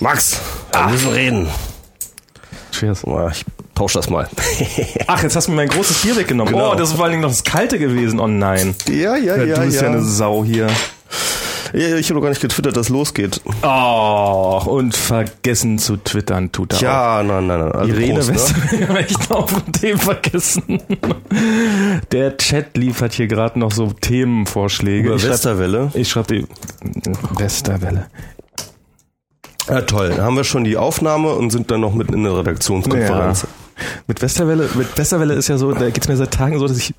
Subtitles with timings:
[0.00, 0.40] Max,
[0.72, 1.48] wir müssen reden.
[2.72, 3.04] Cheers.
[3.06, 4.28] Ah, Ich tausche das mal.
[5.06, 6.52] Ach, jetzt hast du mir mein großes Bier weggenommen.
[6.52, 6.72] Genau.
[6.72, 8.18] Oh, das ist vor allen Dingen noch das kalte gewesen.
[8.20, 8.74] Oh nein.
[8.88, 10.66] ja, ja, du bist ja eine Sau hier.
[11.72, 13.40] Ja, ich habe noch gar nicht getwittert, dass losgeht.
[13.62, 16.82] Oh, und vergessen zu twittern tut er auch.
[16.82, 17.72] Ja, nein, nein, nein.
[17.72, 19.04] Also Irene Prost, ne?
[19.08, 20.80] Ich noch von dem vergessen.
[22.12, 25.08] Der Chat liefert hier gerade noch so Themenvorschläge.
[25.08, 25.90] Über ich schreib- Westerwelle.
[25.94, 26.46] Ich schreibe die
[27.40, 28.06] Westerwelle.
[29.68, 30.12] Ja, toll.
[30.16, 33.46] Da haben wir schon die Aufnahme und sind dann noch mitten in der Redaktionskonferenz.
[34.06, 36.94] Mit Westerwelle, mit Westerwelle ist ja so, da geht's mir seit Tagen so, dass ich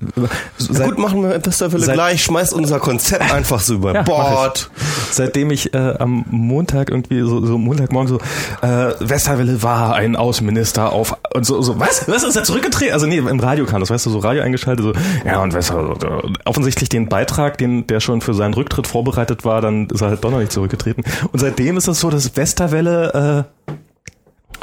[0.58, 2.22] so seit, gut, machen wir Westerwelle seit- gleich.
[2.24, 4.70] Schmeißt unser Konzept einfach so über Ja, Bord.
[5.10, 8.18] seitdem ich äh, am Montag irgendwie so, so Montagmorgen so
[8.66, 13.06] äh, Westerwelle war ein Außenminister auf und so so was was ist er zurückgetreten also
[13.06, 14.92] nee im Radio kam das weißt du so Radio eingeschaltet so
[15.26, 19.86] ja und Westerwelle offensichtlich den Beitrag den der schon für seinen Rücktritt vorbereitet war dann
[19.88, 23.72] ist er halt doch noch nicht zurückgetreten und seitdem ist es so dass Westerwelle äh,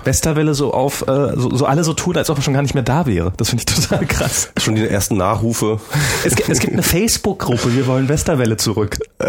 [0.04, 2.74] Westerwelle so auf äh, so, so alle so tun als ob er schon gar nicht
[2.74, 5.80] mehr da wäre das finde ich total krass Schon die ersten Nachrufe.
[6.26, 8.98] es, gibt- es gibt eine Facebook-Gruppe wir wollen Westerwelle zurück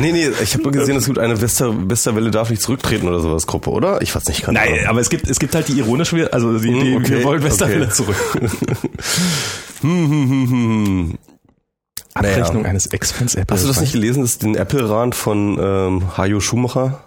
[0.00, 3.20] Nee, nee, ich habe nur gesehen, es gibt eine Wester, Westerwelle darf nicht zurücktreten oder
[3.20, 4.02] sowas Gruppe, oder?
[4.02, 4.86] Ich weiß nicht, keine Nein, Ahnung.
[4.86, 7.42] aber es gibt, es gibt halt die ironische, also die, die Hm, okay, wir wollen
[7.42, 7.94] Westerwelle okay.
[7.94, 8.16] zurück.
[9.80, 11.18] Hm, hm, hm, hm, hm.
[12.14, 12.70] Abrechnung Naja.
[12.70, 13.54] eines Ex-Fans Apple.
[13.54, 17.02] Hast du das nicht gelesen, das ist den Apple-Rahn von ähm, Hajo Schumacher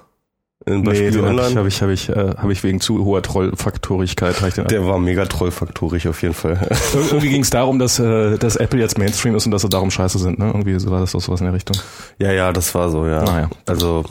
[0.66, 1.59] in Nee, Spiegel den habe ich, Online?
[1.81, 4.41] hab ich, äh, hab ich wegen zu hoher Trollfaktorigkeit.
[4.41, 6.53] hab ich den- Der war mega trollfaktorig auf jeden Fall.
[6.94, 9.69] Ir- Irgendwie ging es darum, dass, äh, dass Apple jetzt Mainstream ist und dass sie
[9.69, 10.39] darum scheiße sind.
[10.39, 10.47] Ne?
[10.47, 11.78] Irgendwie so war das doch sowas in der Richtung.
[12.19, 13.23] ja, ja, das war so, ja.
[13.23, 13.50] Naja.
[13.67, 14.03] Also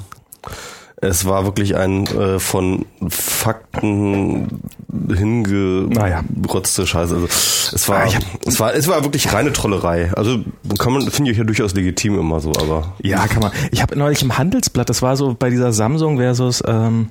[1.02, 4.48] es war wirklich ein äh, von Fakten
[4.89, 6.22] Naja.
[6.34, 7.14] hingerotzte Scheiße.
[7.14, 10.11] Also es war, Ah, hab- es war, es war wirklich reine Trollerei.
[10.14, 10.39] Also
[10.78, 13.52] kann man, finde ich ja durchaus legitim immer so, aber Ja, kann man.
[13.72, 17.11] Ich habe neulich im Handelsblatt, das war so bei dieser Samsung versus ähm,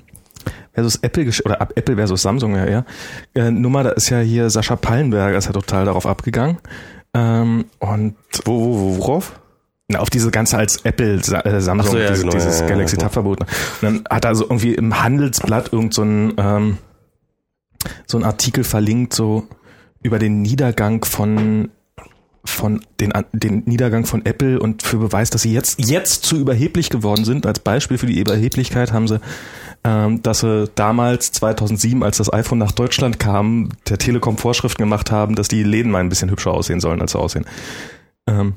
[0.73, 2.85] versus Apple oder Apple versus Samsung ja ja
[3.35, 6.57] äh, Nummer, da ist ja hier Sascha Pallenberger ist ja total darauf abgegangen
[7.13, 9.39] ähm, und wo, wo, wo worauf?
[9.87, 12.95] Na, auf diese ganze als Apple äh, Samsung, so, ja, dieses, genau, dieses ja, Galaxy
[12.95, 13.03] ja.
[13.03, 13.43] Tab verboten.
[13.43, 16.77] Und dann hat er so irgendwie im Handelsblatt irgend so ein, ähm,
[18.07, 19.47] so ein Artikel verlinkt, so
[20.01, 21.69] über den Niedergang von
[22.45, 26.89] von den, den Niedergang von Apple und für Beweis, dass sie jetzt, jetzt zu überheblich
[26.89, 27.45] geworden sind.
[27.45, 29.19] Als Beispiel für die Überheblichkeit haben sie,
[29.83, 35.11] ähm, dass sie damals 2007, als das iPhone nach Deutschland kam, der Telekom Vorschriften gemacht
[35.11, 37.45] haben, dass die Läden mal ein bisschen hübscher aussehen sollen, als sie aussehen.
[38.27, 38.53] Ähm,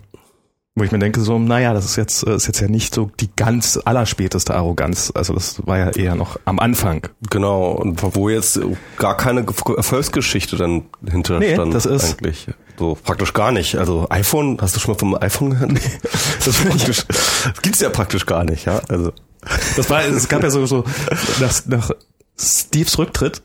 [0.79, 3.11] wo ich mir denke, so, naja, das ist jetzt, äh, ist jetzt ja nicht so
[3.21, 5.13] die ganz allerspäteste Arroganz.
[5.15, 7.07] Also das war ja eher noch am Anfang.
[7.31, 8.61] Genau, und wo jetzt
[8.97, 12.47] gar keine Ge- Erfolgsgeschichte dann hinter Nee, stand das ist- eigentlich.
[12.79, 13.75] So praktisch gar nicht.
[13.77, 15.73] Also iPhone, hast du schon mal vom iPhone gehört?
[16.39, 18.81] Das, ist praktisch, das gibt's ja praktisch gar nicht, ja.
[18.89, 19.13] Also
[19.77, 20.85] Das war, es gab ja so, so
[21.41, 21.91] nach, nach
[22.39, 23.43] Steves Rücktritt,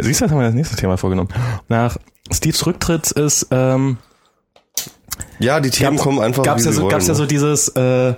[0.00, 1.28] siehst du, das haben wir das nächste Thema vorgenommen.
[1.68, 1.96] Nach
[2.32, 3.98] Steves Rücktritt ist, ähm,
[5.38, 6.42] ja, die Themen kommen einfach.
[6.42, 8.14] gab's ja so, gab's ja so dieses, äh,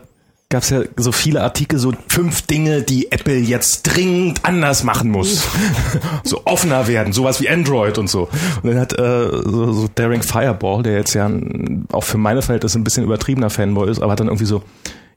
[0.49, 5.43] gab's ja so viele Artikel, so fünf Dinge, die Apple jetzt dringend anders machen muss.
[6.25, 8.29] so offener werden, sowas wie Android und so.
[8.63, 12.43] Und dann hat äh, so, so Daring Fireball, der jetzt ja ein, auch für meine
[12.43, 14.63] Verhältnisse ein bisschen übertriebener Fanboy ist, aber hat dann irgendwie so,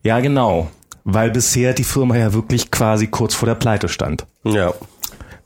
[0.02, 0.70] ja genau,
[1.04, 4.26] weil bisher die Firma ja wirklich quasi kurz vor der Pleite stand.
[4.44, 4.56] ne?
[4.56, 4.74] Ja.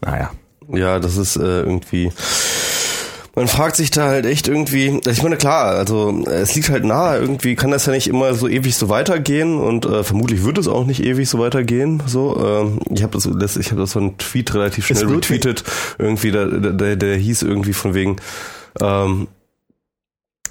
[0.02, 0.32] Naja.
[0.74, 2.12] Ja, das ist äh, irgendwie.
[3.34, 7.20] Man fragt sich da halt echt irgendwie, ich meine klar, also es liegt halt nahe,
[7.20, 10.68] irgendwie kann das ja nicht immer so ewig so weitergehen und äh, vermutlich wird es
[10.68, 12.04] auch nicht ewig so weitergehen.
[12.08, 15.64] So, ähm, ich habe das, ich habe das so einen Tweet relativ schnell retweetet,
[15.98, 18.18] irgendwie, der, der, der hieß irgendwie von wegen,
[18.82, 19.28] ähm,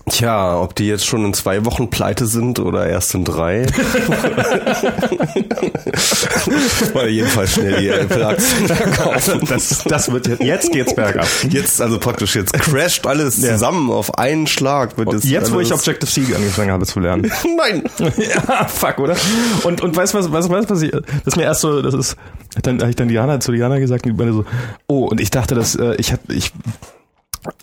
[0.09, 3.67] Tja, ob die jetzt schon in zwei Wochen pleite sind oder erst in drei.
[6.95, 9.41] Mal jedenfalls schnell die Apple-Aktien verkaufen.
[9.51, 11.27] Das, das wird jetzt, jetzt geht's bergab.
[11.49, 13.53] Jetzt, also praktisch, jetzt crasht alles Ja.
[13.53, 14.97] zusammen auf einen Schlag.
[14.97, 17.31] Wird Und jetzt, wo ich Objective-C angefangen habe zu lernen.
[17.57, 17.83] Nein!
[18.17, 19.17] ja, fuck, oder?
[19.65, 21.95] Und, und weißt du, was, was, was, was ich, das ist mir erst so, das
[21.95, 22.17] ist,
[22.63, 24.45] dann, habe ich dann Diana, zu Diana gesagt, und die meinte so,
[24.87, 26.53] oh, und ich dachte, dass, äh, ich hab, ich,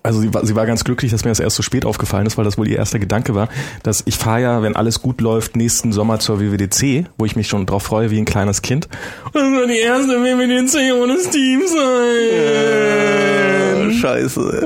[0.02, 2.38] also sie war, sie war ganz glücklich, dass mir das erst so spät aufgefallen ist,
[2.38, 3.50] weil das wohl ihr erster Gedanke war,
[3.84, 7.48] dass ich fahre ja, wenn alles gut läuft, nächsten Sommer zur WWDC, wo ich mich
[7.48, 8.88] schon drauf freue wie ein kleines Kind.
[9.26, 13.92] Und das war die erste WWDC ohne Steve sein.
[13.94, 14.64] Scheiße.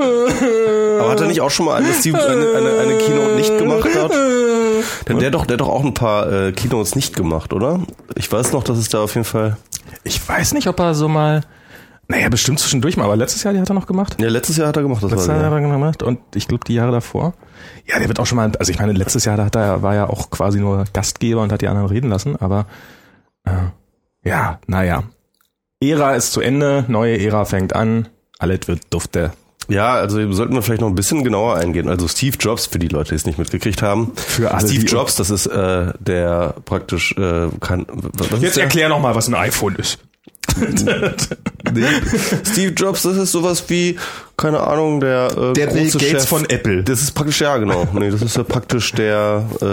[1.00, 3.88] Aber hat er nicht auch schon mal eine, Steve, eine, eine, eine Keynote nicht gemacht
[3.94, 4.12] hat?
[5.08, 7.80] Denn der doch, der hat doch auch ein paar äh, Keynotes nicht gemacht, oder?
[8.14, 9.56] Ich weiß noch, dass es da auf jeden Fall.
[10.04, 11.42] Ich weiß nicht, ob er so mal,
[12.08, 14.16] Naja, bestimmt zwischendurch mal, aber letztes Jahr, die hat er noch gemacht.
[14.20, 15.56] Ja, letztes Jahr hat er gemacht, das Letztes war Jahr ja.
[15.56, 17.34] hat er gemacht und ich glaube die Jahre davor.
[17.86, 19.94] Ja, der wird auch schon mal, also ich meine, letztes Jahr da hat er, war
[19.94, 22.66] ja auch quasi nur Gastgeber und hat die anderen reden lassen, aber
[23.44, 23.50] äh,
[24.24, 25.04] ja, naja.
[25.80, 28.08] Ära ist zu Ende, neue Ära fängt an,
[28.38, 29.32] alles wird dufte.
[29.68, 31.88] Ja, also sollten wir vielleicht noch ein bisschen genauer eingehen.
[31.88, 34.12] Also Steve Jobs, für die Leute, die es nicht mitgekriegt haben.
[34.16, 37.86] Für alle, Steve Jobs, das ist äh, der praktisch äh, kann.
[38.40, 39.98] Jetzt erklär noch mal, was ein iPhone ist.
[41.74, 41.86] Nee.
[42.50, 43.96] Steve Jobs, das ist sowas wie,
[44.36, 46.28] keine Ahnung, der äh, Der Bill Gates Chef.
[46.28, 46.82] von Apple.
[46.84, 47.86] Das ist praktisch, ja genau.
[47.92, 49.64] Nee, das ist ja praktisch der, äh,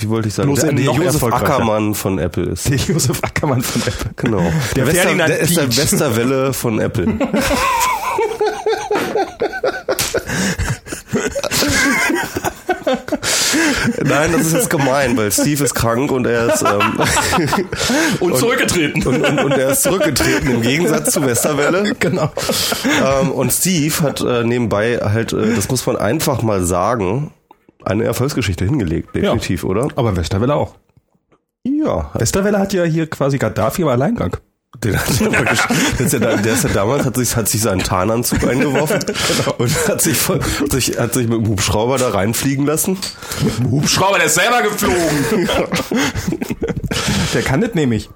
[0.00, 1.22] wie wollte ich sagen, Bloß der, der noch Josef.
[1.24, 2.68] Ackermann von Apple ist.
[2.68, 4.10] Der Josef Ackermann von Apple.
[4.16, 4.42] Genau.
[4.76, 5.68] Der Der, Wester, der ist der.
[5.76, 7.06] Westerwelle von Apple.
[14.04, 17.00] Nein, das ist jetzt gemein, weil Steve ist krank und er ist ähm,
[18.20, 19.02] Und, zurückgetreten.
[19.06, 21.94] und, und, und er ist zurückgetreten im Gegensatz zu Westerwelle.
[21.98, 22.30] genau.
[23.04, 27.32] Ähm, und Steve hat äh, nebenbei halt, äh, das muss man einfach mal sagen,
[27.84, 29.88] eine Erfolgsgeschichte hingelegt, definitiv, oder?
[29.96, 30.74] Aber Westerwelle auch.
[31.66, 34.36] Ja, Westerwelle hat ja hier quasi Gaddafi im Alleingang.
[34.84, 35.66] Den hat er praktisch,
[35.98, 39.00] der, ist ja der ist ja damals, hat sich, hat sich seinen Tarnanzug eingeworfen
[39.58, 42.98] und hat sich, von, hat sich, hat sich mit dem Hubschrauber da reinfliegen lassen.
[43.70, 45.48] Hubschrauber, der ist selber geflogen.
[47.34, 48.10] der kann das nämlich.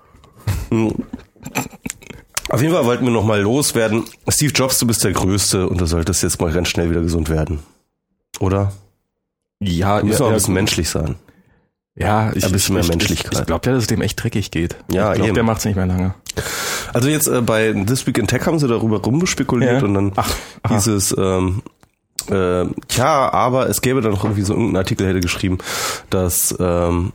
[2.50, 4.04] Auf jeden Fall wollten wir nochmal loswerden.
[4.28, 7.28] Steve Jobs, du bist der Größte und du solltest jetzt mal ganz schnell wieder gesund
[7.28, 7.60] werden.
[8.40, 8.72] Oder?
[9.60, 11.16] Ja, Du musst ja, auch ein ja, bisschen menschlich sein.
[11.96, 13.32] ja ich, Ein bisschen mehr ich, Menschlichkeit.
[13.32, 14.76] Ich, ich glaube ja, dass es dem echt dreckig geht.
[14.90, 16.14] Ja, ich glaube, der macht's nicht mehr lange.
[16.92, 19.86] Also jetzt äh, bei This Week in Tech haben sie darüber rumspekuliert Ja.
[19.86, 20.30] und dann Ach,
[20.68, 21.62] hieß es, ähm,
[22.30, 25.58] äh, tja, aber es gäbe dann noch irgendwie so irgendein Artikel hätte geschrieben,
[26.10, 27.12] dass ähm,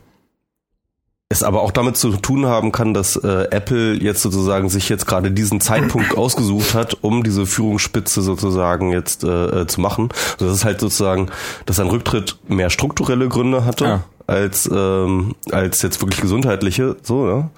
[1.30, 5.06] es aber auch damit zu tun haben kann, dass äh, Apple jetzt sozusagen sich jetzt
[5.06, 10.10] gerade diesen Zeitpunkt ausgesucht hat, um diese Führungsspitze sozusagen jetzt äh, äh, zu machen.
[10.34, 11.30] Also das ist halt sozusagen,
[11.66, 13.84] dass ein Rücktritt mehr strukturelle Gründe hatte.
[13.84, 14.04] Ja.
[14.26, 17.50] Als, ähm, als jetzt wirklich gesundheitliche, so, ne?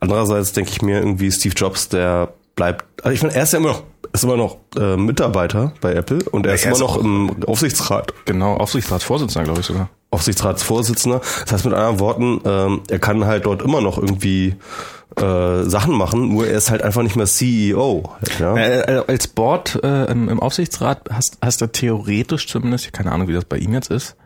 [0.00, 3.58] Andererseits denke ich mir irgendwie Steve Jobs, der bleibt, also ich meine, er ist ja
[3.58, 3.82] immer noch,
[4.12, 7.00] ist immer noch äh, Mitarbeiter bei Apple und er ist er immer ist noch auch-
[7.02, 8.12] im Aufsichtsrat.
[8.26, 9.88] Genau, Aufsichtsratsvorsitzender, glaube ich sogar.
[10.10, 11.20] Aufsichtsratsvorsitzender.
[11.44, 14.56] Das heißt mit anderen Worten, ähm, er kann halt dort immer noch irgendwie
[15.16, 18.10] äh, Sachen machen, nur er ist halt einfach nicht mehr CEO.
[18.38, 18.56] Ja?
[18.56, 23.28] Äh, äh, als Board äh, im, im Aufsichtsrat hast, hast du theoretisch zumindest, keine Ahnung,
[23.28, 24.16] wie das bei ihm jetzt ist,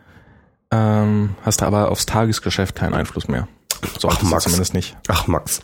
[0.75, 3.47] ähm, hast du aber aufs Tagesgeschäft keinen Einfluss mehr.
[3.99, 4.43] So Ach, Max.
[4.43, 4.97] zumindest nicht.
[5.07, 5.61] Ach Max,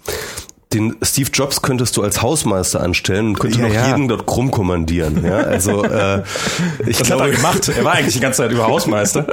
[0.73, 3.87] den Steve Jobs könntest du als Hausmeister anstellen und könnte Ja, noch ja.
[3.87, 5.23] jeden dort krumm kommandieren.
[5.25, 5.37] Ja?
[5.37, 6.23] Also äh,
[6.85, 7.69] ich Das glaube, hat er gemacht.
[7.69, 9.25] Er war eigentlich die ganze Zeit über Hausmeister.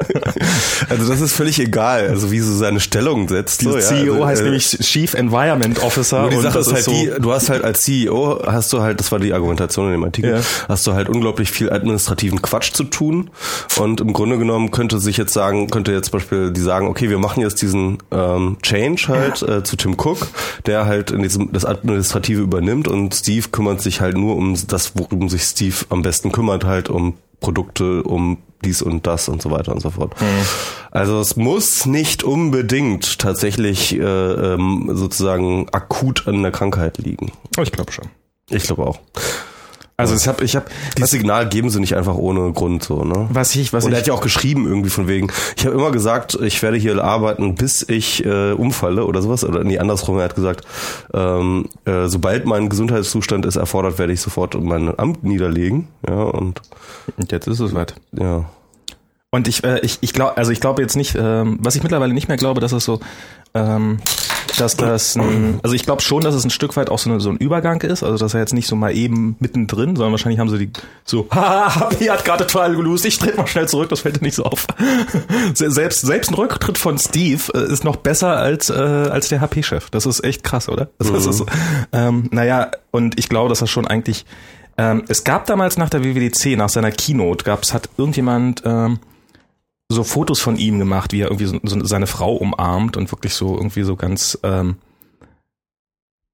[0.88, 3.62] also das ist völlig egal, also wie so seine Stellung setzt.
[3.62, 3.80] So, ja?
[3.80, 6.22] CEO also, heißt äh, nämlich Chief Environment Officer.
[6.22, 8.80] Nur die und Sache ist halt so, die, du hast halt als CEO, hast du
[8.80, 10.40] halt, das war die Argumentation in dem Artikel, Ja.
[10.68, 13.30] hast du halt unglaublich viel administrativen Quatsch zu tun
[13.78, 17.10] und im Grunde genommen könnte sich jetzt sagen, könnte jetzt zum Beispiel die sagen, okay,
[17.10, 20.26] wir machen jetzt diesen ähm, Change halt äh, zu Tim Cook,
[20.66, 24.92] der halt in diesem, das Administrative übernimmt und Steve kümmert sich halt nur um das,
[24.96, 29.50] worum sich Steve am besten kümmert, halt um Produkte, um dies und das und so
[29.50, 30.14] weiter und so fort.
[30.90, 37.30] Also es muss nicht unbedingt tatsächlich äh, ähm, sozusagen akut an der Krankheit liegen.
[37.60, 38.06] Ich glaube schon.
[38.50, 38.98] Ich glaube auch.
[40.00, 40.66] Also ich habe, ich habe,
[40.96, 43.26] Dieses Signal geben sie nicht einfach ohne Grund so, ne?
[43.32, 45.74] was ich, was Und er ich, hat ja auch geschrieben irgendwie von wegen, ich habe
[45.74, 49.42] immer gesagt, ich werde hier arbeiten, bis ich äh, umfalle oder sowas.
[49.42, 50.64] Oder nee, andersrum, er hat gesagt,
[51.12, 55.88] ähm, äh, sobald mein Gesundheitszustand es erfordert, werde ich sofort mein Amt niederlegen.
[56.08, 56.62] Ja, und
[57.16, 57.96] und jetzt ist es weit.
[58.12, 58.44] ja.
[59.30, 62.14] Und ich, äh, ich, ich glaube, also ich glaube jetzt nicht, ähm, was ich mittlerweile
[62.14, 63.00] nicht mehr glaube, dass es so,
[63.52, 63.98] ähm,
[64.56, 67.20] dass das, ein, also ich glaube schon, dass es ein Stück weit auch so, eine,
[67.20, 70.38] so ein Übergang ist, also dass er jetzt nicht so mal eben mittendrin, sondern wahrscheinlich
[70.40, 70.70] haben sie die
[71.04, 74.22] so, haha, Happy hat gerade total gelöst, ich trete mal schnell zurück, das fällt dir
[74.24, 74.66] nicht so auf.
[75.54, 79.40] Se- selbst, selbst ein Rücktritt von Steve äh, ist noch besser als, äh, als der
[79.40, 79.90] HP-Chef.
[79.90, 80.88] Das ist echt krass, oder?
[80.98, 81.46] Das ist, so,
[81.92, 84.24] ähm, naja, und ich glaube, dass das schon eigentlich,
[84.76, 88.98] ähm, es gab damals nach der WWDC, nach seiner Keynote, gab's, hat irgendjemand, ähm,
[89.88, 93.34] so Fotos von ihm gemacht, wie er irgendwie so, so seine Frau umarmt und wirklich
[93.34, 94.76] so irgendwie so ganz ähm,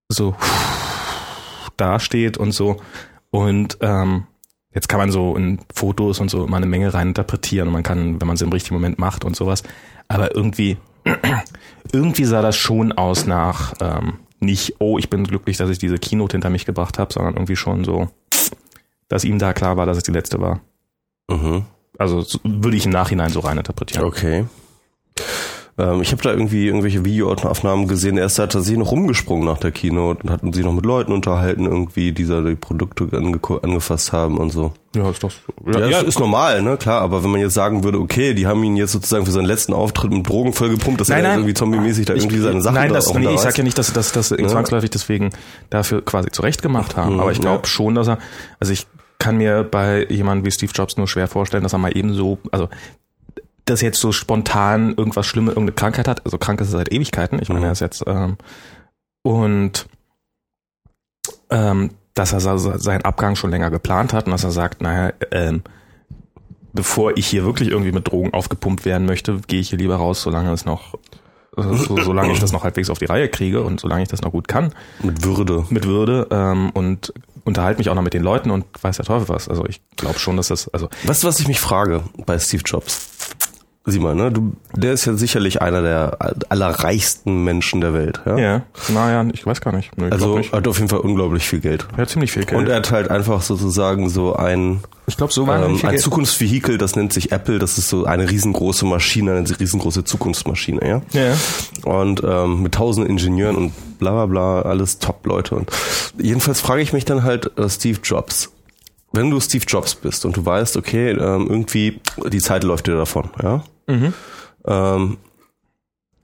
[0.09, 0.35] so
[1.77, 2.81] dasteht und so.
[3.31, 4.27] Und ähm,
[4.73, 7.83] jetzt kann man so in Fotos und so immer eine Menge rein interpretieren und man
[7.83, 9.63] kann, wenn man es im richtigen Moment macht und sowas.
[10.09, 10.77] Aber irgendwie,
[11.93, 15.99] irgendwie sah das schon aus nach ähm, nicht, oh, ich bin glücklich, dass ich diese
[15.99, 18.09] Keynote hinter mich gebracht habe, sondern irgendwie schon so,
[19.09, 20.61] dass ihm da klar war, dass es die letzte war.
[21.31, 21.65] Mhm.
[21.99, 24.05] Also so, würde ich im Nachhinein so rein interpretieren.
[24.05, 24.45] Okay.
[25.77, 28.17] Ähm, ich habe da irgendwie irgendwelche Videoaufnahmen gesehen.
[28.17, 31.13] Er ist da tatsächlich noch rumgesprungen nach der Keynote und hatten sich noch mit Leuten
[31.13, 34.73] unterhalten, irgendwie, die da die Produkte ange angefasst haben und so.
[34.95, 35.33] Ja, ist doch
[35.67, 38.63] ja, ja, ist normal, ne, klar, aber wenn man jetzt sagen würde, okay, die haben
[38.63, 41.39] ihn jetzt sozusagen für seinen letzten Auftritt mit Drogen vollgepumpt, dass Nein, er nein.
[41.41, 43.77] irgendwie zombie-mäßig da irgendwie seine Sachen Nein, da das, auch nee, ich sag ja nicht,
[43.77, 45.31] dass dass das zwangsläufig deswegen
[45.71, 47.15] dafür quasi zurecht gemacht haben.
[47.15, 47.67] Mhm, aber ich glaube ja.
[47.67, 48.19] schon, dass er,
[48.61, 48.87] also ich
[49.25, 52.37] kann mir bei jemandem wie Steve Jobs nur schwer vorstellen, dass er mal eben so,
[52.53, 52.69] also
[53.65, 56.27] dass jetzt so spontan irgendwas Schlimmes, irgendeine Krankheit hat.
[56.27, 57.41] Also krank ist er seit Ewigkeiten.
[57.41, 57.65] Ich meine, Mhm.
[57.65, 58.37] er ist jetzt ähm,
[59.23, 59.87] und
[61.49, 65.63] ähm, dass er seinen Abgang schon länger geplant hat und dass er sagt, naja, ähm,
[66.75, 70.21] bevor ich hier wirklich irgendwie mit Drogen aufgepumpt werden möchte, gehe ich hier lieber raus,
[70.21, 70.99] solange es noch,
[71.57, 74.33] so, solange ich das noch halbwegs auf die Reihe kriege und solange ich das noch
[74.33, 75.65] gut kann, Mit Würde.
[75.71, 77.13] mit Würde ähm, und
[77.45, 79.49] unterhalte mich auch noch mit den Leuten und weiß der Teufel was.
[79.49, 82.63] Also ich glaube schon, dass das, also Weißt du, was ich mich frage bei Steve
[82.65, 83.11] Jobs?
[83.87, 84.33] Sieh mal, ne?
[84.33, 86.17] Du, der ist ja sicherlich einer der
[86.49, 88.19] allerreichsten Menschen der Welt.
[88.25, 88.39] Ja?
[88.39, 89.91] ja, naja, ich weiß gar nicht.
[89.97, 90.53] Ich Also glaub nicht.
[90.55, 91.87] hat auf jeden Fall unglaublich viel Geld.
[91.93, 92.59] Er hat ziemlich viel Geld.
[92.59, 96.01] Und er hat halt einfach sozusagen so ein, ich glaube, so ähm, ein Geld.
[96.01, 101.03] Zukunftsvehikel, das nennt sich Apple, das ist so eine riesengroße Maschine, eine riesengroße Zukunftsmaschine, ja.
[101.13, 101.35] Ja.
[101.85, 105.57] Und ähm, mit tausenden Ingenieuren und bla bla bla, alles Top-Leute.
[105.57, 105.71] Und
[106.19, 108.51] jedenfalls frage ich mich dann halt, äh, Steve Jobs,
[109.15, 112.97] wenn du Steve Jobs bist und du weißt, okay, ähm, irgendwie die Zeit läuft dir
[112.97, 113.63] davon, ja.
[113.87, 114.13] Mhm.
[114.67, 115.17] Ähm,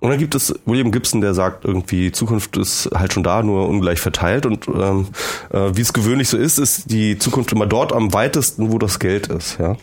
[0.01, 3.43] und dann gibt es William Gibson, der sagt irgendwie, die Zukunft ist halt schon da,
[3.43, 4.47] nur ungleich verteilt.
[4.47, 5.09] Und ähm,
[5.53, 8.99] äh, wie es gewöhnlich so ist, ist die Zukunft immer dort am weitesten, wo das
[8.99, 9.59] Geld ist.
[9.59, 9.77] Ja.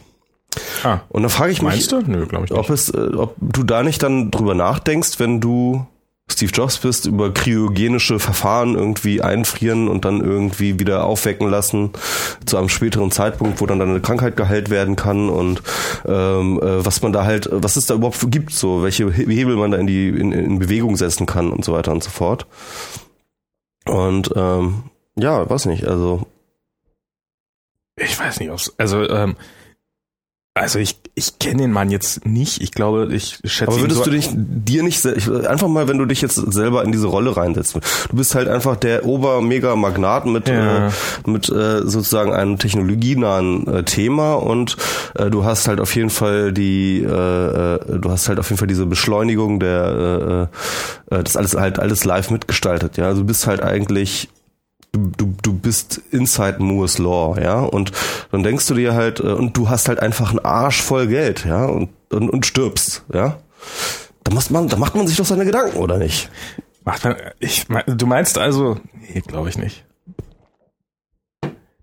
[0.83, 2.01] Ah, Und da frage ich mich, meinst du?
[2.01, 5.85] Nö, ich ob es, äh, ob du da nicht dann drüber nachdenkst, wenn du
[6.29, 11.91] Steve Jobs bist, über kryogenische Verfahren irgendwie einfrieren und dann irgendwie wieder aufwecken lassen
[12.45, 15.61] zu einem späteren Zeitpunkt, wo dann deine Krankheit geheilt werden kann und
[16.05, 19.55] ähm, äh, was man da halt, was es da überhaupt gibt, so welche He- Hebel
[19.55, 22.45] man da in die in, in Bewegung setzen kann und so weiter und so fort.
[23.85, 24.83] Und ähm,
[25.15, 26.27] ja, weiß nicht, also
[27.95, 29.37] Ich weiß nicht, ob's, also, ähm,
[30.59, 32.61] also ich, ich kenne den Mann jetzt nicht.
[32.61, 35.97] Ich glaube, ich schätze Aber würdest so, du dich dir nicht ich- einfach mal, wenn
[35.97, 40.47] du dich jetzt selber in diese Rolle reinsetzt, du bist halt einfach der Ober-Mega-Magnat mit
[40.47, 40.87] Ja.
[40.87, 40.91] äh,
[41.25, 44.77] mit äh, sozusagen einem technologienahen äh, Thema und
[45.15, 47.07] äh, du hast halt auf jeden Fall die, äh,
[47.75, 50.49] äh, du hast halt auf jeden Fall diese Beschleunigung der,
[51.09, 53.05] äh, äh, das alles halt alles live mitgestaltet, ja.
[53.05, 54.29] Also du bist halt eigentlich
[54.91, 57.91] du, du, bist inside Moore's Law, ja, und
[58.31, 61.45] dann denkst du dir halt, äh, und du hast halt einfach einen Arsch voll Geld,
[61.45, 63.37] ja, und, und, und stirbst, ja.
[64.23, 66.29] Da muss man, da macht man sich doch seine Gedanken, oder nicht?
[66.87, 69.85] macht man, ich, du meinst also, nee, glaube ich nicht.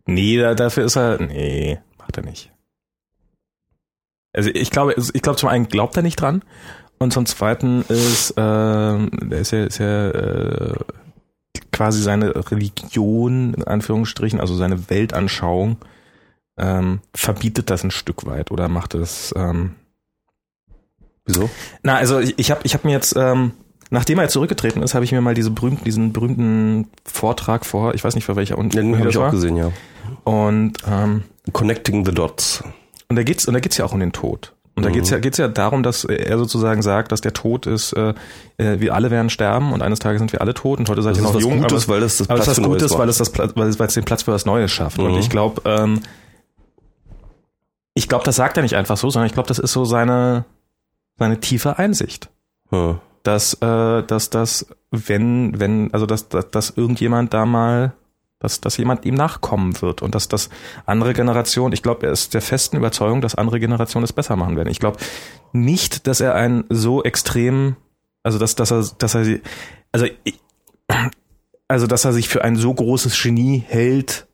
[0.07, 2.51] Nee, da, dafür ist er, nee, macht er nicht.
[4.33, 6.43] Also ich glaube, ich glaube zum einen glaubt er nicht dran
[6.99, 10.75] und zum zweiten ist, ähm, der ist ja, ist ja äh,
[11.73, 15.77] quasi seine Religion in Anführungsstrichen, also seine Weltanschauung
[16.57, 19.75] ähm, verbietet das ein Stück weit oder macht es ähm,
[21.27, 21.49] Wieso?
[21.83, 23.53] na, also ich, ich habe ich hab mir jetzt, ähm,
[23.91, 28.05] nachdem er zurückgetreten ist, habe ich mir mal diese berühmten, diesen berühmten Vortrag vor, ich
[28.05, 29.73] weiß nicht für welcher und Ja, den habe ich auch gesehen, ja.
[30.25, 32.63] Und, ähm, Connecting the Dots.
[33.09, 34.55] und da geht's und da geht's ja auch um den Tod.
[34.77, 37.93] Und da geht's ja geht's ja darum, dass er sozusagen sagt, dass der Tod ist,
[37.93, 38.13] äh,
[38.59, 41.13] äh, wir alle werden sterben und eines Tages sind wir alle tot und heute seid
[41.13, 43.19] Das ihr noch jung, Gutes, aber, weil das das Platz ist was Gutes, weil es
[43.19, 44.99] das Platz, weil es weil es den Platz für was Neues schafft.
[44.99, 45.19] Und Mhm.
[45.19, 46.01] ich glaube, ähm,
[47.95, 50.45] ich glaube, das sagt er nicht einfach so, sondern ich glaube, das ist so seine
[51.19, 52.31] seine tiefe Einsicht.
[52.71, 52.99] Hm.
[53.23, 57.93] dass äh, dass das wenn wenn also dass dass, dass irgendjemand da mal
[58.45, 60.51] dass dass jemand ihm nachkommen wird und dass das
[60.87, 64.57] andere Generation ich glaube er ist der festen Überzeugung dass andere Generationen es besser machen
[64.57, 64.69] werden.
[64.69, 64.99] Ich glaube
[65.53, 67.77] nicht dass er ein so extrem
[68.23, 69.41] also dass dass er dass er
[69.93, 70.41] also ich,
[71.67, 74.27] also dass er sich für ein so großes Genie hält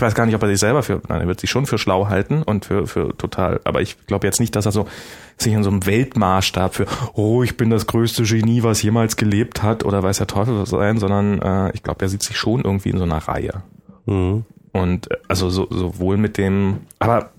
[0.00, 1.76] ich weiß gar nicht, ob er sich selber für, nein, er wird sich schon für
[1.76, 4.88] schlau halten und für, für total, aber ich glaube jetzt nicht, dass er so
[5.36, 9.62] sich in so einem Weltmaßstab für, oh, ich bin das größte Genie, was jemals gelebt
[9.62, 12.62] hat oder weiß der Teufel was sein, sondern äh, ich glaube, er sieht sich schon
[12.62, 13.62] irgendwie in so einer Reihe.
[14.06, 14.46] Mhm.
[14.72, 17.32] Und äh, also so, sowohl mit dem, aber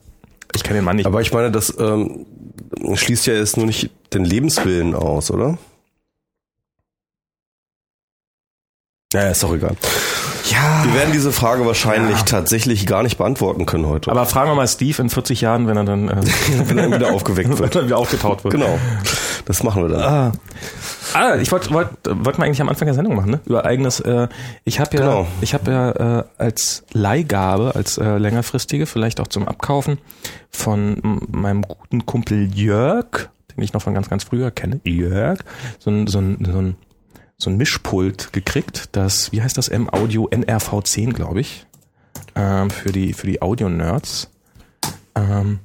[0.53, 1.07] ich kann den Mann nicht.
[1.07, 2.27] Aber ich meine, das ähm,
[2.93, 5.57] schließt ja jetzt nur nicht den Lebenswillen aus, oder?
[9.13, 9.75] Ja, ist doch egal.
[10.61, 12.23] Ja, Wir werden diese Frage wahrscheinlich Ja.
[12.25, 14.11] tatsächlich gar nicht beantworten können heute.
[14.11, 16.15] aber fragen wir mal Steve in 40 Jahren, wenn er dann, äh,
[16.65, 17.75] wenn er wieder aufgeweckt wenn wird.
[17.75, 18.53] er wieder aufgetaut wird.
[18.53, 18.77] Genau.
[19.45, 20.01] Das machen wir dann.
[20.01, 20.31] Ah,
[21.13, 23.39] ah ich wollte wollt, wollt wir eigentlich am Anfang der Sendung machen, ne?
[23.45, 23.99] Über eigenes.
[23.99, 24.27] Äh,
[24.65, 25.27] ich habe ja, Genau.
[25.41, 29.97] ich habe ja äh, als Leihgabe, als äh, längerfristige, vielleicht auch zum Abkaufen
[30.51, 35.39] von meinem guten Kumpel Jörg, den ich noch von ganz, ganz früher kenne, Jörg,
[35.79, 36.75] so ein, so ein, so ein,
[37.41, 41.65] so ein Mischpult gekriegt, das, wie heißt das, M-Audio NRV10, glaube ich,
[42.35, 44.29] ähm, für die, für die Audio-Nerds.
[45.15, 45.59] Ähm,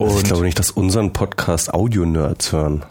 [0.00, 2.84] also ich glaube nicht, dass unseren Podcast Audio-Nerds hören.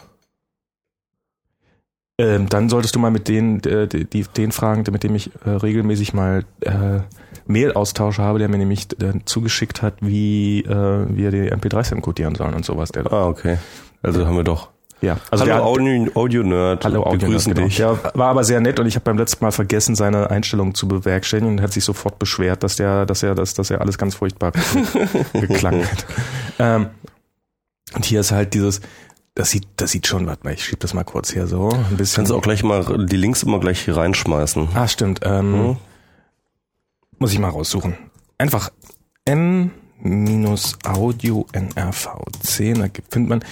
[2.18, 5.50] Ähm, dann solltest du mal mit denen, äh, die, den fragen, mit dem ich äh,
[5.50, 7.00] regelmäßig mal äh,
[7.46, 12.54] Mail-Austausch habe, der mir nämlich äh, zugeschickt hat, wie äh, wir die MP3s encodieren sollen
[12.54, 12.90] und sowas.
[12.94, 13.58] Ah, okay.
[14.02, 14.70] Also haben wir doch.
[15.06, 16.84] Ja, also hallo Audio, Audio Nerd.
[16.84, 17.76] Hallo Audio begrüßen Nerd, dich.
[17.76, 17.92] Genau.
[17.92, 20.88] Ja, war aber sehr nett und ich habe beim letzten Mal vergessen, seine Einstellungen zu
[20.88, 24.16] bewerkstelligen und hat sich sofort beschwert, dass der, dass er, dass, dass er alles ganz
[24.16, 24.50] furchtbar
[25.32, 26.06] geklang hat.
[26.58, 26.86] Ähm,
[27.94, 28.80] und hier ist halt dieses,
[29.36, 31.68] das sieht, das sieht schon, warte mal, ich schieb das mal kurz hier so.
[31.68, 32.16] Ein bisschen.
[32.16, 34.70] Kannst du auch gleich mal die Links immer gleich hier reinschmeißen.
[34.74, 35.20] Ah, stimmt.
[35.22, 35.76] Ähm, hm?
[37.20, 37.96] Muss ich mal raussuchen.
[38.38, 38.70] Einfach
[39.24, 39.70] M-Audio
[41.52, 43.44] NRV10, da findet man,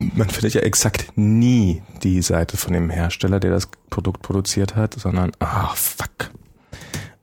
[0.00, 4.94] man findet ja exakt nie die Seite von dem Hersteller, der das Produkt produziert hat,
[4.94, 6.30] sondern, ah, fuck.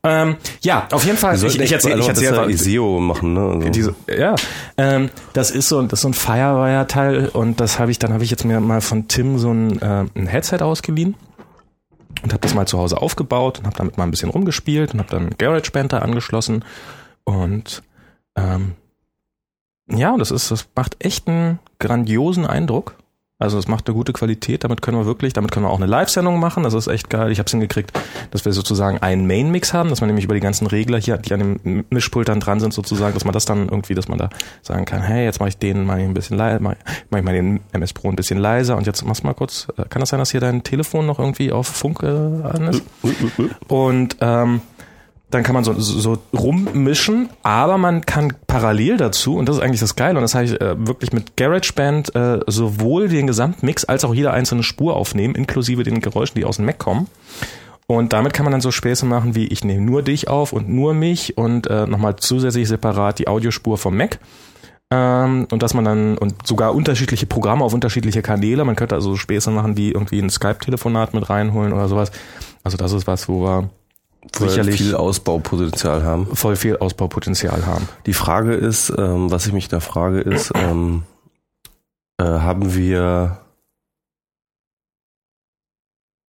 [0.03, 1.35] Ähm, ja, auf jeden Fall.
[1.35, 3.41] Ich, ich erzähle ich erzähl einfach ISEO machen, ne?
[3.41, 3.69] Also.
[3.69, 4.35] Diese, ja,
[4.77, 8.23] ähm, das ist so, das ist so ein Firewire-Teil und das habe ich, dann habe
[8.23, 11.15] ich jetzt mir mal von Tim so ein, äh, ein Headset ausgeliehen
[12.23, 14.99] und habe das mal zu Hause aufgebaut und habe damit mal ein bisschen rumgespielt und
[14.99, 16.63] habe dann GarageBand da angeschlossen
[17.23, 17.83] und
[18.37, 18.75] ähm,
[19.89, 22.95] ja, das ist, das macht echt einen grandiosen Eindruck.
[23.39, 25.85] Also es macht eine gute Qualität, damit können wir wirklich, damit können wir auch eine
[25.85, 27.31] Live-Sendung machen, das ist echt geil.
[27.31, 27.91] Ich habe es hingekriegt,
[28.31, 31.35] dass wir sozusagen einen Main-Mix haben, dass man nämlich über die ganzen Regler hier, die
[31.35, 34.31] an dem Mischpult dann dran sind, sozusagen, dass man das dann irgendwie, dass man da
[34.63, 36.73] sagen kann, hey, jetzt mache ich den mal ein bisschen leiser, mach,
[37.11, 39.83] mach ich mal den MS Pro ein bisschen leiser und jetzt mach's mal kurz, äh,
[39.87, 42.83] kann das sein, dass hier dein Telefon noch irgendwie auf Funk äh, an ist?
[43.67, 44.61] Und ähm,
[45.29, 49.81] dann kann man so, so rummischen, aber man kann parallel dazu, und das ist eigentlich
[49.81, 54.05] das Geile, und das habe ich äh, wirklich mit GarageBand äh, sowohl den Gesamtmix als
[54.05, 57.07] auch jede einzelne Spur aufnehmen, inklusive den Geräuschen, die aus dem Mac kommen.
[57.87, 60.69] Und damit kann man dann so Späße machen, wie ich nehme nur dich auf und
[60.69, 64.19] nur mich und äh, nochmal zusätzlich separat die Audiospur vom Mac.
[64.91, 69.17] Ähm, und dass man dann, und sogar unterschiedliche Programme auf unterschiedliche Kanäle, man könnte also
[69.17, 72.11] Späße machen, wie irgendwie ein Skype-Telefonat mit reinholen oder sowas.
[72.63, 73.69] Also das ist was, wo wir
[74.37, 76.35] sicherlich viel Ausbaupotenzial haben.
[76.35, 77.87] Voll viel Ausbaupotenzial haben.
[78.05, 81.03] Die Frage ist, ähm, was ich mich da frage, ist, ähm,
[82.19, 83.39] äh, haben wir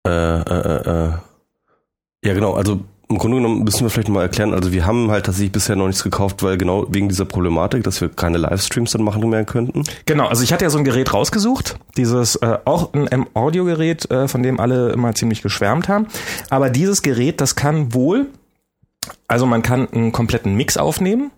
[0.06, 1.12] äh, äh, äh,
[2.24, 5.26] ja genau, also im Grunde genommen müssen wir vielleicht mal erklären, also wir haben halt
[5.26, 9.02] tatsächlich bisher noch nichts gekauft, weil genau wegen dieser Problematik, dass wir keine Livestreams dann
[9.02, 9.84] machen mehr könnten.
[10.06, 14.26] Genau, also ich hatte ja so ein Gerät rausgesucht, dieses äh, auch ein M-Audio-Gerät, äh,
[14.26, 16.08] von dem alle immer ziemlich geschwärmt haben.
[16.50, 18.26] Aber dieses Gerät, das kann wohl,
[19.28, 21.30] also man kann einen kompletten Mix aufnehmen,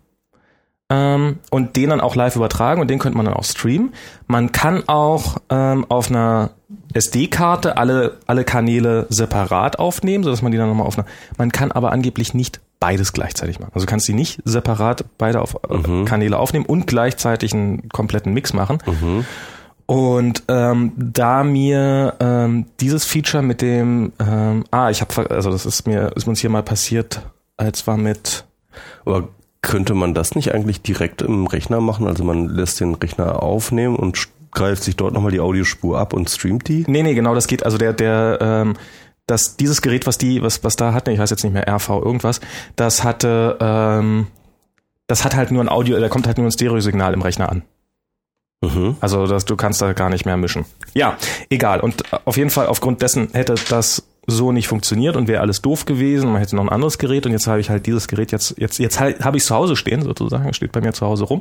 [0.90, 3.92] ähm, und den dann auch live übertragen und den könnte man dann auch streamen.
[4.26, 6.50] Man kann auch ähm, auf einer
[6.94, 11.06] SD-Karte alle, alle Kanäle separat aufnehmen, sodass man die dann nochmal auf einer.
[11.36, 13.72] Man kann aber angeblich nicht beides gleichzeitig machen.
[13.74, 16.04] Also du kannst sie nicht separat beide auf äh, mhm.
[16.04, 18.78] Kanäle aufnehmen und gleichzeitig einen kompletten Mix machen.
[18.86, 19.24] Mhm.
[19.86, 25.64] Und ähm, da mir ähm, dieses Feature mit dem, ähm, ah, ich habe, also das
[25.64, 27.22] ist mir, ist uns hier mal passiert,
[27.56, 28.44] als war mit.
[29.06, 29.28] Aber
[29.60, 32.06] könnte man das nicht eigentlich direkt im Rechner machen?
[32.06, 36.30] Also man lässt den Rechner aufnehmen und greift sich dort nochmal die Audiospur ab und
[36.30, 36.84] streamt die?
[36.86, 37.64] Nee, nee, genau, das geht.
[37.64, 38.76] Also der, der, ähm,
[39.26, 41.88] das, dieses Gerät, was die, was, was da hatte, ich weiß jetzt nicht mehr, RV
[41.90, 42.40] irgendwas,
[42.76, 44.28] das hatte, ähm,
[45.06, 47.62] das hat halt nur ein Audio, da kommt halt nur ein Stereosignal im Rechner an.
[48.62, 48.96] Mhm.
[49.00, 50.64] Also das, du kannst da gar nicht mehr mischen.
[50.94, 51.16] Ja,
[51.50, 51.80] egal.
[51.80, 55.86] Und auf jeden Fall aufgrund dessen hätte das so nicht funktioniert und wäre alles doof
[55.86, 56.30] gewesen.
[56.30, 58.78] Man hätte noch ein anderes Gerät und jetzt habe ich halt dieses Gerät jetzt, jetzt,
[58.78, 61.40] jetzt halt, habe ich zu Hause stehen sozusagen, steht bei mir zu Hause rum.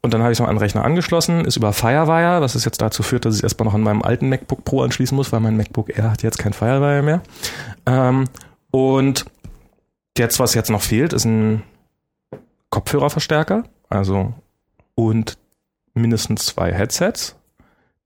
[0.00, 2.64] Und dann habe ich es noch an den Rechner angeschlossen, ist über Firewire, was es
[2.64, 5.40] jetzt dazu führt, dass ich erstmal noch an meinem alten MacBook Pro anschließen muss, weil
[5.40, 7.20] mein MacBook Air hat jetzt kein Firewire mehr.
[7.86, 8.26] Ähm,
[8.70, 9.24] und
[10.16, 11.62] jetzt, was jetzt noch fehlt, ist ein
[12.70, 14.34] Kopfhörerverstärker, also
[14.94, 15.36] und
[15.94, 17.34] mindestens zwei Headsets.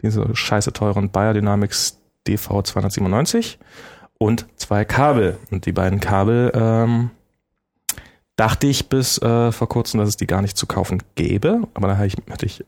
[0.01, 3.59] Diese scheiße teuren Biodynamics DV297
[4.18, 5.38] und zwei Kabel.
[5.50, 7.11] Und die beiden Kabel ähm,
[8.37, 11.62] dachte ich bis äh, vor kurzem, dass es die gar nicht zu kaufen gäbe.
[11.74, 12.64] Aber da hatte ich, hatte ich,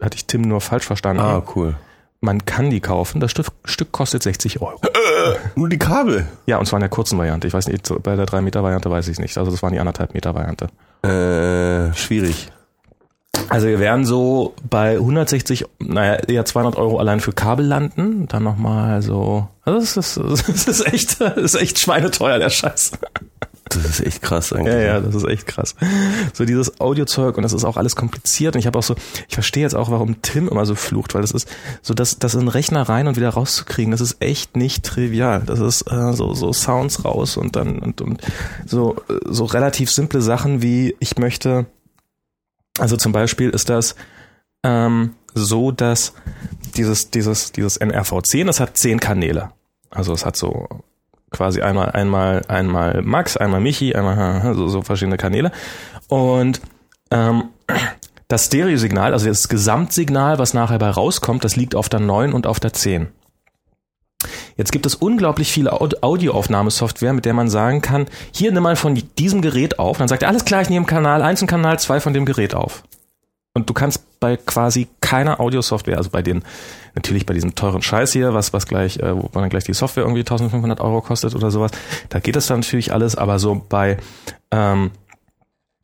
[0.00, 1.22] hatte ich Tim nur falsch verstanden.
[1.22, 1.76] Ah, cool.
[2.20, 3.20] Man kann die kaufen.
[3.20, 4.78] Das Stück, Stück kostet 60 Euro.
[4.82, 6.26] Äh, nur die Kabel?
[6.46, 7.46] Ja, und zwar in der kurzen Variante.
[7.46, 9.38] Ich weiß nicht, bei der 3 Meter Variante weiß ich es nicht.
[9.38, 10.68] Also das waren die anderthalb Meter Variante.
[11.02, 12.52] Äh, schwierig.
[13.50, 18.28] Also wir werden so bei 160, naja, eher 200 Euro allein für Kabel landen.
[18.28, 20.16] Dann nochmal so, also das ist,
[20.48, 22.92] das ist echt, das ist echt schweineteuer, der Scheiß.
[23.70, 24.74] Das ist echt krass eigentlich.
[24.74, 25.74] Ja, ja, das ist echt krass.
[26.32, 28.94] So dieses Audiozeug und das ist auch alles kompliziert und ich habe auch so,
[29.28, 31.48] ich verstehe jetzt auch, warum Tim immer so flucht, weil das ist
[31.82, 35.42] so, das, das in den Rechner rein und wieder rauszukriegen, das ist echt nicht trivial.
[35.46, 38.20] Das ist äh, so, so Sounds raus und dann und, und
[38.66, 41.66] so, so relativ simple Sachen wie ich möchte,
[42.80, 43.94] also zum Beispiel ist das
[44.64, 46.14] ähm, so, dass
[46.76, 49.50] dieses, dieses, dieses NRV10, das hat zehn Kanäle.
[49.90, 50.68] Also es hat so
[51.30, 55.52] quasi einmal, einmal, einmal Max, einmal Michi, einmal so, so verschiedene Kanäle.
[56.08, 56.60] Und
[57.10, 57.44] ähm,
[58.28, 62.46] das Stereosignal, also das Gesamtsignal, was nachher bei rauskommt, das liegt auf der 9 und
[62.46, 63.08] auf der 10.
[64.60, 69.02] Jetzt gibt es unglaublich viele Audioaufnahmesoftware, mit der man sagen kann, hier nimm mal von
[69.16, 69.96] diesem Gerät auf.
[69.96, 72.26] Und dann sagt er, alles klar, ich nehme Kanal 1 und Kanal 2 von dem
[72.26, 72.82] Gerät auf.
[73.54, 76.42] Und du kannst bei quasi keiner Audiosoftware, also bei den,
[76.94, 80.02] natürlich bei diesem teuren Scheiß hier, was, was gleich, äh, wo dann gleich die Software
[80.02, 81.70] irgendwie 1500 Euro kostet oder sowas,
[82.10, 83.96] da geht das dann natürlich alles, aber so bei,
[84.50, 84.90] ähm,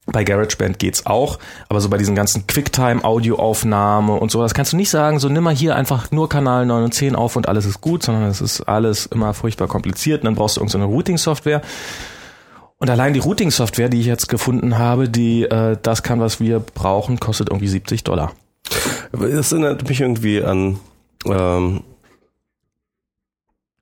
[0.06, 1.38] bei GarageBand geht's auch,
[1.68, 5.44] aber so bei diesen ganzen Quicktime-Audioaufnahme und so, das kannst du nicht sagen, so nimm
[5.44, 8.40] mal hier einfach nur Kanal 9 und 10 auf und alles ist gut, sondern es
[8.40, 11.62] ist alles immer furchtbar kompliziert und dann brauchst du irgendeine so Routing-Software
[12.78, 16.60] und allein die Routing-Software, die ich jetzt gefunden habe, die äh, das kann, was wir
[16.60, 18.32] brauchen, kostet irgendwie 70 Dollar.
[19.12, 20.78] Das erinnert mich irgendwie an,
[21.24, 21.82] ähm,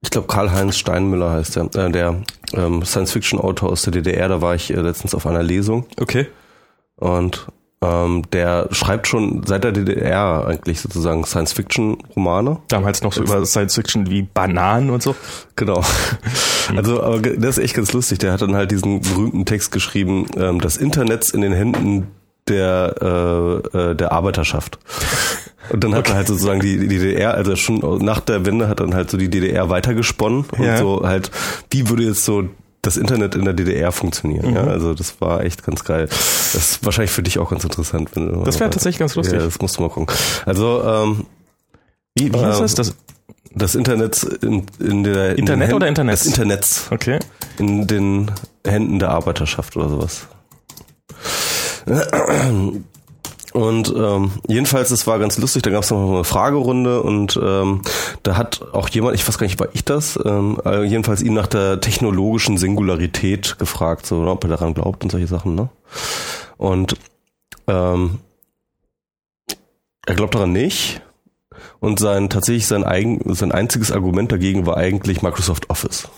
[0.04, 4.28] ich glaube Karl-Heinz Steinmüller heißt der, äh, der ähm, Science-Fiction-Autor aus der DDR.
[4.28, 5.86] Da war ich äh, letztens auf einer Lesung.
[5.98, 6.26] Okay.
[6.96, 7.46] Und
[7.80, 12.58] ähm, der schreibt schon seit der DDR eigentlich sozusagen Science-Fiction-Romane.
[12.68, 15.16] Damals noch so über Science-Fiction wie Bananen und so.
[15.56, 15.82] Genau.
[16.74, 18.20] Also, aber das ist echt ganz lustig.
[18.20, 22.06] Der hat dann halt diesen berühmten Text geschrieben, ähm, das Internet in den Händen
[22.48, 24.78] der äh, äh, der Arbeiterschaft.
[25.70, 26.12] Und dann hat okay.
[26.12, 29.16] er halt sozusagen die, die DDR, also schon nach der Wende hat dann halt so
[29.16, 30.76] die DDR weitergesponnen und ja.
[30.76, 31.30] so halt,
[31.70, 32.48] wie würde jetzt so
[32.82, 34.50] das Internet in der DDR funktionieren.
[34.50, 34.56] Mhm.
[34.56, 36.06] Ja, also das war echt ganz geil.
[36.06, 38.10] Das ist wahrscheinlich für dich auch ganz interessant.
[38.14, 39.38] Wenn das wäre tatsächlich ganz lustig.
[39.38, 40.14] Ja, das musst du mal gucken.
[40.44, 41.26] Also ähm,
[42.14, 42.74] wie, wie heißt das?
[42.74, 42.94] das?
[43.56, 46.14] Das Internet in, in der in Internet oder Internet?
[46.14, 46.66] Das Internet.
[46.90, 47.20] Okay.
[47.58, 48.30] In den
[48.66, 50.26] Händen der Arbeiterschaft oder sowas.
[53.54, 57.82] Und ähm, jedenfalls, es war ganz lustig, da gab es noch eine Fragerunde und ähm,
[58.24, 61.34] da hat auch jemand, ich weiß gar nicht, war ich das, ähm, äh, jedenfalls ihn
[61.34, 65.68] nach der technologischen Singularität gefragt, so, ob er daran glaubt und solche Sachen, ne?
[66.56, 66.96] Und
[67.68, 68.18] ähm,
[70.06, 71.00] er glaubt daran nicht.
[71.78, 76.08] Und sein tatsächlich sein eigen, sein einziges Argument dagegen war eigentlich Microsoft Office.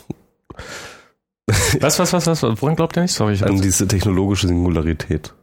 [1.81, 2.43] Was, was, was, was?
[2.43, 3.15] Woran glaubt er nicht?
[3.15, 3.35] Sorry.
[3.35, 5.35] Ich An diese technologische Singularität.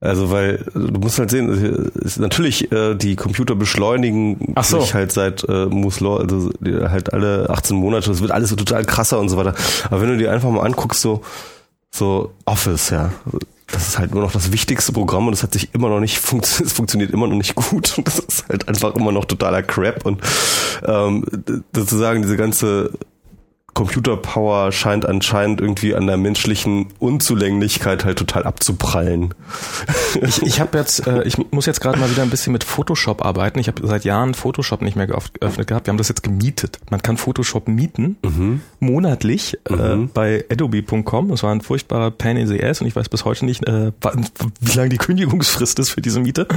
[0.00, 4.80] Also weil du musst halt sehen, ist natürlich äh, die Computer beschleunigen Ach so.
[4.80, 8.56] sich halt seit äh, Moore's Law, also halt alle 18 Monate, das wird alles so
[8.56, 9.54] total krasser und so weiter.
[9.90, 11.22] Aber wenn du dir einfach mal anguckst, so
[11.90, 13.10] so Office, ja,
[13.68, 16.18] das ist halt nur noch das wichtigste Programm und es hat sich immer noch nicht
[16.18, 19.62] funkt es funktioniert immer noch nicht gut und das ist halt einfach immer noch totaler
[19.62, 20.20] Crap und
[20.84, 21.24] ähm,
[21.74, 22.90] sozusagen diese ganze
[23.76, 29.34] Computerpower scheint anscheinend irgendwie an der menschlichen Unzulänglichkeit halt total abzuprallen.
[30.22, 33.22] Ich, ich habe jetzt, äh, ich muss jetzt gerade mal wieder ein bisschen mit Photoshop
[33.24, 33.58] arbeiten.
[33.58, 35.86] Ich habe seit Jahren Photoshop nicht mehr geöffnet gehabt.
[35.86, 36.78] Wir haben das jetzt gemietet.
[36.90, 38.62] Man kann Photoshop mieten, mhm.
[38.80, 40.04] monatlich äh, mhm.
[40.04, 41.28] äh, bei adobe.com.
[41.28, 43.92] Das war ein furchtbarer Pain in the ass und ich weiß bis heute nicht, äh,
[44.60, 46.48] wie lange die Kündigungsfrist ist für diese Miete.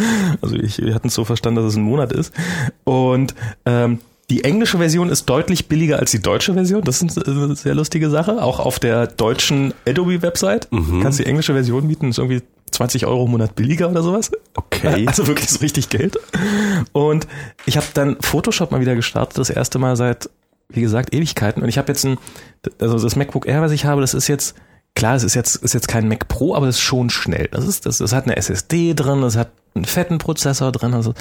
[0.41, 2.33] Also ich, wir hatten es so verstanden, dass es ein Monat ist.
[2.85, 3.99] Und ähm,
[4.29, 6.83] die englische Version ist deutlich billiger als die deutsche Version.
[6.83, 8.41] Das ist eine sehr lustige Sache.
[8.41, 11.01] Auch auf der deutschen Adobe-Website mhm.
[11.01, 12.09] kannst du die englische Version mieten.
[12.09, 14.31] Ist irgendwie 20 Euro im Monat billiger oder sowas.
[14.55, 15.05] Okay.
[15.07, 16.19] Also wirklich so richtig Geld.
[16.91, 17.27] Und
[17.65, 19.37] ich habe dann Photoshop mal wieder gestartet.
[19.37, 20.29] Das erste Mal seit,
[20.69, 21.63] wie gesagt, Ewigkeiten.
[21.63, 22.17] Und ich habe jetzt ein,
[22.79, 24.55] also das MacBook Air, was ich habe, das ist jetzt
[24.95, 27.47] Klar, es ist jetzt, ist jetzt kein Mac Pro, aber es ist schon schnell.
[27.51, 30.93] Das ist, das, das hat eine SSD drin, es hat einen fetten Prozessor drin.
[30.93, 31.13] Also,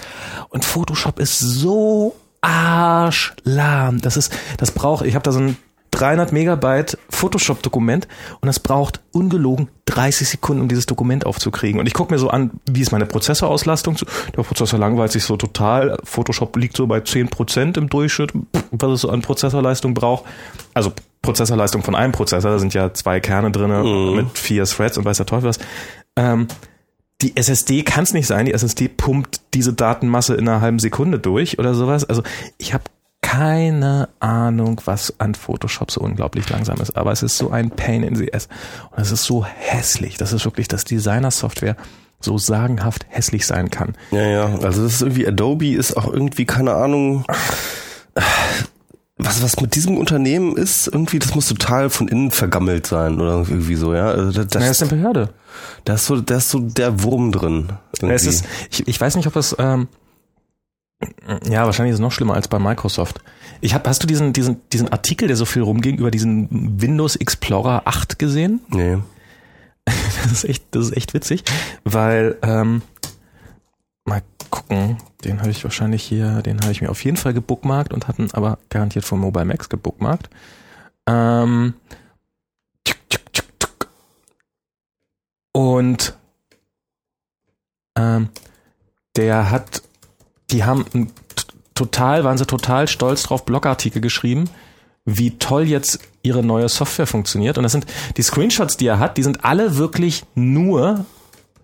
[0.49, 4.01] und Photoshop ist so arschlahm.
[4.01, 5.57] Das ist, das braucht, ich habe da so ein
[5.91, 8.07] 300 Megabyte Photoshop-Dokument
[8.41, 11.81] und das braucht ungelogen 30 Sekunden, um dieses Dokument aufzukriegen.
[11.81, 13.97] Und ich gucke mir so an, wie ist meine Prozessorauslastung.
[14.37, 15.99] Der Prozessor langweilt sich so total.
[16.05, 18.33] Photoshop liegt so bei 10% im Durchschnitt,
[18.71, 20.25] was es so an Prozessorleistung braucht.
[20.75, 24.17] Also Prozessorleistung von einem Prozessor, da sind ja zwei Kerne drin mhm.
[24.17, 25.59] mit vier Threads und weiß der Teufel was.
[26.17, 26.49] Ähm,
[27.21, 28.47] die SSD kann es nicht sein.
[28.47, 32.05] Die SSD pumpt diese Datenmasse in einer halben Sekunde durch oder sowas.
[32.05, 32.23] Also
[32.59, 32.85] ich habe
[33.21, 38.05] keine Ahnung, was an Photoshop so unglaublich langsam ist, aber es ist so ein Pain
[38.05, 38.49] in the ass.
[38.93, 40.17] Und es ist so hässlich.
[40.17, 41.77] Das ist wirklich das Designer-Software
[42.21, 43.97] so sagenhaft hässlich sein kann.
[44.13, 44.45] Ja, ja.
[44.63, 47.25] Also das ist irgendwie Adobe ist auch irgendwie keine Ahnung
[49.19, 53.45] was, was mit diesem Unternehmen ist, irgendwie, das muss total von innen vergammelt sein oder
[53.49, 54.09] irgendwie so, ja.
[54.11, 55.31] Also das, Das ist eine Behörde.
[55.85, 57.71] Da ist so, da ist so der Wurm drin.
[57.97, 58.15] Irgendwie.
[58.15, 59.89] Es ist, ich, ich weiß nicht, ob es, ähm,
[61.49, 63.21] ja, wahrscheinlich ist es noch schlimmer als bei Microsoft.
[63.61, 67.17] Ich hab, hast du diesen, diesen, diesen Artikel, der so viel rumging, über diesen Windows
[67.17, 68.61] Explorer 8 gesehen?
[68.69, 68.99] nee.
[70.23, 71.45] Das ist echt, das ist echt witzig,
[71.85, 72.83] weil, ähm,
[74.05, 77.93] mal gucken, den habe ich wahrscheinlich hier, den habe ich mir auf jeden Fall gebookmarkt
[77.93, 80.29] und hatten aber garantiert von Mobile Max gebookmarkt.
[81.07, 81.75] Ähm,
[85.53, 86.17] und
[87.97, 88.29] ähm,
[89.17, 89.83] der hat,
[90.51, 91.13] die haben ein,
[91.75, 94.51] total, waren sie total stolz drauf, Blogartikel geschrieben,
[95.05, 97.57] wie toll jetzt ihre neue Software funktioniert.
[97.57, 101.07] Und das sind die Screenshots, die er hat, die sind alle wirklich nur,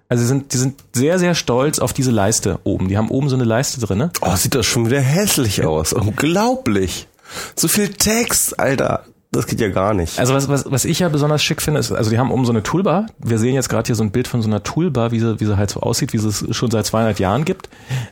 [0.08, 2.88] also sie sind, die sind sehr, sehr stolz auf diese Leiste oben.
[2.88, 4.10] Die haben oben so eine Leiste drinne.
[4.20, 5.92] Oh, sieht das schon wieder hässlich aus.
[5.92, 7.08] Unglaublich.
[7.56, 9.04] So viel Text, Alter.
[9.34, 10.18] Das geht ja gar nicht.
[10.18, 12.52] Also was, was, was ich ja besonders schick finde, ist, also die haben oben so
[12.52, 13.06] eine Toolbar.
[13.18, 15.44] Wir sehen jetzt gerade hier so ein Bild von so einer Toolbar, wie sie, wie
[15.44, 17.68] sie halt so aussieht, wie sie es schon seit 200 Jahren gibt.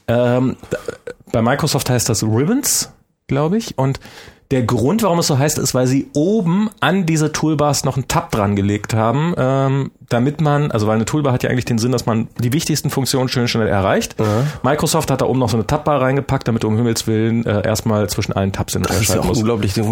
[0.09, 0.57] Ähm,
[1.31, 2.93] bei Microsoft heißt das Ribbons,
[3.29, 3.79] glaube ich.
[3.79, 4.01] Und
[4.51, 8.09] der Grund, warum es so heißt, ist, weil sie oben an diese Toolbars noch einen
[8.09, 11.79] Tab dran gelegt haben, ähm, damit man, also weil eine Toolbar hat ja eigentlich den
[11.79, 14.17] Sinn, dass man die wichtigsten Funktionen schön schnell erreicht.
[14.63, 17.67] Microsoft hat da oben noch so eine Tabbar reingepackt, damit du um Himmels Willen äh,
[17.67, 19.41] erstmal zwischen allen Tabs in Das ist ja auch musst.
[19.41, 19.75] unglaublich.
[19.75, 19.87] Das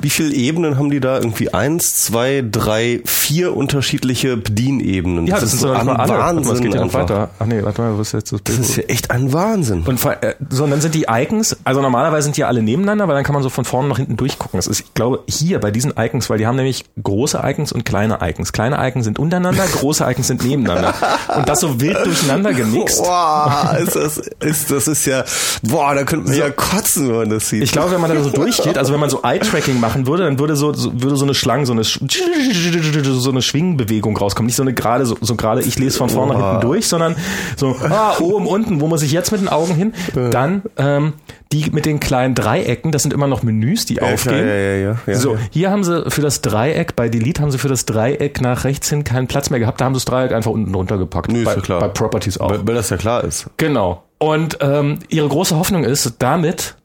[0.00, 1.16] wie viele Ebenen haben die da?
[1.16, 5.26] Irgendwie eins, zwei, drei, vier unterschiedliche Bedienebenen.
[5.26, 6.52] Ja, das, sind so ein mal, Wahnsinn.
[6.52, 7.30] es geht ja noch weiter.
[7.38, 8.58] Ach nee, warte mal, was ist jetzt das Bild?
[8.58, 9.82] Das ist ja echt ein Wahnsinn.
[9.82, 13.14] Und äh, so, und dann sind die Icons, also normalerweise sind die alle nebeneinander, weil
[13.14, 14.58] dann kann man so von vorne nach hinten durchgucken.
[14.58, 17.84] Das ist, ich glaube, hier bei diesen Icons, weil die haben nämlich große Icons und
[17.84, 18.52] kleine Icons.
[18.52, 20.94] Kleine Icons sind untereinander, große Icons sind nebeneinander.
[21.36, 23.02] Und das so wild durcheinander gemixt.
[23.02, 25.24] Boah, ist das, ist, das ist ja,
[25.62, 27.62] boah, da könnte man ja kotzen, wenn man das sieht.
[27.62, 30.38] Ich glaube, wenn man da so durchgeht, also wenn man so Eye-Tracking machen würde, dann
[30.38, 34.46] würde so, so würde so eine Schlange, so eine so eine Schwingbewegung rauskommen.
[34.46, 37.16] Nicht so eine gerade, so, so gerade, ich lese von vorne nach hinten durch, sondern
[37.56, 39.94] so, ah, oben, unten, wo muss ich jetzt mit den Augen hin?
[40.30, 41.14] Dann ähm,
[41.54, 44.46] die mit den kleinen Dreiecken, das sind immer noch Menüs, die aufgehen.
[44.46, 45.40] ja, ja, ja, ja, so, ja.
[45.50, 48.90] hier haben sie für das Dreieck, bei Delete haben sie für das Dreieck nach rechts
[48.90, 51.30] hin keinen Platz mehr gehabt, da haben sie das Dreieck einfach unten drunter gepackt.
[51.30, 51.80] Nö, ist bei, ja klar.
[51.80, 52.50] bei Properties auch.
[52.50, 53.48] weil, weil das ja klar ist.
[53.56, 54.04] Genau.
[54.18, 56.76] Und ähm, ihre große Hoffnung ist, damit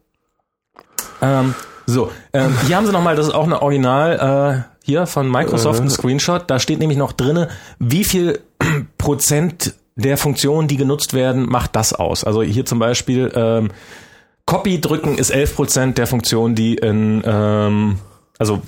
[1.22, 5.30] ähm, so, ähm, hier haben sie nochmal, das ist auch eine Original äh, hier von
[5.30, 6.44] Microsoft, ein Screenshot.
[6.48, 8.40] Da steht nämlich noch drinne, wie viel
[8.98, 12.24] Prozent der Funktionen, die genutzt werden, macht das aus.
[12.24, 13.72] Also hier zum Beispiel ähm,
[14.46, 18.00] Copy drücken ist 11 Prozent der Funktionen, die in ähm,
[18.38, 18.62] also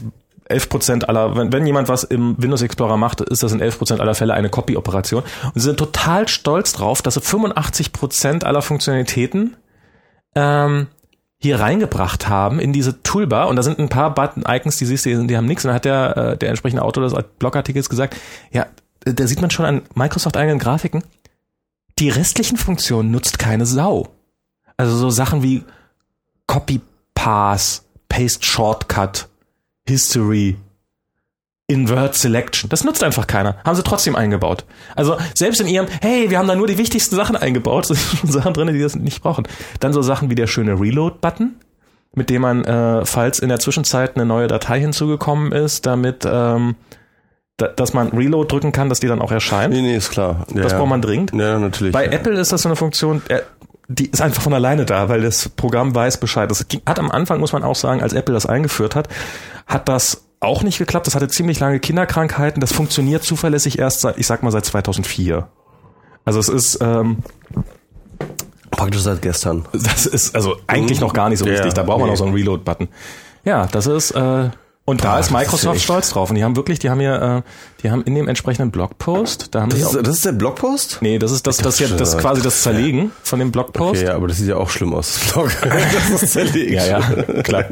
[0.46, 3.78] 11 Prozent aller, wenn, wenn jemand was im Windows Explorer macht, ist das in 11
[3.78, 5.24] Prozent aller Fälle eine Copy-Operation.
[5.44, 9.56] Und sie sind total stolz drauf, dass sie 85 Prozent aller Funktionalitäten
[10.36, 10.88] ähm,
[11.40, 13.48] hier reingebracht haben in diese Toolbar.
[13.48, 15.66] Und da sind ein paar Button-Icons, die siehst du, die haben nichts.
[15.66, 18.16] Und dann hat der, äh, der entsprechende Autor des Blogartikels gesagt,
[18.52, 18.68] ja,
[19.04, 21.04] da sieht man schon an Microsoft-eigenen Grafiken,
[21.98, 24.10] die restlichen Funktionen nutzt keine Sau.
[24.78, 25.64] Also so Sachen wie
[26.48, 26.82] Copy
[27.14, 29.28] Pass, Paste Shortcut,
[29.92, 30.56] History,
[31.68, 32.70] Invert Selection.
[32.70, 33.58] Das nutzt einfach keiner.
[33.66, 34.66] Haben sie trotzdem eingebaut.
[34.96, 38.32] Also selbst in ihrem, hey, wir haben da nur die wichtigsten Sachen eingebaut, sind schon
[38.32, 39.48] Sachen drin, die das nicht brauchen.
[39.80, 41.56] Dann so Sachen wie der schöne Reload-Button,
[42.16, 46.76] mit dem man, äh, falls in der Zwischenzeit eine neue Datei hinzugekommen ist, damit, ähm,
[47.58, 49.74] da, dass man Reload drücken kann, dass die dann auch erscheint.
[49.74, 50.46] Nee, nee, ist klar.
[50.54, 51.32] Ja, Das braucht man dringend.
[51.34, 51.94] Ja, natürlich.
[51.94, 52.12] Bei ja.
[52.12, 53.42] Apple ist das so eine Funktion, äh,
[53.92, 56.50] die ist einfach von alleine da, weil das Programm weiß Bescheid.
[56.50, 59.08] Das hat am Anfang, muss man auch sagen, als Apple das eingeführt hat,
[59.68, 61.08] hat das auch nicht geklappt.
[61.08, 62.62] Das hatte ziemlich lange Kinderkrankheiten.
[62.62, 65.48] Das funktioniert zuverlässig erst seit, ich sag mal, seit 2004.
[66.26, 67.18] Also es ist, ähm,
[68.72, 69.66] Praktisch seit gestern.
[69.74, 71.74] das ist also eigentlich noch gar nicht so Ja, richtig.
[71.74, 72.14] Da braucht man nee.
[72.14, 72.88] noch so einen Reload-Button.
[73.44, 74.50] Ja, das ist äh,
[74.92, 76.30] und da Boah, ist das ist ja Microsoft echt- stolz drauf.
[76.30, 77.42] Und die haben wirklich, die haben ja, äh,
[77.82, 80.34] die haben in dem entsprechenden Blogpost, da haben Das die auch, ist, das ist der
[80.34, 81.00] Blogpost?
[81.02, 84.02] nee, das ist das, das, ja, das schon, quasi das Zerlegen von dem Blogpost.
[84.02, 85.52] Okay, ja, aber das sieht ja auch schlimm aus, das Blog.
[86.12, 86.72] das ist zerlegt.
[86.72, 87.66] Ja, ja, klar.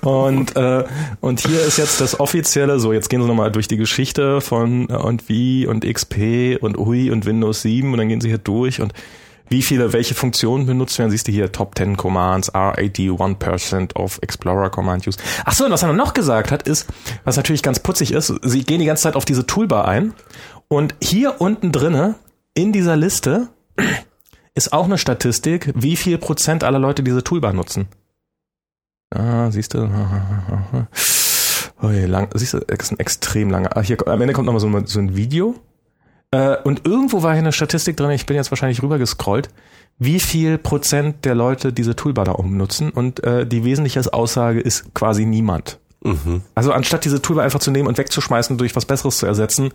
[0.00, 0.84] Und, äh,
[1.20, 4.88] und hier ist jetzt das offizielle, so jetzt gehen sie nochmal durch die Geschichte von
[4.88, 8.38] äh, und wie und XP und UI und Windows 7 und dann gehen sie hier
[8.38, 8.92] durch und
[9.48, 14.70] wie viele, welche Funktionen benutzt werden, siehst du hier Top 10 Commands, R81% of Explorer
[14.70, 15.18] Command Use.
[15.44, 16.86] Ach so, und was er noch gesagt hat, ist,
[17.24, 20.14] was natürlich ganz putzig ist, sie gehen die ganze Zeit auf diese Toolbar ein
[20.68, 22.16] und hier unten drinne
[22.54, 23.48] in dieser Liste
[24.54, 27.88] ist auch eine Statistik, wie viel Prozent aller Leute diese Toolbar nutzen.
[29.10, 29.88] Ah, siehst du.
[31.82, 33.76] Oh, lang, siehst du, das ist ein extrem langer.
[33.76, 35.56] Ah, hier, am Ende kommt nochmal so, so ein Video.
[36.34, 39.50] Äh, und irgendwo war hier eine Statistik drin, ich bin jetzt wahrscheinlich rübergescrollt,
[39.98, 44.92] wie viel Prozent der Leute diese Toolbar da umnutzen und äh, die wesentliche Aussage ist
[44.94, 45.78] quasi niemand.
[46.02, 46.42] Mhm.
[46.56, 49.72] Also anstatt diese Toolbar einfach zu nehmen und wegzuschmeißen und durch was Besseres zu ersetzen,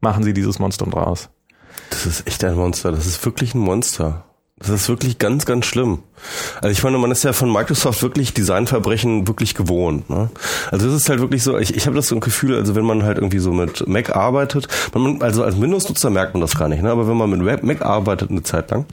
[0.00, 1.28] machen sie dieses Monstrum draus.
[1.90, 2.90] Das ist echt ein Monster.
[2.90, 4.24] Das ist wirklich ein Monster.
[4.58, 6.02] Das ist wirklich ganz, ganz schlimm.
[6.56, 10.10] Also ich meine, man ist ja von Microsoft wirklich Designverbrechen wirklich gewohnt.
[10.10, 10.30] Ne?
[10.70, 12.84] Also es ist halt wirklich so, ich, ich habe das so ein Gefühl, also wenn
[12.84, 16.68] man halt irgendwie so mit Mac arbeitet, man, also als Windows-Nutzer merkt man das gar
[16.68, 16.90] nicht, ne?
[16.90, 18.86] aber wenn man mit Mac arbeitet eine Zeit lang,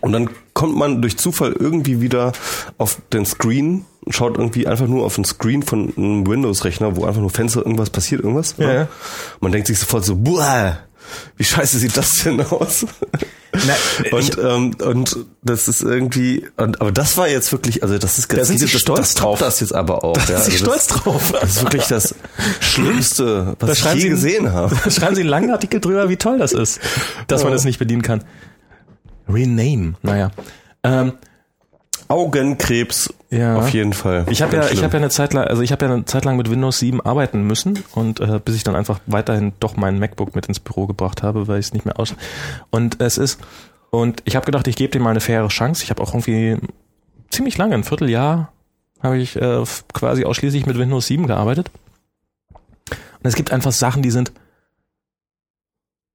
[0.00, 2.32] und dann kommt man durch Zufall irgendwie wieder
[2.78, 7.20] auf den Screen, schaut irgendwie einfach nur auf den Screen von einem Windows-Rechner, wo einfach
[7.20, 8.54] nur Fenster, irgendwas passiert, irgendwas.
[8.58, 8.66] Ja.
[8.66, 8.88] Ne?
[9.40, 10.78] Man denkt sich sofort so, boah,
[11.36, 12.86] wie scheiße sieht das denn aus?
[13.52, 13.74] Na,
[14.16, 18.30] und, ähm, und das ist irgendwie, und, aber das war jetzt wirklich, also das ist
[18.32, 19.38] Da sind Sie das, stolz das, drauf.
[19.38, 20.14] Das jetzt aber auch.
[20.14, 20.40] Da ja.
[20.40, 21.32] sind Sie Also stolz drauf.
[21.32, 22.14] Das, das ist wirklich das
[22.60, 24.76] Schlimmste, was Da ich je Sie- gesehen habe.
[24.84, 26.80] Da schreiben Sie einen langen Artikel drüber, wie toll das ist,
[27.28, 27.56] dass man Ja.
[27.56, 28.24] das nicht bedienen kann.
[29.28, 30.30] Rename, naja.
[30.84, 31.12] Ähm,
[32.08, 33.56] Augenkrebs Ja.
[33.56, 34.26] auf jeden Fall.
[34.30, 34.84] Ich habe ja, ich schlimm.
[34.84, 37.00] habe ja eine Zeit lang, also ich habe ja eine Zeit lang mit Windows 7
[37.00, 40.86] arbeiten müssen und äh, bis ich dann einfach weiterhin doch mein MacBook mit ins Büro
[40.86, 42.14] gebracht habe, weil ich es nicht mehr aus.
[42.70, 43.40] Und es ist
[43.90, 45.82] und ich habe gedacht, ich gebe dem mal eine faire Chance.
[45.84, 46.56] Ich habe auch irgendwie
[47.30, 48.52] ziemlich lange, ein Vierteljahr,
[49.02, 51.70] habe ich äh, quasi ausschließlich mit Windows 7 gearbeitet.
[52.90, 54.32] Und es gibt einfach Sachen, die sind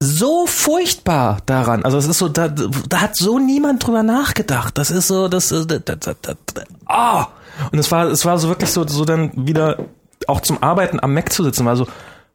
[0.02, 1.84] so furchtbar daran.
[1.84, 4.76] Also es ist so, da, da hat so niemand drüber nachgedacht.
[4.76, 7.26] Das ist so, das ist, das, das, das, das, ah!
[7.70, 9.78] Und es war, es war so wirklich so, so dann wieder
[10.26, 11.86] auch zum Arbeiten am Mac zu sitzen, war so,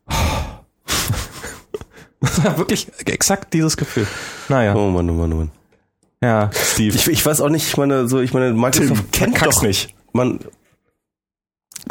[2.22, 4.08] das war wirklich exakt dieses Gefühl.
[4.50, 5.52] Naja, Oh Mann, oh Mann, oh Mann.
[6.22, 6.96] ja, Steve.
[6.96, 9.94] Ich, ich weiß auch nicht, ich meine, so, ich meine, Microsoft kennt verkack's doch nicht.
[10.14, 10.40] Man,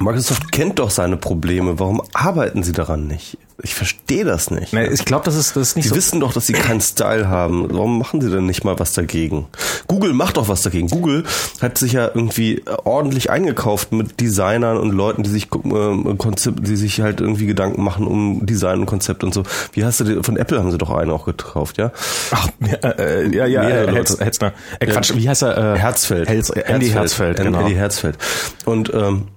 [0.00, 1.78] Microsoft kennt doch seine Probleme.
[1.78, 3.38] Warum arbeiten sie daran nicht?
[3.62, 4.74] Ich verstehe das nicht.
[4.74, 5.96] Nee, ich glaube, das ist, das ist nicht Die so.
[5.96, 7.66] wissen doch, dass sie keinen Style haben.
[7.70, 9.46] Warum machen sie denn nicht mal was dagegen?
[9.86, 10.88] Google macht doch was dagegen.
[10.88, 11.24] Google
[11.62, 16.76] hat sich ja irgendwie ordentlich eingekauft mit Designern und Leuten, die sich äh, Konzept, die
[16.76, 19.44] sich halt irgendwie Gedanken machen um Design und Konzept und so.
[19.72, 21.92] Wie hast du die, von Apple haben sie doch einen auch gekauft, ja?
[22.32, 24.20] Ach, ja, äh, ja, ja, Mehrere äh, Hetz.
[24.20, 24.52] Hetzner.
[24.80, 25.74] Äh, Quatsch, wie heißt er?
[25.76, 26.28] Äh, Herzfeld.
[26.28, 27.60] Herz, Andy Herzfeld, genau.
[27.60, 28.18] Andy Herzfeld.
[28.66, 29.28] Und ähm,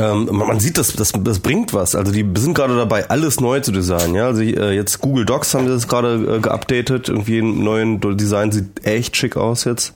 [0.00, 1.94] ähm, man sieht, das, das, das bringt was.
[1.94, 4.14] Also die sind gerade dabei, alles neu zu designen.
[4.14, 7.08] Ja, also äh, jetzt Google Docs haben sie das gerade äh, geupdatet.
[7.08, 9.94] Irgendwie ein neuen Design sieht echt schick aus jetzt.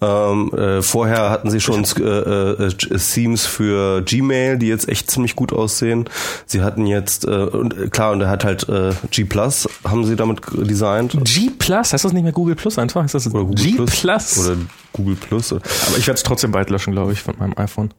[0.00, 5.10] Ähm, äh, vorher hatten sie schon äh, äh, äh, Themes für Gmail, die jetzt echt
[5.10, 6.08] ziemlich gut aussehen.
[6.44, 10.04] Sie hatten jetzt äh, und äh, klar und er hat halt äh, G Plus haben
[10.04, 11.16] sie damit designt.
[11.24, 13.04] G Plus, heißt das nicht mehr Google Plus einfach?
[13.04, 14.00] Ist das Oder Google G Plus.
[14.00, 14.38] Plus?
[14.38, 14.56] Oder
[14.92, 15.52] Google Plus.
[15.52, 15.62] Aber
[15.98, 17.90] ich werde es trotzdem bald löschen, glaube ich, von meinem iPhone.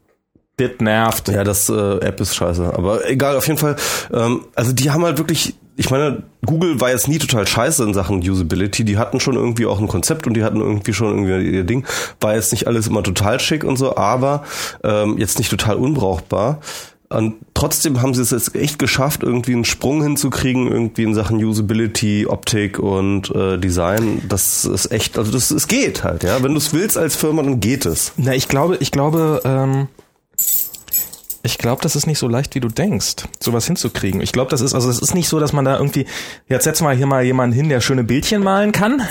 [0.58, 1.28] Das nervt.
[1.28, 2.74] Ja, das äh, App ist scheiße.
[2.74, 3.76] Aber egal, auf jeden Fall.
[4.12, 7.94] Ähm, also die haben halt wirklich, ich meine, Google war jetzt nie total scheiße in
[7.94, 8.84] Sachen Usability.
[8.84, 11.86] Die hatten schon irgendwie auch ein Konzept und die hatten irgendwie schon irgendwie ihr Ding.
[12.20, 14.46] War jetzt nicht alles immer total schick und so, aber
[14.84, 16.60] ähm, jetzt nicht total unbrauchbar.
[17.10, 21.38] Und trotzdem haben sie es jetzt echt geschafft, irgendwie einen Sprung hinzukriegen, irgendwie in Sachen
[21.38, 24.24] Usability, Optik und äh, Design.
[24.28, 26.44] Das ist echt, also das es geht halt, ja.
[26.44, 28.12] Wenn du es willst als Firma, dann geht es.
[28.18, 29.88] Na, ich glaube, ich glaube, ähm,
[31.48, 34.20] ich glaube, das ist nicht so leicht, wie du denkst, sowas hinzukriegen.
[34.20, 36.06] Ich glaube, das ist, also es ist nicht so, dass man da irgendwie,
[36.50, 39.02] jetzt setz mal hier mal jemanden hin, der schöne Bildchen malen kann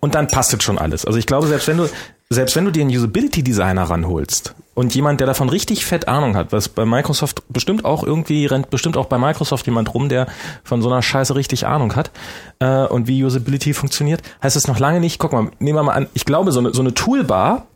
[0.00, 1.04] und dann passt jetzt schon alles.
[1.04, 1.88] Also ich glaube, selbst wenn du,
[2.30, 6.34] selbst wenn du dir einen Usability Designer ranholst und jemand, der davon richtig fett Ahnung
[6.34, 10.28] hat, was bei Microsoft bestimmt auch irgendwie, rennt bestimmt auch bei Microsoft jemand rum, der
[10.64, 12.10] von so einer Scheiße richtig Ahnung hat
[12.58, 15.92] äh, und wie Usability funktioniert, heißt es noch lange nicht, guck mal, nehmen wir mal
[15.92, 17.66] an, ich glaube, so eine, so eine Toolbar,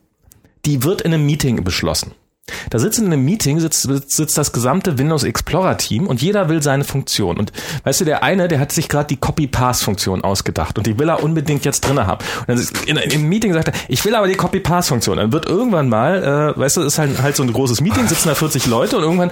[0.64, 2.12] die wird in einem Meeting beschlossen.
[2.70, 6.62] Da sitzt in einem Meeting, sitzt, sitzt das gesamte Windows Explorer Team und jeder will
[6.62, 7.38] seine Funktion.
[7.38, 7.52] Und
[7.84, 11.22] weißt du, der eine, der hat sich gerade die Copy-Pass-Funktion ausgedacht und die will er
[11.22, 12.24] unbedingt jetzt drinne haben.
[12.40, 15.16] Und dann ist, in, im Meeting sagt er, ich will aber die Copy-Pass-Funktion.
[15.16, 18.28] Dann wird irgendwann mal, äh, weißt du, ist halt, halt so ein großes Meeting, sitzen
[18.28, 19.30] da 40 Leute und irgendwann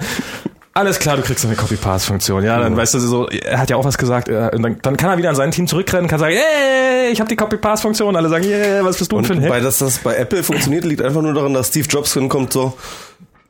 [0.79, 2.43] alles klar, du kriegst eine Copy-Pass-Funktion.
[2.43, 4.29] Ja, dann weißt du so, er hat ja auch was gesagt.
[4.29, 7.19] äh, Und dann, dann kann er wieder an sein Team zurückrennen, kann sagen, hey, ich
[7.19, 8.15] habe die Copy-Pass-Funktion.
[8.15, 10.85] Alle sagen, yeah, was bist du Und für ein bei, dass das bei Apple funktioniert,
[10.85, 12.73] liegt einfach nur daran, dass Steve Jobs hinkommt so,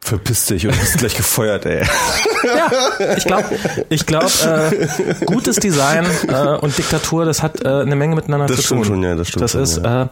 [0.01, 1.83] verpiss dich und bist gleich gefeuert, ey.
[2.41, 3.43] Ja, ich glaube,
[3.89, 4.88] ich glaub, äh,
[5.25, 8.93] gutes Design äh, und Diktatur, das hat äh, eine Menge miteinander Das zu stimmt tun.
[8.93, 10.05] schon, ja, das stimmt Das schon, ist äh,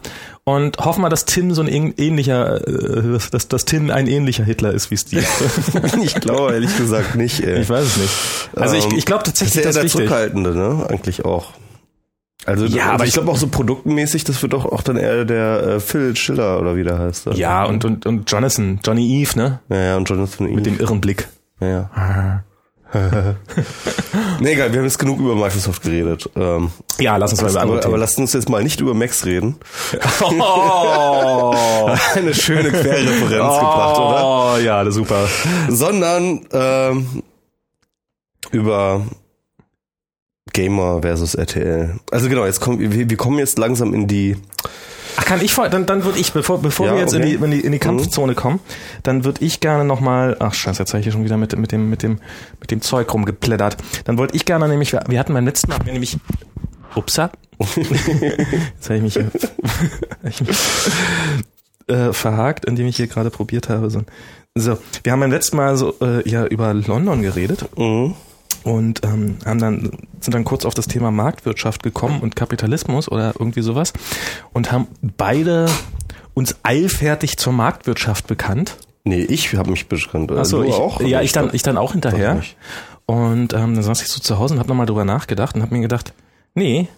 [0.44, 4.44] und hoffen wir, dass Tim so ein ähn- ähnlicher, äh, dass, dass Tim ein ähnlicher
[4.44, 5.24] Hitler ist wie Steve.
[6.02, 7.60] ich glaube ehrlich gesagt nicht, ey.
[7.62, 8.12] ich weiß es nicht.
[8.56, 9.92] Also ich, ich glaube tatsächlich, das ist ja der wichtig.
[10.06, 10.86] Zurückhaltende, ne?
[10.90, 11.52] Eigentlich auch.
[12.48, 15.24] Also, Ja, also aber ich glaube auch so produktmäßig, das wird doch auch dann eher
[15.24, 17.26] der äh, Phil Schiller oder wie der heißt.
[17.26, 17.36] oder?
[17.36, 19.60] Ja, und, und, und Jonathan, Johnny Eve, ne?
[19.68, 21.28] Ja, ja, und Jonathan Mit dem irren Blick.
[21.60, 22.44] ja, ja.
[24.40, 26.30] nee, egal, wir haben jetzt genug über Microsoft geredet.
[26.36, 29.26] Ähm, Ja, lass uns mal über andere aber, lasst uns jetzt mal nicht über Macs
[29.26, 29.56] reden.
[30.22, 31.54] Oh,
[32.14, 34.24] Eine schöne Querreferenz gebracht, oder?
[34.24, 35.28] oh ja, super.
[35.68, 37.22] Sondern ähm,
[38.52, 39.02] über
[40.58, 42.00] Gamer versus RTL.
[42.10, 44.36] Also genau, jetzt kommen wir, wir kommen jetzt langsam in die
[45.16, 47.22] Ach, kann ich vor, dann, dann würde ich, bevor, bevor Ja, wir jetzt okay.
[47.34, 48.60] in, die, in, die, in die Kampfzone kommen,
[49.02, 51.72] dann würde ich gerne nochmal, ach scheiße, jetzt habe ich hier schon wieder mit, mit,
[51.72, 52.18] dem, mit, dem,
[52.60, 53.76] mit dem Zeug rumgeplättert.
[54.04, 56.18] Dann wollte ich gerne nämlich, wir, wir hatten beim letzten Mal, wir nämlich,
[56.94, 57.30] upsa,
[57.76, 59.30] jetzt habe ich mich, hier-
[60.28, 60.56] ich mich
[61.88, 63.90] äh, verhakt, indem ich hier gerade probiert habe.
[63.90, 64.02] So,
[64.56, 68.14] so wir haben beim letzten Mal so äh, ja über London geredet mhm.
[68.64, 69.90] Und ähm, haben dann
[70.20, 73.92] sind dann kurz auf das Thema Marktwirtschaft gekommen und Kapitalismus oder irgendwie sowas
[74.52, 75.66] und haben beide
[76.34, 78.76] uns eilfertig zur Marktwirtschaft bekannt.
[79.04, 80.30] Nee, ich habe mich bekannt.
[80.30, 81.00] Äh, Achso, du ich, auch?
[81.00, 82.42] ja, ich dann, ich dann auch hinterher.
[83.06, 85.74] Und ähm, dann saß ich so zu Hause und habe nochmal drüber nachgedacht und habe
[85.74, 86.12] mir gedacht,
[86.54, 86.88] nee,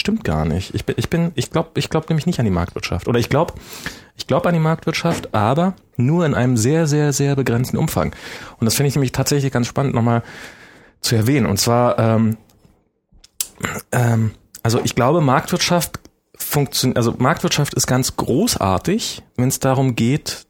[0.00, 0.74] stimmt gar nicht.
[0.74, 3.08] Ich bin, ich bin, ich glaube, ich glaube nämlich nicht an die Marktwirtschaft.
[3.08, 3.54] Oder ich glaube,
[4.16, 8.14] ich glaube an die Marktwirtschaft, aber nur in einem sehr, sehr, sehr begrenzten Umfang.
[8.58, 10.22] Und das finde ich nämlich tatsächlich ganz spannend nochmal
[11.00, 11.46] zu erwähnen.
[11.46, 12.36] Und zwar, ähm,
[13.92, 14.32] ähm,
[14.62, 16.00] also ich glaube, Marktwirtschaft
[16.36, 20.46] funktioniert, also Marktwirtschaft ist ganz großartig, wenn es darum geht,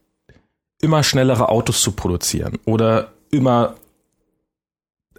[0.81, 3.75] immer schnellere Autos zu produzieren oder immer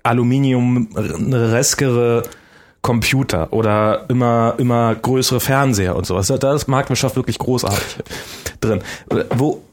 [0.04, 2.24] aluminiumreskere
[2.86, 6.28] Computer oder immer immer größere Fernseher und sowas.
[6.28, 8.04] Da ist Marktwirtschaft wirklich großartig
[8.62, 8.84] drin.
[9.32, 9.64] Wo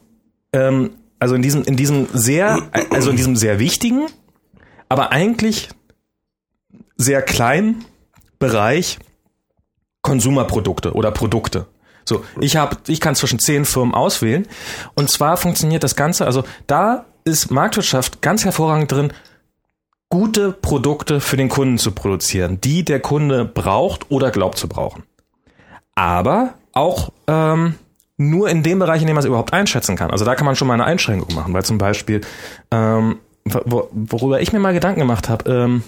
[0.51, 2.57] ähm, also in diesem in diesem sehr
[2.89, 4.07] also in diesem sehr wichtigen,
[4.89, 5.69] aber eigentlich
[6.97, 7.85] sehr kleinen
[8.39, 8.97] Bereich
[10.01, 11.67] Konsumerprodukte oder Produkte.
[12.05, 14.47] So, ich habe, ich kann zwischen zehn Firmen auswählen.
[14.95, 19.13] Und zwar funktioniert das Ganze, also da ist Marktwirtschaft ganz hervorragend drin,
[20.13, 25.01] gute Produkte für den Kunden zu produzieren, die der Kunde braucht oder glaubt zu brauchen.
[25.95, 27.73] Aber auch ähm,
[28.17, 30.11] nur in dem Bereich, in dem man es überhaupt einschätzen kann.
[30.11, 32.21] Also da kann man schon mal eine Einschränkung machen, weil zum Beispiel,
[32.69, 35.83] ähm, wo, worüber ich mir mal Gedanken gemacht habe, ähm,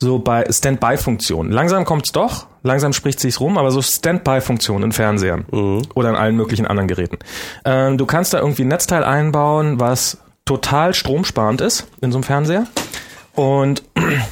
[0.00, 1.52] so bei Standby-Funktionen.
[1.52, 5.44] Langsam kommt's doch, langsam spricht sich's rum, aber so Standby-Funktionen in Fernsehern
[5.94, 7.18] oder in allen möglichen anderen Geräten.
[7.66, 12.24] Ähm, du kannst da irgendwie ein Netzteil einbauen, was total stromsparend ist in so einem
[12.24, 12.66] Fernseher
[13.36, 13.82] und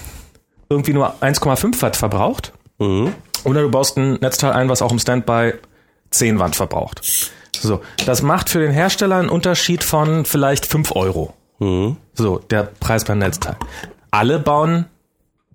[0.68, 2.52] irgendwie nur 1,5 Watt verbraucht.
[2.78, 3.12] Mhm.
[3.44, 5.54] Oder du baust ein Netzteil ein, was auch im Standby
[6.10, 7.02] 10 Watt verbraucht.
[7.52, 11.34] So, das macht für den Hersteller einen Unterschied von vielleicht 5 Euro.
[11.58, 11.96] Mhm.
[12.14, 13.56] So, der Preis beim Netzteil.
[14.10, 14.86] Alle bauen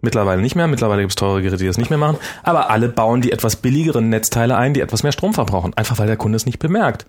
[0.01, 2.89] mittlerweile nicht mehr, mittlerweile gibt es teure Geräte, die das nicht mehr machen, aber alle
[2.89, 6.37] bauen die etwas billigeren Netzteile ein, die etwas mehr Strom verbrauchen, einfach weil der Kunde
[6.37, 7.05] es nicht bemerkt.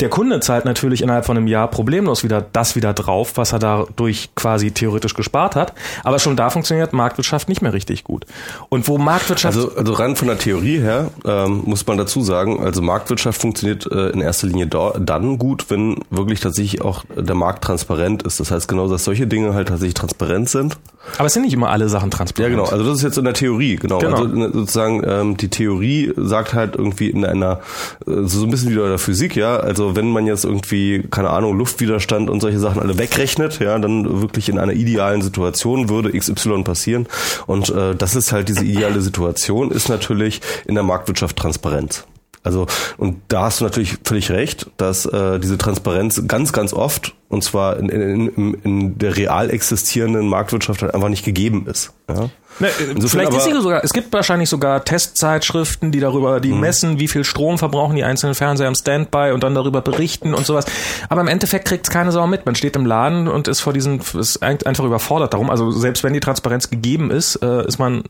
[0.00, 3.58] Der Kunde zahlt natürlich innerhalb von einem Jahr problemlos wieder das wieder drauf, was er
[3.58, 5.72] dadurch quasi theoretisch gespart hat.
[6.04, 8.24] Aber schon da funktioniert Marktwirtschaft nicht mehr richtig gut.
[8.68, 12.62] Und wo Marktwirtschaft Also, also rein von der Theorie her ähm, muss man dazu sagen,
[12.64, 17.34] also Marktwirtschaft funktioniert äh, in erster Linie da, dann gut, wenn wirklich tatsächlich auch der
[17.34, 18.38] Markt transparent ist.
[18.38, 20.76] Das heißt genau, dass solche Dinge halt tatsächlich transparent sind.
[21.16, 22.54] aber es sind nicht immer alle Sachen Ja, transparent.
[22.54, 22.68] genau.
[22.68, 23.98] Also das ist jetzt in der Theorie, genau.
[23.98, 24.18] Genau.
[24.18, 27.58] Also in- sozusagen ähm, die Theorie sagt halt irgendwie in einer
[28.06, 29.56] äh, so ein bisschen wie bei der Physik, ja.
[29.56, 34.20] Also wenn man jetzt irgendwie keine Ahnung Luftwiderstand und solche Sachen alle wegrechnet, ja, dann
[34.22, 37.06] wirklich in einer idealen Situation würde XY passieren.
[37.46, 42.04] Und äh, das ist halt diese ideale Situation, ist natürlich in der Marktwirtschaft Transparenz.
[42.42, 42.66] Also,
[42.96, 47.44] und da hast du natürlich völlig recht, dass äh, diese Transparenz ganz, ganz oft, und
[47.44, 51.92] zwar in, in, in, in der real existierenden Marktwirtschaft halt einfach nicht gegeben ist.
[52.08, 52.30] Ja?
[52.60, 56.98] Ne, Insofern vielleicht ist sie sogar, es gibt wahrscheinlich sogar Testzeitschriften, die darüber, die messen,
[56.98, 60.64] wie viel Strom verbrauchen die einzelnen Fernseher im Standby und dann darüber berichten und sowas.
[61.08, 62.46] Aber im Endeffekt kriegt es keine Sau mit.
[62.46, 65.50] Man steht im Laden und ist vor diesen, ist ein- einfach überfordert darum.
[65.50, 68.02] Also selbst wenn die Transparenz gegeben ist, äh, ist man,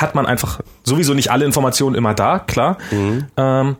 [0.00, 2.78] hat man einfach sowieso nicht alle Informationen immer da, klar.
[3.36, 3.76] Ähm,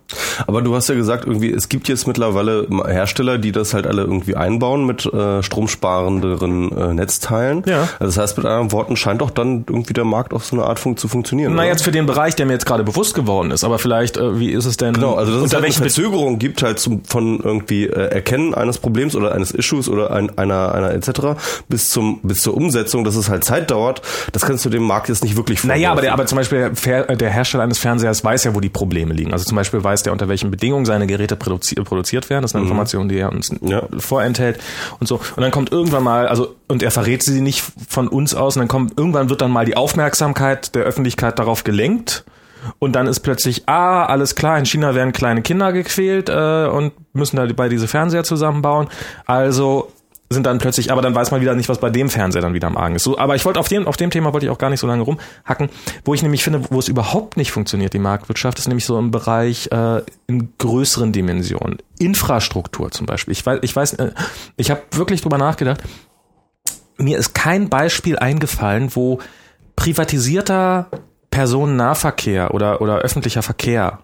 [0.46, 4.02] Aber du hast ja gesagt, irgendwie, es gibt jetzt mittlerweile Hersteller, die das halt alle
[4.02, 7.62] irgendwie einbauen mit äh, stromsparenderen äh, Netzteilen.
[7.66, 7.88] Ja.
[7.98, 10.66] Also das heißt, mit anderen Worten scheint doch dann irgendwie der Markt auf so eine
[10.66, 11.54] Art fun zu funktionieren.
[11.54, 11.68] na oder?
[11.68, 14.50] jetzt für den Bereich, der mir jetzt gerade bewusst geworden ist, aber vielleicht, äh, wie
[14.50, 14.94] ist es denn?
[14.94, 18.54] Genau, also dass es unter halt eine Verzögerung gibt halt zum, von irgendwie äh, Erkennen
[18.54, 21.38] eines Problems oder eines Issues oder ein, einer einer etc.
[21.68, 24.02] bis zum bis zur Umsetzung, dass es halt Zeit dauert.
[24.32, 26.74] Das kannst du dem Markt jetzt nicht wirklich Naja, aber, der, aber zum Beispiel der,
[26.74, 29.32] Fer- der Hersteller eines Fernsehers weiß ja, wo die Probleme liegen.
[29.32, 32.42] Also zum Beispiel weiß der, unter welchen Bedingungen seine Geräte produzi produziert werden.
[32.42, 33.82] Das ist eine Information, die er uns Ja.
[33.98, 34.59] vorenthält
[34.98, 35.16] und so.
[35.36, 38.57] Und dann kommt irgendwann mal, also und er verrät sie nicht von uns aus.
[38.57, 42.24] Und dann kommt irgendwann wird dann mal die Aufmerksamkeit der Öffentlichkeit darauf gelenkt.
[42.80, 46.92] Und dann ist plötzlich, ah, alles klar, in China werden kleine Kinder gequält äh, und
[47.12, 48.88] müssen da bei diese Fernseher zusammenbauen.
[49.24, 49.92] Also
[50.28, 52.66] sind dann plötzlich, aber dann weiß man wieder nicht, was bei dem Fernseher dann wieder
[52.66, 53.04] am Argen ist.
[53.04, 54.86] So, aber ich wollte auf dem, auf dem Thema wollte ich auch gar nicht so
[54.86, 55.70] lange rumhacken.
[56.04, 59.12] Wo ich nämlich finde, wo es überhaupt nicht funktioniert, die Marktwirtschaft, ist nämlich so im
[59.12, 61.78] Bereich äh, in größeren Dimensionen.
[61.98, 63.32] Infrastruktur zum Beispiel.
[63.32, 64.10] Ich weiß, ich weiß, äh,
[64.56, 65.82] ich habe wirklich drüber nachgedacht.
[66.96, 69.20] Mir ist kein Beispiel eingefallen, wo
[69.76, 70.88] privatisierter
[71.30, 74.00] Personennahverkehr oder, oder öffentlicher Verkehr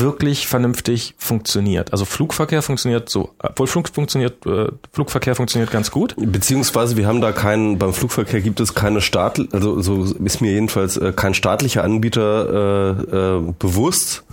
[0.00, 1.92] wirklich vernünftig funktioniert.
[1.92, 6.14] Also Flugverkehr funktioniert so, obwohl Flug funktioniert, äh, Flugverkehr funktioniert ganz gut.
[6.16, 10.52] Beziehungsweise wir haben da keinen, beim Flugverkehr gibt es keine Staat, also so ist mir
[10.52, 14.24] jedenfalls äh, kein staatlicher Anbieter äh, äh, bewusst,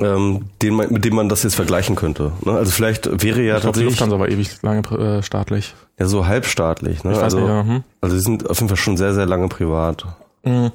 [0.00, 2.32] ähm, den man, mit dem man das jetzt vergleichen könnte.
[2.44, 2.52] Ne?
[2.52, 3.94] Also vielleicht wäre ja ich glaub, tatsächlich.
[3.94, 5.74] Die Lufthansa aber ewig lange äh, staatlich.
[5.98, 7.04] Ja, so halbstaatlich.
[7.04, 7.12] Ne?
[7.12, 7.84] Ich weiß also, nicht, ja, hm.
[8.00, 10.04] also die sind auf jeden Fall schon sehr, sehr lange privat.
[10.44, 10.72] Mhm.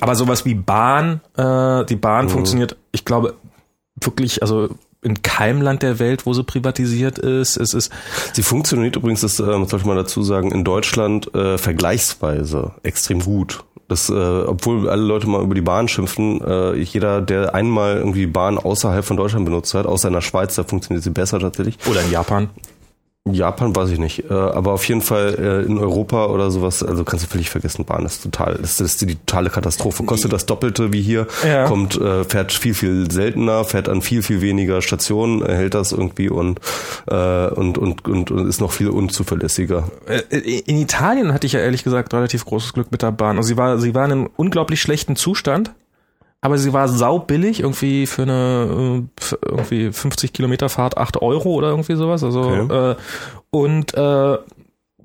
[0.00, 2.30] Aber sowas wie Bahn, äh, die Bahn mhm.
[2.30, 3.34] funktioniert, ich glaube,
[4.00, 4.70] wirklich, also
[5.02, 7.56] in keinem Land der Welt, wo sie privatisiert ist.
[7.56, 7.90] Es ist
[8.32, 13.64] sie funktioniert übrigens, das äh, sollte man dazu sagen, in Deutschland äh, vergleichsweise extrem gut.
[13.88, 18.26] Das, äh, obwohl alle Leute mal über die Bahn schimpfen, äh, jeder, der einmal irgendwie
[18.26, 21.76] Bahn außerhalb von Deutschland benutzt hat, außer in der Schweiz, da funktioniert sie besser tatsächlich.
[21.90, 22.50] Oder in Japan.
[23.30, 27.04] Japan weiß ich nicht, äh, aber auf jeden Fall äh, in Europa oder sowas, also
[27.04, 30.04] kannst du völlig vergessen, Bahn ist total, das ist die totale Katastrophe.
[30.04, 31.66] Kostet das Doppelte wie hier, Ja.
[31.66, 36.30] kommt, äh, fährt viel, viel seltener, fährt an viel, viel weniger Stationen, hält das irgendwie
[36.30, 36.60] und,
[37.06, 39.90] und, und, und, und ist noch viel unzuverlässiger.
[40.30, 43.36] In Italien hatte ich ja ehrlich gesagt relativ großes Glück mit der Bahn.
[43.36, 45.72] Also sie war, sie war in einem unglaublich schlechten Zustand,
[46.40, 51.68] aber sie war saubillig, irgendwie für eine äh, irgendwie 50 Kilometer Fahrt 8 Euro oder
[51.70, 52.24] irgendwie sowas.
[52.24, 52.92] Also Okay.
[52.92, 52.96] äh,
[53.50, 54.38] und äh,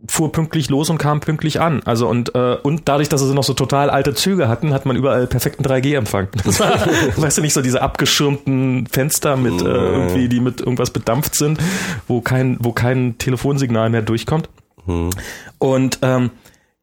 [0.07, 1.81] fuhr pünktlich los und kam pünktlich an.
[1.83, 4.95] Also und äh, und dadurch, dass sie noch so total alte Züge hatten, hat man
[4.95, 6.27] überall perfekten 3G-Empfang.
[6.45, 6.71] Das war,
[7.17, 11.59] weißt du nicht so diese abgeschirmten Fenster mit äh, irgendwie, die mit irgendwas bedampft sind,
[12.07, 14.47] wo kein wo kein Telefonsignal mehr durchkommt.
[14.85, 15.09] Hm.
[15.57, 16.29] Und ähm,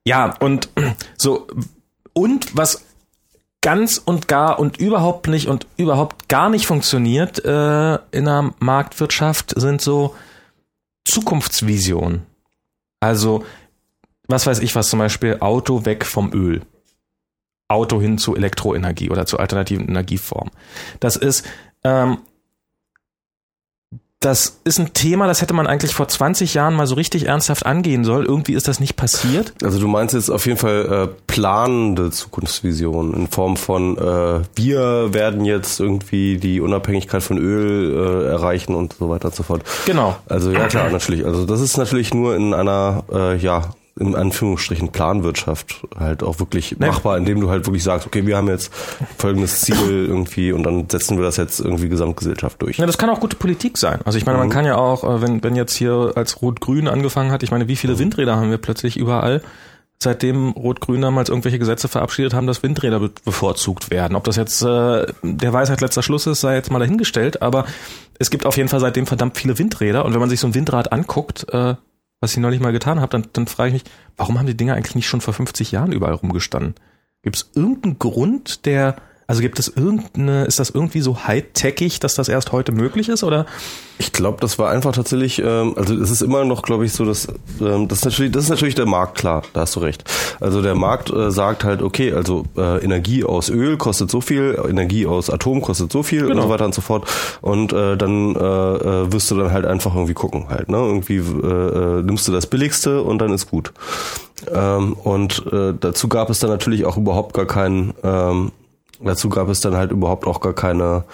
[0.05, 0.69] ja, und
[1.17, 1.47] so,
[2.13, 2.85] und was
[3.63, 9.55] ganz und gar und überhaupt nicht und überhaupt gar nicht funktioniert äh, in einer Marktwirtschaft
[9.59, 10.15] sind so
[11.07, 12.27] Zukunftsvisionen.
[13.01, 13.45] Also,
[14.29, 16.63] was weiß ich was, zum Beispiel Auto weg vom Öl.
[17.69, 20.53] Auto hin zu Elektroenergie oder zu alternativen Energieformen.
[21.01, 21.47] Das ist,
[21.85, 22.19] ähm,
[24.25, 27.67] das ist ein Thema, das hätte man eigentlich vor 20 Jahren mal so richtig ernsthaft
[27.67, 28.25] angehen sollen.
[28.25, 29.53] Irgendwie ist das nicht passiert.
[29.63, 35.13] Also du meinst jetzt auf jeden Fall äh, planende Zukunftsvisionen in Form von äh, wir
[35.13, 39.63] werden jetzt irgendwie die Unabhängigkeit von Öl äh, erreichen und so weiter und so fort.
[39.87, 40.17] Genau.
[40.27, 41.27] Also ja klar, natürlich.
[41.27, 46.77] Also das ist natürlich nur in einer äh, ja in Anführungsstrichen Planwirtschaft halt auch wirklich
[46.79, 46.87] Nee.
[46.87, 48.73] machbar, indem du halt wirklich sagst, okay, wir haben jetzt
[49.19, 49.77] folgendes Ziel
[50.09, 52.79] irgendwie und dann setzen wir das jetzt irgendwie Gesamtgesellschaft durch.
[52.79, 54.01] Ja, das kann auch gute Politik sein.
[54.05, 57.31] Also ich meine, man kann ja auch, äh, wenn, wenn jetzt hier als Rot-Grün angefangen
[57.31, 59.43] hat, ich meine, wie viele Windräder haben wir plötzlich überall?
[60.03, 64.17] Seitdem Rot-Grün damals irgendwelche Gesetze verabschiedet haben, dass Windräder be bevorzugt werden.
[64.17, 67.67] Ob das jetzt äh, der Weisheit letzter Schluss ist, sei jetzt mal dahingestellt, aber
[68.19, 70.55] es gibt auf jeden Fall seitdem verdammt viele Windräder und wenn man sich so ein
[70.57, 71.75] Windrad anguckt, äh,
[72.23, 74.75] was ich neulich mal getan habe, dann, dann frage ich mich, warum haben die Dinger
[74.75, 76.77] eigentlich nicht schon vor 50 Jahren überall rumgestanden?
[77.23, 78.97] Gibt es irgendeinen Grund, der,
[79.33, 83.25] also gibt es irgendeine, ist das irgendwie so high-techig, dass das erst heute möglich ist
[83.25, 83.47] oder?
[83.97, 87.07] Ich glaube, das war einfach tatsächlich, ähm, also es ist immer noch, glaube ich, so,
[87.07, 87.29] dass
[87.59, 90.05] ähm, das ist natürlich, das ist natürlich der Markt, klar, da hast du recht.
[90.39, 94.55] Also der Markt äh, sagt halt, okay, also äh, Energie aus Öl kostet so viel,
[94.69, 96.43] Energie aus Atom kostet so viel und Genau.
[96.43, 97.09] so weiter und so fort.
[97.41, 100.77] Und äh, dann äh, äh, wirst du dann halt einfach irgendwie gucken halt, ne?
[100.77, 103.73] Irgendwie äh, äh, nimmst du das Billigste und dann ist gut.
[104.53, 108.53] Ähm, und äh, dazu gab es dann natürlich auch überhaupt gar keinen, ähm,
[109.05, 111.05] dazu gab es dann halt überhaupt auch gar keine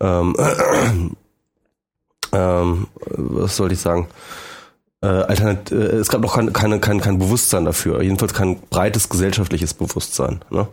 [0.00, 0.34] ähm,
[2.32, 4.08] ähm, was soll ich sagen?
[5.04, 9.10] Äh, alternat äh, es gab noch kein, keine, kein, kein Bewusstsein dafür, jedenfalls kein breites
[9.10, 10.40] gesellschaftliches Bewusstsein.
[10.48, 10.66] Ne?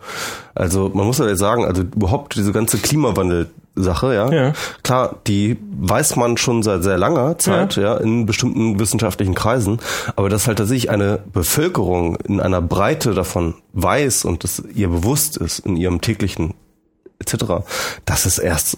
[0.55, 4.53] Also man muss ja sagen, also überhaupt diese ganze Klimawandel-Sache, ja, Ja.
[4.83, 7.97] klar, die weiß man schon seit sehr langer Zeit, ja.
[7.97, 9.79] in bestimmten wissenschaftlichen Kreisen,
[10.15, 15.35] aber dass halt tatsächlich eine Bevölkerung in einer Breite davon weiß und das ihr bewusst
[15.35, 16.53] ist in ihrem täglichen
[17.19, 17.65] etc.,
[18.05, 18.77] das ist erst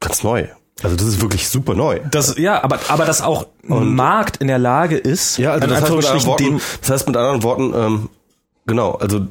[0.00, 0.48] ganz neu.
[0.82, 2.00] Also das ist wirklich super neu.
[2.10, 5.70] Das, ja, aber, aber dass auch ein Markt in der Lage ist, Ja, also in
[5.70, 8.08] das heißt, mit anderen Anführungsstrichen Worten, das heißt mit anderen Worten, ähm,
[8.66, 9.26] genau, also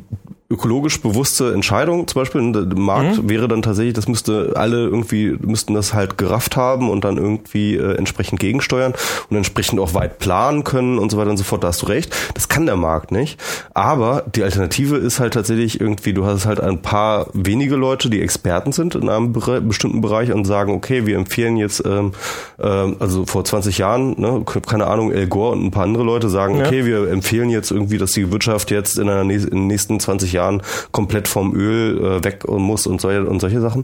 [0.48, 3.30] ökologisch bewusste Entscheidung, zum Beispiel, der Markt mhm.
[3.30, 7.76] wäre dann tatsächlich, das müsste alle irgendwie, müssten das halt gerafft haben und dann irgendwie
[7.76, 8.94] äh, entsprechend gegensteuern
[9.32, 11.88] und entsprechend auch weit planen können und so weiter und so fort, da hast du
[11.88, 12.16] recht.
[12.36, 13.42] Das kann der Markt nicht.
[13.74, 18.22] Aber die Alternative ist halt tatsächlich irgendwie, du hast halt ein paar wenige Leute, die
[18.22, 22.12] Experten sind in einem Bere bestimmten Bereich und sagen, okay, wir empfehlen jetzt, ähm,
[22.60, 26.30] ähm, also vor 20 Jahren, ne, keine Ahnung, El Gore und ein paar andere Leute
[26.30, 26.68] sagen, ja.
[26.68, 30.35] okay, wir empfehlen jetzt irgendwie, dass die Wirtschaft jetzt in, der, in den nächsten 20
[30.36, 30.62] Jahren
[30.92, 33.84] komplett vom Öl äh, weg muss und solche, und solche Sachen.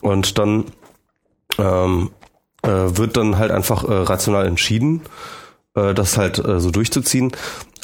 [0.00, 0.64] Und dann
[1.58, 2.10] ähm,
[2.62, 5.02] äh, wird dann halt einfach äh, rational entschieden,
[5.74, 7.32] äh, das halt äh, so durchzuziehen.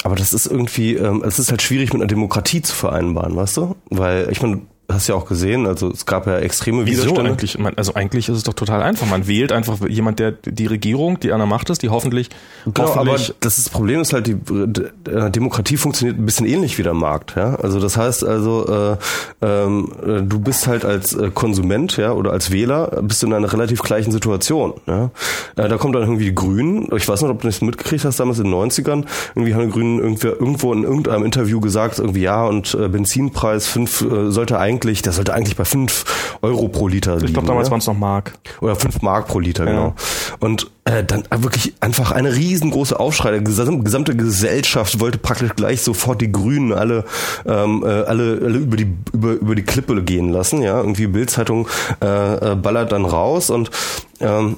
[0.03, 3.57] Aber das ist irgendwie, ähm, es ist halt schwierig mit einer Demokratie zu vereinbaren, weißt
[3.57, 3.75] du?
[3.89, 7.31] Weil ich meine, hast ja auch gesehen, also es gab ja extreme Wieso Widerstände.
[7.31, 7.57] eigentlich?
[7.77, 9.07] Also eigentlich ist es doch total einfach.
[9.07, 12.29] Man wählt einfach jemand, der die Regierung, die an der Macht ist, die hoffentlich,
[12.65, 16.45] genau, hoffentlich aber das, ist das Problem ist halt, die äh, Demokratie funktioniert ein bisschen
[16.45, 17.35] ähnlich wie der Markt.
[17.35, 17.55] Ja?
[17.55, 18.97] Also das heißt also,
[19.41, 23.33] äh, äh, du bist halt als äh, Konsument ja oder als Wähler bist du in
[23.33, 24.75] einer relativ gleichen Situation.
[24.85, 25.09] Ja?
[25.55, 28.19] Äh, da kommt dann irgendwie die Grünen, ich weiß nicht, ob du das mitgekriegt hast,
[28.19, 32.45] damals in den 90ern, irgendwie haben die Grünen irgendwo in irgendeinem Interview gesagt, irgendwie ja
[32.45, 37.15] und äh, Benzinpreis fünf sollte eigentlich eigentlich, der sollte eigentlich bei 5 Euro pro Liter
[37.15, 37.27] liegen.
[37.27, 37.71] Ich glaube, damals ja?
[37.71, 38.33] waren es noch Mark.
[38.61, 39.71] Oder 5 Mark pro Liter, ja.
[39.71, 39.95] genau.
[40.39, 43.39] Und äh, dann wirklich einfach eine riesengroße Aufschrei.
[43.39, 47.05] Die gesamte Gesellschaft wollte praktisch gleich sofort die Grünen alle,
[47.45, 50.61] ähm, äh, alle, alle über die über, über die Klippe gehen lassen.
[50.61, 51.67] Ja, irgendwie Bildzeitung
[52.01, 53.71] äh, äh, ballert dann raus und
[54.19, 54.57] ähm,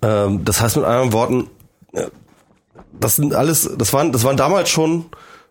[0.00, 1.48] äh, das heißt mit anderen Worten,
[1.92, 2.06] äh,
[2.98, 5.06] das sind alles, das waren, das waren damals schon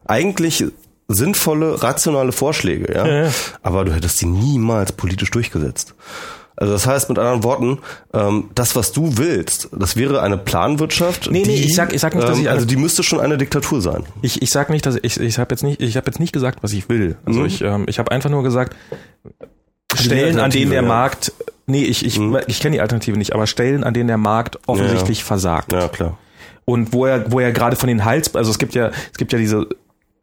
[0.05, 0.65] eigentlich
[1.07, 3.07] sinnvolle, rationale Vorschläge, ja?
[3.07, 3.31] ja, ja.
[3.61, 5.95] Aber du hättest sie niemals politisch durchgesetzt.
[6.59, 7.79] Also das heißt mit anderen Worten,
[8.13, 11.29] ähm, das, was du willst, das wäre eine Planwirtschaft.
[11.29, 13.37] Nee, nee, ich sag, ich sag nicht, dass ich ähm, also die müsste schon eine
[13.37, 14.03] Diktatur sein.
[14.23, 16.63] Ich, ich sag nicht, dass ich, ich habe jetzt nicht, ich habe jetzt nicht gesagt,
[16.63, 17.15] was ich will.
[17.25, 17.45] Also mhm.
[17.45, 18.75] ich, ähm, ich habe einfach nur gesagt,
[19.93, 20.87] Stellen, an denen der ja.
[20.87, 21.31] Markt,
[21.67, 22.39] nee, ich, ich, mhm.
[22.47, 25.73] ich kenne die Alternative nicht, aber Stellen, an denen der Markt offensichtlich ja, versagt.
[25.73, 26.17] Ja, klar.
[26.65, 29.31] Und wo er, wo er gerade von den Hals, also es gibt ja, es gibt
[29.31, 29.67] ja diese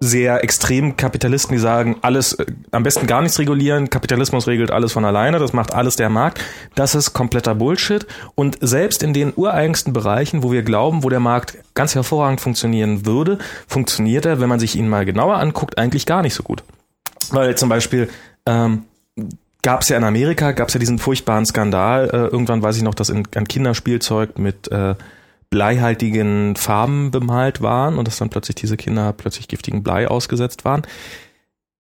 [0.01, 4.93] sehr extremen Kapitalisten, die sagen, alles äh, am besten gar nichts regulieren, Kapitalismus regelt alles
[4.93, 6.41] von alleine, das macht alles der Markt.
[6.75, 8.07] Das ist kompletter Bullshit.
[8.35, 13.07] Und selbst in den ureigensten Bereichen, wo wir glauben, wo der Markt ganz hervorragend funktionieren
[13.07, 16.63] würde, funktioniert er, wenn man sich ihn mal genauer anguckt, eigentlich gar nicht so gut.
[17.31, 18.11] Weil zum Beispiel
[18.47, 18.85] ähm,
[19.63, 22.83] gab es ja in Amerika, gab es ja diesen furchtbaren Skandal, äh, irgendwann weiß ich
[22.83, 24.95] noch, dass in, ein Kinderspielzeug mit äh,
[25.55, 30.83] bleihaltigen Farben bemalt waren und dass dann plötzlich diese Kinder plötzlich giftigen Blei ausgesetzt waren.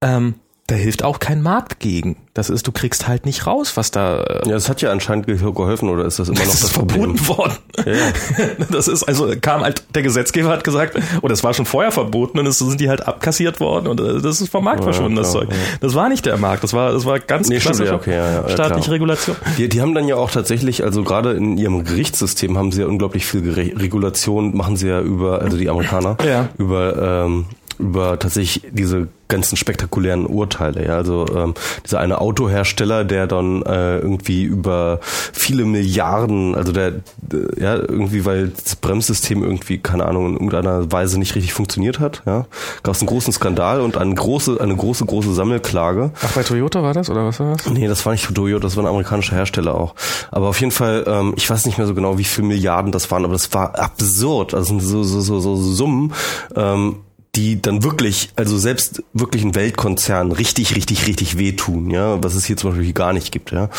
[0.00, 0.34] Ähm,
[0.66, 2.16] da hilft auch kein Markt gegen.
[2.32, 4.22] Das ist, du kriegst halt nicht raus, was da.
[4.22, 6.72] Äh ja, es hat ja anscheinend geholfen, oder ist das immer noch das, das ist
[6.72, 7.16] Problem?
[7.16, 7.58] verboten worden.
[7.84, 7.92] Ja.
[8.70, 12.38] Das ist also kam halt der Gesetzgeber hat gesagt, oder es war schon vorher verboten
[12.38, 15.16] und es sind die halt abkassiert worden und äh, das ist vom Markt ja, verschwunden
[15.16, 15.48] das Zeug.
[15.50, 15.56] Ja.
[15.80, 18.48] Das war nicht der Markt, das war das war ganz nee, klassische stimmt, okay, ja,
[18.48, 19.36] staatliche Regulation.
[19.58, 22.86] Die, die haben dann ja auch tatsächlich, also gerade in ihrem Gerichtssystem haben sie ja
[22.86, 26.48] unglaublich viel Regulation, machen sie ja über, also die Amerikaner, ja.
[26.58, 27.46] über ähm,
[27.78, 30.86] über tatsächlich diese ganzen spektakulären Urteile.
[30.86, 31.54] Ja, also ähm,
[31.84, 38.24] dieser eine Autohersteller, der dann äh, irgendwie über viele Milliarden, also der äh, ja irgendwie,
[38.24, 42.22] weil das Bremssystem irgendwie keine Ahnung in irgendeiner Weise nicht richtig funktioniert hat.
[42.26, 42.46] Ja,
[42.82, 46.12] gab es einen großen Skandal und eine große, eine große, große Sammelklage.
[46.22, 47.66] Ach, bei Toyota war das oder was war das?
[47.66, 49.94] Nee, das war nicht Toyota, das war ein amerikanischer Hersteller auch.
[50.30, 53.10] Aber auf jeden Fall, ähm, ich weiß nicht mehr so genau, wie viele Milliarden das
[53.10, 54.54] waren, aber das war absurd.
[54.54, 56.12] Also so so so, so Summen.
[56.54, 56.96] Ähm,
[57.36, 62.44] die dann wirklich, also selbst wirklich ein Weltkonzern richtig, richtig, richtig wehtun, ja, was es
[62.44, 63.70] hier zum Beispiel gar nicht gibt, ja.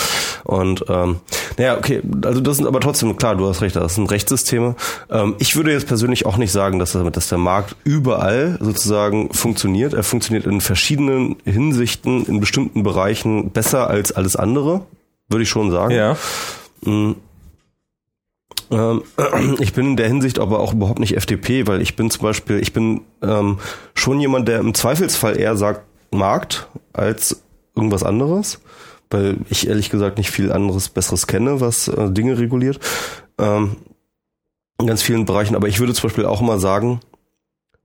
[0.44, 1.18] Und ähm,
[1.58, 4.76] naja, okay, also das sind aber trotzdem, klar, du hast recht, das sind Rechtssysteme.
[5.10, 9.94] Ähm, ich würde jetzt persönlich auch nicht sagen, dass, dass der Markt überall sozusagen funktioniert.
[9.94, 14.86] Er funktioniert in verschiedenen Hinsichten, in bestimmten Bereichen besser als alles andere,
[15.30, 15.94] würde ich schon sagen.
[15.94, 16.18] Ja.
[16.82, 17.16] Mhm.
[18.72, 19.04] Ähm,
[19.60, 22.60] ich bin in der Hinsicht aber auch überhaupt nicht FDP, weil ich bin zum Beispiel,
[22.60, 23.60] ich bin ähm,
[23.94, 27.44] schon jemand, der im Zweifelsfall eher sagt Markt als
[27.76, 28.62] irgendwas anderes,
[29.10, 32.80] weil ich ehrlich gesagt nicht viel anderes Besseres kenne, was äh, Dinge reguliert.
[33.38, 33.76] Ähm,
[34.80, 37.00] in ganz vielen Bereichen, aber ich würde zum Beispiel auch mal sagen,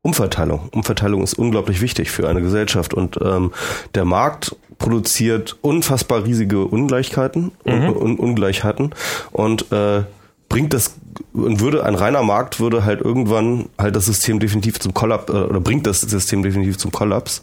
[0.02, 0.70] Umverteilung.
[0.72, 3.52] Umverteilung ist unglaublich wichtig für eine Gesellschaft und ähm,
[3.94, 7.88] der Markt produziert unfassbar riesige Ungleichheiten mhm.
[7.88, 8.94] und, und Ungleichheiten
[9.30, 10.04] und äh,
[10.50, 10.92] bringt das
[11.32, 15.36] und würde ein reiner Markt würde halt irgendwann halt das System definitiv zum Kollaps äh,
[15.36, 17.42] oder bringt das System definitiv zum Kollaps.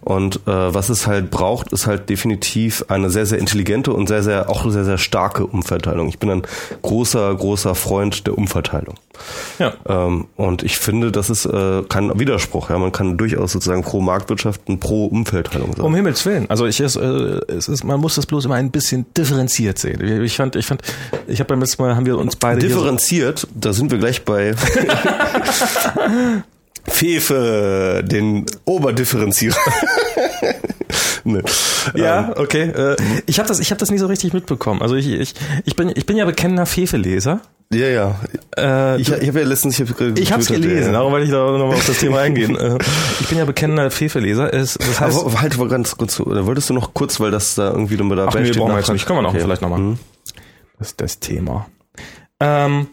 [0.00, 4.22] Und äh, was es halt braucht, ist halt definitiv eine sehr sehr intelligente und sehr
[4.22, 6.08] sehr auch sehr sehr starke Umverteilung.
[6.08, 6.42] Ich bin ein
[6.82, 8.94] großer großer Freund der Umverteilung.
[9.58, 9.74] Ja.
[9.86, 12.70] Ähm, und ich finde, das ist äh, kein Widerspruch.
[12.70, 15.84] Ja, man kann durchaus sozusagen pro Marktwirtschaft und pro Umfeldteilung sein.
[15.84, 16.48] Um Himmels Willen.
[16.48, 20.22] Also ich, es, äh, es ist, man muss das bloß immer ein bisschen differenziert sehen.
[20.22, 20.82] Ich fand, ich fand,
[21.26, 22.70] ich habe beim letzten Mal haben wir uns beide hier
[23.02, 24.54] Differenziert, da sind wir gleich bei
[26.88, 29.56] Fefe, den Oberdifferenzierer.
[31.24, 31.42] nee.
[31.94, 32.62] Ja, okay.
[32.70, 32.96] Äh,
[33.26, 34.82] ich habe das, ich habe das nie so richtig mitbekommen.
[34.82, 35.34] Also ich, ich,
[35.64, 37.40] ich bin, ich bin ja bekennender Fefe-Leser.
[37.72, 38.16] Ja, ja.
[38.56, 41.30] Äh, Ich, ich habe ja letztens, ich habe ich habe es gelesen, darum wollte ich
[41.30, 42.56] da nochmal auf das Thema eingehen.
[42.56, 42.78] Äh,
[43.20, 44.52] ich bin ja bekennender Fefe-Leser.
[44.52, 47.54] Es- Das heißt, Aber halt mal ganz kurz, oder wolltest du noch kurz, weil das
[47.54, 49.06] da irgendwie dann bei der Ach, nee, brauchen wir jetzt nicht.
[49.06, 49.42] Können wir noch Okay.
[49.42, 49.78] vielleicht nochmal.
[49.80, 49.98] Mhm.
[50.78, 51.66] Das ist das Thema.
[52.40, 52.88] Ähm,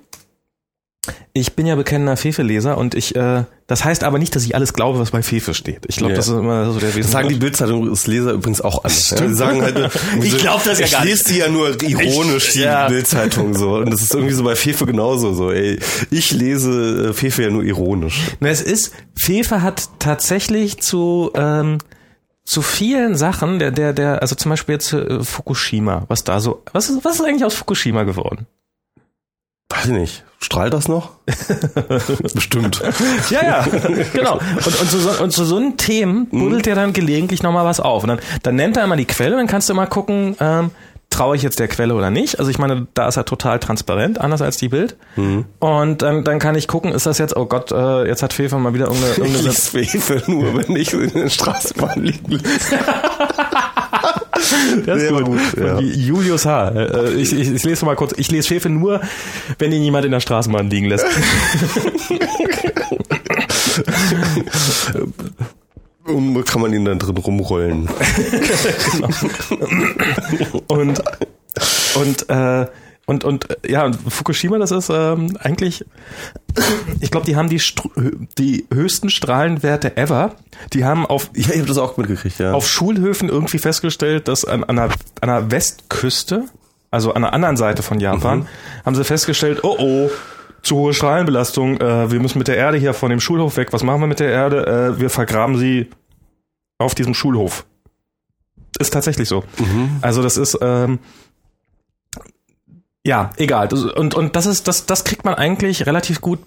[1.34, 4.74] ich bin ja bekennender Fefe-Leser und ich, äh, das heißt aber nicht, dass ich alles
[4.74, 5.82] glaube, was bei Fefe steht.
[5.88, 6.18] Ich glaube, Ja.
[6.18, 7.36] das ist immer so der Das sagen die.
[7.36, 8.94] Bildzeitungsleser übrigens auch alle.
[8.94, 9.92] Ja, die sagen halt,
[10.24, 11.12] Ich glaub das ja ich gar nicht.
[11.12, 12.88] lese die ja nur ironisch, die Ja.
[12.88, 13.76] Bildzeitung so.
[13.76, 15.52] Und das ist irgendwie so bei Fefe genauso so.
[15.52, 15.78] Ey,
[16.10, 18.20] ich lese äh, Fefe ja nur ironisch.
[18.40, 21.78] Na, Es ist, Fefe hat tatsächlich zu, ähm,
[22.46, 26.64] zu vielen Sachen, der, der, der, also zum Beispiel jetzt äh, Fukushima, was da so,
[26.74, 28.48] was ist, was ist eigentlich aus Fukushima geworden?
[29.76, 30.24] Weiß ich nicht.
[30.40, 31.12] Strahlt das noch?
[32.34, 32.82] Bestimmt.
[33.30, 33.66] Ja, ja,
[34.14, 34.34] genau.
[34.34, 37.80] Und, und, zu, so, und zu so einen Themen buddelt er dann gelegentlich nochmal was
[37.80, 38.04] auf.
[38.04, 40.72] Und dann, dann nennt er immer die Quelle, dann kannst du mal gucken, ähm,
[41.10, 42.40] traue ich jetzt der Quelle oder nicht.
[42.40, 44.98] Also ich meine, da ist er total transparent, anders als die Bild.
[45.60, 48.58] Und dann, dann kann ich gucken, ist das jetzt, oh Gott, äh, jetzt hat Fefe
[48.58, 52.42] mal wieder irgendeine, Ich irgendeine lese Fefe nur, wenn ich in der Straßenbahn liegen
[54.86, 55.26] Das ist gut.
[55.26, 55.80] gut, ja.
[55.80, 56.70] Julius H.
[56.70, 58.14] Äh, Ich, ich, ich lese mal kurz.
[58.18, 59.02] Ich lese Fefe nur,
[59.60, 61.06] wenn ihn jemand in der Straßenbahn liegen lässt.
[66.08, 67.90] Um, kann man ihn dann drin rumrollen.
[70.68, 71.02] Und
[71.96, 72.68] und äh,
[73.06, 75.86] und und äh, ja, Fukushima, das ist ähm, eigentlich,
[77.00, 77.62] ich glaube, die haben die
[78.38, 80.36] die höchsten Strahlenwerte ever.
[80.74, 82.54] Die haben auf Ja, ich habe das auch mitgekriegt, ja.
[82.54, 86.46] auf Schulhöfen irgendwie festgestellt, dass an, an, einer, an einer Westküste,
[86.90, 88.48] also an der anderen Seite von Japan,
[88.86, 90.10] haben sie festgestellt, oh oh,
[90.64, 93.72] zu hohe Strahlenbelastung, äh, wir müssen mit der Erde hier von dem Schulhof weg.
[93.72, 94.96] Was machen wir mit der Erde?
[94.96, 95.90] Äh, wir vergraben sie
[96.80, 97.66] auf diesem Schulhof.
[98.80, 99.44] Ist tatsächlich so.
[100.02, 101.00] Also das ist ähm,
[103.06, 103.72] ja egal.
[103.74, 106.40] Und und das ist das das kriegt man eigentlich relativ gut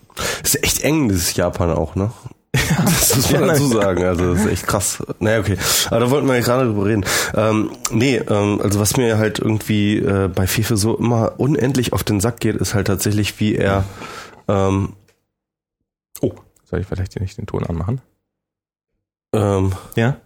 [0.43, 2.11] Das ist echt eng, dieses Japan auch, ne?
[2.85, 4.05] Das muss man Ja, dazu sagen.
[4.05, 5.03] Also das ist echt krass.
[5.21, 5.57] Naja, okay.
[5.87, 7.05] Aber da wollten wir ja gerade drüber reden.
[7.35, 12.05] Ähm, nee, ähm, also was mir halt irgendwie äh, bei Fefe so immer unendlich auf
[12.05, 13.85] den Sack geht, ist halt tatsächlich, wie er
[14.49, 14.95] ähm,
[16.21, 16.33] Oh,
[16.65, 18.01] soll ich vielleicht hier nicht den Ton anmachen?
[19.35, 20.17] ähm, Ja.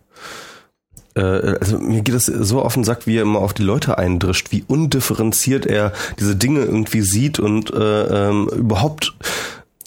[1.14, 3.98] Äh, also mir geht es so auf den Sack, wie er immer auf die Leute
[3.98, 9.14] eindrischt, wie undifferenziert er diese Dinge irgendwie sieht und äh, ähm, überhaupt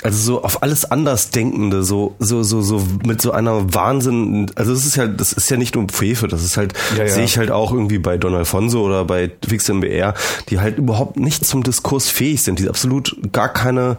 [0.04, 4.72] also so auf alles anders denkende, so so so so mit so einer Wahnsinn, also
[4.72, 7.10] das ist ja das ist ja nicht nur Fefe, das ist halt Ja, ja.
[7.10, 10.14] sehe ich halt auch irgendwie bei Don Alfonso oder bei Fix MBR,
[10.50, 13.98] die halt überhaupt nicht zum Diskurs fähig sind, die absolut gar keine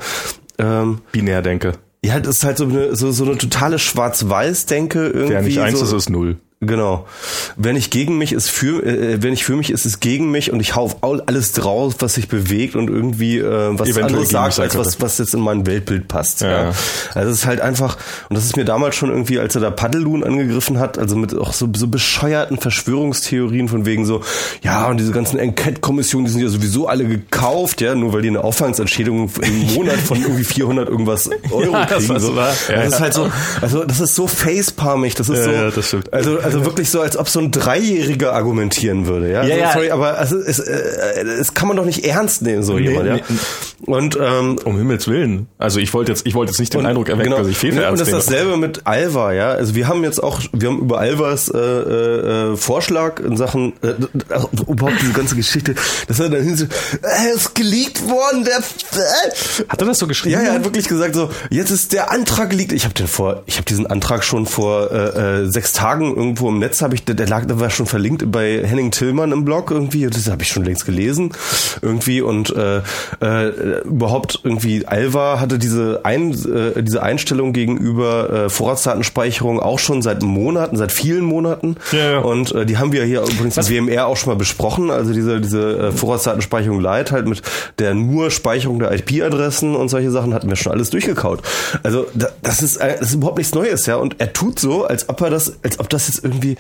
[0.59, 1.73] ähm, Binär denke.
[2.05, 5.29] ja, das ist halt so eine, so, so eine totale Schwarz-Weiß-Denke irgendwie.
[5.31, 6.37] Wer nicht eins so, ist, ist null.
[6.63, 7.07] Genau.
[7.57, 10.51] Wenn ich gegen mich ist für, äh, wenn ich für mich ist, ist gegen mich
[10.51, 13.45] und ich hau auf all- alles drauf, was sich bewegt und irgendwie äh,
[13.79, 16.41] was Eventuell anderes sagt, als was, was jetzt in mein Weltbild passt.
[16.41, 16.73] Ja, Ja.
[17.15, 17.99] Also es ist halt einfach,
[18.31, 21.37] und das ist mir damals schon irgendwie, als er da Paddelun angegriffen hat, also mit
[21.37, 24.23] auch so, so bescheuerten Verschwörungstheorien von wegen so,
[24.63, 28.29] ja, und diese ganzen Enquete-Kommissionen, die sind ja sowieso alle gekauft, ja, nur weil die
[28.29, 32.09] eine Aufwandsentschädigung im Monat von irgendwie 400 irgendwas Euro Ja, das kriegen.
[32.09, 32.29] war so.
[32.33, 32.41] so.
[32.73, 33.31] Ja, das ist halt so,
[33.61, 36.13] also das ist so facepalmig, das ist Ja, so, ja, das stimmt.
[36.15, 39.43] also, also wirklich so, als ob so ein Dreijähriger argumentieren würde, ja.
[39.43, 39.73] Ja, also, ja.
[39.73, 40.73] Sorry, aber also, es, äh,
[41.23, 43.15] es kann man doch nicht ernst nehmen, so jemand, ja.
[43.17, 43.23] nee.
[43.85, 45.49] Und ähm, Um Himmels Willen.
[45.59, 47.43] Also ich wollte jetzt, ich wollte jetzt nicht den Eindruck erwecken, genau.
[47.43, 48.41] dass ich Fefe und, und ernst das ist nehme.
[48.41, 49.51] dasselbe mit Alva, ja.
[49.51, 53.75] Also wir haben jetzt auch, wir haben über Alvas äh, äh, äh, Vorschlag in Sachen
[53.83, 53.95] äh,
[54.31, 55.75] also überhaupt diese ganze Geschichte,
[56.09, 60.07] dass er dann hin so, äh, ist geleakt worden, der äh, Hat er das so
[60.07, 60.35] geschrieben?
[60.35, 62.73] ja, er hat wirklich gesagt so, jetzt ist der Antrag geleakt.
[62.73, 66.49] Ich habe den vor, ich habe diesen Antrag schon vor äh, äh, sechs Tagen irgendwo
[66.51, 69.71] im Netz habe ich, der, lag, der war schon verlinkt bei Henning Tillmann im Blog
[69.71, 70.07] irgendwie.
[70.07, 71.33] Das habe ich schon längst gelesen
[71.81, 72.83] irgendwie und äh,
[73.21, 80.03] äh, überhaupt irgendwie Alva hatte diese ein, äh, diese Einstellung gegenüber äh, Vorratsdatenspeicherung auch schon
[80.03, 81.77] seit Monaten, seit vielen Monaten.
[81.93, 82.19] Ja, ja.
[82.19, 84.91] Und äh, die haben wir hier übrigens Was- im WMR auch schon mal besprochen.
[84.91, 87.41] Also diese diese äh, Vorratsdatenspeicherung Lite halt mit
[87.79, 91.41] der nur Speicherung der IP-Adressen und solche Sachen hatten wir schon alles durchgekaut.
[91.83, 93.97] Also da, das ist äh, das ist überhaupt nichts Neues, ja.
[93.97, 96.57] Und er tut so, als ob er das, als ob das jetzt irgendwie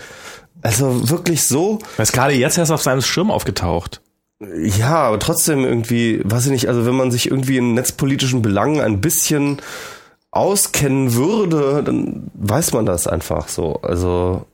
[0.62, 4.00] also wirklich so Er ist gerade jetzt erst auf seinem Schirm aufgetaucht.
[4.40, 8.80] ja, aber trotzdem irgendwie, weiß ich nicht, also wenn man sich irgendwie in netzpolitischen Belangen
[8.80, 9.58] ein bisschen
[10.30, 13.80] auskennen würde, dann weiß man das einfach so.
[13.82, 14.44] Also,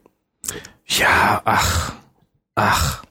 [0.86, 1.92] Ja, ach,
[2.54, 3.02] ach.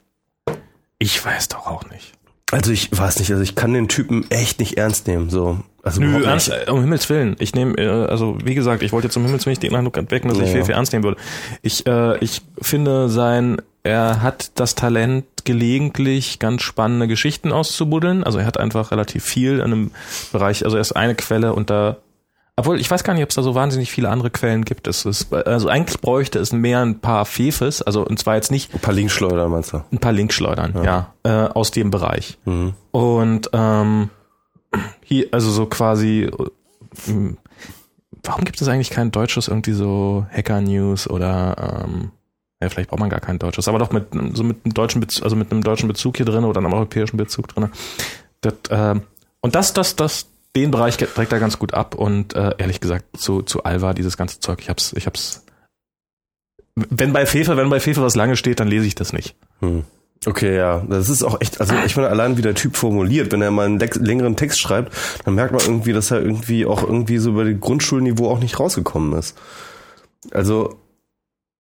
[1.00, 2.14] Ich weiß doch auch nicht.
[2.52, 5.60] Also ich weiß nicht, also ich kann den Typen echt nicht ernst nehmen, so.
[5.84, 7.36] Also Nö, ernst, äh, um Himmels Willen.
[7.40, 9.98] Ich nehme, äh, also wie gesagt, ich wollte jetzt um Himmels Willen nicht den Eindruck
[9.98, 10.52] entwecken, dass ich Ja.
[10.54, 11.18] viel, viel ernst nehmen würde.
[11.64, 18.24] Ich, äh, ich finde sein, er hat das Talent, gelegentlich ganz spannende Geschichten auszubuddeln.
[18.24, 19.92] Also er hat einfach relativ viel in einem
[20.32, 21.98] Bereich, also er ist eine Quelle und da,
[22.56, 24.88] obwohl ich weiß gar nicht, ob es da so wahnsinnig viele andere Quellen gibt.
[24.88, 28.74] Es ist, also eigentlich bräuchte es mehr ein paar Fefes, also und zwar jetzt nicht
[28.74, 29.84] Ein paar Linkschleudern meinst du?
[29.92, 32.38] ein paar Linkschleudern, ja, äh, aus dem Bereich.
[32.46, 32.74] Mhm.
[32.92, 34.10] Und ähm,
[35.04, 36.30] hier, also so quasi,
[37.08, 37.38] ähm,
[38.24, 42.12] warum gibt es eigentlich kein deutsches irgendwie so Hacker News oder ähm,
[42.62, 45.24] ja, vielleicht braucht man gar kein deutsches, aber doch mit so mit einem deutschen Bezug,
[45.24, 47.70] also mit einem deutschen Bezug hier drin oder einem europäischen Bezug drin.
[48.42, 49.02] Das, ähm,
[49.40, 53.18] und das, das, das, den Bereich trägt er ganz gut ab und äh, ehrlich gesagt
[53.18, 55.46] zu zu Alva dieses ganze Zeug, ich hab's, ich hab's.
[56.76, 59.36] Wenn bei Fefe, wenn bei Fefe was lange steht, dann lese ich das nicht.
[59.60, 59.84] Hm.
[60.26, 63.42] Okay, ja, das ist auch echt, also ich meine, allein wie der Typ formuliert, wenn
[63.42, 64.94] er mal einen längeren Text schreibt,
[65.26, 68.60] dann merkt man irgendwie, dass er irgendwie auch irgendwie so über das Grundschulniveau auch nicht
[68.60, 69.36] rausgekommen ist.
[70.32, 70.78] Also,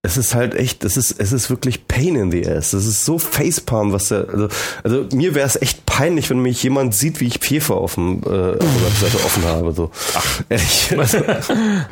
[0.04, 2.72] es ist halt echt, es ist, es ist wirklich Pain in the ass.
[2.72, 4.48] Das ist so Facepalm, was der, also,
[4.84, 8.24] also mir wäre es echt peinlich, wenn mich jemand sieht, wie ich Pfeffer auf dem,
[8.24, 9.92] äh, auf der Webseite offen habe, so.
[10.16, 10.96] Ach, ehrlich.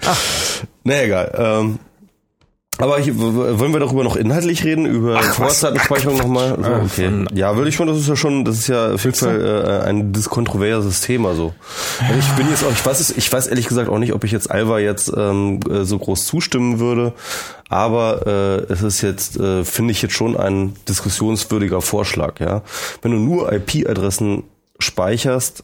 [0.05, 0.21] Ach.
[0.83, 1.79] Na egal, ähm,
[2.79, 4.85] aber hier, w- wollen wir darüber noch inhaltlich reden?
[4.85, 5.33] Über Ach?
[5.35, 6.57] Vorratsdatenspeicherung nochmal?
[6.61, 7.25] So, Ach, okay.
[7.33, 9.85] Ja, würde ich schon, das ist ja schon, das ist ja auf jeden Fall äh,
[9.87, 11.53] ein diskontroverses Thema so.
[11.99, 14.31] Also ich bin jetzt auch, ich weiß ich weiß ehrlich gesagt auch nicht, ob ich
[14.31, 17.13] jetzt Alva jetzt ähm, äh, so groß zustimmen würde,
[17.69, 18.25] aber
[18.67, 22.61] äh, es ist jetzt, äh, finde ich jetzt schon ein diskussionswürdiger Vorschlag, ja.
[23.01, 24.43] Wenn du nur IP-Adressen
[24.79, 25.63] speicherst,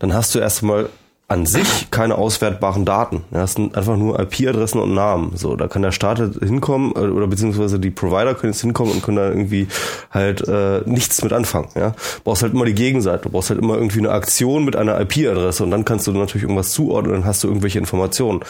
[0.00, 0.88] dann hast du erstmal
[1.28, 3.24] an sich keine auswertbaren Daten.
[3.32, 5.32] Ja, das sind einfach nur IP-Adressen und Namen.
[5.34, 9.02] So, da kann der Staat hinkommen äh, oder beziehungsweise die Provider können jetzt hinkommen und
[9.02, 9.66] können da irgendwie
[10.12, 11.68] halt äh, nichts mit anfangen.
[11.74, 13.24] Ja, brauchst halt immer die Gegenseite.
[13.24, 16.44] Du brauchst halt immer irgendwie eine Aktion mit einer IP-Adresse und dann kannst du natürlich
[16.44, 18.40] irgendwas zuordnen und dann hast du irgendwelche Informationen.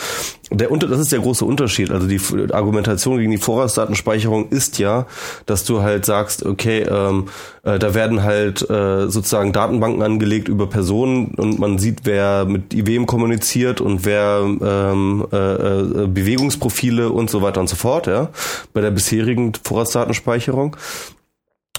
[0.50, 1.90] Der Unter das ist der große Unterschied.
[1.90, 2.20] Also die
[2.52, 5.06] Argumentation gegen die Vorratsdatenspeicherung ist ja,
[5.46, 7.28] dass du halt sagst, okay, ähm,
[7.66, 12.86] äh, da werden halt äh, sozusagen Datenbanken angelegt über Personen und man sieht, wer mit
[12.86, 18.28] wem kommuniziert und wer ähm, äh, äh, Bewegungsprofile und so weiter und so fort, ja,
[18.72, 20.76] bei der bisherigen Vorratsdatenspeicherung.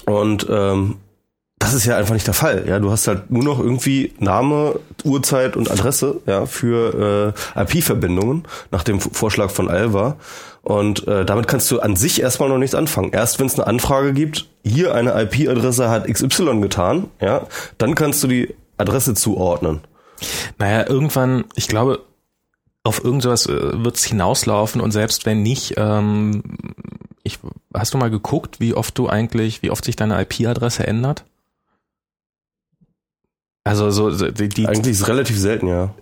[0.06, 0.96] Und ähm,
[1.60, 2.66] das ist ja einfach nicht der Fall.
[2.68, 8.44] Ja, du hast halt nur noch irgendwie Name, Uhrzeit und Adresse ja für äh, IP-Verbindungen
[8.72, 10.18] nach dem Vorschlag von Alva.
[10.68, 13.14] Und äh, damit kannst du an sich erstmal noch nichts anfangen.
[13.14, 17.48] Erst wenn es eine Anfrage gibt, hier eine IP-Adresse hat XY getan, ja,
[17.78, 19.80] dann kannst du die Adresse zuordnen.
[20.58, 22.04] Naja, irgendwann, ich glaube,
[22.84, 26.44] auf irgend sowas äh, wird es hinauslaufen und selbst wenn nicht, ähm,
[27.24, 27.40] ich,
[27.74, 31.24] hast du mal geguckt, wie oft du eigentlich, wie oft sich deine IP-Adresse ändert?
[33.64, 35.94] Also so die, die Eigentlich ist es relativ selten, ja.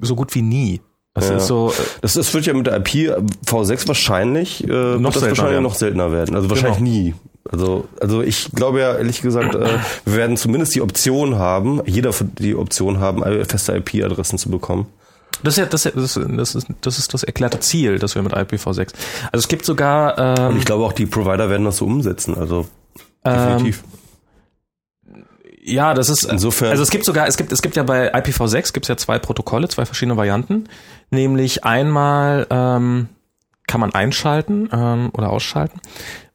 [0.00, 0.80] so gut wie nie.
[1.14, 1.36] Das Ja.
[1.36, 3.14] ist so, äh, Das, das wird ja mit der IP
[3.46, 5.62] V6 wahrscheinlich äh, wird Noch das seltener wahrscheinlich werden.
[5.62, 6.34] noch seltener werden.
[6.36, 6.90] Also wahrscheinlich Genau.
[6.90, 7.14] nie.
[7.50, 9.68] Also, also ich glaube ja ehrlich gesagt, äh,
[10.06, 14.86] wir werden zumindest die Option haben, jeder die Option haben, äh, feste IP-Adressen zu bekommen.
[15.42, 18.32] das ist ja das, ist- das, ist- das ist das erklärte Ziel, dass wir mit
[18.32, 18.78] IPv6.
[19.30, 22.34] Also es gibt sogar Und ähm, ich glaube auch die Provider werden das so umsetzen.
[22.36, 22.66] Also
[23.24, 23.84] definitiv.
[25.66, 28.72] Ja, das ist Insofern- Also es gibt sogar, es gibt, es gibt ja bei IPv6
[28.74, 30.64] gibt es ja zwei Protokolle, zwei verschiedene Varianten.
[31.10, 33.08] Nämlich einmal ähm,
[33.66, 35.80] kann man einschalten ähm, oder ausschalten.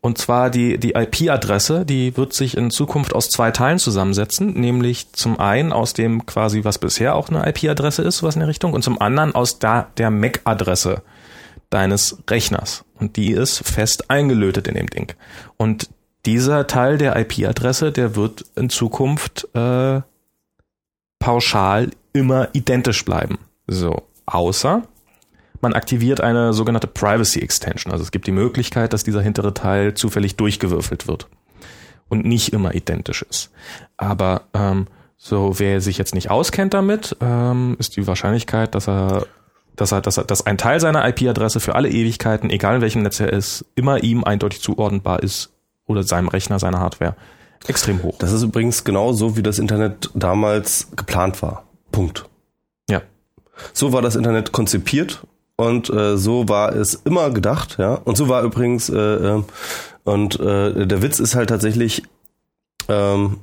[0.02, 5.12] Und zwar die, die IP-Adresse, die wird sich in Zukunft aus zwei Teilen zusammensetzen, nämlich
[5.12, 8.74] zum einen aus dem quasi, was bisher auch eine IP-Adresse ist, sowas in der Richtung,
[8.74, 11.04] und zum anderen aus da, der MAC-Adresse
[11.70, 12.84] deines Rechners.
[12.98, 15.14] Und die ist fest eingelötet in dem Ding.
[15.58, 15.90] Und
[16.26, 20.02] dieser Teil der IP-Adresse, der wird in Zukunft äh,
[21.20, 23.40] pauschal immer identisch bleiben.
[23.68, 24.84] So, außer
[25.62, 27.92] man aktiviert eine sogenannte Privacy Extension.
[27.92, 31.28] Also es gibt die Möglichkeit, dass dieser hintere Teil zufällig durchgewürfelt wird
[32.08, 33.52] und nicht immer identisch ist.
[33.98, 34.88] Aber ähm,
[35.22, 39.28] So, wer sich jetzt nicht auskennt damit, ähm, ist die Wahrscheinlichkeit, dass er,
[39.76, 43.02] dass er, dass er, dass ein Teil seiner IP-Adresse für alle Ewigkeiten, egal in welchem
[43.04, 45.52] Netz er ist, immer ihm eindeutig zuordnenbar ist
[45.90, 47.16] oder seinem Rechner, seiner Hardware,
[47.68, 48.16] extrem hoch.
[48.20, 51.64] Das ist übrigens genau so, wie das Internet damals geplant war.
[51.92, 52.30] Punkt.
[52.90, 53.02] Ja.
[53.74, 55.26] So war das Internet konzipiert
[55.58, 57.96] und äh, so war es immer gedacht, ja.
[57.96, 59.44] Und so war übrigens äh, äh,
[60.04, 62.04] und äh, der Witz ist halt tatsächlich,
[62.88, 63.38] ähm,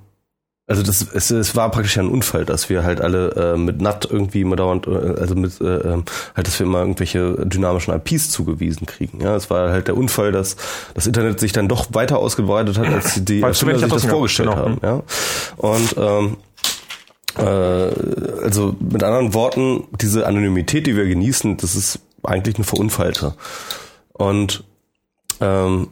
[0.69, 4.09] also das es, es war praktisch ein Unfall, dass wir halt alle äh, mit NAT
[4.11, 6.05] irgendwie immer dauernd, äh, also mit äh, ähm,
[6.35, 9.21] halt, dass wir immer irgendwelche dynamischen IPs zugewiesen kriegen.
[9.21, 10.57] Ja, es war halt der Unfall, dass
[10.95, 14.51] das Internet sich dann doch weiter ausgebreitet hat, als die Erfinder sich das das vorgestellt
[14.51, 14.61] genau.
[14.61, 14.79] haben.
[14.83, 15.03] Ja,
[15.57, 16.37] und ähm,
[17.39, 23.35] äh, also mit anderen Worten, diese Anonymität, die wir genießen, das ist eigentlich eine Verunfallte.
[24.13, 24.65] Und
[25.41, 25.89] ähm,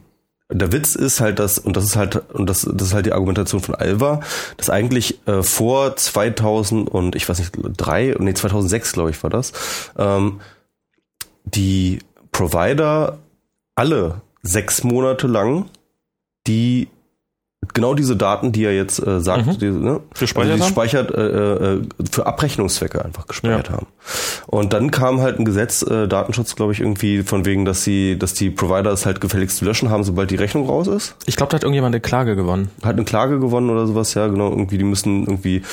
[0.49, 3.13] der Witz ist halt, dass, und das ist halt, und das, das ist halt die
[3.13, 4.21] Argumentation von Alva,
[4.57, 9.29] dass eigentlich äh, vor 2000 und ich weiß nicht, drei, nee, 2006 glaube ich war
[9.29, 9.53] das,
[9.97, 10.41] ähm,
[11.45, 11.99] die
[12.31, 13.19] Provider
[13.75, 15.65] alle sechs Monate lang
[16.47, 16.89] die
[17.73, 19.57] genau diese Daten, die er jetzt äh, sagt, Mhm.
[19.59, 23.87] die, ne, Gespeichert also die speichert äh, äh, für Abrechnungszwecke einfach gespeichert haben.
[24.47, 28.17] Und dann kam halt ein Gesetz, äh, Datenschutz, glaube ich, irgendwie von wegen, dass sie,
[28.19, 31.15] dass die Provider es halt gefälligst zu löschen haben, sobald die Rechnung raus ist.
[31.25, 32.69] Ich glaube, da hat irgendjemand eine Klage gewonnen.
[32.83, 35.63] Hat eine Klage gewonnen oder sowas, ja, genau, irgendwie, die müssen irgendwie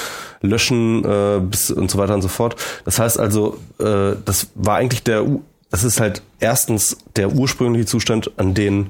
[0.41, 2.57] löschen äh, bis und so weiter und so fort.
[2.85, 7.87] Das heißt also, äh, das war eigentlich der, U- das ist halt erstens der ursprüngliche
[7.87, 8.89] Zustand, an den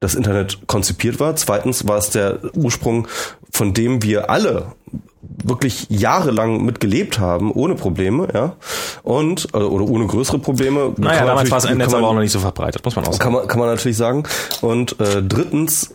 [0.00, 1.36] das Internet konzipiert war.
[1.36, 3.06] Zweitens war es der Ursprung,
[3.52, 4.72] von dem wir alle
[5.44, 8.56] wirklich jahrelang mitgelebt haben, ohne Probleme, ja.
[9.02, 10.92] Und, äh, oder ohne größere Probleme.
[10.96, 13.12] Naja, damals war es im Netz aber auch noch nicht so verbreitet, muss man auch
[13.12, 13.22] sagen.
[13.22, 14.24] kann man, kann man natürlich sagen.
[14.60, 15.94] Und äh, drittens,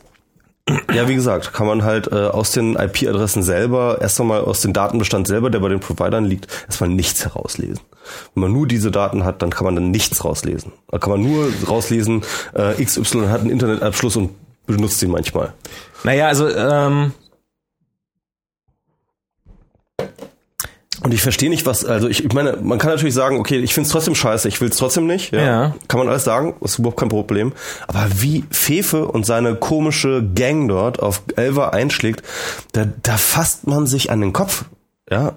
[0.94, 4.74] ja, wie gesagt, kann man halt äh, aus den IP-Adressen selber, erst einmal aus dem
[4.74, 7.82] Datenbestand selber, der bei den Providern liegt, erstmal nichts herauslesen.
[8.34, 10.72] Wenn man nur diese Daten hat, dann kann man dann nichts rauslesen.
[10.90, 14.32] Da kann man nur rauslesen, äh, XY hat einen Internetabschluss und
[14.66, 15.54] benutzt ihn manchmal.
[16.04, 17.14] Naja, also, ähm,
[21.06, 23.76] Und ich verstehe nicht, was, also ich, ich meine, man kann natürlich sagen, okay, ich
[23.76, 25.32] find's trotzdem scheiße, ich will's trotzdem nicht.
[25.32, 25.40] Ja.
[25.40, 25.76] Ja.
[25.88, 27.54] Kann man alles sagen, ist überhaupt kein Problem.
[27.86, 32.24] Aber wie Fefe und seine komische Gang dort auf Elva einschlägt,
[32.72, 34.66] da, da fasst man sich an den Kopf.
[35.08, 35.34] Ja.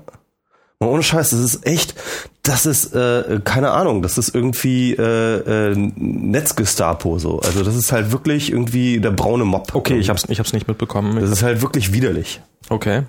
[0.81, 1.95] Mal ohne Scheiß, das ist echt,
[2.43, 7.41] das ist, äh, keine Ahnung, das ist irgendwie äh, äh, Netzgestapo so.
[7.41, 9.75] Also das ist halt wirklich irgendwie der braune Mob.
[9.75, 11.21] okay, ich hab's, ich hab's nicht mitbekommen.
[11.21, 12.41] Das ist halt wirklich widerlich.
[12.71, 13.03] Okay.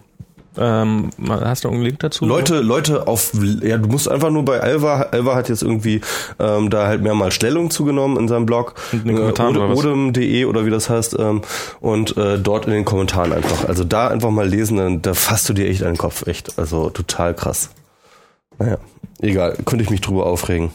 [0.60, 2.26] Ähm, hast du einen Link dazu?
[2.26, 3.32] Leute, Leute auf,
[3.62, 6.02] ja, du musst einfach nur bei Alva, Alva hat jetzt irgendwie
[6.40, 10.66] ähm, da halt mehrmals Stellung zugenommen in seinem Blog, In den Kommentaren oder odem.de oder
[10.66, 11.42] wie das heißt, ähm,
[11.80, 13.68] und äh, dort in den Kommentaren einfach.
[13.68, 16.60] Also da einfach mal lesen, dann da fasst du dir echt den Kopf, echt.
[16.60, 17.70] Also total krass.
[18.58, 18.78] Naja,
[19.22, 20.72] egal, könnte ich mich drüber aufregen.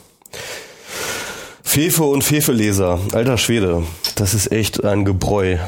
[1.62, 3.82] Fefe und Fefeleser, alter Schwede,
[4.14, 5.59] das ist echt ein Gebräu.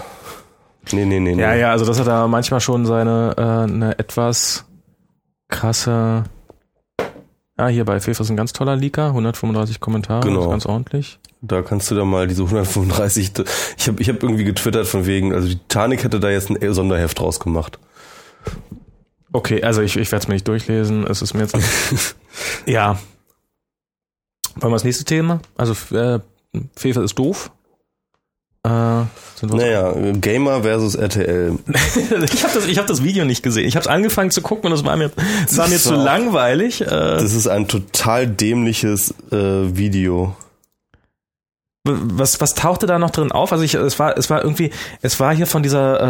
[0.93, 1.43] Nee, nee, nee, nee.
[1.43, 3.41] Ja, ja, also das hat da manchmal schon seine äh,
[3.73, 4.65] eine etwas
[5.49, 6.25] krasse.
[7.57, 10.37] Ah, hier bei FIFA ist ein ganz toller Leaker, 135 Kommentare, Genau.
[10.37, 11.19] das ist ganz ordentlich.
[11.41, 13.33] Da kannst du da mal diese 135.
[13.79, 16.75] Ich habe ich hab irgendwie getwittert von wegen, also die Titanic hätte da jetzt ein
[16.75, 17.79] Sonderheft draus gemacht.
[19.33, 21.07] Okay, also ich, ich werde es mir nicht durchlesen.
[21.07, 21.57] Es ist mir jetzt.
[22.67, 22.99] ja.
[24.57, 25.41] Wollen wir das nächste Thema?
[25.57, 26.21] Also äh,
[26.77, 27.51] FIFA ist doof.
[28.67, 31.59] Äh, Naja, Gamer versus RTL.
[32.33, 33.67] ich habe das, ich hab das Video nicht gesehen.
[33.69, 35.11] Ich habe angefangen zu gucken und es war mir,
[35.47, 35.91] es war mir So.
[35.91, 36.81] zu langweilig.
[36.81, 39.37] Äh, Das ist ein total dämliches äh,
[39.77, 40.35] Video.
[41.87, 43.53] Was, was tauchte da noch drin auf?
[43.53, 44.71] Also ich, es war, es war irgendwie,
[45.03, 46.01] es war hier von dieser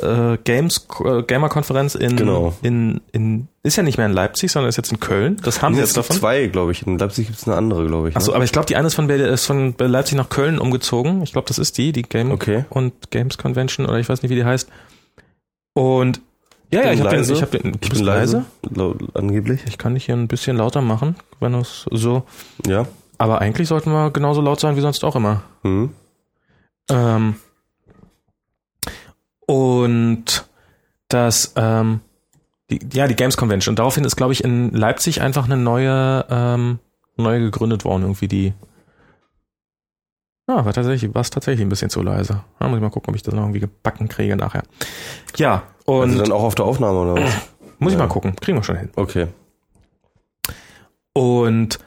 [0.00, 2.54] äh, äh, Games äh, Gamer Konferenz in, Genau.
[2.62, 5.38] in, in, ist ja nicht mehr in Leipzig, sondern ist jetzt in Köln.
[5.42, 6.16] Das haben sie es jetzt davon.
[6.16, 6.86] zwei, glaube ich.
[6.86, 8.16] In Leipzig gibt es eine andere, glaube ich.
[8.16, 8.36] Achso, ne?
[8.36, 11.22] aber ich glaube, die eine ist von, ist von Leipzig nach Köln umgezogen.
[11.22, 12.64] Ich glaube, das ist die, die Game Okay.
[12.70, 14.68] und Games Convention oder ich weiß nicht, wie die heißt.
[15.74, 16.20] Und
[16.72, 17.32] ja, ja, ich habe den, leise.
[17.34, 18.44] ich hab den, ich bin leise.
[18.74, 19.60] Lau- Angeblich.
[19.68, 22.24] Ich kann dich hier ein bisschen lauter machen, wenn es so.
[22.66, 22.86] Ja.
[23.18, 25.42] Aber eigentlich sollten wir genauso laut sein wie sonst auch immer.
[25.62, 25.90] Hm.
[26.90, 27.36] Ähm,
[29.46, 30.48] und
[31.08, 32.00] das, ähm,
[32.70, 33.72] die, ja, die Games Convention.
[33.72, 36.78] Und daraufhin ist, glaube ich, in Leipzig einfach eine neue, ähm,
[37.16, 38.52] neue gegründet worden, irgendwie die.
[40.46, 42.44] Ah, war tatsächlich, war es tatsächlich ein bisschen zu leise.
[42.58, 44.62] Da muss ich mal gucken, ob ich das noch irgendwie gebacken kriege nachher.
[45.36, 47.34] Ja, und Also dann auch auf der Aufnahme oder was?
[47.78, 48.04] muss ich ja.
[48.04, 48.36] mal gucken.
[48.36, 48.90] Kriegen wir schon hin.
[48.94, 49.28] Okay.
[51.14, 51.78] Und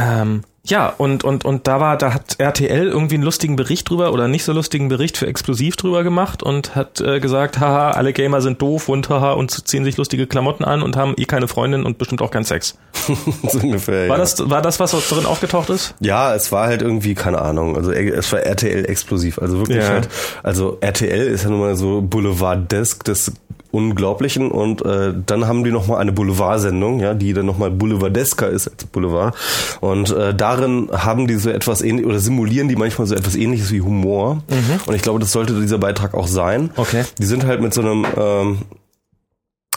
[0.00, 4.12] ähm, Ja, und, und, und da war, da hat RTL irgendwie einen lustigen Bericht drüber
[4.12, 8.12] oder nicht so lustigen Bericht für Explosiv drüber gemacht und hat äh, gesagt, haha, alle
[8.12, 11.48] Gamer sind doof und haha und ziehen sich lustige Klamotten an und haben eh keine
[11.48, 12.76] Freundin und bestimmt auch keinen Sex.
[13.42, 14.22] so ungefähr, War ja.
[14.22, 15.94] das, war das, was drin aufgetaucht ist?
[16.00, 19.88] Ja, es war halt irgendwie, keine Ahnung, also es war RTL explosiv, also wirklich Ja.
[19.88, 20.08] halt,
[20.42, 23.32] also RTL ist ja nun mal so Boulevard-Desk des
[23.72, 28.66] Unglaublichen und äh, dann haben die nochmal eine Boulevard-Sendung, ja, die dann nochmal Boulevardesker ist
[28.66, 29.36] als Boulevard
[29.80, 33.72] und äh, darin haben die so etwas ähnlich oder simulieren die manchmal so etwas ähnliches
[33.72, 34.42] wie Humor
[34.86, 36.70] und ich glaube, das sollte dieser Beitrag auch sein.
[36.76, 37.04] Okay.
[37.18, 38.58] Die sind halt mit so einem ähm,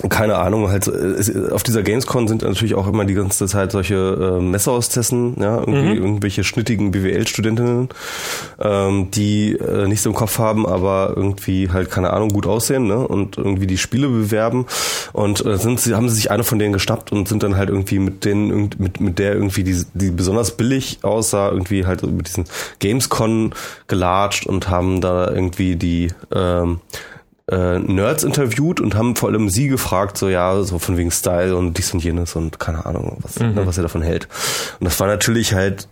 [0.10, 3.72] keine Ahnung, halt so, es, auf dieser Gamescom sind natürlich auch immer die ganze Zeit
[3.72, 7.90] solche äh, Messerhostessen, ja, irgendwie irgendwelche schnittigen BWL-Studentinnen,
[8.60, 13.08] ähm, die äh, nichts im Kopf haben, aber irgendwie halt keine Ahnung gut aussehen, ne,
[13.08, 14.66] und irgendwie die Spiele bewerben.
[15.14, 17.70] Und äh, sind sie haben sie sich eine von denen geschnappt und sind dann halt
[17.70, 22.28] irgendwie mit denen mit mit der irgendwie die die besonders billig aussah, irgendwie halt mit
[22.28, 22.46] diesen
[22.80, 23.54] Gamescon
[23.88, 26.82] gelatscht und haben da irgendwie die ähm,
[27.54, 31.56] äh, Nerds interviewt und haben vor allem sie gefragt, so ja, so von wegen Style
[31.56, 34.28] und dies und jenes und keine Ahnung, was, ne, was er davon hält.
[34.80, 35.88] Und das war natürlich halt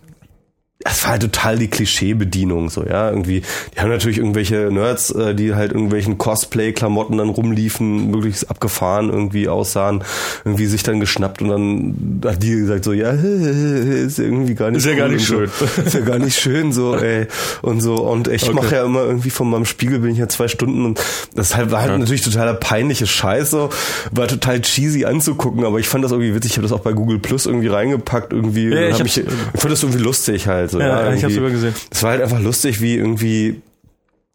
[0.84, 3.42] es war halt total die Klischeebedienung, so, ja, irgendwie,
[3.74, 9.48] die haben natürlich irgendwelche Nerds, äh, die halt irgendwelchen Cosplay-Klamotten dann rumliefen, möglichst abgefahren irgendwie
[9.48, 10.02] aussahen,
[10.44, 14.84] irgendwie sich dann geschnappt und dann hat die gesagt so, ja, ist irgendwie gar nicht
[14.84, 15.82] Ist ja gar nicht und So.
[15.84, 17.26] Ist ja gar nicht schön, so, ey,
[17.62, 18.54] und so, und ich Okay.
[18.54, 21.00] mache ja immer irgendwie von meinem Spiegel bin ich ja zwei Stunden und
[21.34, 23.68] das halt, war halt natürlich totaler peinliche Scheiße,
[24.10, 26.92] war total cheesy anzugucken, aber ich fand das irgendwie witzig, ich habe das auch bei
[26.92, 30.71] Google Plus irgendwie reingepackt, irgendwie, Ja, ich hab mich, ich fand das irgendwie lustig halt,
[30.72, 31.38] so, Ja, ja, ich hab's irgendwie.
[31.38, 31.74] übergesehen.
[31.90, 33.62] Es war halt einfach lustig, wie irgendwie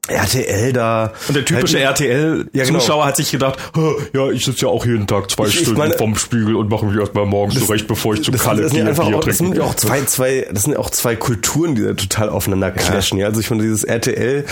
[0.07, 1.13] RTL da.
[1.27, 3.05] Und der typische halt, RTL-Zuschauer genau.
[3.05, 5.79] hat sich gedacht, "Hä, ja, ich sitze ja auch jeden Tag zwei Ich- ich Stunden
[5.79, 8.71] meine- vorm Spiegel und mache mich erstmal morgens zurecht, bevor ich zum das, Kalle das
[8.71, 11.75] gehe, einfach Bier das sind ja auch zwei, zwei, das sind ja auch zwei Kulturen,
[11.75, 13.17] die da total aufeinander clashen.
[13.17, 14.45] Ja, also ich finde dieses RTL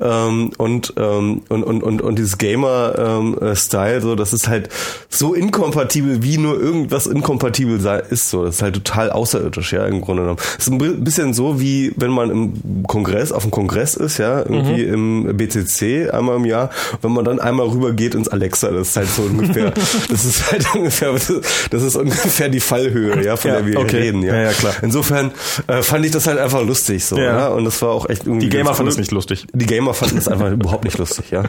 [0.00, 4.48] ähm, und, ähm, und und und und dieses Gamer ähm, äh, Style, so, das ist
[4.48, 4.68] halt
[5.08, 8.30] so inkompatibel, wie nur irgendwas inkompatibel sei, ist.
[8.30, 10.38] So, das ist halt total außerirdisch, ja, im Grunde genommen.
[10.56, 14.18] Das ist ein bi- bisschen so wie wenn man im Kongress auf dem Kongress ist,
[14.18, 14.99] ja, irgendwie im
[15.36, 16.70] BCC einmal im Jahr,
[17.02, 19.70] wenn man dann einmal rüber geht ins Alexa, das ist halt so ungefähr,
[20.10, 23.98] das ist halt ungefähr, das ist ungefähr die Fallhöhe, ja, von Ja, der wir okay.
[23.98, 24.34] reden, ja.
[24.34, 24.74] Ja, ja, klar.
[24.82, 25.32] Insofern
[25.66, 27.38] äh, fand ich das halt einfach lustig so, Ja.
[27.38, 29.46] ja, und das war auch echt irgendwie Die Gamer fanden es nicht lustig.
[29.52, 31.44] Die Gamer fanden es einfach überhaupt nicht lustig, ja.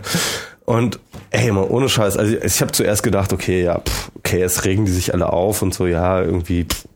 [0.65, 0.99] Und
[1.31, 4.85] ey, mal ohne Scheiß, also ich habe zuerst gedacht, okay, ja, pff, okay, jetzt regen
[4.85, 6.65] die sich alle auf und so, ja, irgendwie.
[6.65, 6.95] Pff.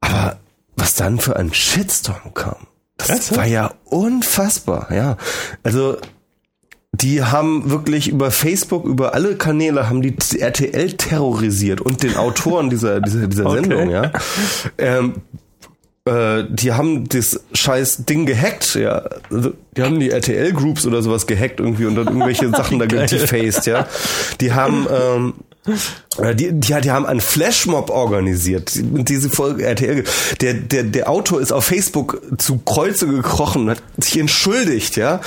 [0.00, 0.36] Aber
[0.76, 2.66] was dann für ein Shitstorm kam,
[3.02, 3.40] das Ernsthaft?
[3.40, 5.16] war ja unfassbar, ja.
[5.62, 5.96] Also
[6.94, 12.68] die haben wirklich über Facebook, über alle Kanäle haben die RTL terrorisiert und den Autoren
[12.70, 13.60] dieser, dieser, dieser Okay.
[13.60, 14.12] Sendung, ja.
[14.76, 15.14] Ähm,
[16.04, 19.04] äh, die haben das scheiß Ding gehackt, ja.
[19.30, 23.06] Also, Die haben die RTL-Groups oder sowas gehackt irgendwie und dann irgendwelche Sachen da Geil.
[23.08, 23.86] gedefaced, ja.
[24.40, 28.72] Die haben, ähm, äh, die, die, die haben einen Flashmob organisiert.
[28.74, 30.02] Diese Folge RTL,
[30.40, 35.20] der, der, der Autor ist auf Facebook zu Kreuze gekrochen, hat sich entschuldigt, ja.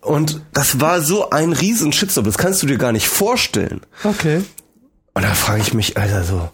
[0.00, 3.80] Und das war so ein riesen Shitstorm, das kannst du dir gar nicht vorstellen.
[4.04, 4.42] Okay.
[5.14, 6.48] Und da frage ich mich, Alter, so,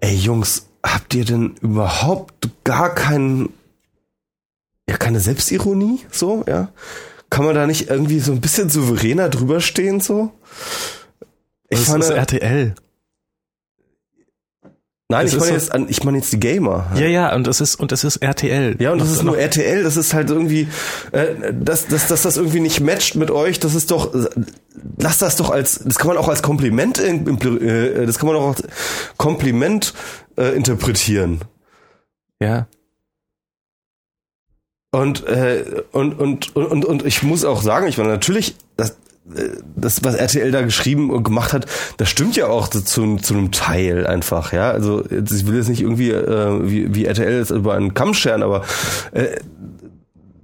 [0.00, 3.50] ey Jungs, habt ihr denn überhaupt gar keinen,
[4.88, 6.68] ja, keine Selbstironie, so, ja?
[7.28, 10.32] Kann man da nicht irgendwie so ein bisschen souveräner drüber stehen, so?
[11.68, 12.74] Ich Das fand, ist RTL.
[15.08, 16.90] nein, das ich meine jetzt, ich meine jetzt die Gamer.
[16.94, 18.76] Ja, ja, und es ist, und es ist RTL.
[18.80, 20.68] Ja, und das ist nur noch- RTL, das ist halt irgendwie,
[21.12, 24.12] äh, dass, dass, dass das irgendwie nicht matcht mit euch, das ist doch,
[24.98, 28.48] lass das doch als, das kann man auch als Kompliment, äh, das kann man auch
[28.48, 28.62] als
[29.16, 29.94] Kompliment
[30.36, 31.40] äh, interpretieren.
[32.40, 32.66] Ja.
[34.92, 38.96] Und, äh, und, und, und, und, und ich muss auch sagen, ich meine, natürlich, das,
[39.74, 41.66] das, was RTL da geschrieben und gemacht hat,
[41.96, 44.70] das stimmt ja auch zu, zu einem Teil einfach, ja.
[44.70, 48.42] Also ich will jetzt nicht irgendwie äh, wie, wie RTL jetzt über einen Kamm scheren,
[48.42, 48.64] aber
[49.12, 49.36] äh,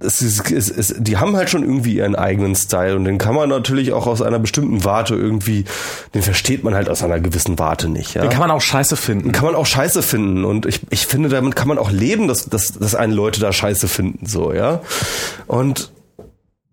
[0.03, 3.35] es ist, es ist, die haben halt schon irgendwie ihren eigenen Style und den kann
[3.35, 5.63] man natürlich auch aus einer bestimmten Warte irgendwie,
[6.13, 8.97] den versteht man halt aus einer gewissen Warte nicht, ja Den kann man auch scheiße
[8.97, 9.31] finden.
[9.31, 12.49] kann man auch scheiße finden und ich, ich finde, damit kann man auch leben, dass,
[12.49, 14.81] dass, dass einen Leute da scheiße finden, so, ja.
[15.47, 15.92] Und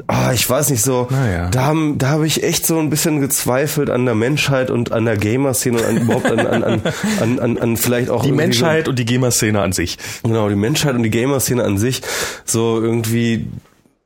[0.06, 1.48] ah, ich weiß nicht so, Naja.
[1.50, 5.04] da haben, da habe ich echt so ein bisschen gezweifelt an der Menschheit und an
[5.04, 6.82] der Gamer-Szene und an, überhaupt an, an, an,
[7.20, 9.98] an, an, an vielleicht auch Die Menschheit und die Gamer-Szene an sich.
[10.22, 12.02] So, genau, die Menschheit und die Gamer-Szene an sich,
[12.44, 13.46] so irgendwie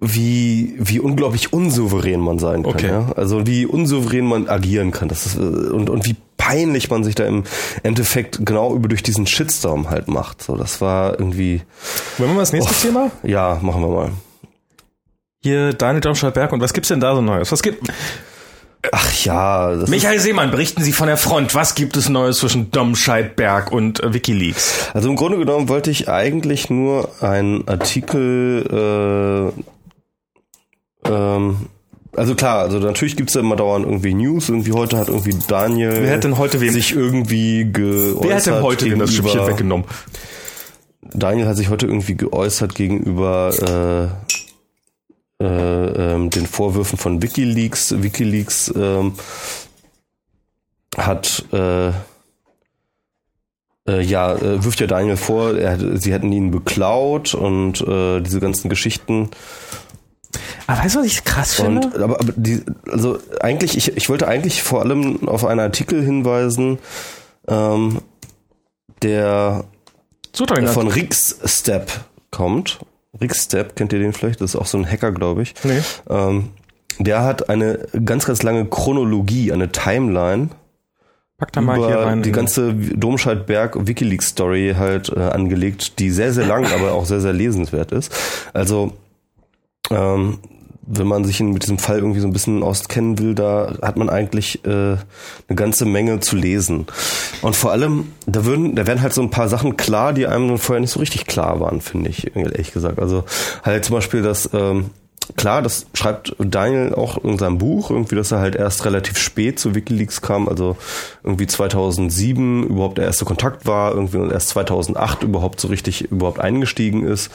[0.00, 2.88] wie wie unglaublich unsouverän man sein kann, Okay.
[2.88, 3.12] ja?
[3.16, 7.14] Also wie unsouverän man agieren kann, das ist, äh, und und wie peinlich man sich
[7.14, 7.44] da im
[7.82, 10.42] Endeffekt genau über durch diesen Shitstorm halt macht.
[10.42, 11.62] So, das war irgendwie.
[12.18, 12.86] Wollen wir mal das nächste Oh.
[12.86, 13.10] Thema?
[13.22, 14.10] Ja, machen wir mal.
[15.44, 17.52] Hier Daniel Domscheit-Berg und was gibt's denn da so Neues?
[17.52, 17.86] Was gibt?
[18.92, 21.54] Ach ja, das Michael Seemann, berichten Sie von der Front.
[21.54, 24.88] Was gibt es Neues zwischen Domscheit-Berg und äh, WikiLeaks?
[24.94, 29.52] Also im Grunde genommen wollte ich eigentlich nur einen Artikel,
[31.04, 31.56] äh, ähm,
[32.16, 34.48] also klar, also natürlich gibt's ja immer dauernd irgendwie News.
[34.48, 38.22] Irgendwie heute hat irgendwie Daniel Wer hat denn heute wem- sich irgendwie geäußert.
[38.24, 39.86] Wer hat denn heute das gegenüber- Schippchen weggenommen?
[41.12, 44.33] Daniel hat sich heute irgendwie geäußert gegenüber äh,
[45.40, 48.02] ähm, den Vorwürfen von WikiLeaks.
[48.02, 49.14] WikiLeaks ähm,
[50.96, 51.88] hat äh,
[53.88, 58.40] äh, ja äh, wirft ja Daniel vor, er, sie hätten ihn beklaut und äh, diese
[58.40, 59.30] ganzen Geschichten.
[60.66, 61.88] Aber weißt du, was ich krass finde?
[61.88, 66.02] Und aber, aber die, also eigentlich, ich, ich wollte eigentlich vor allem auf einen Artikel
[66.02, 66.78] hinweisen,
[67.48, 68.00] ähm,
[69.02, 69.64] der
[70.36, 71.92] doch von Rix Step
[72.30, 72.80] kommt.
[73.20, 74.40] Rix Step, kennt ihr den vielleicht?
[74.40, 75.54] Das ist auch so ein Hacker, glaube ich.
[75.64, 75.80] Nee.
[76.08, 76.50] Ähm,
[76.98, 80.50] der hat eine ganz, ganz lange Chronologie, eine Timeline
[81.36, 82.22] Pack da mal hier über rein.
[82.22, 87.32] die ganze Domscheit-Berg WikiLeaks-Story halt äh, angelegt, die sehr, sehr lang, aber auch sehr, sehr
[87.32, 88.12] lesenswert ist.
[88.52, 88.92] Also,
[89.90, 90.38] ähm,
[90.86, 94.10] wenn man sich mit diesem Fall irgendwie so ein bisschen auskennen will, da hat man
[94.10, 96.86] eigentlich äh, eine ganze Menge zu lesen.
[97.42, 100.58] Und vor allem, da würden, da werden halt so ein paar Sachen klar, die einem
[100.58, 102.98] vorher nicht so richtig klar waren, finde ich, ehrlich gesagt.
[102.98, 103.24] Also
[103.62, 104.90] halt zum Beispiel das, ähm,
[105.36, 109.58] klar, das schreibt Daniel auch in seinem Buch, irgendwie, dass er halt erst relativ spät
[109.58, 110.76] zu WikiLeaks kam, also
[111.22, 116.40] irgendwie 2007 überhaupt der erste Kontakt war, irgendwie und erst 2008 überhaupt so richtig überhaupt
[116.40, 117.30] eingestiegen ist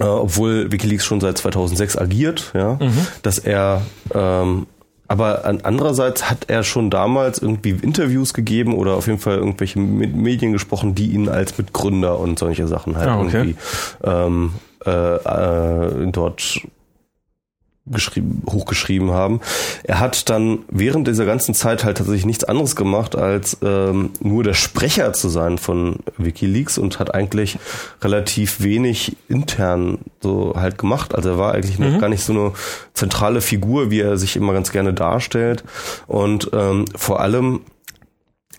[0.00, 2.78] äh, obwohl WikiLeaks schon seit 2006 agiert, ja,
[3.22, 3.82] dass er
[4.14, 4.66] ähm,
[5.06, 9.80] aber an andererseits hat er schon damals irgendwie Interviews gegeben oder auf jeden Fall irgendwelche
[9.80, 13.36] mit Medien gesprochen, die ihn als Mitgründer und solche Sachen halt Ah, okay.
[13.36, 13.56] irgendwie
[14.04, 14.52] ähm,
[14.86, 16.60] äh, äh, dort
[17.86, 19.40] geschrieben, hochgeschrieben haben.
[19.82, 24.44] Er hat dann während dieser ganzen Zeit halt tatsächlich nichts anderes gemacht, als ähm, nur
[24.44, 27.58] der Sprecher zu sein von WikiLeaks und hat eigentlich
[28.02, 31.14] relativ wenig intern so halt gemacht.
[31.14, 32.52] Also er war eigentlich noch gar nicht so eine
[32.94, 35.64] zentrale Figur, wie er sich immer ganz gerne darstellt.
[36.06, 37.60] Und ähm, vor allem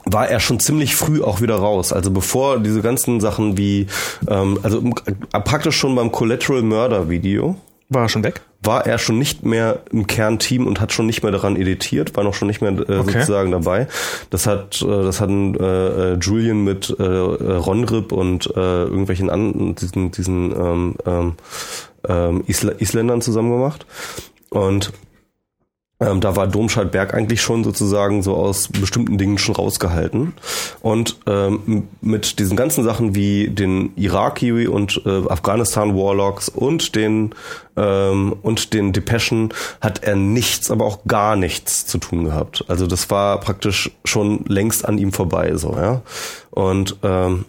[0.05, 1.93] war er schon ziemlich früh auch wieder raus.
[1.93, 3.87] Also bevor diese ganzen Sachen wie,
[4.27, 4.83] ähm, also
[5.31, 7.55] praktisch schon beim Collateral Murder Video
[7.91, 8.41] War er schon weg?
[8.63, 12.23] war er schon nicht mehr im Kernteam und hat schon nicht mehr daran editiert, war
[12.23, 13.13] noch schon nicht mehr äh, Okay.
[13.13, 13.87] sozusagen dabei.
[14.29, 17.07] Das hat, äh, das hatten äh, äh, Julian mit äh, äh,
[17.55, 21.33] Ronrip und äh, irgendwelchen anderen, diesen, diesen ähm, ähm,
[22.07, 23.85] ähm, Isla Isländern zusammen gemacht.
[24.49, 24.91] Und
[26.01, 30.33] ähm, da war Domscheit-Berg eigentlich schon sozusagen so aus bestimmten Dingen schon rausgehalten.
[30.81, 37.35] Und ähm, mit diesen ganzen Sachen wie den Iraki und äh, Afghanistan Warlocks und den
[37.77, 42.65] ähm, und den Depeschen hat er nichts, aber auch gar nichts zu tun gehabt.
[42.67, 46.01] Also das war praktisch schon längst an ihm vorbei, so ja.
[46.49, 47.45] Und ähm,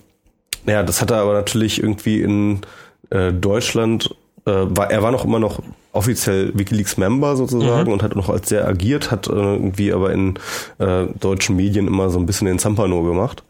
[0.67, 2.61] ja, das hat er aber natürlich irgendwie in
[3.09, 4.15] äh, Deutschland,
[4.45, 5.61] äh, war, er war noch immer noch
[5.93, 10.39] offiziell WikiLeaks-Member sozusagen und hat noch als sehr agiert, hat äh, irgendwie aber in
[10.79, 13.45] äh, deutschen Medien immer so ein bisschen den Zampano gemacht,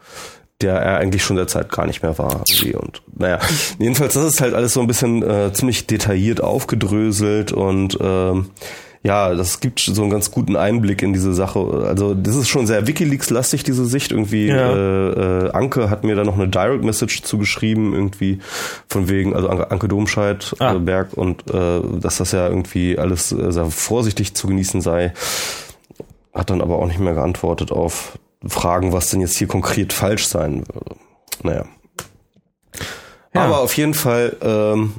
[0.60, 2.42] der er eigentlich schon derzeit gar nicht mehr war.
[2.48, 2.74] Irgendwie.
[2.74, 3.38] Und naja,
[3.78, 8.50] jedenfalls, das ist halt alles so ein bisschen äh, ziemlich detailliert aufgedröselt und ähm,
[9.04, 11.58] ja, das gibt so einen ganz guten Einblick in diese Sache.
[11.88, 14.12] Also das ist schon sehr WikiLeaks-lastig, diese Sicht.
[14.12, 14.72] Irgendwie Ja.
[14.72, 18.38] äh, äh, Anke hat mir da noch eine Direct Message zugeschrieben, irgendwie
[18.88, 20.74] von wegen, also Anke, Anke Domscheit, Ah.
[20.74, 25.12] äh, Berg und äh, dass das ja irgendwie alles sehr vorsichtig zu genießen sei.
[26.32, 30.26] Hat dann aber auch nicht mehr geantwortet auf Fragen, was denn jetzt hier konkret falsch
[30.26, 30.96] sein würde.
[31.42, 31.64] Naja.
[33.34, 33.40] Ja.
[33.44, 34.94] Aber auf jeden Fall, ähm,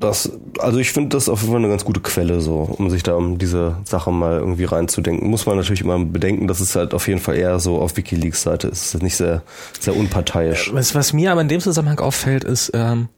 [0.00, 3.02] das, also ich finde das auf jeden Fall eine ganz gute Quelle, so, um sich
[3.02, 5.28] da um diese Sache mal irgendwie reinzudenken.
[5.28, 8.42] Muss man natürlich immer bedenken, dass es halt auf jeden Fall eher so auf WikiLeaks
[8.42, 8.86] Seite ist.
[8.86, 9.42] Es ist nicht sehr,
[9.78, 10.72] sehr unparteiisch.
[10.72, 13.08] Was, was mir aber in dem Zusammenhang auffällt, ist ähm,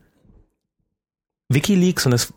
[1.48, 2.32] WikiLeaks und das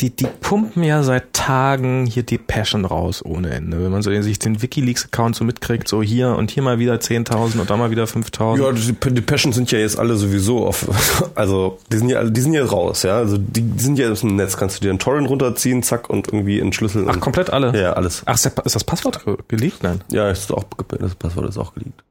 [0.00, 3.82] die, die pumpen ja seit Tagen hier die Passion raus ohne Ende.
[3.82, 7.58] Wenn man so sich den WikiLeaks-Account so mitkriegt, so hier und hier mal wieder 10.000
[7.58, 8.58] und da mal wieder 5.000.
[8.62, 10.86] Ja, die, die Passion sind ja jetzt alle sowieso auf,
[11.34, 13.16] also die sind ja, die sind ja raus, ja.
[13.16, 14.58] Also die, die sind ja aus dem Netz.
[14.58, 17.08] Kannst du dir einen Torrent runterziehen, zack und irgendwie entschlüsseln.
[17.08, 17.80] Ach, komplett alle?
[17.80, 18.22] Ja, alles.
[18.26, 19.82] Ach, ist das Passwort ge- geleakt?
[19.82, 20.02] Nein.
[20.10, 22.04] Ja, ist auch, das Passwort ist auch geleakt.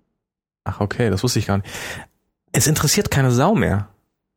[0.63, 1.69] Ach, okay, das wusste ich gar nicht.
[2.51, 3.89] Es interessiert keine Sau mehr.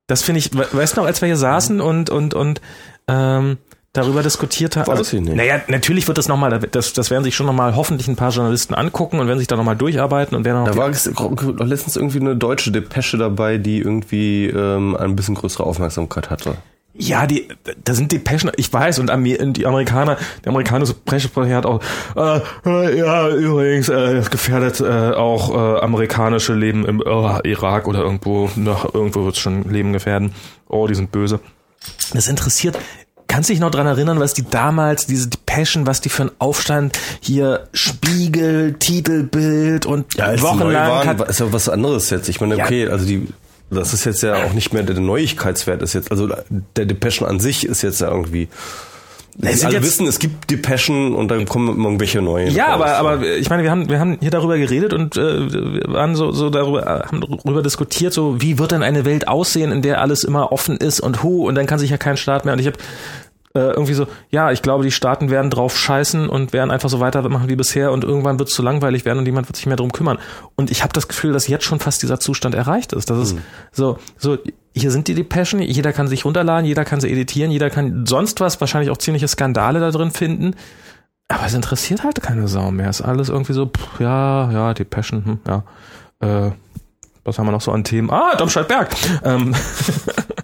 [0.06, 2.60] Das finde ich, we- weißt du noch, als wir hier saßen und, und, und
[3.08, 3.56] ähm,
[3.92, 4.86] darüber diskutiert haben.
[4.86, 5.34] Weiß ich nicht.
[5.34, 8.74] Naja, natürlich wird das nochmal, das, das werden sich schon nochmal hoffentlich ein paar Journalisten
[8.74, 12.20] angucken und werden sich da nochmal durcharbeiten und werden Da noch war ges- letztens irgendwie
[12.20, 16.56] eine deutsche Depesche dabei, die irgendwie ähm, ein bisschen größere Aufmerksamkeit hatte.
[17.00, 17.46] Ja, die,
[17.84, 19.08] da sind die Passion, ich weiß, und
[19.56, 21.80] die Amerikaner, der amerikanische Pressesprecher hat auch,
[22.16, 28.00] äh, äh, ja, übrigens, äh, gefährdet äh, auch äh, amerikanische Leben im äh, Irak oder
[28.00, 30.32] irgendwo, nach, irgendwo wird es schon Leben gefährden.
[30.68, 31.38] Oh, die sind böse.
[32.12, 32.78] Das interessiert,
[33.26, 36.22] kannst du dich noch dran erinnern, was die damals, diese die Passion, was die für
[36.22, 40.88] einen Aufstand hier Spiegel, Titelbild und neu wochenlang
[41.18, 42.28] waren, ist ja was anderes jetzt.
[42.28, 42.64] Ich meine, Ja.
[42.64, 43.28] okay, also die,
[43.70, 46.28] das ist jetzt ja auch nicht mehr der Neuigkeitswert ist jetzt, also
[46.76, 48.48] der Depeschen an sich ist jetzt ja irgendwie.
[49.40, 52.52] Es alle wissen, es gibt Depeschen und dann kommen irgendwelche neuen.
[52.52, 52.82] Ja, raus.
[52.82, 56.16] aber, aber ich meine, wir haben, wir haben hier darüber geredet und äh, wir waren
[56.16, 59.82] so, so darüber, äh, haben darüber diskutiert, so wie wird denn eine Welt aussehen, in
[59.82, 62.54] der alles immer offen ist und hu, und dann kann sich ja kein Staat mehr.
[62.54, 62.78] Und ich habe
[63.58, 67.00] äh, irgendwie so, ja, ich glaube, die Staaten werden drauf scheißen und werden einfach so
[67.00, 69.76] weitermachen wie bisher und irgendwann wird es zu langweilig werden und niemand wird sich mehr
[69.76, 70.18] drum kümmern.
[70.54, 73.10] Und ich habe das Gefühl, dass jetzt schon fast dieser Zustand erreicht ist.
[73.10, 73.36] Das ist
[73.72, 74.38] so, so,
[74.76, 78.40] hier sind die Depeschen, jeder kann sich runterladen, jeder kann sie editieren, jeder kann sonst
[78.40, 80.54] was, wahrscheinlich auch ziemliche Skandale da drin finden.
[81.26, 82.88] Aber es interessiert halt keine Sau mehr.
[82.88, 85.64] Es ist alles irgendwie so, pff, ja, ja, Depeschen, hm, ja.
[86.20, 86.52] Äh,
[87.24, 88.10] was haben wir noch so an Themen?
[88.10, 88.94] Ah, Domscheit-Berg.
[89.24, 89.54] Ähm,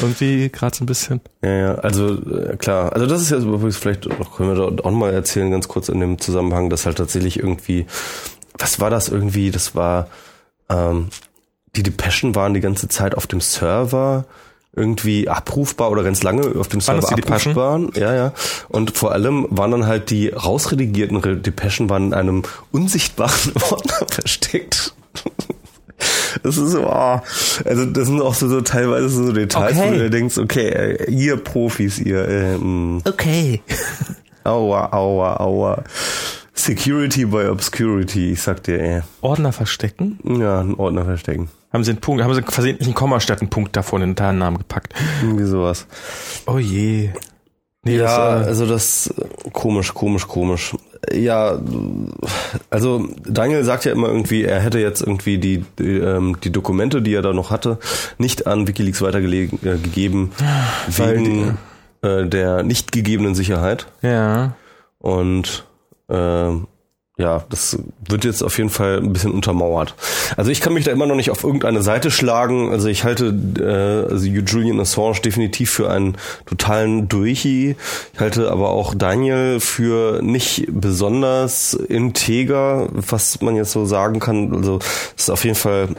[0.00, 1.20] irgendwie gerade so ein bisschen.
[1.42, 4.90] Ja, ja, also äh, klar, also das ist ja übrigens vielleicht können wir da auch
[4.90, 7.86] noch mal erzählen, ganz kurz in dem Zusammenhang, dass halt tatsächlich irgendwie,
[8.58, 9.50] was war das irgendwie?
[9.50, 10.08] Das war,
[10.68, 11.08] ähm,
[11.76, 14.24] die Depeschen waren die ganze Zeit auf dem Server
[14.76, 17.08] irgendwie abrufbar oder ganz lange auf dem Server
[17.54, 17.80] abrufbar.
[17.94, 18.32] Ja, ja.
[18.68, 24.06] Und vor allem waren dann halt die rausredigierten Re- Depeschen waren in einem unsichtbaren Ordner
[24.10, 24.92] versteckt.
[26.44, 27.22] Das ist so, ah,
[27.64, 29.90] also das sind auch so, so teilweise so Details, Okay.
[29.92, 33.62] wo du denkst, okay, äh, ihr Profis, ihr, äh, mh, Okay.
[34.44, 35.82] aua, aua, aua.
[36.52, 39.02] Security by Obscurity, ich sag dir, ey.
[39.22, 40.18] Ordner verstecken?
[40.22, 41.48] Ja, einen Ordner verstecken.
[41.72, 44.16] Haben sie einen Punkt, haben sie versehentlich einen Komma statt einen Punkt davor in den
[44.16, 44.94] Tarnnamen gepackt.
[45.22, 45.86] Irgendwie sowas.
[46.46, 47.10] Oh je.
[47.82, 48.04] Nee, Ja,
[48.36, 50.76] das, äh, also das äh, komisch, komisch, komisch.
[51.12, 51.58] Ja,
[52.70, 57.02] also Daniel sagt ja immer irgendwie, er hätte jetzt irgendwie die die, ähm, die Dokumente,
[57.02, 57.78] die er da noch hatte,
[58.18, 61.58] nicht an WikiLeaks weitergegeben, äh, wegen
[62.02, 63.86] äh, der nicht gegebenen Sicherheit.
[64.02, 64.54] ja.
[64.98, 65.66] Und
[66.08, 66.66] ähm,
[67.16, 67.78] ja, das
[68.08, 69.94] wird jetzt auf jeden Fall ein bisschen untermauert.
[70.36, 72.70] Also ich kann mich da immer noch nicht auf irgendeine Seite schlagen.
[72.72, 73.26] Also ich halte
[73.58, 76.16] äh, also Julian Assange definitiv für einen
[76.46, 77.76] totalen Durchi.
[78.14, 84.52] Ich halte aber auch Daniel für nicht besonders integer, was man jetzt so sagen kann.
[84.52, 84.80] Also
[85.16, 85.90] es ist auf jeden Fall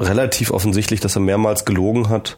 [0.00, 2.36] relativ offensichtlich, dass er mehrmals gelogen hat.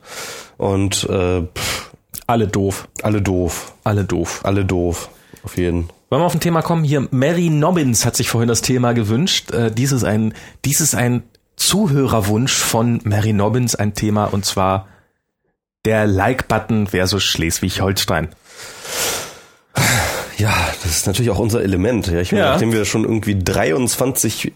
[0.59, 1.91] Und äh, pff,
[2.27, 2.87] Alle doof.
[3.03, 3.73] alle doof.
[3.83, 4.41] Alle doof.
[4.45, 5.09] Alle doof.
[5.43, 5.89] Auf jeden.
[6.09, 6.85] Wollen wir auf ein Thema kommen?
[6.85, 9.51] Hier, Mary Nobbins hat sich vorhin das Thema gewünscht.
[9.51, 10.35] Äh, dies, ist ein,
[10.65, 11.25] dies ist ein
[11.57, 14.87] Zuhörerwunsch von Mary Nobbins, ein Thema, und zwar
[15.85, 18.29] der Like-Button versus Schleswig-Holstein.
[20.39, 22.09] Ja, das ist natürlich auch unser Element.
[22.09, 22.51] Ja, ich meine, Ja.
[22.53, 24.53] nachdem wir schon irgendwie 23.000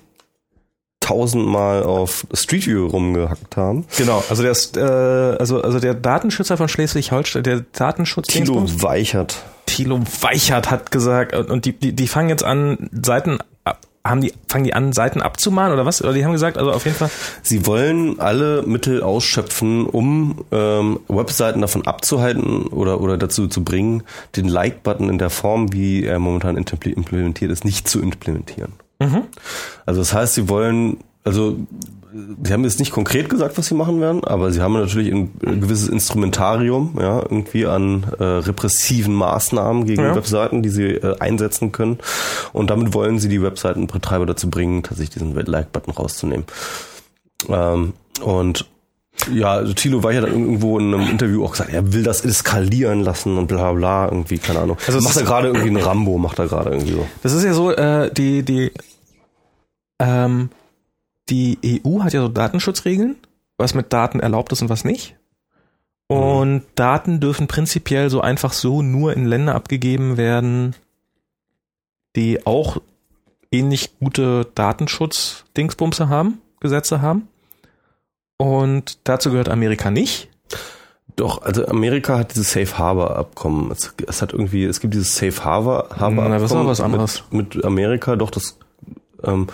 [1.36, 3.86] Mal auf Street View rumgehackt haben.
[3.96, 9.42] Genau, also der, äh, also, also der Datenschützer von Schleswig-Holstein, der Datenschutz Tilo Weichert.
[9.80, 14.34] Thilo Weichert hat gesagt, und die, die, die fangen jetzt an, Seiten ab, haben die,
[14.46, 16.02] fangen die an, Seiten abzumahnen oder was?
[16.02, 17.10] Oder die haben gesagt, also auf jeden Fall,
[17.42, 24.02] Sie wollen alle Mittel ausschöpfen, um ähm, Webseiten davon abzuhalten oder, oder dazu zu bringen,
[24.36, 28.72] den Like-Button in der Form, wie er momentan impl- implementiert ist, nicht zu implementieren.
[29.86, 31.56] Also das heißt, sie wollen, also
[32.42, 35.30] sie haben jetzt nicht konkret gesagt, was sie machen werden, aber sie haben natürlich ein,
[35.44, 40.14] ein gewisses Instrumentarium, ja, irgendwie an äh, repressiven Maßnahmen gegen Ja.
[40.14, 41.98] Webseiten, die sie äh, einsetzen können.
[42.52, 46.46] Und damit wollen sie die Webseitenbetreiber dazu bringen, tatsächlich diesen Like-Button rauszunehmen.
[47.48, 47.92] Ähm,
[48.22, 48.66] und
[49.32, 53.02] ja, also Thilo Weichert hat irgendwo in einem Interview auch gesagt, er will das eskalieren
[53.02, 54.78] lassen und bla bla, irgendwie, keine Ahnung.
[54.86, 57.06] Also macht er gerade irgendwie einen Rambo, macht er gerade irgendwie so.
[57.22, 58.72] das ist ja so, äh, die, die,
[59.98, 60.48] ähm,
[61.30, 63.16] die EU hat ja so Datenschutzregeln,
[63.56, 65.16] was mit Daten erlaubt ist und was nicht.
[66.08, 70.74] Und Daten dürfen prinzipiell so einfach so nur in Länder abgegeben werden,
[72.16, 72.78] die auch
[73.52, 77.28] ähnlich gute Datenschutz-Dingsbumse haben, Gesetze haben.
[78.38, 80.28] Und dazu gehört Amerika nicht.
[81.14, 83.70] Doch, also Amerika hat dieses Safe Harbor Abkommen.
[83.70, 86.70] Es, es hat irgendwie, es gibt dieses Safe Harbor, Harbor Na, das ist Abkommen aber
[86.70, 87.24] was anderes.
[87.30, 88.16] Mit, mit Amerika.
[88.16, 88.58] Doch das,
[89.22, 89.46] ähm,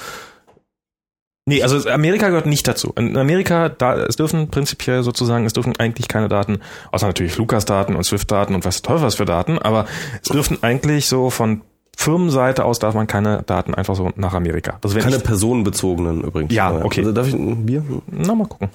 [1.48, 2.92] Nee, also Amerika gehört nicht dazu.
[2.96, 6.58] In Amerika, da, es dürfen prinzipiell sozusagen, es dürfen eigentlich keine Daten,
[6.90, 9.86] außer natürlich Fluggastdaten und Swift-Daten und was Teufel was für Daten, aber
[10.22, 11.62] es dürfen eigentlich so von
[11.96, 14.78] Firmenseite aus darf man keine Daten einfach so nach Amerika.
[14.82, 16.52] Also wenn keine personenbezogenen übrigens.
[16.52, 17.00] Ja, okay.
[17.00, 17.82] Also darf ich ein Bier?
[18.10, 18.68] Na, mal gucken.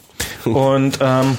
[0.45, 1.37] Und ähm,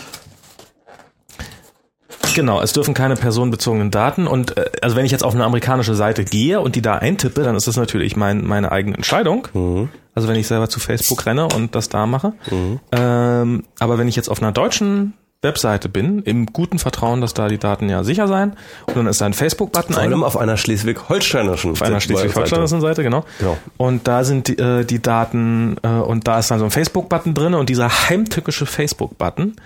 [2.35, 5.95] Genau, es dürfen keine personenbezogenen Daten und äh, also wenn ich jetzt auf eine amerikanische
[5.95, 9.49] Seite gehe und die da eintippe, dann ist das natürlich mein, meine eigene Entscheidung.
[9.53, 9.89] Mhm.
[10.15, 12.35] Also wenn ich selber zu Facebook renne und das da mache.
[12.51, 12.81] Mhm.
[12.93, 17.49] Ähm, aber wenn ich jetzt auf einer deutschen Webseite bin, im guten Vertrauen, dass da
[17.49, 18.57] die Daten ja sicher sein.
[18.87, 19.95] Und dann ist da ein Facebook-Button.
[19.95, 23.25] Vor allem auf einer schleswig-holsteinischen Auf einer schleswig-holsteinischen Seite, genau.
[23.39, 23.59] genau.
[23.77, 27.35] Und da sind die, äh, die Daten, äh, und da ist dann so ein Facebook-Button
[27.35, 29.57] drin und dieser heimtückische Facebook-Button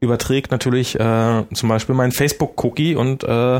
[0.00, 3.56] überträgt natürlich äh, zum Beispiel mein Facebook-Cookie und, äh,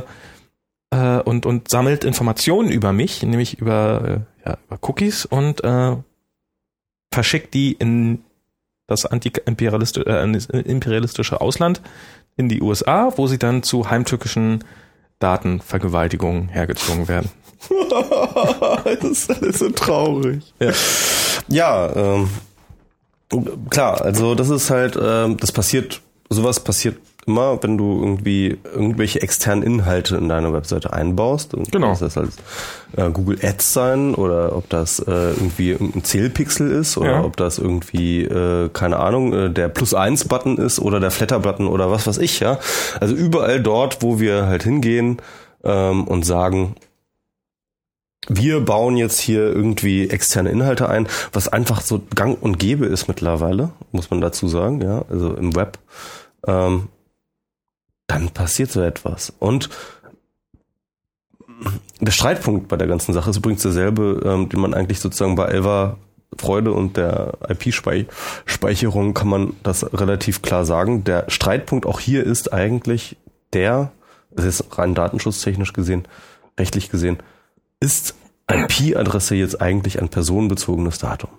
[0.90, 5.96] äh, und, und sammelt Informationen über mich, nämlich über, äh, ja, über Cookies und äh,
[7.12, 8.22] verschickt die in
[8.86, 11.80] das anti-imperialistische äh, imperialistische Ausland,
[12.36, 14.64] in die USA, wo sie dann zu heimtückischen
[15.18, 17.30] Datenvergewaltigungen hergezogen werden.
[18.84, 20.42] das ist alles so traurig.
[20.58, 20.72] Ja,
[21.48, 22.28] ja ähm,
[23.70, 26.96] klar, also das ist halt, ähm, das passiert sowas passiert
[27.26, 31.54] immer, wenn du irgendwie irgendwelche externen Inhalte in deine Webseite einbaust.
[31.70, 31.88] Genau.
[31.88, 32.30] Das heißt halt
[32.96, 37.24] äh, Google Ads sein oder ob das äh, irgendwie ein Zählpixel ist oder ja.
[37.24, 41.40] ob das irgendwie, äh, keine Ahnung, äh, der Plus eins Button ist oder der Flatter
[41.40, 42.58] Button oder was weiß ich, ja.
[43.00, 45.18] Also überall dort, wo wir halt hingehen
[45.64, 46.74] ähm, und sagen,
[48.28, 53.08] wir bauen jetzt hier irgendwie externe Inhalte ein, was einfach so gang und gäbe ist
[53.08, 55.78] mittlerweile, muss man dazu sagen, ja, also im Web
[56.46, 56.88] ähm,
[58.14, 59.32] dann passiert so etwas.
[59.38, 59.68] Und
[62.00, 65.46] der Streitpunkt bei der ganzen Sache ist übrigens derselbe, ähm, den man eigentlich sozusagen bei
[65.46, 65.96] Elva
[66.38, 71.04] Freude und der IP-Speicherung kann man das relativ klar sagen.
[71.04, 73.16] Der Streitpunkt auch hier ist eigentlich
[73.52, 73.92] der,
[74.32, 76.08] das ist rein datenschutztechnisch gesehen,
[76.58, 77.18] rechtlich gesehen,
[77.78, 78.16] ist
[78.50, 81.30] IP-Adresse jetzt eigentlich ein personenbezogenes Datum?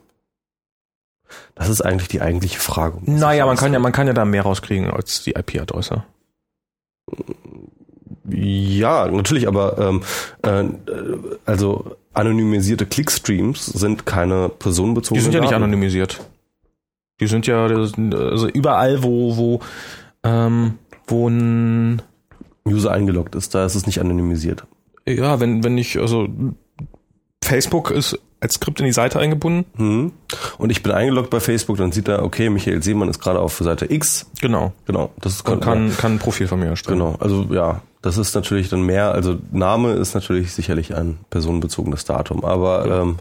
[1.56, 3.00] Das ist eigentlich die eigentliche Frage.
[3.02, 6.06] Naja, man kann ja, man kann ja da mehr rauskriegen als die IP-Adresse.
[8.30, 10.02] Ja, natürlich, aber ähm,
[10.42, 10.66] äh,
[11.46, 16.22] also anonymisierte Clickstreams sind keine personenbezogenen Die sind ja nicht anonymisiert.
[17.20, 19.60] Die sind ja also überall, wo wo
[20.24, 22.02] ähm, wo ein
[22.68, 24.66] User eingeloggt ist, da ist es nicht anonymisiert.
[25.08, 26.28] Ja, wenn wenn ich also
[27.44, 29.66] Facebook ist als Skript in die Seite eingebunden.
[29.78, 30.12] Mhm.
[30.58, 33.58] Und ich bin eingeloggt bei Facebook, dann sieht er, okay, Michael Seemann ist gerade auf
[33.58, 34.28] Seite X.
[34.42, 34.74] Genau.
[34.86, 35.12] Genau.
[35.20, 37.00] Das ist, kann, kann, kann ein Profil von mir erstellen.
[37.00, 37.16] Genau.
[37.20, 42.46] Also ja, das ist natürlich dann mehr, also Name ist natürlich sicherlich ein personenbezogenes Datum,
[42.46, 43.02] aber ja.
[43.02, 43.16] ähm,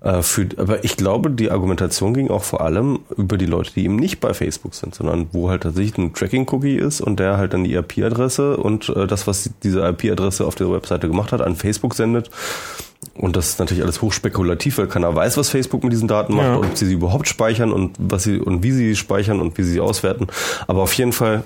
[0.00, 3.84] äh, für, aber ich glaube, die Argumentation ging auch vor allem über die Leute, die
[3.84, 7.52] eben nicht bei Facebook sind, sondern wo halt tatsächlich ein Tracking-Cookie ist und der halt
[7.52, 11.54] dann die IP-Adresse und äh, das, was diese IP-Adresse auf der Webseite gemacht hat, an
[11.54, 12.30] Facebook sendet
[13.14, 16.46] und das ist natürlich alles hochspekulativ, weil keiner weiß, was Facebook mit diesen Daten macht
[16.46, 16.54] ja.
[16.56, 19.58] und ob sie sie überhaupt speichern und was sie und wie sie sie speichern und
[19.58, 20.28] wie sie sie auswerten.
[20.66, 21.44] Aber auf jeden Fall,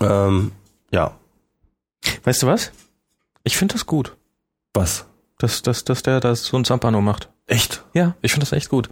[0.00, 0.52] ähm,
[0.90, 1.16] ja.
[2.24, 2.72] Weißt du was?
[3.42, 4.16] Ich finde das gut.
[4.72, 5.06] Was?
[5.38, 7.28] Dass, dass, dass der das so ein Zampano macht.
[7.46, 7.84] Echt?
[7.92, 8.88] Ja, ich finde das echt gut.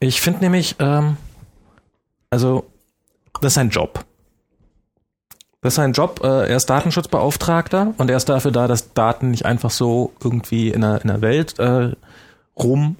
[0.00, 1.16] Ich finde nämlich, ähm,
[2.30, 2.66] also,
[3.40, 4.04] das ist ein Job.
[5.60, 6.20] Das ist sein Job.
[6.22, 10.70] Äh, er ist Datenschutzbeauftragter und er ist dafür da, dass Daten nicht einfach so irgendwie
[10.70, 11.92] in der, in der Welt äh,
[12.56, 12.96] rum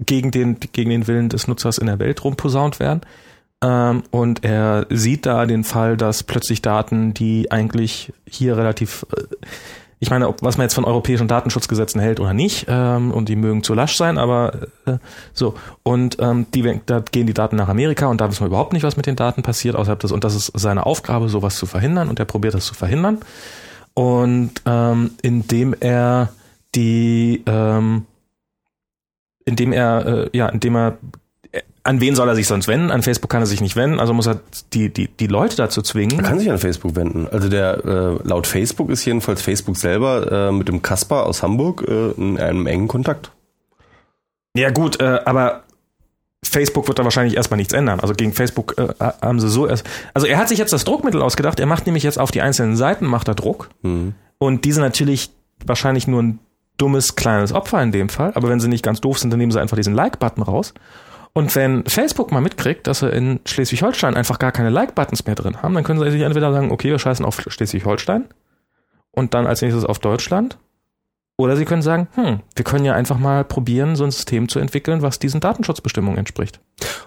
[0.00, 3.02] gegen den, gegen den Willen des Nutzers in der Welt rumposaunt werden.
[3.62, 9.22] Ähm, und er sieht da den Fall, dass plötzlich Daten, die eigentlich hier relativ äh,
[10.02, 13.36] ich meine, ob, was man jetzt von europäischen Datenschutzgesetzen hält oder nicht, ähm, und die
[13.36, 14.52] mögen zu lasch sein, aber
[14.84, 14.98] äh,
[15.32, 15.54] so.
[15.84, 18.82] Und ähm, die, da gehen die Daten nach Amerika und da wissen wir überhaupt nicht,
[18.82, 22.08] was mit den Daten passiert, außerhalb des, und das ist seine Aufgabe, sowas zu verhindern,
[22.08, 23.20] und er probiert das zu verhindern.
[23.94, 26.30] Und ähm, indem er
[26.74, 28.06] die ähm,
[29.44, 30.98] indem er äh, ja, indem er
[31.84, 32.90] an wen soll er sich sonst wenden?
[32.90, 34.40] An Facebook kann er sich nicht wenden, also muss er
[34.72, 36.18] die, die, die Leute dazu zwingen.
[36.18, 37.26] Er kann sich an Facebook wenden.
[37.28, 41.84] Also der äh, laut Facebook ist jedenfalls Facebook selber äh, mit dem Kasper aus Hamburg
[41.88, 43.32] äh, in einem engen Kontakt.
[44.56, 45.64] Ja gut, äh, aber
[46.44, 48.00] Facebook wird da wahrscheinlich erstmal nichts ändern.
[48.00, 49.84] Also gegen Facebook äh, haben sie so erst.
[50.14, 51.58] Also er hat sich jetzt das Druckmittel ausgedacht.
[51.58, 53.70] Er macht nämlich jetzt auf die einzelnen Seiten macht er Druck.
[53.82, 54.14] Mhm.
[54.38, 55.30] Und diese natürlich
[55.64, 56.38] wahrscheinlich nur ein
[56.78, 58.32] dummes kleines Opfer in dem Fall.
[58.34, 60.74] Aber wenn sie nicht ganz doof sind, dann nehmen sie einfach diesen Like-Button raus.
[61.34, 65.62] Und wenn Facebook mal mitkriegt, dass sie in Schleswig-Holstein einfach gar keine Like-Buttons mehr drin
[65.62, 68.26] haben, dann können sie sich entweder sagen, okay, wir scheißen auf Schleswig-Holstein
[69.12, 70.58] und dann als nächstes auf Deutschland
[71.38, 74.58] Oder Sie können sagen, hm, wir können ja einfach mal probieren, so ein System zu
[74.58, 76.60] entwickeln, was diesen Datenschutzbestimmungen entspricht.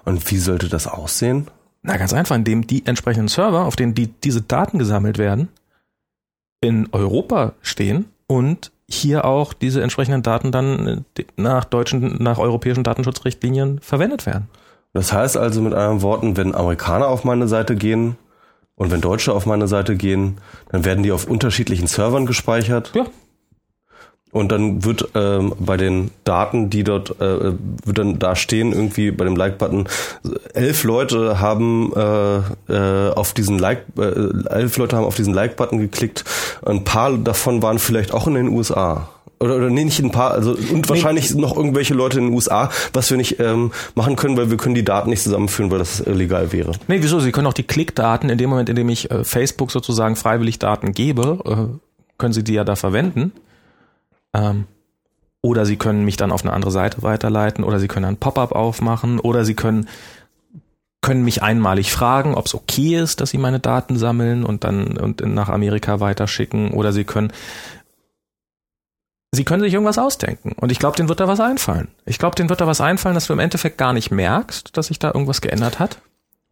[0.04, 1.48] Und wie sollte das aussehen?
[1.84, 5.50] Na, ganz einfach, indem die entsprechenden Server, auf denen die, diese Daten gesammelt werden,
[6.62, 11.06] in Europa stehen und hier auch diese entsprechenden Daten dann
[11.38, 14.48] nach deutschen, nach europäischen Datenschutzrichtlinien verwendet werden.
[14.94, 18.18] Das heißt also mit anderen Worten, wenn Amerikaner auf meine Seite gehen
[18.76, 20.38] und wenn Deutsche auf meine Seite gehen,
[20.70, 22.92] dann werden die auf unterschiedlichen Servern gespeichert.
[22.96, 23.06] Ja.
[24.36, 27.54] Und dann wird ähm, bei den Daten, die dort äh,
[27.86, 29.88] wird dann da stehen, irgendwie bei dem Like-Button,
[30.54, 35.80] elf Leute haben äh, äh, auf diesen Like, äh, elf Leute haben auf diesen Like-Button
[35.80, 36.26] geklickt.
[36.66, 39.08] Ein paar davon waren vielleicht auch in den USA.
[39.40, 41.40] Oder, oder nee, nicht ein paar, also und wahrscheinlich nee.
[41.40, 44.76] noch irgendwelche Leute in den USA, was wir nicht ähm, machen können, weil wir können
[44.76, 46.74] die Daten nicht zusammenführen, weil das illegal wäre.
[46.90, 47.22] Nee, wieso?
[47.22, 50.60] Sie können auch die Klickdaten, in dem Moment, in dem ich äh, Facebook sozusagen freiwillig
[50.60, 51.78] Daten gebe, äh,
[52.18, 53.32] können Sie die ja da verwenden.
[54.36, 54.66] Ähm,
[55.42, 58.52] oder Sie können mich dann auf eine andere Seite weiterleiten oder Sie können ein Pop-up
[58.52, 59.88] aufmachen oder Sie können
[61.06, 64.98] können mich einmalig fragen, ob es okay ist, dass sie meine Daten sammeln und dann
[64.98, 67.32] und nach Amerika weiterschicken oder sie können
[69.32, 71.90] sie können sich irgendwas ausdenken und ich glaube, denen wird da was einfallen.
[72.08, 74.88] Ich glaube, denen wird da was einfallen, dass du im Endeffekt gar nicht merkst, dass
[74.88, 76.00] sich da irgendwas geändert hat.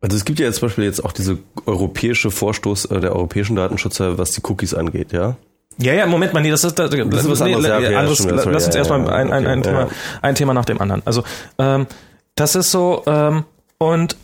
[0.02, 3.56] Also es gibt ja jetzt zum Beispiel jetzt auch diese europäische Vorstoß äh, der europäischen
[3.56, 5.36] Datenschützer, was die Cookies angeht, ja?
[5.78, 7.64] Ja, ja, Moment mal, nee, das ist, das, das ist was anderes.
[7.64, 9.90] Nee, ja, okay, anderes ja, lass uns ja, erstmal ein, ein, ein, okay, Thema,
[10.22, 11.02] ein Thema nach dem anderen.
[11.06, 11.24] Also,
[11.58, 11.88] ähm,
[12.36, 13.46] das ist so, ähm,
[13.78, 14.18] und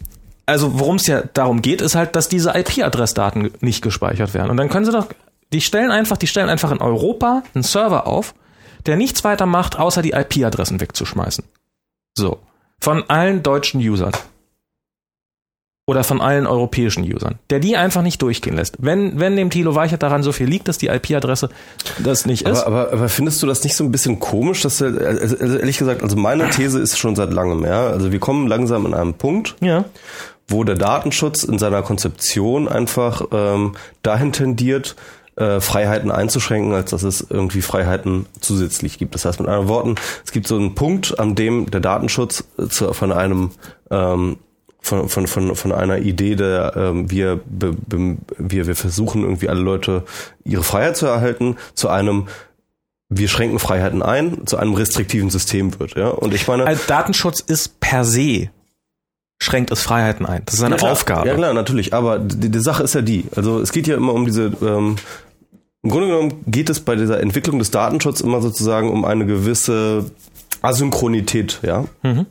[0.46, 4.50] also worum es ja darum geht, ist halt, dass diese IP-Adressdaten nicht gespeichert werden.
[4.50, 5.08] Und dann können sie doch,
[5.54, 8.34] die stellen einfach, die stellen einfach in Europa einen Server auf,
[8.86, 11.44] der nichts weiter macht, außer die IP-Adressen wegzuschmeißen.
[12.16, 12.40] So.
[12.80, 14.14] Von allen deutschen Usern
[15.90, 18.76] oder von allen europäischen Usern, der die einfach nicht durchgehen lässt.
[18.78, 21.50] Wenn, wenn dem Thilo Weichert daran so viel liegt, dass die IP-Adresse
[21.98, 22.62] das nicht ist.
[22.62, 25.58] Aber, aber, aber findest du das nicht so ein bisschen komisch, dass er, also, also
[25.58, 27.88] ehrlich gesagt, also meine These ist schon seit langem, ja.
[27.88, 29.86] Also wir kommen langsam an einem Punkt, ja.
[30.48, 34.96] wo der Datenschutz in seiner Konzeption einfach ähm, dahin tendiert,
[35.38, 39.16] äh, Freiheiten einzuschränken, als dass es irgendwie Freiheiten zusätzlich gibt.
[39.16, 42.94] Das heißt mit anderen Worten, es gibt so einen Punkt, an dem der Datenschutz zu,
[42.94, 43.50] von einem
[43.90, 44.38] ähm,
[44.82, 49.50] von, von, von, von einer Idee der ähm, wir, be, be, wir, wir versuchen irgendwie
[49.50, 50.04] alle Leute
[50.44, 52.28] ihre Freiheit zu erhalten, zu einem
[53.10, 55.96] wir schränken Freiheiten ein, zu einem restriktiven System wird.
[55.96, 56.10] Ja?
[56.10, 56.66] Und ich meine.
[56.66, 58.50] Also Datenschutz ist per se
[59.42, 60.44] schränkt es Freiheiten ein.
[60.46, 61.28] Das ist eine ja, Aufgabe.
[61.28, 61.94] Ja klar, natürlich.
[61.94, 63.26] Aber die, die Sache ist ja die.
[63.36, 64.52] Also es geht ja immer um diese.
[64.62, 64.98] Ähm,
[65.82, 70.12] Im Grunde genommen geht es bei dieser Entwicklung des Datenschutzes immer sozusagen um eine gewisse
[70.62, 71.60] Asynchronität.
[71.62, 71.86] Ja.
[72.04, 72.26] Mhm.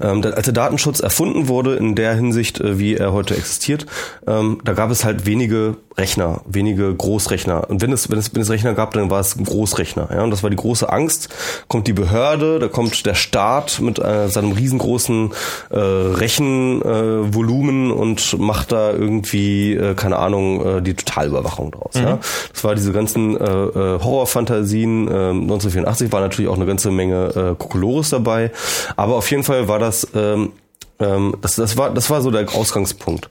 [0.00, 3.86] Ähm, als der Datenschutz erfunden wurde, in der Hinsicht, äh, wie er heute existiert,
[4.26, 7.68] ähm, da gab es halt wenige Rechner, wenige Großrechner.
[7.68, 10.08] Und wenn es, wenn es, wenn es Rechner gab, dann war es ein Großrechner.
[10.10, 10.22] Ja?
[10.22, 11.28] Und das war die große Angst.
[11.68, 15.32] Kommt die Behörde, da kommt der Staat mit äh, seinem riesengroßen
[15.70, 21.94] äh, Rechenvolumen äh, und macht da irgendwie, äh, keine Ahnung, äh, die Totalüberwachung draus.
[21.94, 22.02] Mhm.
[22.02, 22.18] Ja?
[22.52, 25.08] Das war diese ganzen äh, äh, Horrorfantasien.
[25.08, 28.50] Äh, 1984 war natürlich auch eine ganze Menge äh, Kokolores dabei.
[28.96, 30.52] Aber auf jeden Fall war das ähm,
[30.98, 33.28] ähm das, das, war, das war so der Ausgangspunkt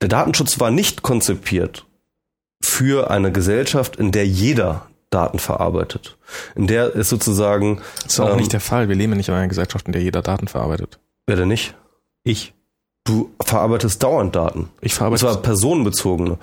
[0.00, 1.84] der Datenschutz war nicht konzipiert
[2.60, 6.18] für eine Gesellschaft, in der jeder Daten verarbeitet.
[6.54, 7.80] In der ist sozusagen.
[8.02, 8.88] Das ist auch ähm, nicht der Fall.
[8.88, 10.98] Wir leben nicht in einer Gesellschaft, in der jeder Daten verarbeitet.
[11.26, 11.74] Wer denn nicht?
[12.24, 12.54] Ich.
[13.04, 14.68] Du verarbeitest dauernd Daten.
[14.80, 15.26] Ich verarbeite.
[15.26, 16.38] Und zwar personenbezogene.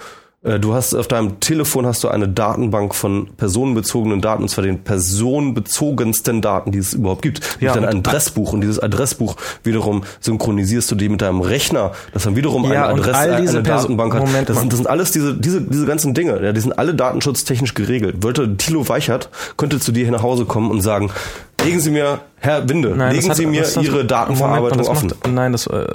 [0.46, 4.64] Äh, du hast auf deinem Telefon hast du eine Datenbank von personenbezogenen Daten, und zwar
[4.64, 7.58] den personenbezogensten Daten, die es überhaupt gibt.
[7.60, 12.24] Ja, dann ein Adressbuch und dieses Adressbuch wiederum synchronisierst du die mit deinem Rechner, das
[12.24, 14.22] dann wiederum ja, eine Adresse, eine Datenbank hat.
[14.22, 16.94] Moment, das, sind, das sind alles diese, diese, diese ganzen Dinge, ja, die sind alle
[16.94, 18.18] datenschutztechnisch geregelt.
[18.22, 21.10] Wollte Thilo Weichert, könnte zu dir hier nach Hause kommen und sagen,
[21.64, 25.08] legen Sie mir, Herr Winde, nein, legen hat, Sie mir Ihre Datenverarbeitung Moment, offen.
[25.10, 25.86] Macht, nein, das äh,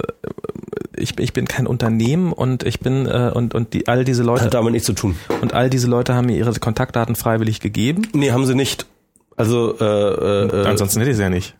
[1.01, 4.45] ich, ich bin kein Unternehmen und ich bin äh, und und die all diese Leute
[4.45, 5.15] hat damit nichts zu tun.
[5.41, 8.07] Und all diese Leute haben mir ihre Kontaktdaten freiwillig gegeben?
[8.13, 8.85] Nee, haben sie nicht.
[9.35, 11.55] Also äh, äh, ansonsten hätte ich sie ja nicht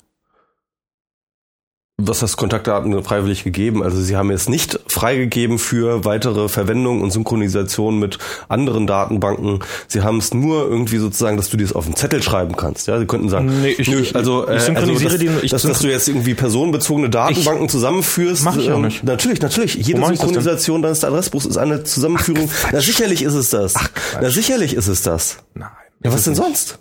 [2.07, 3.83] was das Kontaktdaten freiwillig gegeben.
[3.83, 8.17] Also sie haben es nicht freigegeben für weitere Verwendung und Synchronisation mit
[8.49, 9.59] anderen Datenbanken.
[9.87, 12.87] Sie haben es nur irgendwie sozusagen, dass du dir es auf den Zettel schreiben kannst.
[12.87, 15.51] Ja, sie könnten sagen, nee, ich, nö, also, ich, ich synchronisiere also, dass, die, ich
[15.51, 18.43] dass, dass du jetzt irgendwie personenbezogene Datenbanken zusammenführst.
[18.43, 19.03] Mach ich auch ähm, nicht.
[19.03, 19.75] Natürlich, natürlich.
[19.75, 22.49] Jede Synchronisation deines Adressbuchs ist eine Zusammenführung.
[22.65, 23.75] Ach, Na sicherlich ist es das.
[23.75, 23.89] Ach,
[24.21, 25.37] Na sicherlich ist es das.
[25.53, 25.69] Nein.
[26.03, 26.79] Ja, was denn sonst?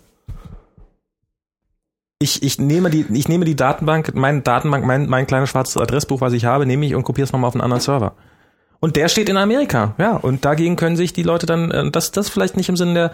[2.21, 6.21] Ich, ich nehme die, ich nehme die Datenbank, meine Datenbank, mein, mein kleines schwarzes Adressbuch,
[6.21, 8.13] was ich habe, nehme ich und kopiere es nochmal auf einen anderen Server.
[8.79, 10.15] Und der steht in Amerika, ja.
[10.15, 13.11] Und dagegen können sich die Leute dann, äh, das, das vielleicht nicht im Sinne der,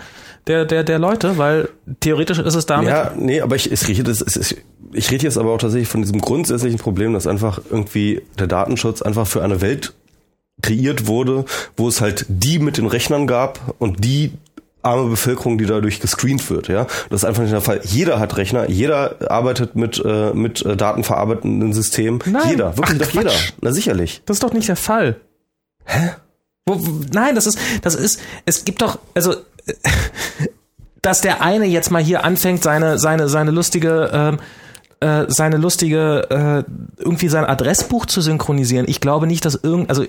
[0.48, 1.70] der, der, der Leute, weil
[2.00, 2.90] theoretisch ist es damit.
[2.90, 4.58] Ja, nee, aber ich, ich rede das, ich,
[4.94, 9.02] ich rede jetzt aber auch tatsächlich von diesem grundsätzlichen Problem, dass einfach irgendwie der Datenschutz
[9.02, 9.94] einfach für eine Welt
[10.62, 14.32] kreiert wurde, wo es halt die mit den Rechnern gab und die
[14.82, 16.86] arme Bevölkerung, die dadurch gescreent wird, ja.
[17.10, 17.82] Das ist einfach nicht der Fall.
[17.84, 22.20] Jeder hat Rechner, jeder arbeitet mit, äh, mit äh, datenverarbeitenden Systemen.
[22.26, 22.50] Nein.
[22.50, 23.34] Jeder, wirklich Ach, doch jeder.
[23.62, 24.22] Na sicherlich.
[24.26, 25.18] Das ist doch nicht der Fall.
[25.86, 26.12] Hä?
[26.66, 29.36] Wo, wo, nein, das ist, das ist, es gibt doch, also,
[31.02, 34.40] dass der eine jetzt mal hier anfängt, seine, seine, seine lustige, ähm,
[35.00, 38.86] äh, seine lustige, äh, irgendwie sein Adressbuch zu synchronisieren.
[38.90, 40.06] Ich glaube nicht, dass irgend, also,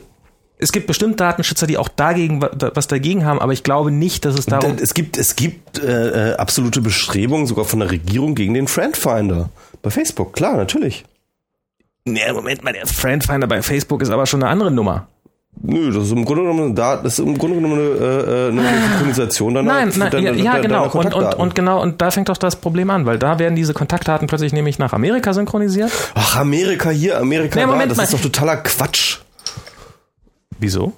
[0.59, 3.90] es gibt bestimmt Datenschützer, die auch dagegen wa- da- was dagegen haben, aber ich glaube
[3.90, 4.76] nicht, dass es darum.
[4.82, 9.51] Es gibt, es gibt äh, äh, absolute Bestrebungen sogar von der Regierung gegen den Friendfinder.
[9.82, 11.05] Bei Facebook, klar, natürlich.
[12.05, 15.06] Nee, Moment mal, der Friendfinder bei Facebook ist aber schon eine andere Nummer.
[15.60, 18.62] Nö, das ist im Grunde genommen, da, das ist im Grunde genommen eine, äh, eine
[18.62, 20.89] Synchronisation deiner, Nein, nein deiner- ja, ja deiner genau.
[20.90, 23.74] Und, und, und genau, und da fängt doch das Problem an, weil da werden diese
[23.74, 25.90] Kontaktdaten plötzlich nämlich nach Amerika synchronisiert.
[26.14, 28.05] Ach, Amerika hier, Amerika Nee, da, Moment das mal.
[28.05, 29.18] ist doch totaler Quatsch.
[30.59, 30.93] Wieso?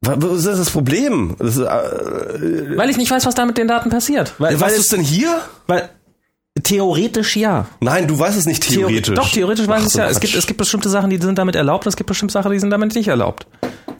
[0.00, 1.34] Was ist das Problem?
[1.38, 4.34] Das ist, äh, Weil ich nicht weiß, was da mit den Daten passiert.
[4.38, 5.40] Weil, was weil, ist denn hier?
[5.66, 5.88] weil
[6.62, 7.66] theoretisch ja.
[7.80, 9.14] Nein, du weißt es nicht theoretisch.
[9.14, 10.08] Doch, theoretisch weiß Ach, es ja.
[10.08, 12.52] Es gibt, es gibt bestimmte Sachen, die sind damit erlaubt und es gibt bestimmte Sachen,
[12.52, 13.46] die sind damit nicht erlaubt.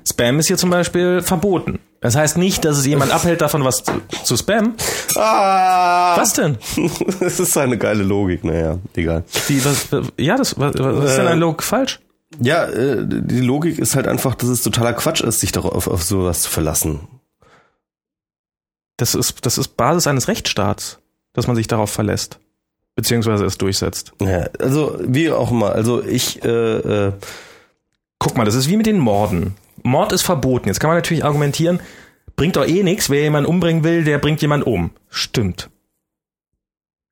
[0.08, 1.80] Spam ist hier zum Beispiel verboten.
[2.00, 3.92] Das heißt nicht, dass es jemand abhält, davon was zu,
[4.22, 4.74] zu spammen.
[5.16, 6.16] Ah!
[6.16, 6.56] Was denn?
[7.20, 9.24] das ist eine geile Logik, naja, egal.
[9.48, 12.00] Die, was, ja, das, was, was ist denn Äh, ein Log falsch?
[12.40, 16.02] Ja, äh, die Logik ist halt einfach, dass es totaler Quatsch ist, sich darauf auf,
[16.02, 17.08] sowas zu verlassen.
[18.96, 20.98] Das ist, das ist Basis eines Rechtsstaats,
[21.32, 22.38] dass man sich darauf verlässt.
[22.94, 24.12] Beziehungsweise es durchsetzt.
[24.20, 27.12] Ja, also wie auch immer, also ich äh, äh,
[28.18, 29.54] Guck mal, das ist wie mit den Morden.
[29.82, 30.68] Mord ist verboten.
[30.68, 31.80] Jetzt kann man natürlich argumentieren,
[32.36, 33.10] bringt doch eh nichts.
[33.10, 34.90] Wer jemanden umbringen will, der bringt jemanden um.
[35.08, 35.70] Stimmt.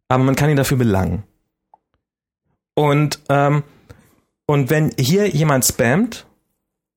[0.09, 1.23] Aber man kann ihn dafür belangen.
[2.75, 3.63] Und, ähm,
[4.47, 6.27] und wenn hier jemand spammt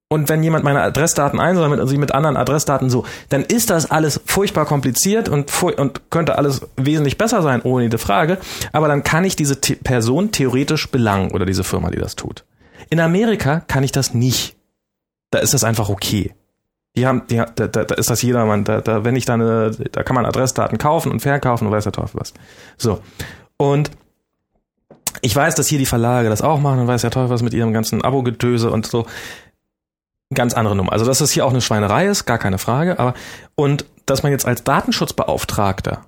[0.07, 3.89] und wenn jemand meine Adressdaten einsammelt und sie mit anderen Adressdaten so, dann ist das
[3.89, 8.37] alles furchtbar kompliziert und, und könnte alles wesentlich besser sein, ohne jede Frage.
[8.71, 12.43] Aber dann kann ich diese The Person theoretisch belangen oder diese Firma, die das tut.
[12.89, 14.55] In Amerika kann ich das nicht.
[15.31, 16.33] Da ist das einfach okay.
[16.95, 18.63] Die haben, die, da, da, da ist das jedermann.
[18.63, 21.93] Da, da, wenn ich da da kann man Adressdaten kaufen und verkaufen und weiß der
[21.93, 22.33] Teufel was.
[22.77, 22.99] So.
[23.57, 23.91] Und
[25.21, 27.53] ich weiß, dass hier die Verlage das auch machen und weiß der Teufel was mit
[27.53, 29.05] ihrem ganzen Abo-Getöse und so.
[30.33, 30.91] Ganz andere Nummer.
[30.91, 32.99] Also, dass das hier auch eine Schweinerei ist, gar keine Frage.
[32.99, 33.15] Aber,
[33.55, 36.05] und dass man jetzt als Datenschutzbeauftragter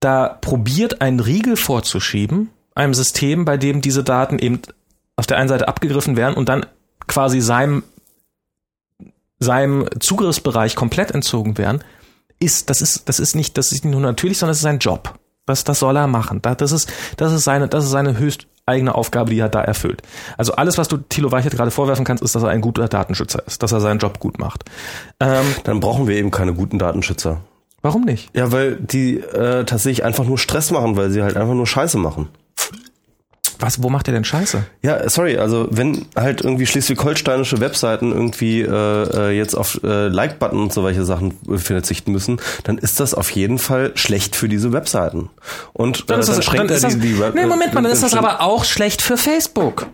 [0.00, 4.60] da probiert, einen Riegel vorzuschieben, einem System, bei dem diese Daten eben
[5.16, 6.66] auf der einen Seite abgegriffen werden und dann
[7.06, 7.84] quasi seinem,
[9.38, 11.84] seinem Zugriffsbereich komplett entzogen werden,
[12.40, 14.78] ist, das ist, das ist nicht, das ist nicht nur natürlich, sondern es ist sein
[14.78, 15.18] Job.
[15.46, 16.40] Das, das soll er machen.
[16.42, 19.60] Da- Das ist, das ist seine, das ist seine höchst eigene Aufgabe, die er da
[19.60, 20.00] erfüllt.
[20.38, 23.42] Also alles, was du Thilo Weichert gerade vorwerfen kannst, ist, dass er ein guter Datenschützer
[23.46, 24.64] ist, dass er seinen Job gut macht.
[25.20, 27.40] Ähm, dann brauchen wir eben keine guten Datenschützer.
[27.82, 28.30] warum nicht?
[28.34, 31.98] Ja, weil die äh, tatsächlich einfach nur Stress machen, weil sie halt einfach nur Scheiße
[31.98, 32.28] machen.
[33.64, 34.62] Was, wo macht er denn Scheiße?
[34.82, 40.60] Ja, sorry, also wenn halt irgendwie schleswig-holsteinische Webseiten irgendwie äh, äh, jetzt auf äh, Like-Button
[40.60, 44.48] und so welche Sachen äh, verzichten müssen, dann ist das auf jeden Fall schlecht für
[44.48, 45.30] diese Webseiten.
[45.72, 47.90] Und äh, Dann ist das, dann ist das, die, die Web- nee, Moment mal, dann
[47.92, 49.86] ist das schränkt- aber auch schlecht für Facebook.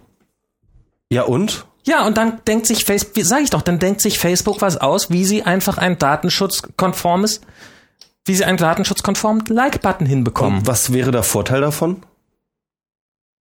[1.10, 1.64] Ja und?
[1.86, 4.76] Ja, und dann denkt sich Facebook, wie sag ich doch, dann denkt sich Facebook was
[4.76, 7.40] aus, wie sie einfach ein datenschutzkonformes,
[8.26, 12.02] wie sie einen datenschutzkonformen Like-Button hinbekommen, Und was wäre der Vorteil davon?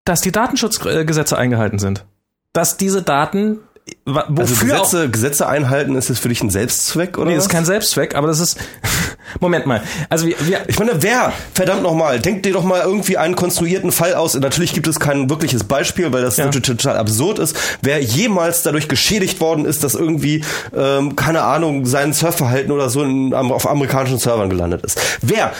[0.05, 2.05] Dass die Datenschutzgesetze eingehalten sind.
[2.53, 3.59] Dass diese Daten,
[4.05, 7.45] Also wofür auch, Gesetze, Gesetze einhalten, ist es für dich ein Selbstzweck oder nee, das
[7.45, 8.57] ist kein Selbstzweck, aber das ist,
[9.39, 13.17] Moment mal, also wir, wir Ich meine, wer, verdammt nochmal, denkt dir doch mal irgendwie
[13.17, 14.33] einen konstruierten Fall aus.
[14.33, 16.45] Natürlich gibt es kein wirkliches Beispiel, weil das Ja.
[16.45, 17.55] natürlich total absurd ist.
[17.81, 20.43] Wer jemals dadurch geschädigt worden ist, dass irgendwie,
[20.75, 24.99] ähm, keine Ahnung, sein Surfverhalten oder so in, auf amerikanischen Servern gelandet ist.
[25.21, 25.51] Wer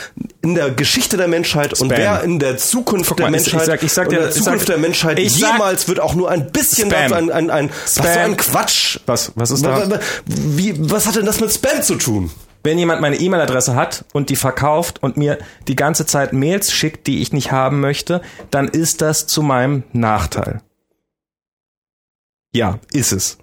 [0.42, 1.98] in der Geschichte der Menschheit und Spam.
[1.98, 4.30] wer in der Zukunft der mal, ich- ich Menschheit sag- ich sag und dir- der
[4.30, 7.02] ich Zukunft sag- der Menschheit ich sag- jemals wird auch nur ein bisschen Spam.
[7.12, 8.32] dazu ein, ein, ein was Spam.
[8.32, 9.00] ein Quatsch.
[9.06, 10.00] was, was ist da?
[10.26, 12.32] Wie, was hat denn das mit Spam zu tun?
[12.64, 15.38] Wenn jemand meine E-Mail-Adresse hat und die verkauft und mir
[15.68, 18.22] die ganze Zeit Mails schickt, die ich nicht haben möchte,
[18.52, 20.62] dann ist das zu meinem Nachteil.
[22.54, 23.38] Ja, ist es.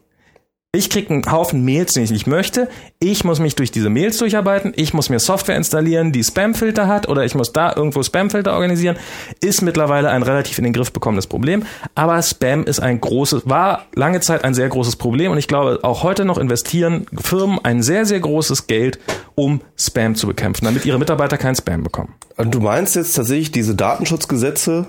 [0.77, 2.69] Ich krieg einen Haufen Mails, den ich nicht möchte.
[2.99, 4.75] Ich muss mich durch diese Mails durcharbeiten.
[4.77, 8.99] Ich muss mir Software installieren, die Spamfilter hat, oder ich muss da irgendwo Spamfilter organisieren.
[9.41, 11.63] Ist mittlerweile ein relativ in den Griff bekommenes Problem.
[11.95, 15.33] Aber Spam ist ein großes, war lange Zeit ein sehr großes Problem.
[15.33, 18.99] Und ich glaube, auch heute noch investieren Firmen ein sehr, sehr großes Geld,
[19.35, 22.13] um Spam zu bekämpfen, damit ihre Mitarbeiter keinen Spam bekommen.
[22.37, 24.85] Und du meinst jetzt tatsächlich, diese Datenschutzgesetze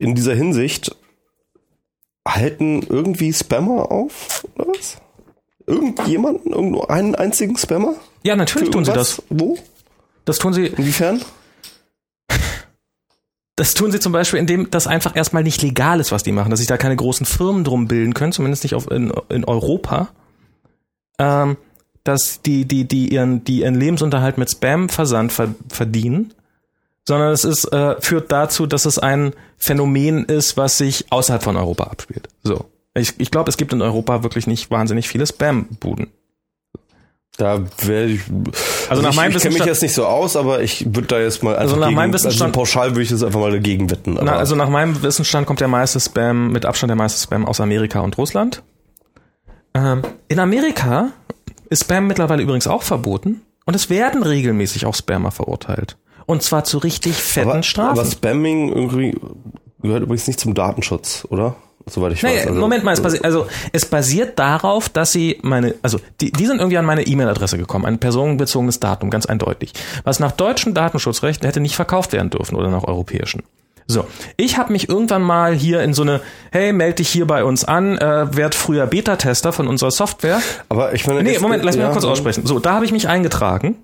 [0.00, 0.96] in dieser Hinsicht
[2.34, 4.98] halten irgendwie Spammer auf, oder was?
[5.66, 6.52] Irgendjemanden?
[6.52, 7.94] Irgendwo einen einzigen Spammer?
[8.22, 9.22] Ja, natürlich tun sie das.
[9.28, 9.58] Wo?
[10.24, 11.22] Das tun sie, Inwiefern?
[13.56, 16.50] das tun sie zum Beispiel, indem das einfach erstmal nicht legal ist, was die machen,
[16.50, 20.08] dass sich da keine großen Firmen drum bilden können, zumindest nicht auf, in, in Europa.
[21.18, 21.56] Ähm,
[22.04, 26.32] dass die, die, die ihren, die ihren Lebensunterhalt mit Spam-Versand ver verdienen,
[27.08, 31.56] sondern es ist, äh, führt dazu, dass es ein Phänomen ist, was sich außerhalb von
[31.56, 32.28] Europa abspielt.
[32.44, 32.66] So.
[32.94, 36.08] Ich, ich glaube, es gibt in Europa wirklich nicht wahnsinnig viele Spam-Buden.
[37.38, 38.20] Da werde ich.
[38.90, 41.18] Also nach ich, meinem ich kenne mich jetzt nicht so aus, aber ich würde da
[41.18, 43.90] jetzt mal Also nach gegen, meinem also Wissensstand- pauschal würde ich das einfach mal dagegen
[43.90, 44.18] wetten.
[44.20, 47.58] Na, also nach meinem Wissensstand kommt der meiste Spam, mit Abstand der meiste Spam aus
[47.60, 48.62] Amerika und Russland.
[49.72, 51.12] Ähm, in Amerika
[51.70, 55.96] ist Spam mittlerweile übrigens auch verboten und es werden regelmäßig auch Spammer verurteilt.
[56.28, 57.98] Und zwar zu richtig fetten aber, Strafen.
[57.98, 59.16] aber Spamming irgendwie
[59.80, 61.56] gehört übrigens nicht zum Datenschutz, oder?
[61.86, 62.48] Soweit ich Naja, weiß.
[62.48, 66.44] Also, Moment mal, es basiert, also es basiert darauf, dass sie meine, also die, die
[66.44, 69.72] sind irgendwie an meine E-Mail-Adresse gekommen, ein personenbezogenes Datum, ganz eindeutig.
[70.04, 73.42] Was nach deutschem Datenschutzrecht hätte nicht verkauft werden dürfen oder nach europäischen.
[73.86, 74.04] So,
[74.36, 76.20] ich habe mich irgendwann mal hier in so eine,
[76.52, 80.42] hey, meld dich hier bei uns an, äh, werd früher Beta-Tester von unserer Software.
[80.68, 82.44] Aber ich meine, Nee, Moment, lass mich ja, mal kurz aussprechen.
[82.44, 83.76] So, da habe ich mich eingetragen.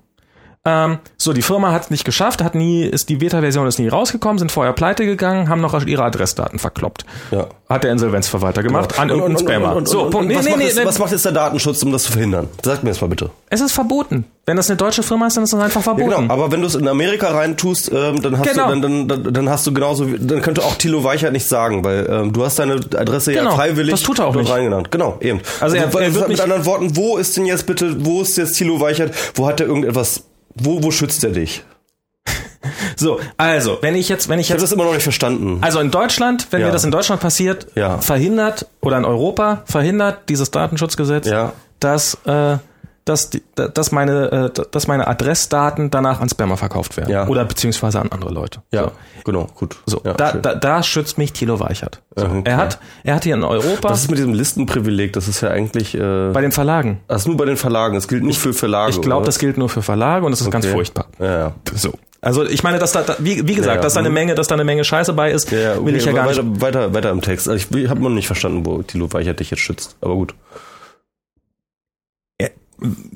[0.67, 3.89] Ähm, so, die Firma hat es nicht geschafft, hat nie, ist die Beta-Version ist nie
[3.89, 7.05] rausgekommen, sind vorher pleite gegangen, haben noch ihre Adressdaten verkloppt.
[7.33, 7.49] Ja.
[7.69, 9.77] Hat der Insolvenzverwalter gemacht, an Und- irgendeinen Spammer.
[9.77, 10.29] und- so, Punkt.
[10.29, 12.49] Nee, was, nee, macht nee, jetzt, was macht jetzt der Datenschutz, um das zu verhindern?
[12.63, 13.29] Sag mir das mal bitte.
[13.51, 14.25] Es ist verboten.
[14.47, 16.11] Wenn das eine deutsche Firma ist, dann ist das einfach Ja, verboten.
[16.11, 18.73] genau, aber wenn du es in Amerika reintust, ähm, dann hast Genau.
[18.73, 22.07] du dann, dann, dann, hast du genauso dann könnte auch Thilo Weichert nicht sagen, weil
[22.11, 24.51] ähm, du hast deine Adresse Genau, ja freiwillig das tut er auch nicht.
[24.51, 24.91] reingenannt.
[24.91, 25.41] Genau, eben.
[25.61, 28.55] Also er- er wird mit anderen Worten, wo ist denn jetzt bitte, wo ist jetzt
[28.55, 29.13] Thilo Weichert?
[29.35, 30.23] Wo hat er irgendetwas?
[30.57, 31.65] Wo wo schützt er dich?
[32.97, 35.59] So, also, wenn ich jetzt, wenn ich Ich jetzt das immer noch nicht verstanden.
[35.61, 36.67] Also in Deutschland, wenn Ja.
[36.69, 37.99] mir das in Deutschland passiert, Ja.
[37.99, 41.53] verhindert oder in Europa verhindert dieses Datenschutzgesetz, Ja.
[41.81, 42.57] dass äh,
[43.05, 47.27] dass, die, dass meine äh, dass meine Adressdaten danach an Spammer verkauft werden Ja.
[47.29, 48.63] oder beziehungsweise an andere Leute.
[48.73, 48.93] ja,
[49.25, 49.77] genau, gut.
[49.87, 50.43] So, ja, da, schön.
[50.43, 52.01] da, da schützt mich Thilo Weichert.
[52.17, 55.13] So, Mhm, er hat er hat hier in Europa Was ist mit diesem Listenprivileg?
[55.13, 57.01] Das ist ja eigentlich äh, bei den Verlagen.
[57.09, 57.95] das ist nur bei den Verlagen.
[57.95, 58.93] Das gilt nicht für Verlage.
[58.93, 60.75] Ich glaube, das gilt nur für Verlage und das ist ganz Okay.
[60.75, 61.07] furchtbar.
[61.19, 61.53] Ja, ja.
[61.75, 61.93] So.
[62.23, 64.47] Also ich meine, dass da, da wie, wie gesagt, Ja, dass da eine Menge, dass
[64.47, 66.63] da eine Menge Scheiße bei ist, okay, will ich ja gar weiter, nicht.
[66.63, 67.51] Weiter, weiter im Text.
[67.51, 69.97] Also ich, ich habe noch nicht verstanden, wo Thilo Weichert dich jetzt schützt.
[70.01, 70.35] Aber gut.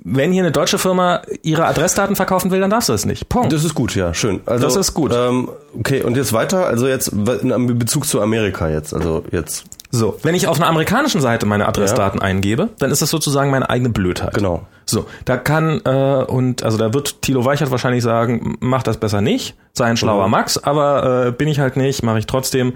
[0.04, 3.28] Wenn hier eine deutsche Firma ihre Adressdaten verkaufen will, dann darfst du es nicht.
[3.28, 3.52] Punkt.
[3.52, 4.40] Das ist gut, ja, schön.
[4.46, 5.12] Also, Das ist gut.
[5.14, 6.66] Ähm, okay, und jetzt weiter.
[6.66, 8.94] Also jetzt in Bezug zu Amerika jetzt.
[8.94, 9.64] Also jetzt.
[9.90, 13.70] So, wenn ich auf einer amerikanischen Seite meine Adressdaten eingebe, dann ist das sozusagen meine
[13.70, 14.34] eigene Blödheit.
[14.34, 14.66] Genau.
[14.84, 19.20] So, da kann äh, und also da wird Thilo Weichert wahrscheinlich sagen, mach das besser
[19.20, 20.30] nicht, sei ein schlauer Mhm.
[20.32, 22.72] Max, aber äh, bin ich halt nicht, mache ich trotzdem.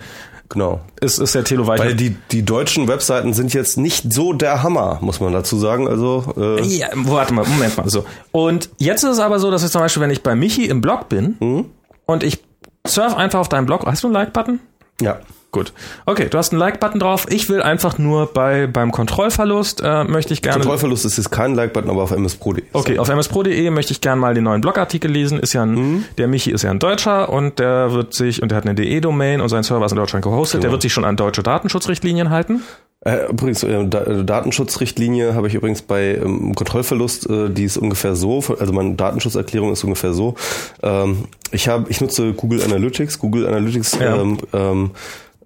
[0.53, 0.81] Genau.
[1.01, 4.63] Ist ist der Thilo Weichert Weil die, die deutschen Webseiten sind jetzt nicht so der
[4.63, 5.89] Hammer, muss man dazu sagen.
[5.89, 7.89] Also äh, Ja, warte mal, Moment mal.
[7.89, 8.05] So.
[8.33, 10.81] Und jetzt ist es aber so, dass ich zum Beispiel, wenn ich bei Michi im
[10.83, 11.65] Blog bin Mhm.
[12.07, 12.43] und ich
[12.87, 14.61] surf einfach auf deinen Blog, hast du einen Like-Button?
[15.01, 15.19] ja.
[15.53, 15.75] Gut.
[16.07, 17.27] Okay, du hast einen Like-Button drauf.
[17.29, 20.61] Ich will einfach nur bei beim Kontrollverlust äh, möchte ich gerne.
[20.61, 22.65] Kontrollverlust ist jetzt kein Like-Button, aber auf mspro.de.
[22.73, 25.39] Okay, auf mspro.de möchte ich gerne mal den neuen Blogartikel lesen.
[25.39, 26.05] Ist ja ein, Mhm.
[26.17, 29.43] der Michi ist ja ein Deutscher und der wird sich und der hat eine DE-Domain
[29.43, 30.63] und sein Server ist in Deutschland gehostet.
[30.63, 30.73] Der Genau.
[30.73, 32.63] wird sich schon an deutsche Datenschutzrichtlinien halten.
[33.05, 37.77] Äh, übrigens, äh, da, äh, Datenschutzrichtlinie habe ich übrigens bei ähm, Kontrollverlust, äh, die ist
[37.77, 40.35] ungefähr so, also meine Datenschutzerklärung ist ungefähr so.
[40.83, 43.19] Ähm, ich habe, ich nutze Google Analytics.
[43.19, 44.17] Google Analytics Ja.
[44.17, 44.91] ähm, ähm,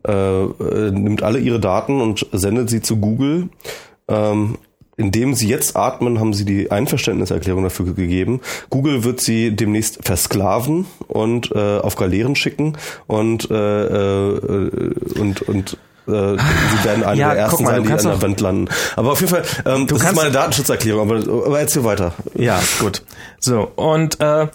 [0.09, 3.49] äh, nimmt alle ihre Daten und sendet sie zu Google.
[4.09, 4.57] Ähm,
[4.97, 8.41] indem sie jetzt atmen, haben sie die Einverständniserklärung dafür gegeben.
[8.71, 12.77] Google wird sie demnächst versklaven und äh, auf Galeeren schicken
[13.07, 15.77] und äh, äh, und und
[16.07, 18.69] äh, sie werden eine Ja, der ersten mal, sein, die an der Wand landen.
[18.97, 22.15] Aber auf jeden Fall, ähm, das ist meine Datenschutzerklärung, aber, aber erzähl weiter.
[22.35, 23.03] Ja, gut.
[23.39, 24.49] So, und äh,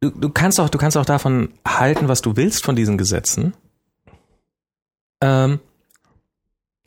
[0.00, 3.54] du, du kannst auch, du kannst auch davon halten, was du willst von diesen Gesetzen.
[5.20, 5.60] Ähm,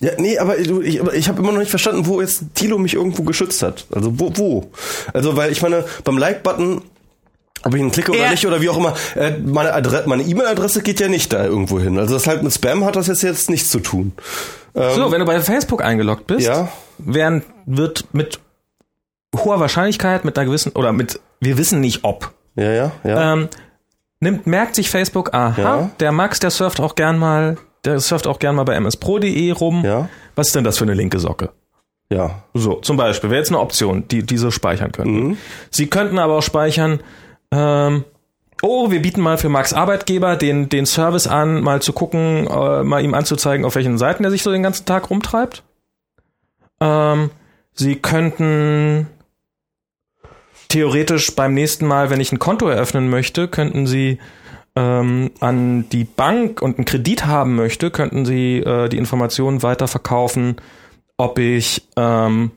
[0.02, 2.94] Ja, nee, aber ich, aber ich habe immer noch nicht verstanden, wo jetzt Thilo mich
[2.94, 3.86] irgendwo geschützt hat.
[3.94, 4.72] Also wo, wo?
[5.14, 6.82] Also weil ich meine, beim Like-Button,
[7.64, 10.24] ob ich ihn klicke oder Er- nicht oder wie auch immer, äh, meine Adre meine
[10.24, 11.98] E-Mail-Adresse geht ja nicht da irgendwo hin.
[12.00, 14.14] Also das halt mit Spam hat das jetzt jetzt nichts zu tun.
[14.76, 16.70] Ähm, so, wenn du bei Facebook eingeloggt bist, ja,
[17.00, 18.40] werden, wird mit
[19.36, 23.34] hoher Wahrscheinlichkeit, mit einer gewissen, oder mit, wir wissen nicht ob, Ja, ja, ja.
[23.34, 23.50] ähm,
[24.22, 25.90] nimmt, merkt sich Facebook, aha, Ja.
[26.00, 29.84] der Max, der surft auch gern mal, der surft auch gern mal bei mspro.de rum.
[29.86, 31.50] ja, Was ist denn das für eine linke Socke?
[32.12, 32.44] ja.
[32.54, 35.28] So, zum Beispiel, wäre jetzt eine Option, die diese speichern könnten.
[35.30, 35.38] Mhm.
[35.70, 37.02] Sie könnten aber auch speichern,
[37.52, 38.04] ähm,
[38.64, 42.84] oh, wir bieten mal für Max Arbeitgeber den, den Service an, mal zu gucken, äh,
[42.84, 45.64] mal ihm anzuzeigen, auf welchen Seiten er sich so den ganzen Tag rumtreibt.
[46.82, 47.30] Ähm,
[47.74, 49.08] Sie könnten
[50.68, 54.20] theoretisch beim nächsten Mal, wenn ich ein Konto eröffnen möchte, könnten Sie
[54.76, 60.58] ähm, an die Bank und einen Kredit haben möchte, könnten Sie äh, die Informationen weiterverkaufen,
[61.18, 62.52] ob ich ähm,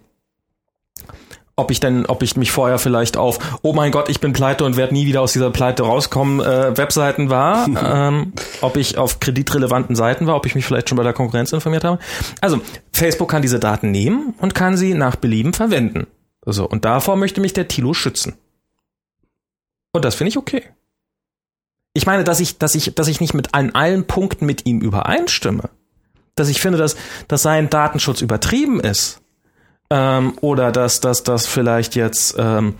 [1.55, 4.64] ob ich denn, ob ich mich vorher vielleicht auf, oh mein Gott, ich bin pleite
[4.64, 8.32] und werde nie wieder aus dieser Pleite rauskommen, äh, Webseiten war, ähm,
[8.62, 11.84] ob ich auf kreditrelevanten Seiten war, ob ich mich vielleicht schon bei der Konkurrenz informiert
[11.84, 11.98] habe.
[12.40, 12.60] Also,
[12.93, 16.06] Facebook kann diese Daten nehmen und kann sie nach Belieben verwenden.
[16.44, 18.34] So, und davor möchte mich der Tilo schützen.
[19.93, 20.64] Und das finde ich okay.
[21.94, 24.81] Ich meine, dass ich, dass ich, dass ich nicht mit an allen Punkten mit ihm
[24.81, 25.70] übereinstimme.
[26.35, 26.97] Dass ich finde, dass,
[27.28, 29.20] dass sein Datenschutz übertrieben ist
[29.90, 32.74] ähm, oder dass dass das vielleicht jetzt, ähm,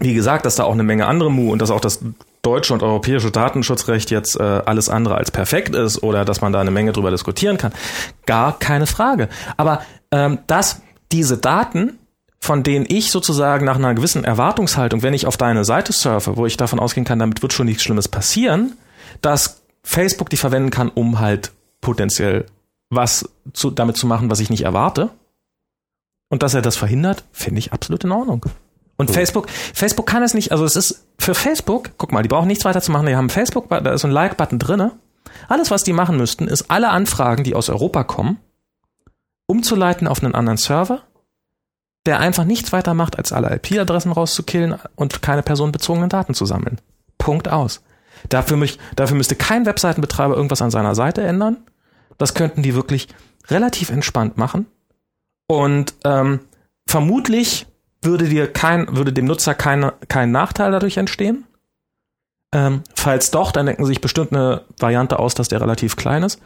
[0.00, 2.00] wie gesagt, dass da auch eine Menge andere Mu und dass auch das
[2.42, 6.60] deutsche und europäische Datenschutzrecht jetzt äh, alles andere als perfekt ist oder dass man da
[6.60, 7.72] eine Menge drüber diskutieren kann.
[8.26, 9.28] Gar keine Frage.
[9.56, 10.82] Aber ähm, dass
[11.12, 11.98] diese Daten,
[12.44, 16.44] von denen ich sozusagen nach einer gewissen Erwartungshaltung, wenn ich auf deine Seite surfe, wo
[16.44, 18.76] ich davon ausgehen kann, damit wird schon nichts Schlimmes passieren,
[19.22, 22.44] dass Facebook die verwenden kann, um halt potenziell
[22.90, 25.08] was zu, damit zu machen, was ich nicht erwarte.
[26.28, 28.44] Und dass er das verhindert, finde ich absolut in Ordnung.
[28.98, 32.46] Und Facebook, Facebook kann es nicht, also es ist für Facebook, guck mal, die brauchen
[32.46, 34.92] nichts weiter zu machen, die haben Facebook, da ist so ein Like-Button drinne.
[35.48, 38.36] Alles, was die machen müssten, ist alle Anfragen, die aus Europa kommen,
[39.46, 41.04] umzuleiten auf einen anderen Server,
[42.06, 46.80] der einfach nichts weiter macht, als alle IP-Adressen rauszukillen und keine personenbezogenen Daten zu sammeln.
[47.18, 47.82] Punkt aus.
[48.28, 51.58] Dafür, mich, dafür müsste kein Webseitenbetreiber irgendwas an seiner Seite ändern.
[52.18, 53.08] Das könnten die wirklich
[53.48, 54.66] relativ entspannt machen.
[55.46, 56.40] Und ähm,
[56.86, 57.66] vermutlich
[58.02, 61.44] würde dir kein, würde dem Nutzer kein, kein Nachteil dadurch entstehen.
[62.54, 66.22] Ähm, falls doch, dann denken sie sich bestimmt eine Variante aus, dass der relativ klein
[66.22, 66.40] ist.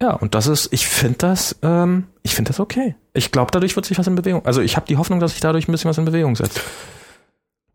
[0.00, 2.94] Ja, und das ist, ich finde das, ähm, ich finde das okay.
[3.14, 4.44] Ich glaube, dadurch wird sich was in Bewegung.
[4.46, 6.60] Also ich habe die Hoffnung, dass sich dadurch ein bisschen was in Bewegung setzt.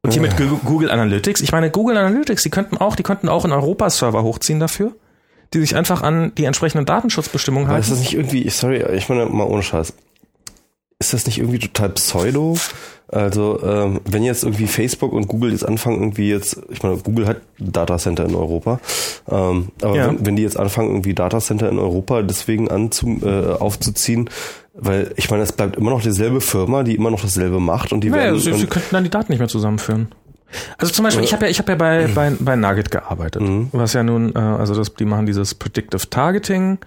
[0.03, 0.35] Und hier mit
[0.65, 4.59] Google Analytics, ich meine, Google Analytics, die könnten auch, die könnten auch einen Europa-Server hochziehen
[4.59, 4.93] dafür,
[5.53, 8.01] die sich einfach an die entsprechenden Datenschutzbestimmungen Aber ist halten.
[8.01, 9.93] das nicht irgendwie, sorry, ich meine mal ohne Scheiß.
[11.03, 12.55] Ist das nicht irgendwie total pseudo?
[13.09, 17.27] Also, ähm, wenn jetzt irgendwie Facebook und Google jetzt anfangen, irgendwie jetzt, ich meine, Google
[17.27, 18.79] hat Datacenter in Europa,
[19.29, 20.07] ähm, aber Ja.
[20.07, 24.29] wenn, wenn die jetzt anfangen, irgendwie Datacenter in Europa deswegen anzu, äh, aufzuziehen,
[24.73, 28.01] weil ich meine, es bleibt immer noch dieselbe Firma, die immer noch dasselbe macht und
[28.01, 28.39] die Naja, werden.
[28.39, 30.07] sie, sie könnten dann die Daten nicht mehr zusammenführen.
[30.77, 33.67] Also zum Beispiel, ich habe ja, ich habe ja bei, bei, bei Nugget gearbeitet, Mhm.
[33.73, 36.79] was ja nun, äh, also das, die machen dieses Predictive Targeting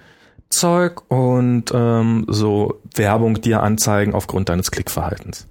[0.57, 5.47] Zeug und ähm, so Werbung dir anzeigen aufgrund deines Klickverhaltens.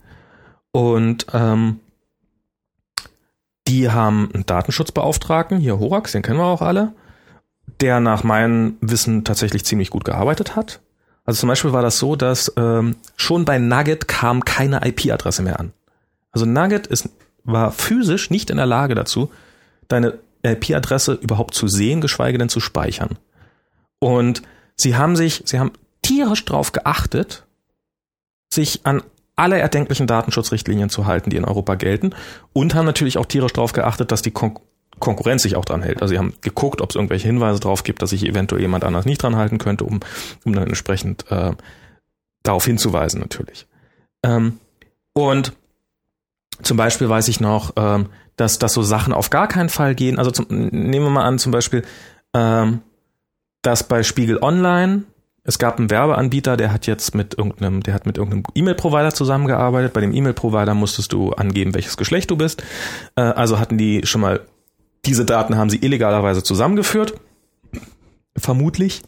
[0.72, 1.80] Und ähm,
[3.68, 6.94] die haben einen Datenschutzbeauftragten, hier Horax, den kennen wir auch alle,
[7.80, 10.82] der nach meinem Wissen tatsächlich ziemlich gut gearbeitet hat.
[11.26, 15.60] Also zum Beispiel war das so, dass ähm, schon bei Nugget kam keine IP-Adresse mehr
[15.60, 15.73] an.
[16.32, 17.10] Also Nugget ist,
[17.44, 19.32] war physisch nicht in der Lage dazu,
[19.88, 23.18] deine IP-Adresse überhaupt zu sehen, geschweige denn zu speichern.
[23.99, 24.44] Und
[24.76, 25.72] sie haben sich, sie haben
[26.02, 27.45] tierisch drauf geachtet,
[28.53, 29.02] sich an
[29.35, 32.14] alle erdenklichen Datenschutzrichtlinien zu halten, die in Europa gelten,
[32.53, 34.60] und haben natürlich auch tierisch darauf geachtet, dass die Kon
[34.97, 36.02] Konkurrenz sich auch dran hält.
[36.02, 39.03] Also sie haben geguckt, ob es irgendwelche Hinweise drauf gibt, dass sich eventuell jemand anders
[39.03, 39.99] nicht dran halten könnte, um,
[40.45, 41.52] um dann entsprechend äh,
[42.43, 43.68] darauf hinzuweisen natürlich.
[44.23, 44.57] Ähm,
[45.11, 45.52] und
[46.61, 48.07] zum Beispiel weiß ich noch, ähm,
[48.38, 50.18] dass, dass so Sachen auf gar keinen Fall gehen.
[50.18, 51.84] Also zum, nehmen wir mal an, zum Beispiel,
[52.34, 52.81] ähm,
[53.65, 55.03] dass bei Spiegel Online
[55.47, 59.93] es gab einen Werbeanbieter, der hat jetzt mit irgendeinem, der hat mit irgendeinem E-Mail-Provider zusammengearbeitet.
[59.93, 62.63] Bei dem E-Mail-Provider musstest du angeben, welches Geschlecht du bist.
[63.15, 64.41] Äh, also hatten die schon mal
[65.05, 67.13] diese Daten haben sie illegalerweise zusammengeführt.
[68.35, 69.03] Vermutlich.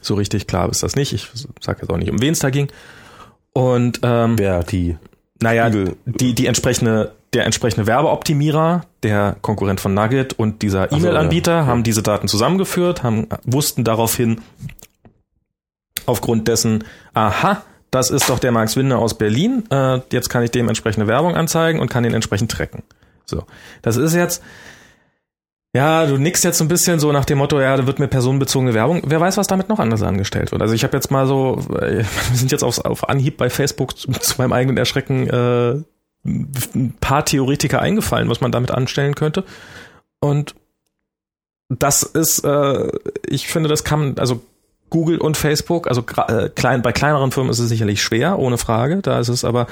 [0.00, 1.12] So richtig klar ist das nicht.
[1.12, 1.30] Ich
[1.60, 2.68] sage jetzt auch nicht, um wen es da ging.
[3.52, 4.96] Und ähm, wer die
[5.42, 10.96] naja, Spiegel- die, die entsprechende, der entsprechende Werbeoptimierer, der Konkurrent von Nugget und dieser so,
[10.96, 11.66] E-Mail-Anbieter ja.
[11.66, 14.40] haben diese Daten zusammengeführt, haben, wussten daraufhin
[16.06, 20.50] aufgrund dessen, aha, das ist doch der Max Winder aus Berlin, äh, jetzt kann ich
[20.50, 22.82] dem entsprechende Werbung anzeigen und kann den entsprechend tracken.
[23.24, 23.44] So.
[23.82, 24.42] Das ist jetzt,
[25.74, 28.74] Ja, du nickst jetzt ein bisschen so nach dem Motto, ja, da wird mir personenbezogene
[28.74, 29.02] Werbung.
[29.06, 30.62] Wer weiß, was damit noch anders angestellt wird.
[30.62, 31.96] Also ich habe jetzt mal so, äh,
[32.30, 35.82] wir sind jetzt auf, auf Anhieb bei Facebook zu, zu meinem eigenen Erschrecken äh,
[36.24, 39.44] ein paar Theoretiker eingefallen, was man damit anstellen könnte.
[40.20, 40.54] Und
[41.68, 42.90] das ist, äh,
[43.26, 44.42] ich finde, das kann, also
[44.90, 49.02] Google und Facebook, also äh, klein, bei kleineren Firmen ist es sicherlich schwer, ohne Frage.
[49.02, 49.66] Da ist es aber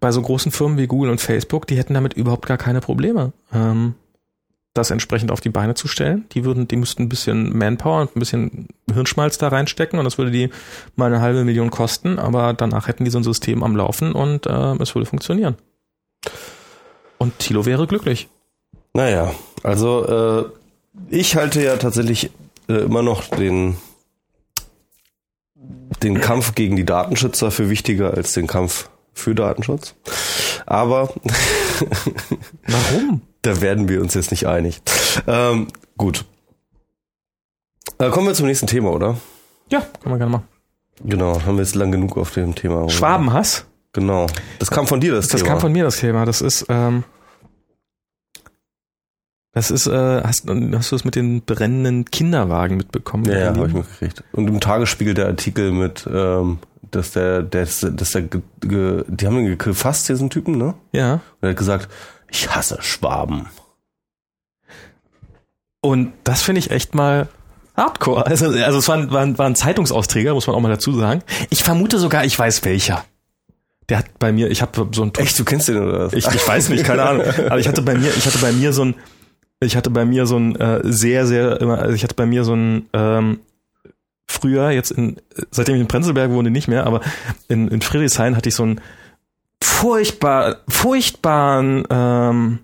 [0.00, 3.32] bei so großen Firmen wie Google und Facebook, die hätten damit überhaupt gar keine Probleme.
[3.52, 3.94] Ähm,
[4.74, 6.26] das entsprechend auf die Beine zu stellen.
[6.32, 10.18] Die würden, die müssten ein bisschen Manpower und ein bisschen Hirnschmalz da reinstecken und das
[10.18, 10.50] würde die
[10.96, 14.46] mal eine halbe Million kosten, aber danach hätten die so ein System am Laufen und
[14.46, 15.56] äh, es würde funktionieren.
[17.18, 18.28] Und Thilo wäre glücklich.
[18.92, 20.44] Naja, also äh,
[21.10, 22.30] ich halte ja tatsächlich
[22.68, 23.76] äh, immer noch den
[26.02, 29.94] den Kampf gegen die Datenschützer für wichtiger als den Kampf für Datenschutz.
[30.66, 31.08] Aber
[32.66, 33.22] warum?
[33.42, 34.82] Da werden wir uns jetzt nicht einig.
[35.26, 36.24] Ähm, gut.
[37.98, 39.16] Äh, kommen wir zum nächsten Thema, oder?
[39.70, 40.48] Ja, können wir gerne machen.
[41.04, 42.88] Genau, haben wir jetzt lang genug auf dem Thema.
[42.88, 43.66] Schwabenhass?
[43.96, 44.26] Genau.
[44.58, 45.40] Das kam von dir, das, das Thema.
[45.40, 46.26] Das kam von mir, das Thema.
[46.26, 47.02] Das ist, ähm,
[49.52, 53.24] das ist, äh, hast, hast du es mit den brennenden Kinderwagen mitbekommen?
[53.24, 54.22] Ja, ja habe ich mitgekriegt.
[54.32, 56.58] Und im Tagesspiegel der Artikel mit, ähm,
[56.90, 60.74] dass der, der, dass der, ge, ge, die haben ihn gefasst, diesen Typen, ne?
[60.92, 61.14] Ja.
[61.14, 61.88] Und er hat gesagt,
[62.30, 63.46] ich hasse Schwaben.
[65.80, 67.28] Und das finde ich echt mal
[67.74, 68.26] hardcore.
[68.26, 71.22] Also, also es war ein, war, war ein Zeitungsausträger, muss man auch mal dazu sagen.
[71.48, 73.06] Ich vermute sogar, ich weiß welcher.
[73.88, 76.12] Der hat bei mir, ich habe so ein Echt, du kennst den oder was?
[76.12, 77.24] Ich, ich weiß nicht, keine Ahnung.
[77.46, 78.94] Aber ich hatte bei mir, ich hatte bei mir so ein,
[79.60, 82.44] ich hatte bei mir so ein äh, sehr, sehr immer, also ich hatte bei mir
[82.44, 83.40] so ein ähm,
[84.26, 85.16] früher, jetzt in,
[85.50, 87.00] seitdem ich in Prenzlberg wohne, nicht mehr, aber
[87.48, 88.80] in, in Friedrichshain hatte ich so einen
[89.62, 92.58] furchtbar, furchtbaren, ähm,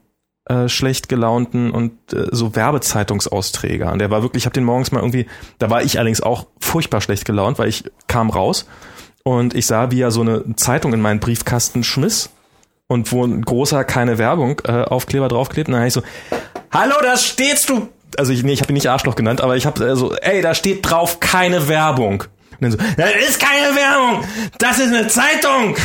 [0.47, 3.93] äh, schlecht gelaunten und äh, so Werbezeitungsausträger.
[3.93, 5.27] Und der war wirklich, ich habe den morgens mal irgendwie,
[5.59, 8.67] da war ich allerdings auch furchtbar schlecht gelaunt, weil ich kam raus
[9.25, 12.31] und ich sah, wie er so eine Zeitung in meinen Briefkasten schmiss
[12.87, 15.69] und wo ein großer keine Werbung äh, Aufkleber draufklebt.
[15.69, 16.03] Und dann hab ich so,
[16.71, 17.89] Hallo, da stehtst du.
[18.19, 20.43] Also ich, nee, ich habe ihn nicht Arschloch genannt, aber ich habe äh, so, ey,
[20.43, 22.25] da steht drauf keine Werbung.
[22.53, 24.25] Und dann so, das ist keine Werbung,
[24.59, 25.77] das ist eine Zeitung.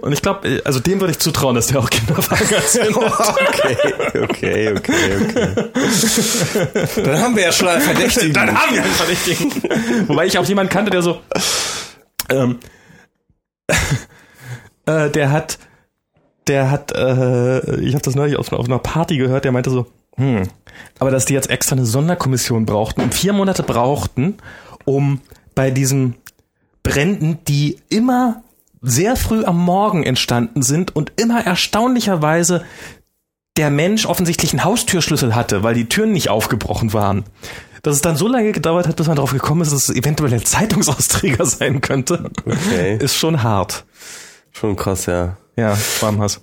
[0.00, 3.76] Und ich glaube, also dem würde ich zutrauen, dass der auch Kinderwagen erzählt Okay,
[4.22, 5.70] okay, okay, okay.
[7.02, 8.32] Dann haben wir ja schon einen Verdächtigen.
[8.32, 9.52] Dann haben wir einen Verdächtigen.
[10.08, 11.20] Wobei ich auch jemanden kannte, der so,
[12.30, 12.58] ähm,
[14.86, 15.58] äh, der hat,
[16.46, 19.86] der hat, äh, ich habe das neulich auf, auf einer Party gehört, der meinte so,
[20.16, 20.48] hm,
[20.98, 24.36] aber dass die jetzt extra eine Sonderkommission brauchten und vier Monate brauchten,
[24.84, 25.20] um
[25.54, 26.16] bei diesen
[26.82, 28.42] Bränden, die immer
[28.84, 32.64] sehr früh am Morgen entstanden sind und immer erstaunlicherweise
[33.56, 37.24] der Mensch offensichtlich einen Haustürschlüssel hatte, weil die Türen nicht aufgebrochen waren.
[37.82, 40.32] Dass es dann so lange gedauert hat, bis man darauf gekommen ist, dass es eventuell
[40.32, 42.98] ein Zeitungsausträger sein könnte, okay.
[42.98, 43.84] ist schon hart.
[44.52, 45.36] Schon krass, ja.
[45.56, 46.40] Ja, Schwarmhass.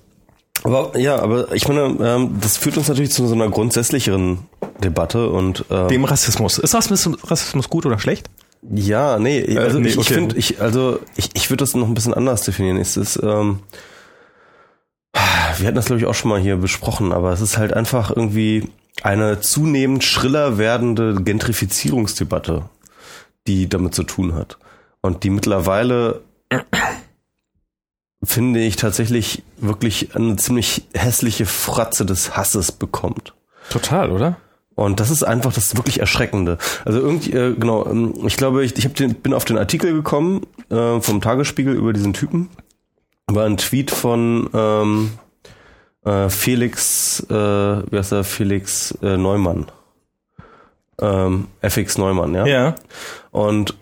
[0.63, 4.39] Aber ja, aber ich meine, ähm, das führt uns natürlich zu so einer grundsätzlicheren
[4.83, 6.59] Debatte und ähm, dem Rassismus.
[6.59, 8.29] Ist Rassismus, Rassismus gut oder schlecht?
[8.61, 10.07] Ja, nee, also nee, ich, okay.
[10.07, 12.77] ich finde, ich, also ich, ich würde das noch ein bisschen anders definieren.
[12.77, 13.59] Es ist, ähm,
[15.13, 18.11] wir hatten das glaube ich auch schon mal hier besprochen, aber es ist halt einfach
[18.11, 18.69] irgendwie
[19.03, 22.69] eine zunehmend schriller werdende Gentrifizierungsdebatte,
[23.47, 24.57] die damit zu tun hat
[25.01, 26.21] und die mittlerweile
[28.23, 33.33] finde ich tatsächlich wirklich eine ziemlich hässliche Fratze des Hasses bekommt.
[33.69, 34.37] Total, oder?
[34.75, 36.57] Und das ist einfach das wirklich Erschreckende.
[36.85, 39.93] Also irgendwie, äh, genau, ähm, ich glaube, ich, ich hab den, bin auf den Artikel
[39.93, 42.49] gekommen äh, vom Tagesspiegel über diesen Typen.
[43.27, 45.11] War ein Tweet von ähm,
[46.05, 49.67] äh, Felix, äh, wie heißt er, Felix äh, Neumann.
[50.99, 52.45] Ähm, FX Neumann, ja?
[52.45, 52.75] Ja.
[53.31, 53.75] Und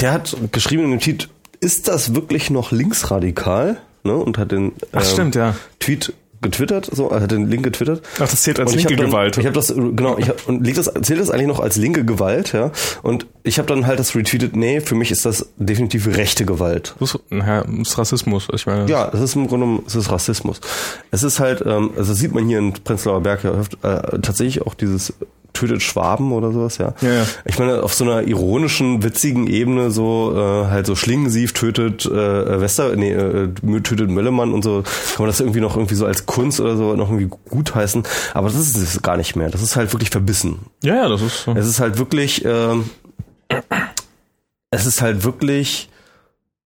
[0.00, 1.28] der hat geschrieben in dem Tweet,
[1.60, 3.78] ist das wirklich noch linksradikal?
[4.04, 4.14] Ne?
[4.14, 5.54] Und hat den Ach, stimmt, ja.
[5.80, 6.12] Tweet
[6.46, 8.02] getwittert, so, er hat den Link getwittert.
[8.14, 9.38] Ach, das zählt als linke hab dann, Gewalt.
[9.38, 12.04] Ich habe das genau, ich hab, und liegt das zählt das eigentlich noch als linke
[12.04, 12.70] Gewalt, ja?
[13.02, 16.94] Und ich habe dann halt das retweetet, nee, für mich ist das definitiv rechte Gewalt.
[17.00, 18.88] Das ist, ja, das ist Rassismus, ich meine.
[18.88, 20.60] Ja, das ist im Grunde genommen, es ist Rassismus.
[21.10, 24.74] Es ist halt, ähm, also sieht man hier in Prenzlauer Berg ja äh, tatsächlich auch
[24.74, 25.12] dieses
[25.56, 26.94] tötet Schwaben oder sowas, ja.
[27.00, 27.26] Ja, ja.
[27.44, 32.60] Ich meine, auf so einer ironischen, witzigen Ebene so äh, halt so Schlingensief tötet äh,
[32.60, 33.48] Wester, nee, äh,
[33.82, 36.94] tötet Möllemann und so, kann man das irgendwie noch irgendwie so als Kunst oder so
[36.94, 38.02] noch irgendwie gutheißen.
[38.34, 39.50] Aber das ist es gar nicht mehr.
[39.50, 40.66] Das ist halt wirklich verbissen.
[40.82, 41.52] Ja, ja, das ist so.
[41.52, 42.90] Es ist halt wirklich, ähm,
[44.70, 45.88] es ist halt wirklich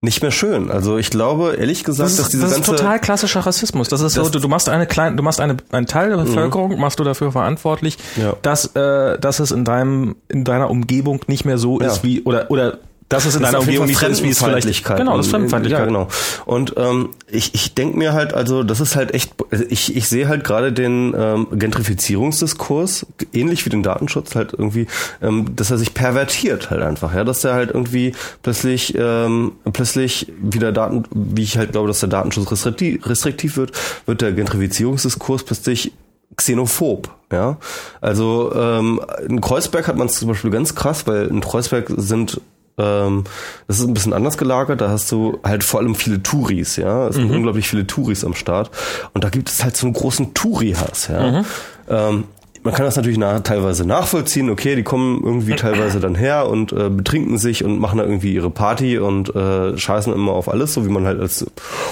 [0.03, 0.71] nicht mehr schön.
[0.71, 3.89] Also ich glaube, ehrlich gesagt, Das dass ist, diese das ist ganze total klassischer Rassismus.
[3.89, 6.17] Das ist so, Das- du, du machst eine kleine, du machst eine, einen Teil der
[6.17, 8.35] Bevölkerung, machst du dafür verantwortlich, Ja.
[8.41, 11.89] dass, äh, dass es in deinem, in deiner Umgebung nicht mehr so Ja.
[11.89, 12.79] ist wie, oder, oder,
[13.11, 15.81] dass es in Das deiner Umgebung nicht ist, wie es vielleicht, genau, das ist Fremdenfeindlichkeit.
[15.81, 16.09] Ja, genau.
[16.47, 19.33] Und ähm, ich, ich denke mir halt, also das ist halt echt,
[19.69, 24.87] ich, ich sehe halt gerade den ähm, Gentrifizierungsdiskurs, ähnlich wie den Datenschutz, halt irgendwie,
[25.21, 28.13] ähm, dass er sich pervertiert halt einfach, ja, dass der halt irgendwie
[28.45, 33.73] plötzlich, ähm, plötzlich wieder Daten, wie ich halt glaube, dass der Datenschutz restriktiv, restriktiv wird,
[34.07, 35.93] wird der Gentrifizierungsdiskurs plötzlich
[36.37, 37.59] xenophob, ja.
[38.01, 42.41] Also ähm, in Kreuzberg hat man es zum Beispiel ganz krass, weil in Kreuzberg sind
[42.81, 43.25] ähm,
[43.67, 47.09] das ist ein bisschen anders gelagert, da hast du halt vor allem viele Touris, ja.
[47.09, 48.71] Es sind unglaublich viele Touris am Start.
[49.13, 51.45] Und da gibt es halt so einen großen Touri-Hass, ja.
[51.89, 52.25] Ähm,
[52.63, 56.73] man kann das natürlich nach, teilweise nachvollziehen, okay, die kommen irgendwie teilweise dann her und
[56.73, 60.75] äh, betrinken sich und machen da irgendwie ihre Party und äh, scheißen immer auf alles,
[60.75, 61.47] so wie man halt als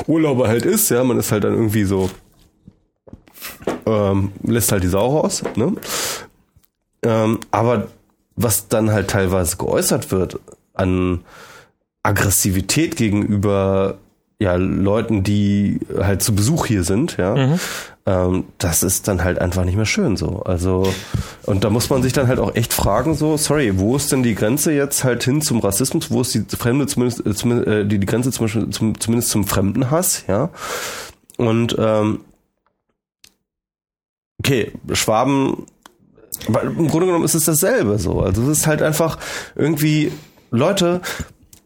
[0.07, 2.11] Urlauber halt ist, ja, man ist halt dann irgendwie so,
[3.87, 5.73] ähm, lässt halt die Sau raus, ne?
[7.03, 7.87] Ähm, aber
[8.37, 10.39] was dann halt teilweise geäußert wird
[10.79, 11.21] an
[12.03, 13.99] Aggressivität gegenüber
[14.41, 17.57] ja Leuten, die halt zu Besuch hier sind, ja,
[18.07, 20.43] ähm, das ist dann halt einfach nicht mehr schön so.
[20.45, 20.93] Also
[21.45, 24.23] und da muss man sich dann halt auch echt fragen so, sorry, wo ist denn
[24.23, 26.11] die Grenze jetzt halt hin zum Rassismus?
[26.11, 29.45] Wo ist die Fremde zumindest, äh, zumindest äh, die, die Grenze zum zum, zumindest zum
[29.45, 30.51] Fremdenhass, ja?
[31.37, 32.21] Und ähm,
[34.39, 35.67] okay, Schwaben
[36.47, 38.21] aber im Grunde genommen ist es dasselbe so.
[38.21, 39.19] Also es ist halt einfach
[39.57, 40.13] irgendwie
[40.51, 41.01] Leute.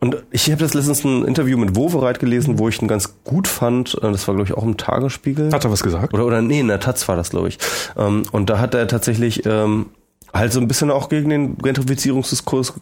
[0.00, 3.46] Und ich habe das letztens ein Interview mit Wovereit gelesen, wo ich ihn ganz gut
[3.46, 3.94] fand.
[4.02, 5.52] Äh, Das war, glaube ich, auch im Tagesspiegel.
[5.52, 6.12] Hat er was gesagt?
[6.12, 7.58] Oder, oder nee, in der Taz war das, glaube ich.
[7.96, 9.86] Ähm, Und da hat er tatsächlich ähm,
[10.34, 12.74] halt so ein bisschen auch gegen den Gentrifizierungsdiskurs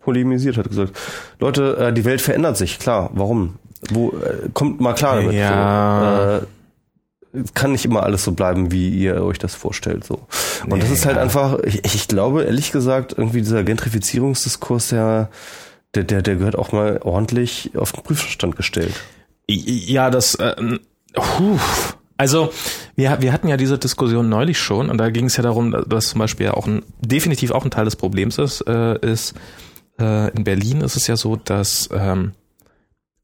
[0.00, 0.92] polemisiert, hat gesagt,
[1.40, 3.56] Leute, äh, die Welt verändert sich, klar, warum?
[3.90, 5.32] Wo äh, kommt mal klar damit.
[5.34, 6.38] Ja.
[6.40, 6.44] So.
[6.44, 6.48] Äh,
[7.54, 10.04] kann nicht immer alles so bleiben, wie ihr euch das vorstellt.
[10.04, 10.26] So.
[10.66, 11.22] Und das Nee, ist halt ja.
[11.22, 15.28] einfach, ich, ich glaube, ehrlich gesagt, irgendwie dieser Gentrifizierungsdiskurs, der,
[15.94, 18.94] der, der, der gehört auch mal ordentlich auf den Prüfstand gestellt.
[19.46, 20.54] Ja, das, äh,
[21.14, 21.58] puh.
[22.16, 22.52] also
[22.96, 26.08] wir, wir hatten ja diese Diskussion neulich schon und da ging es ja darum, dass
[26.08, 29.34] zum Beispiel ja auch ein, definitiv auch ein Teil des Problems ist, äh, ist
[29.98, 32.32] äh, in Berlin ist es ja so, dass ähm,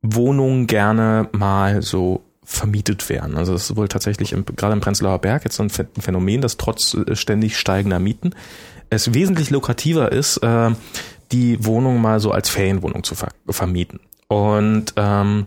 [0.02, 3.36] Wohnungen gerne mal so vermietet werden.
[3.36, 6.02] Also es ist wohl tatsächlich im, gerade im Prenzlauer Berg jetzt so ein Phän- ein
[6.02, 8.34] Phänomen, dass trotz äh, ständig steigender Mieten
[8.90, 10.70] es wesentlich lukrativer ist, äh,
[11.32, 14.00] die Wohnung mal so als Ferienwohnung zu ver vermieten.
[14.28, 15.46] Und ähm,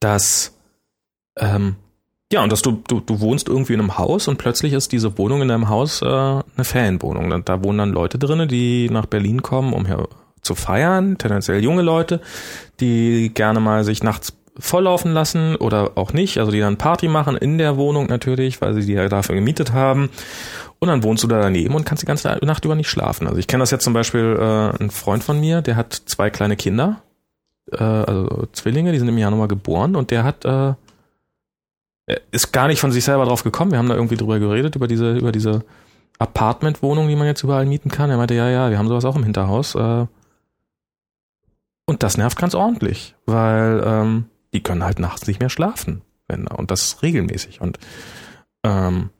[0.00, 0.52] dass
[1.38, 1.76] ähm,
[2.32, 5.18] ja, und dass du, du, du wohnst irgendwie in einem Haus und plötzlich ist diese
[5.18, 7.32] Wohnung in deinem Haus äh, eine Ferienwohnung.
[7.32, 10.08] Und da wohnen dann Leute drinne, die nach Berlin kommen, um hier
[10.42, 12.20] zu feiern, tendenziell junge Leute,
[12.78, 17.36] die gerne mal sich nachts volllaufen lassen oder auch nicht, also die dann Party machen
[17.36, 20.10] in der Wohnung natürlich, weil sie die ja dafür gemietet haben.
[20.78, 23.26] Und dann wohnst du da daneben und kannst die ganze Nacht über nicht schlafen.
[23.26, 26.30] Also ich kenne das jetzt zum Beispiel, äh, ein Freund von mir, der hat zwei
[26.30, 27.02] kleine Kinder,
[27.72, 30.74] äh, also Zwillinge, die sind im Januar geboren und der hat äh,
[32.30, 33.72] ist gar nicht von sich selber drauf gekommen.
[33.72, 35.64] Wir haben da irgendwie drüber geredet, über diese, über diese
[36.18, 38.10] Apartmentwohnung, die man jetzt überall mieten kann.
[38.10, 39.74] Er meinte, ja, ja, wir haben sowas auch im Hinterhaus.
[39.74, 40.06] Äh,
[41.86, 46.02] und das nervt ganz ordentlich, weil ähm, die können halt nachts nicht mehr schlafen.
[46.28, 47.60] Wenn, und das regelmäßig.
[47.60, 47.78] Und,
[48.64, 49.10] ähm,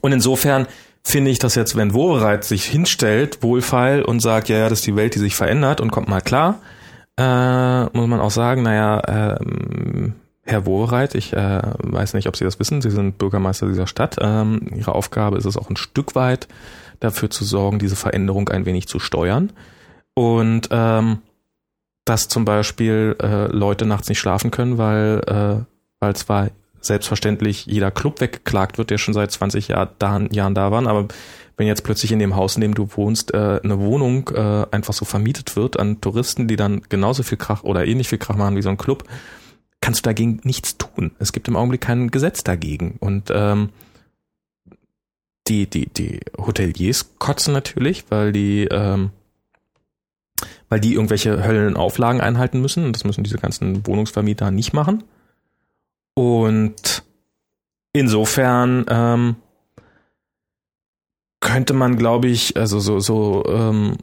[0.00, 0.66] und insofern
[1.02, 4.86] finde ich das jetzt, wenn Wobereit sich hinstellt, wohlfeil, und sagt, ja, ja, das ist
[4.86, 6.60] die Welt, die sich verändert und kommt mal klar,
[7.16, 12.44] äh, muss man auch sagen, naja, ähm, Herr Wobereit, ich äh, weiß nicht, ob Sie
[12.44, 14.16] das wissen, Sie sind Bürgermeister dieser Stadt.
[14.20, 16.48] Ähm, Ihre Aufgabe ist es auch ein Stück weit
[17.00, 19.52] dafür zu sorgen, diese Veränderung ein wenig zu steuern.
[20.14, 21.18] Und ähm,
[22.04, 25.64] dass zum Beispiel äh, Leute nachts nicht schlafen können, weil, äh,
[26.00, 26.50] weil zwar
[26.80, 31.08] selbstverständlich jeder Club weggeklagt wird, der schon seit 20 Jahr, da, Jahren da waren, aber
[31.56, 34.92] wenn jetzt plötzlich in dem Haus, in dem du wohnst, äh, eine Wohnung äh, einfach
[34.92, 38.56] so vermietet wird an Touristen, die dann genauso viel Krach oder ähnlich viel Krach machen
[38.56, 39.04] wie so ein Club,
[39.80, 41.12] kannst du dagegen nichts tun.
[41.18, 42.96] Es gibt im Augenblick kein Gesetz dagegen.
[43.00, 43.70] Und ähm,
[45.46, 49.10] die, die, die Hoteliers kotzen natürlich, weil die, ähm,
[50.74, 52.84] weil die irgendwelche Höllenauflagen einhalten müssen.
[52.84, 55.04] Und das müssen diese ganzen Wohnungsvermieter nicht machen.
[56.14, 57.04] Und
[57.92, 59.36] insofern ähm,
[61.40, 63.96] könnte man, glaube ich, also so, so ähm,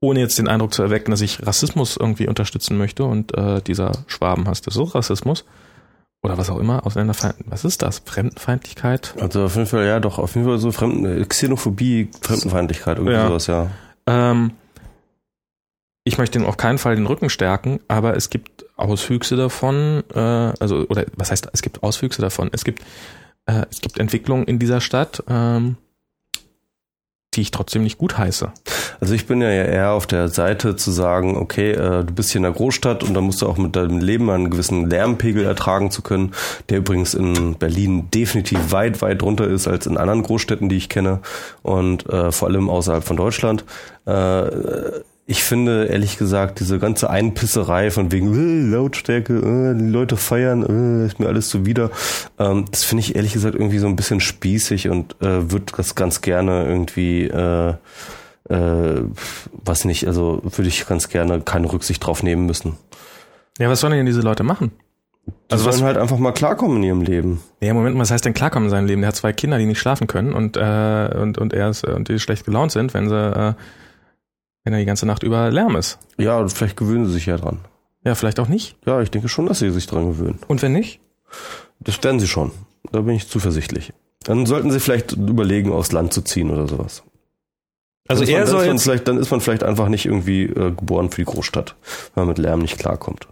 [0.00, 3.92] ohne jetzt den Eindruck zu erwecken, dass ich Rassismus irgendwie unterstützen möchte und äh, dieser
[4.08, 5.44] Schwabenhass, das ist so Rassismus
[6.24, 8.02] oder was auch immer, Ausländerfeind, was ist das?
[8.04, 9.14] Fremdenfeindlichkeit?
[9.20, 13.28] Also auf jeden Fall, ja, doch, auf jeden Fall so Fremden, Xenophobie, Fremdenfeindlichkeit, irgendwie Ja.
[13.28, 13.70] sowas, ja.
[14.06, 14.52] Ähm,
[16.04, 20.18] ich möchte ihm auf keinen Fall den Rücken stärken, aber es gibt Auswüchse davon, äh,
[20.18, 22.48] also oder was heißt, es gibt Auswüchse davon.
[22.52, 22.82] Es gibt
[23.46, 25.76] äh, es gibt Entwicklungen in dieser Stadt, ähm,
[27.36, 28.50] die ich trotzdem nicht gut heiße.
[29.00, 32.38] Also ich bin ja eher auf der Seite zu sagen, okay, äh, du bist hier
[32.38, 35.90] in der Großstadt und da musst du auch mit deinem Leben einen gewissen Lärmpegel ertragen
[35.90, 36.32] zu können,
[36.68, 40.88] der übrigens in Berlin definitiv weit, weit drunter ist als in anderen Großstädten, die ich
[40.88, 41.20] kenne
[41.62, 43.64] und äh, vor allem außerhalb von Deutschland.
[44.06, 44.50] Äh,
[45.28, 50.62] ich finde, ehrlich gesagt, diese ganze Einpisserei von wegen äh, Lautstärke, äh, die Leute feiern,
[50.62, 51.90] äh, ist mir alles zuwider,
[52.38, 55.96] ähm, das finde ich ehrlich gesagt irgendwie so ein bisschen spießig und äh, würde das
[55.96, 57.74] ganz gerne irgendwie, äh,
[58.48, 59.02] äh,
[59.52, 62.76] was nicht, also würde ich ganz gerne keine Rücksicht drauf nehmen müssen.
[63.58, 64.70] Ja, was sollen denn diese Leute machen?
[65.50, 67.40] Also sollen halt einfach mal klarkommen in ihrem Leben.
[67.60, 69.00] Ja, Moment, was heißt denn klarkommen in seinem Leben?
[69.00, 72.08] Der hat zwei Kinder, die nicht schlafen können und äh, und und er ist und
[72.08, 73.54] die schlecht gelaunt sind, wenn sie äh,
[74.66, 76.00] wenn er die ganze Nacht über Lärm ist.
[76.18, 77.60] Ja, vielleicht gewöhnen sie sich ja dran.
[78.02, 78.76] Ja, vielleicht auch nicht.
[78.84, 80.40] Ja, ich denke schon, dass sie sich dran gewöhnen.
[80.48, 80.98] Und wenn nicht?
[81.78, 82.50] Das werden sie schon.
[82.90, 83.92] Da bin ich zuversichtlich.
[84.24, 87.04] Dann sollten sie vielleicht überlegen, aufs Land zu ziehen oder sowas.
[88.08, 90.46] Also Dann ist er man, soll jetzt, vielleicht, dann ist man vielleicht einfach nicht irgendwie
[90.46, 91.76] äh, geboren für die Großstadt,
[92.14, 93.28] weil man mit Lärm nicht klarkommt.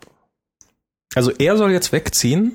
[1.17, 2.55] also er soll jetzt wegziehen,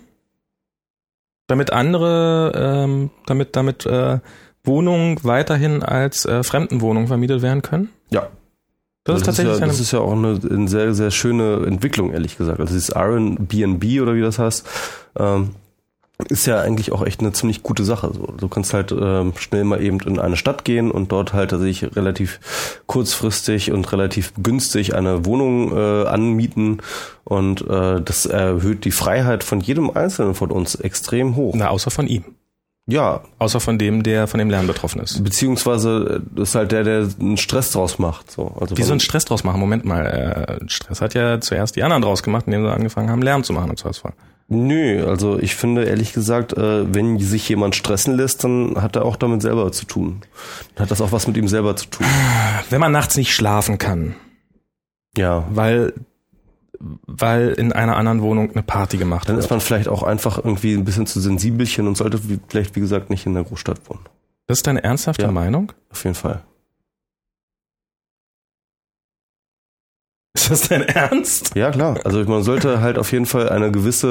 [1.48, 4.20] damit andere, ähm, damit damit äh,
[4.64, 7.90] Wohnungen weiterhin als äh, Fremdenwohnungen vermietet werden können.
[8.10, 8.30] Ja.
[9.04, 12.38] Das ist tatsächlich ja, das ist ja auch eine, eine sehr, sehr schöne Entwicklung, ehrlich
[12.38, 12.60] gesagt.
[12.60, 14.68] Also dieses Airbnb oder wie das heißt,
[15.18, 15.52] ähm,
[16.28, 18.12] ist ja eigentlich auch echt eine ziemlich gute Sache.
[18.14, 21.52] So, du kannst halt ähm, schnell mal eben in eine Stadt gehen und dort halt
[21.52, 22.42] tatsächlich relativ
[22.88, 26.82] kurzfristig und relativ günstig eine Wohnung äh, anmieten
[27.24, 31.54] und äh, das erhöht die Freiheit von jedem Einzelnen von uns extrem hoch.
[31.56, 32.26] na, außer von ihm.
[32.90, 35.24] Ja, Außer von dem, der von dem Lärm betroffen ist.
[35.24, 38.32] beziehungsweise äh, ist halt der, der einen Stress draus macht.
[38.32, 39.60] So, also Wie so von- einen Stress draus machen.
[39.60, 43.22] Moment mal, äh, Stress hat ja zuerst die anderen draus gemacht, indem sie angefangen haben,
[43.22, 44.14] Lärm zu machen im Zweifelsfall.
[44.48, 49.06] Nö, also ich finde ehrlich gesagt, äh, wenn sich jemand stressen lässt, dann hat er
[49.06, 50.22] auch damit selber zu tun.
[50.74, 52.08] Dann hat das auch was mit ihm selber zu tun.
[52.72, 54.16] Wenn man nachts nicht schlafen kann,
[55.16, 55.44] Ja.
[55.52, 55.94] weil,
[57.08, 59.46] weil in einer anderen Wohnung eine Party gemacht Dann wird.
[59.46, 63.10] ist man vielleicht auch einfach irgendwie ein bisschen zu sensibelchen und sollte vielleicht, wie gesagt,
[63.10, 64.02] nicht in der Großstadt wohnen.
[64.48, 65.32] Das ist deine ernsthafte Ja.
[65.32, 65.72] Meinung?
[65.92, 66.42] Auf jeden Fall.
[70.40, 71.52] Ist das dein Ernst?
[71.56, 71.98] Ja, klar.
[72.06, 74.08] Also man sollte halt auf jeden Fall eine gewisse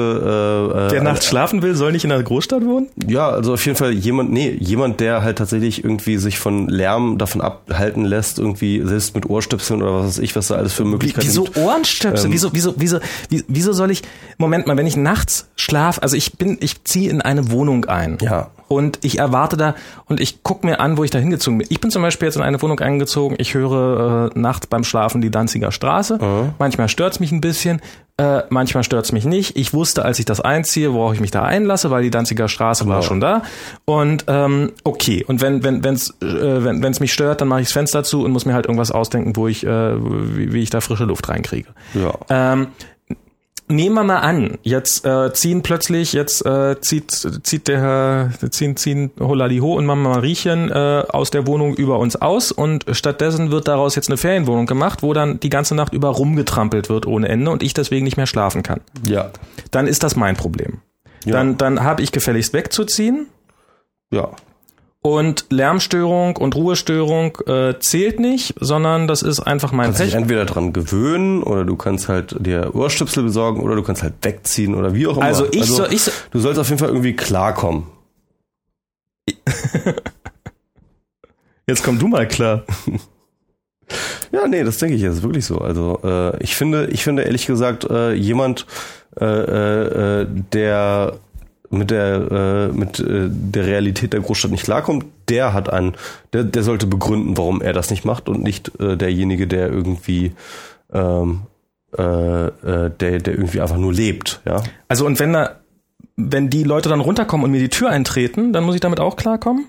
[0.75, 2.87] äh, äh, Der nachts schlafen will, soll nicht in einer Großstadt wohnen?
[3.07, 7.17] Ja, also auf jeden Fall jemand, nee, jemand, der halt tatsächlich irgendwie sich von Lärm
[7.17, 10.85] davon abhalten lässt, irgendwie selbst mit Ohrstöpseln oder was weiß ich, was da alles für
[10.85, 11.57] Möglichkeiten Wieso gibt.
[11.57, 12.27] Ohrenstöpsel?
[12.27, 12.99] Ähm, wieso, wieso, wieso,
[13.29, 14.03] wie- wieso soll ich,
[14.37, 18.17] Moment mal, wenn ich nachts schlaf, also ich bin, ich ziehe in eine Wohnung ein.
[18.21, 18.49] Ja.
[18.69, 19.75] Und ich erwarte da,
[20.05, 21.67] und ich guck mir an, wo ich da hingezogen bin.
[21.69, 25.19] Ich bin zum Beispiel jetzt in eine Wohnung eingezogen, ich höre äh, nachts beim Schlafen
[25.21, 26.19] die Danziger Straße.
[26.59, 27.81] Manchmal stört's mich ein bisschen,
[28.17, 29.57] äh, manchmal stört's mich nicht.
[29.57, 32.85] Ich wusste, als ich das einziehe, worauf ich mich da einlasse, weil die Danziger Straße
[32.87, 33.07] war Genau.
[33.07, 33.41] schon da.
[33.85, 37.67] Und ähm, okay, und wenn wenn wenn's äh, wenn wenn's mich stört, dann mache ich
[37.67, 40.69] das Fenster zu und muss mir halt irgendwas ausdenken, wo ich äh, wie, wie ich
[40.69, 41.69] da frische Luft reinkriege.
[41.95, 42.13] Ja.
[42.29, 42.67] Ähm,
[43.69, 49.11] nehmen wir mal an, jetzt äh, ziehen plötzlich, jetzt äh, zieht zieht der ziehen ziehen
[49.19, 53.95] Holaliho und Mama Mariechen äh, aus der Wohnung über uns aus und stattdessen wird daraus
[53.95, 57.63] jetzt eine Ferienwohnung gemacht, wo dann die ganze Nacht über rumgetrampelt wird ohne Ende und
[57.63, 58.81] ich deswegen nicht mehr schlafen kann.
[59.07, 59.31] Ja.
[59.71, 60.79] Dann ist das mein Problem.
[61.25, 61.33] Ja.
[61.33, 63.27] Dann dann habe ich gefälligst wegzuziehen
[64.11, 64.31] Ja.
[65.01, 70.21] Und Lärmstörung und Ruhestörung äh, zählt nicht, sondern das ist einfach mein kannst dich Pech.
[70.21, 74.75] entweder dran gewöhnen oder du kannst halt dir Ohrstöpsel besorgen oder du kannst halt wegziehen
[74.75, 75.25] oder wie auch immer.
[75.25, 77.87] Also ich soll, ich soll, du sollst auf jeden Fall irgendwie klarkommen.
[81.67, 82.63] jetzt komm du mal klar.
[84.31, 85.57] Ja, nee, das denke ich, das ist wirklich so.
[85.57, 88.67] Also äh, ich finde, ich finde ehrlich gesagt, äh, jemand,
[89.19, 91.17] äh, äh, äh, der
[91.69, 92.31] mit der
[92.71, 95.93] äh, mit äh, der Realität der Großstadt nicht klarkommt, der hat einen,
[96.33, 100.33] der, der sollte begründen, warum er das nicht macht und nicht äh, derjenige, der irgendwie
[100.91, 101.41] ähm,
[101.97, 104.63] äh, äh, der der irgendwie einfach nur lebt, ja.
[104.87, 105.59] Also und wenn da,
[106.15, 109.15] wenn die Leute dann runterkommen und mir die Tür eintreten, dann muss ich damit auch
[109.15, 109.65] klarkommen?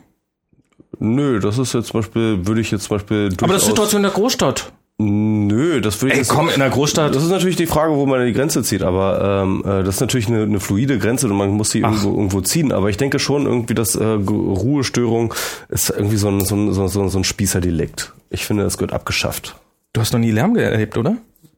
[0.99, 4.01] Nö, das ist jetzt zum Beispiel, würde ich jetzt zum Beispiel Aber das ist Situation
[4.01, 4.73] in der Großstadt.
[5.03, 7.15] Nö, das würde ich Ey, komm, in der Großstadt.
[7.15, 10.01] Das ist natürlich die Frage, wo man die Grenze zieht, aber ähm, äh, das ist
[10.03, 12.71] natürlich eine, eine fluide Grenze und man muss sie irgendwo, irgendwo ziehen.
[12.71, 15.33] Aber ich denke schon irgendwie, dass äh, Ruhestörung
[15.71, 18.13] ist irgendwie so ein, so ein, so ein, so ein Spießerdelikt.
[18.29, 19.57] Ich finde, das gehört abgeschafft.
[19.95, 21.17] Du hast noch nie Lärm erlebt, oder?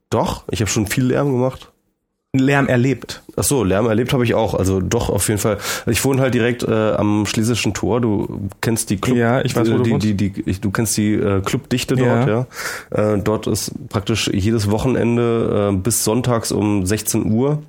[0.08, 1.72] Doch, ich habe schon viel Lärm gemacht.
[2.34, 3.22] Lärm erlebt.
[3.36, 4.54] Ach so, Lärm erlebt habe ich auch.
[4.54, 5.58] Also doch, auf jeden Fall.
[5.86, 8.00] Ich wohne halt direkt äh, am Schlesischen Tor.
[8.00, 9.18] Du kennst die Club.
[9.18, 11.94] Ja, ich weiß, wo die, du die, die, die, ich, Du kennst die äh, Clubdichte
[11.96, 12.24] Ja.
[12.24, 12.48] dort,
[12.90, 13.14] ja.
[13.14, 17.62] Äh, dort ist praktisch jedes Wochenende äh, bis sonntags um 16 Uhr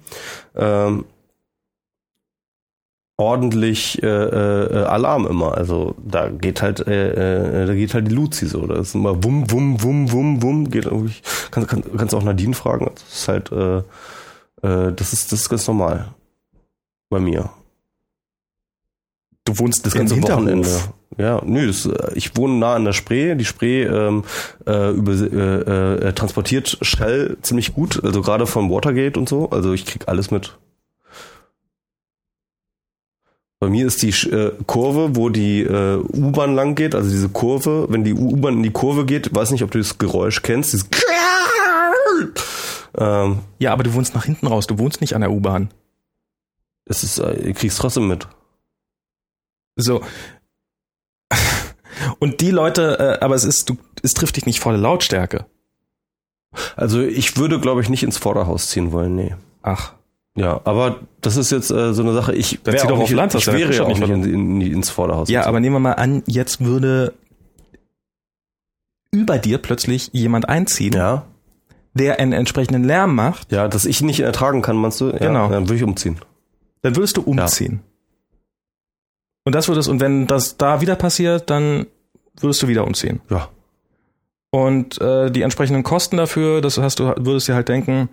[0.56, 1.04] ähm,
[3.18, 5.58] ordentlich äh, äh, Alarm immer.
[5.58, 8.66] Also da geht halt, äh, äh, da geht halt die Luzi so.
[8.66, 10.72] Da ist immer wum, wum, wum, wum, wum.
[10.72, 11.16] Geht irgendwie.
[11.52, 12.90] Kann, kann, kannst auch Nadine fragen.
[12.94, 13.82] Das ist halt, äh,
[14.64, 16.14] äh, das ist, das ist ganz normal
[17.10, 17.52] bei mir.
[19.46, 20.22] Du wohnst Das ganze.
[20.22, 20.70] Wochenende.
[21.18, 23.36] Ja, nö, das, äh, ich wohne nah an der Spree.
[23.36, 24.24] Die Spree ähm,
[24.66, 29.50] äh, über, äh, äh, transportiert Shell ziemlich gut, also gerade von Watergate und so.
[29.50, 30.58] Also ich krieg alles mit.
[33.60, 37.86] Bei mir ist die äh, Kurve, wo die äh, U-Bahn lang geht, also diese Kurve,
[37.90, 40.90] wenn die U-Bahn in die Kurve geht, weiß nicht, ob du das Geräusch kennst, dieses
[42.98, 44.68] ähm, Ja, aber du wohnst nach hinten raus.
[44.68, 45.70] Du wohnst nicht an der U-Bahn.
[46.86, 48.28] das ist, äh, ich krieg's trotzdem mit.
[49.76, 50.02] So.
[52.20, 55.46] Und die Leute, äh, aber es ist, du, es trifft dich nicht volle Lautstärke.
[56.76, 59.36] Also ich würde, glaube ich, nicht ins Vorderhaus ziehen wollen, nee.
[59.62, 59.94] Ach.
[60.36, 62.34] Ja, aber das ist jetzt äh, so eine Sache.
[62.34, 64.74] Ich wär doch auch auf nicht, Land, ich wäre ja auch nicht in, in, in,
[64.74, 65.30] ins Vorderhaus.
[65.30, 67.14] Ja, aber nehmen wir mal an, jetzt würde
[69.12, 71.26] über dir plötzlich jemand einziehen, ja,
[71.94, 75.10] der einen entsprechenden Lärm macht, ja, dass ich nicht ertragen kann, meinst du?
[75.12, 75.50] Ja, Genau.
[75.50, 76.20] Dann würde ich umziehen.
[76.82, 77.82] dann würdest du umziehen.
[79.46, 81.86] Und das würdest, und wenn das da wieder passiert, dann
[82.40, 83.22] würdest du wieder umziehen.
[83.30, 83.50] Ja.
[84.52, 88.10] Und äh, die entsprechenden Kosten dafür, das hast du, würdest dir halt denken,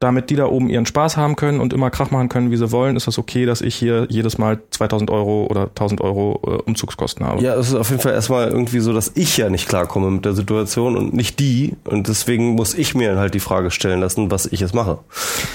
[0.00, 2.72] damit die da oben ihren Spaß haben können und immer Krach machen können, wie sie
[2.72, 6.62] wollen, ist das okay, dass ich hier jedes Mal 2000 Euro oder 1000 Euro äh,
[6.62, 7.42] Umzugskosten habe.
[7.42, 10.24] Ja, es ist auf jeden Fall erstmal irgendwie so, dass ich ja nicht klarkomme mit
[10.24, 11.76] der Situation und nicht die.
[11.84, 15.00] Und deswegen muss ich mir halt die Frage stellen lassen, was ich jetzt mache.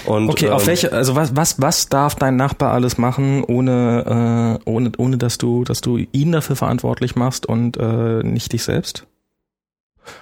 [0.05, 4.59] Und, Okay, auf ähm, welche, also was, was, was darf dein Nachbar alles machen, ohne,
[4.63, 8.63] äh, ohne, ohne dass du, dass du ihn dafür verantwortlich machst und äh, nicht dich
[8.63, 9.07] selbst?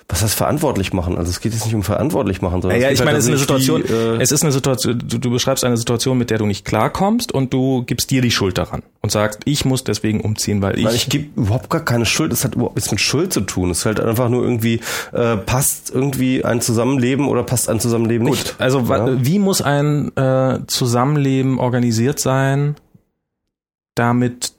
[0.07, 1.17] Was heißt verantwortlich machen?
[1.17, 3.15] Also es geht jetzt nicht um verantwortlich machen, sondern Ja, ja, es ich geht meine,
[3.15, 5.77] halt es ist eine Situation, wie, äh, es ist eine Situation, du, du beschreibst eine
[5.77, 9.39] Situation, mit der du nicht klarkommst und du gibst dir die Schuld daran und sagst,
[9.45, 12.31] ich muss deswegen umziehen, weil ich, Nein, ich gebe überhaupt gar keine Schuld.
[12.31, 13.71] Es hat überhaupt nichts mit Schuld zu tun.
[13.71, 14.79] Es ist halt einfach nur irgendwie,
[15.11, 18.55] äh, passt irgendwie ein Zusammenleben oder passt ein Zusammenleben Gut, nicht.
[18.59, 19.25] also Ja.
[19.25, 22.75] wie muss ein äh, Zusammenleben organisiert sein,
[23.95, 24.53] damit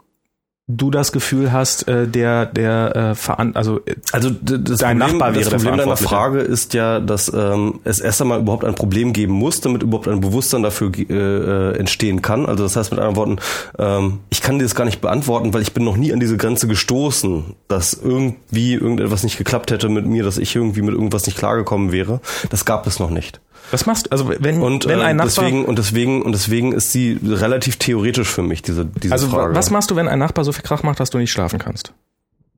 [0.67, 5.19] du das Gefühl hast, äh, der der äh, veran also äh, Also das Dein Problem,
[5.19, 5.97] Nachbar wäre das Problem deiner.
[5.97, 10.09] Frage ist ja, dass ähm, es erst einmal überhaupt ein Problem geben muss, damit überhaupt
[10.09, 12.47] ein Bewusstsein dafür ge- äh, entstehen kann.
[12.47, 13.37] Also das heißt mit anderen Worten,
[13.79, 16.39] ähm, ich kann dir das gar nicht beantworten, weil ich bin noch nie an diese
[16.39, 21.27] Grenze gestoßen, dass irgendwie irgendetwas nicht geklappt hätte mit mir, dass ich irgendwie mit irgendwas
[21.27, 22.21] nicht klargekommen wäre.
[22.49, 23.41] Das gab es noch nicht.
[23.71, 24.11] Was machst du?
[24.13, 27.77] Also wenn Und wenn äh, ein Nachbar deswegen und deswegen und deswegen ist sie relativ
[27.77, 29.55] theoretisch für mich diese diese also Frage.
[29.55, 31.93] was machst du, wenn ein Nachbar so viel Krach macht, dass du nicht schlafen kannst?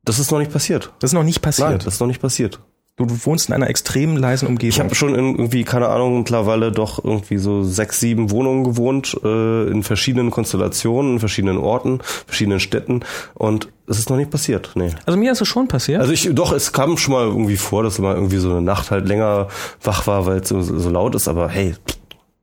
[0.06, 0.92] das ist noch nicht passiert.
[1.00, 1.68] Das ist noch nicht passiert.
[1.68, 2.60] Nein, das ist noch nicht passiert.
[2.96, 4.70] Du, du wohnst in einer extrem leisen Umgebung.
[4.70, 9.18] Ich habe schon in irgendwie, keine Ahnung, mittlerweile doch irgendwie so sechs, sieben Wohnungen gewohnt,
[9.22, 13.00] äh, in verschiedenen Konstellationen, in verschiedenen Orten, verschiedenen Städten
[13.34, 14.90] und es ist noch nicht passiert, nee.
[15.04, 16.00] also mir ist es schon passiert.
[16.00, 18.90] Also ich, doch, es kam schon mal irgendwie vor, dass man irgendwie so eine Nacht
[18.90, 19.46] halt länger
[19.82, 21.74] wach war, weil es so, so laut ist, aber hey,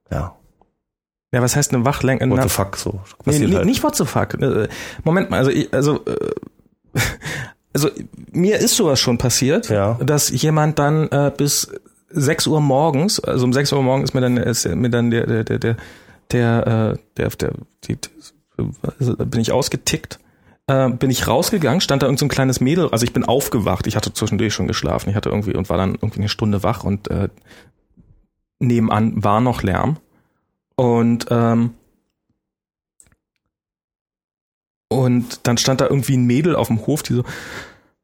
[0.09, 0.35] ja,
[1.33, 2.29] ja, was heißt eine Wachlänge?
[2.29, 2.91] what the fuck, so.
[2.91, 3.65] nee, Passiert nee, halt.
[3.65, 4.35] nicht what the fuck.
[4.35, 4.67] Äh,
[5.03, 6.99] Moment mal, also ich, also äh,
[7.73, 7.89] also
[8.31, 9.95] mir ist sowas schon passiert, Ja.
[10.03, 11.69] dass jemand dann äh, bis
[12.09, 15.25] 6 Uhr morgens, also um 6 Uhr morgens ist mir dann ist mir dann der
[15.25, 15.77] der der der
[16.31, 17.53] der äh, der, der
[17.85, 17.97] die,
[19.25, 20.19] bin ich ausgetickt.
[20.67, 23.85] Äh, bin ich rausgegangen, stand da irgend so ein kleines Mädel, also ich bin aufgewacht,
[23.85, 26.85] ich hatte zwischendurch schon geschlafen, ich hatte irgendwie und war dann irgendwie eine Stunde wach
[26.85, 27.27] und äh,
[28.59, 29.97] nebenan war noch Lärm
[30.75, 31.71] und ähm,
[34.93, 37.23] und dann stand da irgendwie ein Mädel auf dem Hof, die so,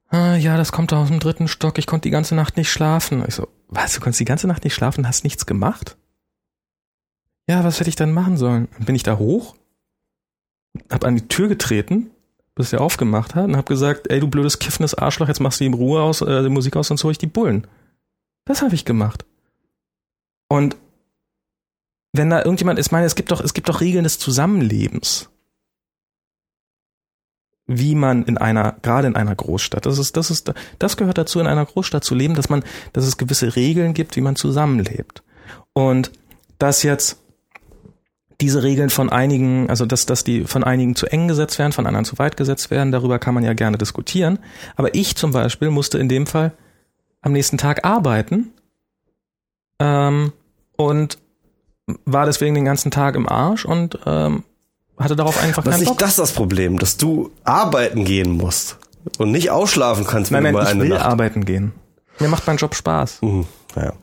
[0.09, 3.23] ah, ja, das kommt aus dem dritten Stock, ich konnte die ganze Nacht nicht schlafen.
[3.27, 5.97] Ich so, was, du konntest die ganze Nacht nicht schlafen, hast nichts gemacht?
[7.47, 8.67] Ja, was hätte ich dann machen sollen?
[8.79, 9.55] Bin ich da hoch,
[10.89, 12.11] hab an die Tür getreten,
[12.55, 15.65] bis er aufgemacht hat und hab gesagt, ey, du blödes kiffendes Arschloch, jetzt machst du
[15.65, 17.67] die Ruhe aus, äh, die Musik aus, sonst hol ich die Bullen.
[18.45, 19.25] Das habe ich gemacht.
[20.47, 20.75] Und
[22.13, 25.29] wenn da irgendjemand, ich meine, es gibt doch, es gibt doch Regeln des Zusammenlebens
[27.69, 31.39] wie man in einer, gerade in einer Großstadt, das ist, das ist, das gehört dazu,
[31.39, 32.63] in einer Großstadt zu leben, dass man,
[32.93, 35.21] dass es gewisse Regeln gibt, wie man zusammenlebt.
[35.73, 36.11] Und
[36.57, 37.19] dass jetzt
[38.41, 41.85] diese Regeln von einigen, also dass, dass die von einigen zu eng gesetzt werden, von
[41.85, 44.39] anderen zu weit gesetzt werden, darüber kann man ja gerne diskutieren.
[44.75, 46.53] Aber ich zum Beispiel musste in dem Fall
[47.21, 48.51] am nächsten Tag arbeiten
[49.79, 50.33] ähm,
[50.75, 51.19] und
[52.05, 54.43] war deswegen den ganzen Tag im Arsch und ähm,
[54.99, 55.97] hatte darauf einfach Was keinen ist Bock.
[55.99, 58.77] das das Problem, dass du arbeiten gehen musst
[59.17, 61.05] und nicht ausschlafen kannst, wenn Nein, du nein, mal ich eine will Nacht.
[61.05, 61.71] arbeiten gehen.
[62.19, 63.19] Mir macht mein Job Spaß.
[63.21, 63.45] Mhm,
[63.75, 63.93] ja.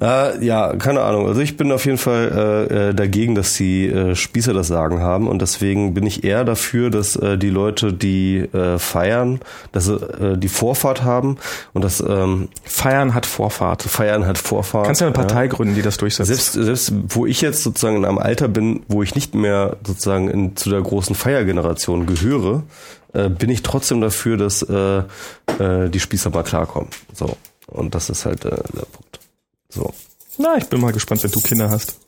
[0.00, 1.28] Äh, ja, keine Ahnung.
[1.28, 5.00] Also ich bin auf jeden Fall äh, äh, dagegen, dass die äh, Spießer das Sagen
[5.00, 9.40] haben und deswegen bin ich eher dafür, dass äh, die Leute, die äh, feiern,
[9.70, 11.36] dass sie äh, die Vorfahrt haben
[11.74, 13.82] und das ähm, Feiern hat Vorfahrt.
[13.82, 14.86] Feiern hat Vorfahrt.
[14.86, 16.26] Kannst du eine Partei gründen, die das durchsetzt?
[16.26, 20.28] Selbst, selbst wo ich jetzt sozusagen in einem Alter bin, wo ich nicht mehr sozusagen
[20.28, 22.64] in, zu der großen Feiergeneration gehöre,
[23.12, 25.02] äh, bin ich trotzdem dafür, dass äh,
[25.58, 26.88] äh, die Spießer mal klarkommen.
[27.12, 27.36] So.
[27.68, 29.23] Und das ist halt äh, der Punkt.
[29.74, 29.92] So.
[30.38, 31.98] Na, ich bin mal gespannt, wenn du Kinder hast.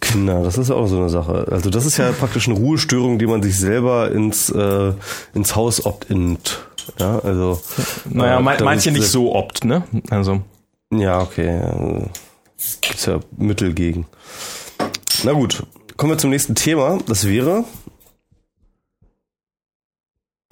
[0.00, 1.46] Kinder, das ist ja auch so eine Sache.
[1.50, 4.92] Also das ist ja praktisch eine Ruhestörung, die man sich selber ins, äh,
[5.34, 6.60] ins Haus opt-int.
[7.00, 7.60] Ja, also.
[8.08, 9.84] Naja, äh, manche nicht so opt, ne?
[10.10, 10.42] Also.
[10.92, 11.46] Ja, okay.
[11.46, 12.08] ja.
[12.80, 14.06] Gibt's ja Mittel gegen.
[15.24, 16.98] Na gut, kommen wir zum nächsten Thema.
[17.06, 17.64] Das wäre.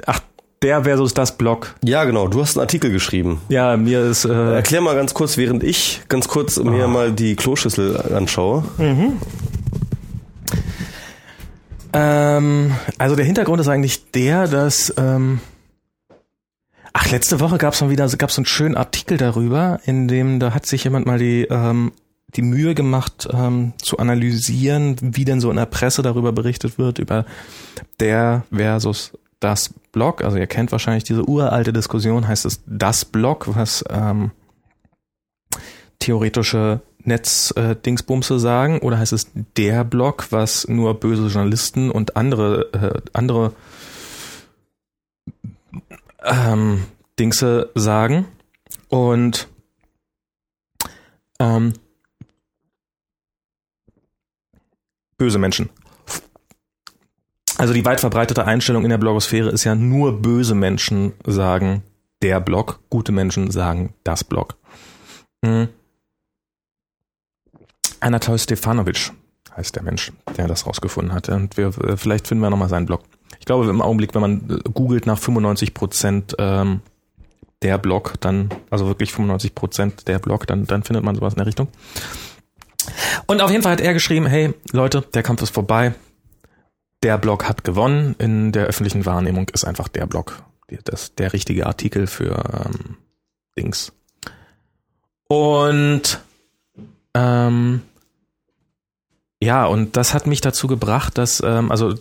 [0.06, 0.20] Ach,
[0.62, 1.74] der versus das Block.
[1.84, 3.40] Ja, genau, du hast einen Artikel geschrieben.
[3.48, 4.24] Ja, mir ist.
[4.24, 8.64] Äh, Erklär mal ganz kurz, während ich ganz kurz mir mal die Kloschüssel anschaue.
[11.92, 14.94] ähm, also der Hintergrund ist eigentlich der, dass.
[14.96, 15.40] Ähm,
[16.92, 20.40] ach, letzte Woche gab es mal wieder gab's so einen schönen Artikel darüber, in dem
[20.40, 21.92] da hat sich jemand mal die ähm,
[22.34, 26.98] die Mühe gemacht ähm, zu analysieren, wie denn so in der Presse darüber berichtet wird
[26.98, 27.26] über
[28.00, 30.24] der versus das Blog.
[30.24, 34.32] Also ihr kennt wahrscheinlich diese uralte Diskussion, heißt es das Blog, was ähm,
[35.98, 43.00] theoretische Netz-Dingsbumse sagen, oder heißt es der Blog, was nur böse Journalisten und andere äh,
[43.12, 43.52] andere
[46.24, 46.84] ähm,
[47.18, 48.26] Dingse sagen.
[48.88, 49.48] Und
[51.38, 51.74] ähm,
[55.16, 55.70] böse Menschen.
[57.62, 61.84] Also die weit verbreitete Einstellung in der Blogosphäre ist ja nur böse Menschen sagen
[62.20, 64.56] der Blog, gute Menschen sagen das Blog.
[65.42, 65.68] Mhm.
[68.00, 69.12] Anatol Stefanovic
[69.56, 71.28] heißt der Mensch, der das rausgefunden hat.
[71.28, 73.04] Und wir, äh, vielleicht finden wir nochmal seinen Blog.
[73.38, 76.80] Ich glaube im Augenblick, wenn man äh, googelt nach 95 Prozent ähm,
[77.62, 81.38] der Blog, dann, also wirklich 95 Prozent der Blog, dann, dann findet man sowas in
[81.38, 81.68] der Richtung.
[83.28, 85.94] Und auf jeden Fall hat er geschrieben, hey Leute, der Kampf ist vorbei.
[87.02, 88.14] Der Blog hat gewonnen.
[88.18, 90.42] In der öffentlichen Wahrnehmung ist einfach der Blog
[90.84, 92.96] das, der richtige Artikel für ähm,
[93.56, 93.92] Dings.
[95.28, 96.20] Und
[97.14, 97.82] ähm,
[99.42, 101.92] ja, und das hat mich dazu gebracht, dass, ähm, also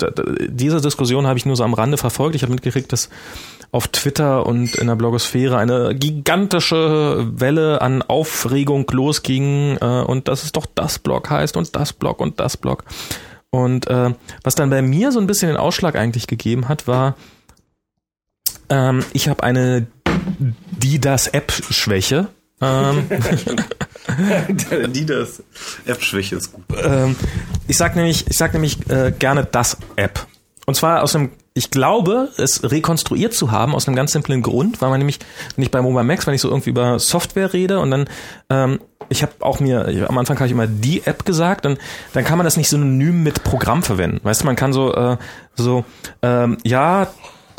[0.47, 2.35] diese Diskussion habe ich nur so am Rande verfolgt.
[2.35, 3.09] Ich habe mitgekriegt, dass
[3.71, 10.43] auf Twitter und in der Blogosphäre eine gigantische Welle an Aufregung losging äh, und dass
[10.43, 12.83] es doch das Blog heißt und das Blog und das Blog.
[12.83, 13.30] Und
[13.87, 14.13] äh,
[14.43, 17.15] was dann bei mir so ein bisschen den Ausschlag eigentlich gegeben hat, war,
[18.69, 19.87] ähm, ich habe eine
[20.71, 22.29] die das App-Schwäche.
[22.61, 23.07] Ähm,
[24.89, 25.43] Die das
[25.85, 26.63] App-Schwäche ist gut.
[26.83, 27.15] ähm,
[27.67, 30.27] ich sag nämlich, ich sag nämlich äh, gerne das App.
[30.65, 34.81] Und zwar aus einem, ich glaube, es rekonstruiert zu haben aus einem ganz simplen Grund,
[34.81, 35.19] weil man nämlich,
[35.55, 38.05] wenn ich bei Mobile Max, wenn ich so irgendwie über Software rede und dann,
[38.49, 38.79] ähm,
[39.09, 41.77] ich habe auch mir, am Anfang habe ich immer die App gesagt, und
[42.13, 44.21] dann kann man das nicht synonym mit Programm verwenden.
[44.23, 45.17] Weißt du, man kann so, äh,
[45.55, 45.83] so,
[46.21, 47.07] ähm, ja,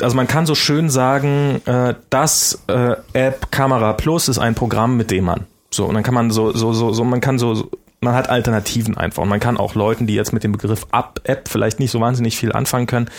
[0.01, 4.97] also man kann so schön sagen, äh, das äh, App Kamera Plus ist ein Programm,
[4.97, 5.45] mit dem man.
[5.69, 7.69] So, und dann kann man so, so, so, so, man kann so, so
[8.03, 9.23] man hat Alternativen einfach.
[9.23, 12.37] Und man kann auch Leuten, die jetzt mit dem Begriff App, vielleicht nicht so wahnsinnig
[12.37, 13.09] viel anfangen können,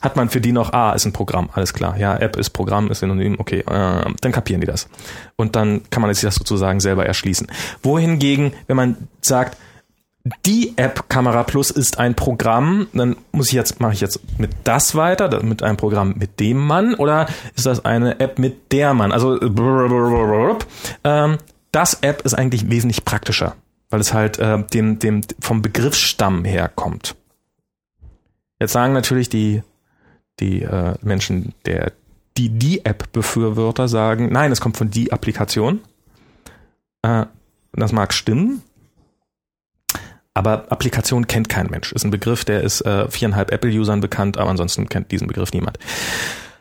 [0.00, 1.98] hat man für die noch, ah, ist ein Programm, alles klar.
[1.98, 4.88] Ja, App ist Programm, ist Synonym, okay, äh, dann kapieren die das.
[5.36, 7.46] Und dann kann man sich das sozusagen selber erschließen.
[7.82, 9.56] Wohingegen, wenn man sagt,
[10.44, 14.50] die App Kamera Plus ist ein Programm, dann muss ich jetzt, mache ich jetzt mit
[14.64, 18.94] das weiter, mit einem Programm mit dem Mann, oder ist das eine App mit der
[18.94, 19.12] Mann?
[19.12, 19.38] Also,
[21.04, 21.38] ähm,
[21.72, 23.54] das App ist eigentlich wesentlich praktischer,
[23.90, 27.16] weil es halt äh, dem, dem, vom Begriffsstamm herkommt.
[28.60, 29.62] Jetzt sagen natürlich die,
[30.40, 31.92] die äh, Menschen, der,
[32.36, 35.80] die die App Befürworter sagen, nein, es kommt von die Applikation.
[37.02, 37.26] Äh,
[37.72, 38.62] das mag stimmen,
[40.34, 41.92] aber Applikation kennt kein Mensch.
[41.92, 45.78] Ist ein Begriff, der ist äh, viereinhalb Apple-Usern bekannt, aber ansonsten kennt diesen Begriff niemand.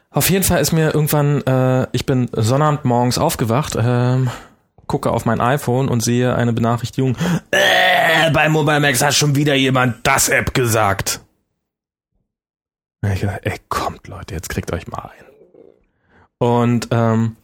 [0.09, 4.29] Auf jeden Fall ist mir irgendwann, äh, ich bin Sonnabend morgens aufgewacht, ähm,
[4.87, 7.15] gucke auf mein iPhone und sehe eine Benachrichtigung.
[7.51, 11.21] Äh, bei Mobile Max hat schon wieder jemand das App gesagt.
[13.01, 15.25] Und ich gedacht, ey, kommt Leute, jetzt kriegt euch mal ein.
[16.39, 17.35] Und ähm,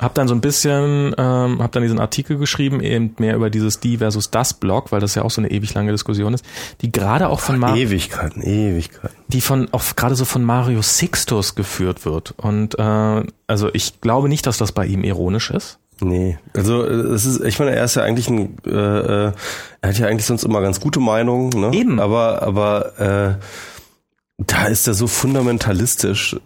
[0.00, 3.80] hab dann so ein bisschen, ähm, hab dann diesen Artikel geschrieben, eben mehr über dieses
[3.80, 6.44] Die versus das Blog, weil das ja auch so eine ewig lange Diskussion ist,
[6.80, 9.16] die gerade auch von Mario, Ewigkeiten, Ewigkeiten.
[9.28, 12.34] die von auch gerade so von Mario Sixtus geführt wird.
[12.36, 15.78] Und äh, also ich glaube nicht, dass das bei ihm ironisch ist.
[16.00, 19.32] Nee, also äh, es ist, ich meine, er ist ja eigentlich ein, äh, äh,
[19.80, 21.70] er hat ja eigentlich sonst immer ganz gute Meinungen, ne?
[21.72, 22.00] Eben.
[22.00, 23.44] Aber, aber äh,
[24.38, 26.36] da ist er so fundamentalistisch.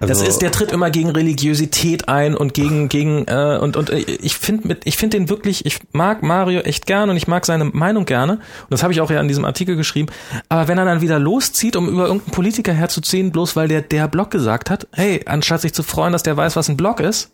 [0.00, 3.90] Also, Das ist, der tritt immer gegen Religiosität ein und gegen gegen äh, und und
[3.90, 7.26] äh, ich finde mit ich finde den wirklich, ich mag Mario echt gern und ich
[7.26, 10.08] mag seine Meinung gerne und das habe ich auch ja in diesem Artikel geschrieben.
[10.48, 14.06] Aber wenn er dann wieder loszieht, um über irgendeinen Politiker herzuziehen, bloß weil der der
[14.06, 17.32] Blog gesagt hat, hey, anstatt sich zu freuen, dass der weiß, was ein Blog ist,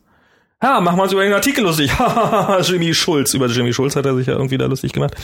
[0.60, 1.90] machen wir uns über den Artikel lustig.
[2.62, 3.34] Jimmy Schulz.
[3.34, 5.14] Über Jimmy Schulz hat er sich ja irgendwie da lustig gemacht.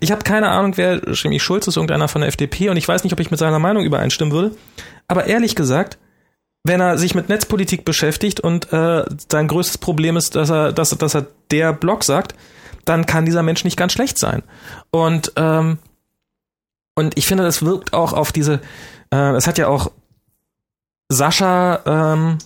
[0.00, 3.04] Ich habe keine Ahnung, wer Jimmy Schulz ist, irgendeiner von der FDP und ich weiß
[3.04, 4.54] nicht, ob ich mit seiner Meinung übereinstimmen würde.
[5.08, 5.98] Aber ehrlich gesagt,
[6.64, 10.90] wenn er sich mit Netzpolitik beschäftigt und äh, sein größtes Problem ist, dass er, dass,
[10.90, 12.34] dass er der Blog sagt,
[12.84, 14.42] dann kann dieser Mensch nicht ganz schlecht sein.
[14.90, 15.78] Und ähm,
[16.94, 18.60] und ich finde, das wirkt auch auf diese.
[19.10, 19.90] Äh, es hat ja auch
[21.08, 22.38] Sascha ähm,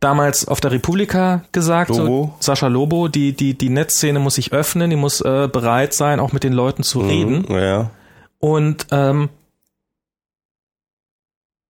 [0.00, 2.34] damals auf der Republika gesagt, so, Lobo.
[2.40, 6.32] Sascha Lobo, die die die Netzszene muss sich öffnen, die muss äh, bereit sein, auch
[6.32, 7.90] mit den Leuten zu reden Mhm, ja.
[8.38, 9.28] und ähm,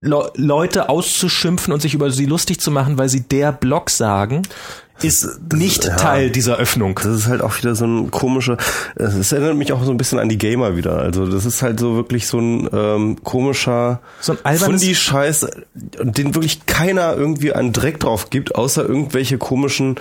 [0.02, 4.42] Le Leute auszuschimpfen und sich über sie lustig zu machen, weil sie der Blog sagen,
[5.02, 5.96] ist nicht ja.
[5.96, 6.94] Teil dieser Öffnung.
[7.02, 8.56] Das ist halt auch wieder so ein komischer,
[8.94, 10.98] es erinnert mich auch so ein bisschen an die Gamer wieder.
[10.98, 16.34] Also das ist halt so wirklich so ein ähm, komischer So ein albernes- Fundi-Scheiß, den
[16.34, 19.96] wirklich keiner irgendwie einen Dreck drauf gibt, außer irgendwelche komischen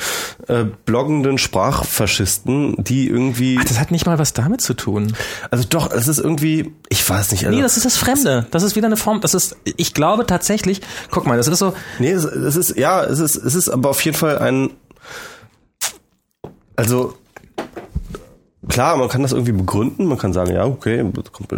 [0.47, 5.13] äh, bloggenden Sprachfaschisten, die irgendwie, Ach, das hat nicht mal was damit zu tun.
[5.51, 8.45] also doch, es ist irgendwie, ich weiß nicht, also, Nee, das ist das Fremde.
[8.51, 10.81] Das ist wieder eine Form, das ist, ich glaube tatsächlich,
[11.11, 13.89] guck mal, das ist so, Nee, es, es ist, ja, es ist, es ist aber
[13.89, 14.71] auf jeden Fall ein,
[16.75, 17.13] also,
[18.67, 21.05] klar, man kann das irgendwie begründen, man kann sagen, ja, okay,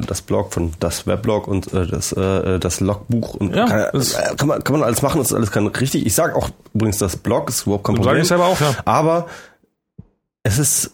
[0.07, 4.35] das Blog von das Weblog und äh, das, äh, das Logbuch und Ja, kann, äh,
[4.35, 6.05] kann, man, kann man alles machen, das ist alles kein richtig.
[6.05, 8.21] Ich sage auch übrigens, das Blog ist überhaupt kein Sag Problem.
[8.21, 8.75] ich selber auch, ja.
[8.85, 9.27] Aber
[10.43, 10.91] es ist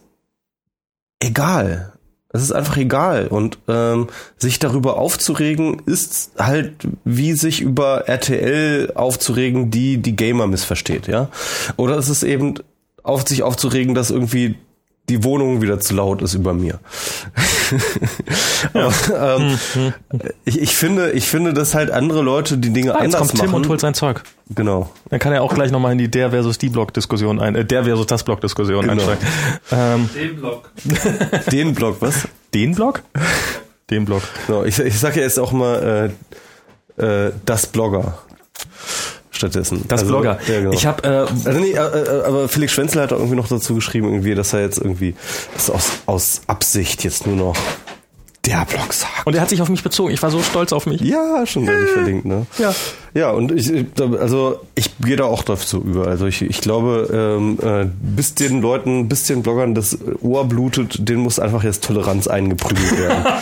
[1.20, 1.94] egal.
[2.36, 3.28] Es ist einfach egal.
[3.28, 6.74] Und ähm, sich darüber aufzuregen, ist halt
[7.04, 11.30] wie sich über RTL aufzuregen, die die Gamer missversteht, ja.
[11.78, 12.56] Oder es ist eben
[13.04, 14.56] auf sich aufzuregen, dass irgendwie
[15.10, 16.80] die Wohnung wieder zu laut ist über mir.
[18.74, 19.94] Aber, ähm,
[20.46, 23.42] ich, ich finde, ich finde, dass halt andere Leute die Dinge ah, jetzt anders kommt
[23.42, 23.64] Tim machen.
[23.64, 24.24] und holt sein Zeug.
[24.50, 24.90] genau.
[25.10, 27.84] Dann kann er auch gleich nochmal in die der versus die Blog-Diskussion ein, äh, der
[27.84, 28.94] versus das Blog-Diskussion Genau.
[29.10, 29.28] einsteigen.
[29.72, 30.72] Ähm, Den Block.
[31.52, 32.28] Den Blog, was?
[32.54, 33.02] den Blog?
[33.90, 34.22] Den Blog.
[34.48, 36.12] Genau, ich, ich sage ja jetzt auch mal
[36.98, 38.20] äh, äh, das Blogger
[39.44, 39.84] stattdessen.
[39.88, 40.40] Das Also, Blogger.
[40.48, 40.72] Ja, genau.
[40.72, 43.76] Ich habe äh, also nee, äh, äh, aber Felix Schwenzel hat auch irgendwie noch dazu
[43.76, 45.16] geschrieben, irgendwie, dass er jetzt irgendwie
[45.54, 47.58] das aus, aus Absicht jetzt nur noch
[48.46, 49.26] der Blog sagt.
[49.26, 50.12] und er hat sich auf mich bezogen.
[50.14, 51.00] Ich war so stolz auf mich.
[51.00, 52.46] Ja, schon deutlich verlinkt, ne?
[52.58, 52.76] Ja.
[53.14, 53.72] Ja, und ich,
[54.20, 56.08] also ich gehe da auch dazu über.
[56.08, 57.10] Also ich, ich glaube,
[57.40, 61.86] ähm, äh, bis den Leuten, bis den Bloggern das Ohr blutet, denen muss einfach jetzt
[61.86, 63.26] Toleranz eingeprügelt werden.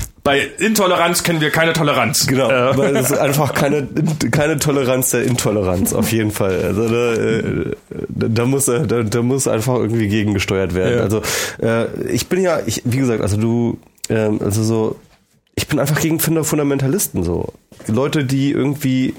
[0.22, 2.26] Bei Intoleranz kennen wir keine Toleranz.
[2.26, 3.88] Genau, Äh, weil es ist einfach keine,
[4.30, 6.62] keine Toleranz der Intoleranz, auf jeden Fall.
[6.62, 7.72] Also da, äh,
[8.08, 10.98] da muss da, da muss einfach irgendwie gegengesteuert werden.
[10.98, 11.02] Ja.
[11.04, 11.22] Also
[11.62, 13.78] äh, ich bin ja, ich, wie gesagt, also du,
[14.10, 14.96] ähm, also so,
[15.54, 17.52] ich bin einfach gegen Funda- Fundamentalisten so.
[17.86, 19.14] Leute, die irgendwie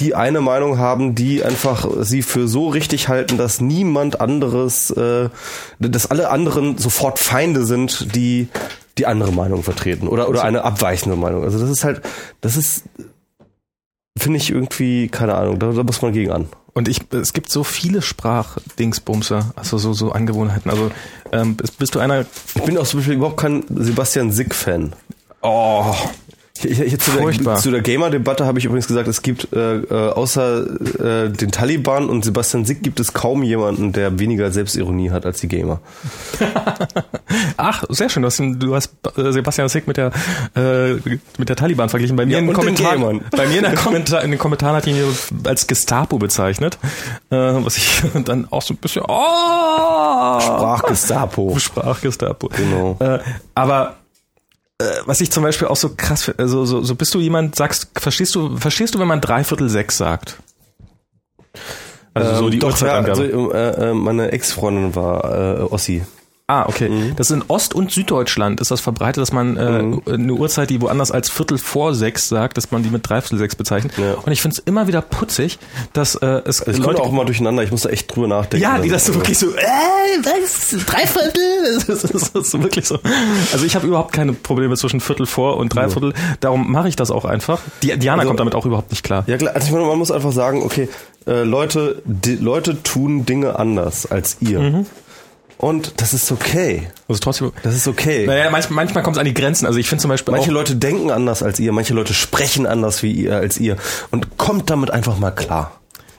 [0.00, 5.28] die eine Meinung haben, die einfach sie für so richtig halten, dass niemand anderes, äh,
[5.78, 8.48] dass alle anderen sofort Feinde sind, die
[8.98, 11.44] die andere Meinung vertreten oder oder eine abweichende Meinung.
[11.44, 12.02] Also das ist halt,
[12.40, 12.84] das ist
[14.18, 15.58] finde ich irgendwie keine Ahnung.
[15.58, 16.48] Da, da muss man gegen an.
[16.74, 20.70] Und ich, es gibt so viele Sprachdingsbumser, also so, so Angewohnheiten.
[20.70, 20.90] Also
[21.32, 22.24] ähm, bist, bist du einer.
[22.54, 24.92] Ich bin auch zum Beispiel überhaupt kein Sebastian Sick-Fan.
[25.42, 25.94] Oh,
[26.64, 27.56] Ich, ich, zu, der, Furchtbar.
[27.56, 32.08] zu der Gamer-Debatte habe ich übrigens gesagt, es gibt äh, äh, außer äh, den Taliban
[32.08, 35.80] und Sebastian Sick gibt es kaum jemanden, der weniger Selbstironie hat als die Gamer.
[37.56, 38.22] ach, sehr schön.
[38.22, 40.12] Du hast, du hast äh, Sebastian Sick mit der
[40.56, 40.94] äh,
[41.38, 42.16] mit der Taliban verglichen.
[42.16, 44.86] Bei mir Ja, in den Kommentaren, bei mir in, der Kommentar, in den Kommentaren hat
[44.86, 45.08] ihn hier
[45.44, 46.78] als Gestapo bezeichnet,
[47.30, 51.56] äh, was ich dann auch so ein bisschen oh Sprachgestapo.
[51.58, 52.48] Sprachgestapo.
[52.48, 52.96] Genau.
[53.00, 53.18] Äh,
[53.54, 53.97] aber
[55.06, 58.34] was ich zum Beispiel auch so krass also so, so bist du jemand, sagst, verstehst
[58.34, 60.36] du, verstehst du, wenn man dreiviertel sechs sagt?
[62.14, 63.20] Also so Ähm, die doch, ja, Uhrzeitangabe.
[63.22, 66.04] also, äh, äh, meine Ex-Freundin war äh, Ossi.
[66.50, 67.12] Ah, okay.
[67.16, 70.80] Das ist in Ost- und Süddeutschland ist das verbreitet, dass man äh, eine Uhrzeit, die
[70.80, 73.92] woanders als Viertel vor sechs sagt, dass man die mit Dreiviertel sechs bezeichnet.
[73.98, 74.14] Ja.
[74.14, 75.58] Und ich finde es immer wieder putzig,
[75.92, 78.62] dass äh, es Also ich komme auch mal durcheinander, ich muss da echt drüber nachdenken.
[78.62, 79.60] ja, die das so wirklich so, äh,
[80.22, 81.42] was, Dreiviertel?
[81.86, 82.98] Das ist, das ist so wirklich so.
[83.52, 86.14] Also ich habe überhaupt keine Probleme zwischen Viertel vor und Dreiviertel.
[86.40, 87.60] Darum mache ich das auch einfach.
[87.82, 89.24] Die, Diana Also- kommt damit auch überhaupt nicht klar.
[89.26, 90.88] Ja, klar, also ich meine, man muss einfach sagen, okay,
[91.26, 94.60] äh, Leute, die, Leute tun Dinge anders als ihr.
[94.60, 94.86] Mhm.
[95.58, 96.88] Und das ist okay.
[97.08, 97.52] Also trotzdem.
[97.64, 98.26] Das ist okay.
[98.26, 99.66] Naja, manchmal, manchmal kommt es an die Grenzen.
[99.66, 102.64] Also ich finde zum Beispiel Manche auch, Leute denken anders als ihr, manche Leute sprechen
[102.66, 103.76] anders wie ihr als ihr.
[104.12, 105.72] Und kommt damit einfach mal klar.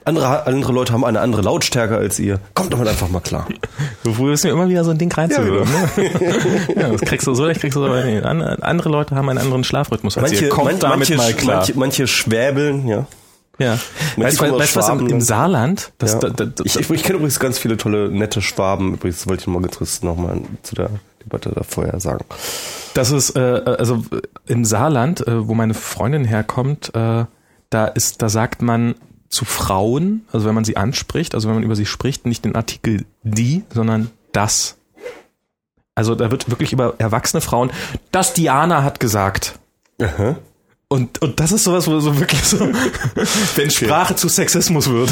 [0.05, 2.39] Andere, andere Leute haben eine andere Lautstärke als ihr.
[2.53, 3.47] Kommt damit einfach mal klar.
[4.03, 5.71] du probierst mir immer wieder so ein Ding reinzuwirken.
[5.71, 6.75] Ja, ne?
[6.81, 7.83] ja, das kriegst du so leicht, kriegst du.
[7.83, 10.49] An- Andere Leute haben einen anderen Schlafrhythmus als Manche, ihr.
[10.49, 11.57] Kommt man- damit manche, mal klar.
[11.57, 13.05] Manche, manche schwäbeln, ja.
[13.59, 13.77] Ja.
[14.17, 15.21] Weißt du, du, was im, im?
[15.21, 15.91] Saarland?
[15.97, 16.19] Das, ja.
[16.19, 18.95] da, da, da, ich ich, ich kenne übrigens ganz viele tolle, nette Schwaben.
[18.95, 20.89] Übrigens wollte ich mal kurz nochmal zu der
[21.23, 22.25] Debatte da vorher sagen.
[22.93, 27.25] Das ist äh, also äh, im Saarland, äh, wo meine Freundin herkommt, äh,
[27.69, 28.95] da ist, da sagt man
[29.29, 32.55] zu Frauen, also wenn man sie anspricht, also wenn man über sie spricht, nicht den
[32.55, 34.77] Artikel die, sondern das.
[35.93, 37.71] Also da wird wirklich über erwachsene Frauen,
[38.11, 39.59] das Diana hat gesagt.
[40.01, 40.37] Aha.
[40.91, 42.57] Und, und das ist sowas, wo so wirklich so,
[43.55, 45.11] wenn Sprache zu Sexismus wird.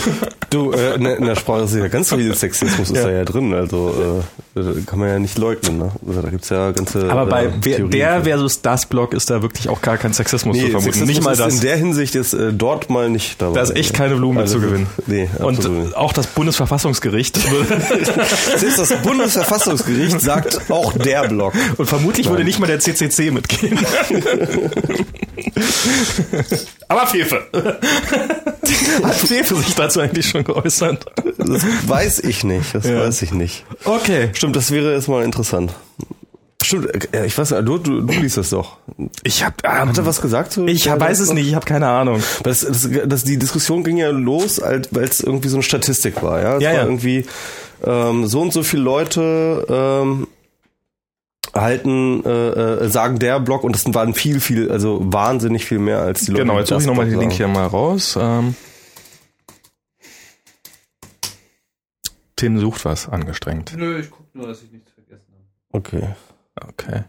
[0.50, 3.24] Du, äh, in, der, in der Sprache ist ja ganz viel Sexismus ist da ja
[3.24, 4.24] drin, also
[4.56, 5.78] äh, äh, kann man ja nicht leugnen.
[5.78, 5.92] Ne?
[6.08, 7.12] Also, da gibt's ja ganze.
[7.12, 10.64] Aber bei äh, der versus das Blog ist da wirklich auch gar kein Sexismus Nee,
[10.64, 10.86] zu vermuten.
[10.94, 11.54] Sexismus nicht mal das.
[11.54, 13.54] in der Hinsicht ist äh, dort mal nicht dabei.
[13.54, 14.88] Da ist echt keine Blume Also, zu gewinnen.
[15.06, 15.96] Nee, Und nicht.
[15.96, 17.38] auch das Bundesverfassungsgericht.
[18.58, 21.54] Selbst das Bundesverfassungsgericht sagt auch der Block.
[21.78, 23.78] Und vermutlich würde nicht mal der CCC mitgehen.
[26.88, 27.46] Aber Fefe.
[29.04, 31.06] Hat Fefe sich dazu eigentlich schon geäußert?
[31.38, 33.00] Das weiß ich nicht, das Ja.
[33.02, 33.66] weiß ich nicht.
[33.86, 34.30] Okay.
[34.34, 35.74] Stimmt, das wäre jetzt mal interessant.
[36.64, 38.78] Stimmt, äh, ich weiß nicht, du, du, du liest das doch.
[39.24, 40.52] Ich hab, ähm, Hat er was gesagt?
[40.54, 42.22] Zu ich der- weiß es nicht, ich habe keine Ahnung.
[42.44, 46.42] Das, das, das, die Diskussion ging ja los, weil es irgendwie so eine Statistik war.
[46.42, 46.84] Ja, es Ja, war ja.
[46.84, 47.26] irgendwie
[47.86, 50.28] ähm, so und so viele Leute ähm,
[51.62, 56.00] halten, äh, äh, sagen der Blog und das waren viel, viel, also wahnsinnig viel mehr
[56.00, 56.44] als die Leute.
[56.44, 58.18] Genau, jetzt suche ich nochmal den Link hier mal raus.
[58.20, 58.56] Ähm,
[62.36, 63.74] Tim sucht was angestrengt.
[63.76, 65.46] Nö, ich guck nur, dass ich nichts vergessen habe.
[65.72, 66.08] Okay.
[66.56, 67.04] Okay.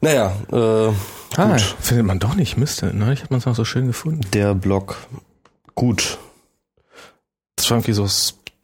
[0.00, 0.92] Naja, äh,
[1.36, 2.56] Ah, findet man doch nicht.
[2.56, 4.20] Mist, neulich hat man es auch so schön gefunden.
[4.32, 4.96] der Blog.
[5.74, 6.18] Gut.
[7.56, 8.06] Das war irgendwie so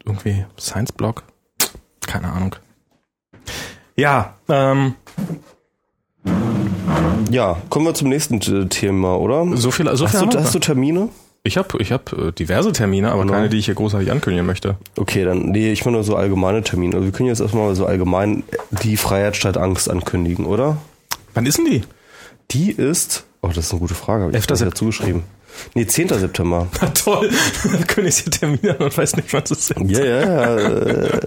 [0.05, 1.23] irgendwie Science-Blog.
[2.07, 2.55] Keine Ahnung.
[4.01, 4.95] Ja, ähm,
[7.29, 9.45] Ja, kommen wir zum nächsten äh, Thema, oder?
[9.55, 11.09] so viel, so viel hast, du, hast du Termine?
[11.43, 13.33] Ich habe ich hab, äh, diverse Termine, aber Genau.
[13.33, 14.75] keine, die ich hier großartig ankündigen möchte.
[14.97, 16.95] Okay, dann, nee, ich meine nur so allgemeine Termine.
[16.95, 18.41] Also wir können jetzt erstmal so allgemein
[18.83, 20.77] die Freiheit statt Angst ankündigen, oder?
[21.35, 21.83] Wann ist denn die?
[22.49, 24.47] Die ist, oh, das ist eine gute Frage, habe ich 11.
[24.47, 25.23] gar nicht dazu geschrieben.
[25.73, 26.09] Nee, 10.
[26.09, 26.67] September.
[26.81, 27.29] Na toll,
[27.63, 29.89] dann kündige ich die Termine und weiß nicht, was es sind.
[29.91, 30.57] Ja, ja, ja.
[30.57, 31.19] äh,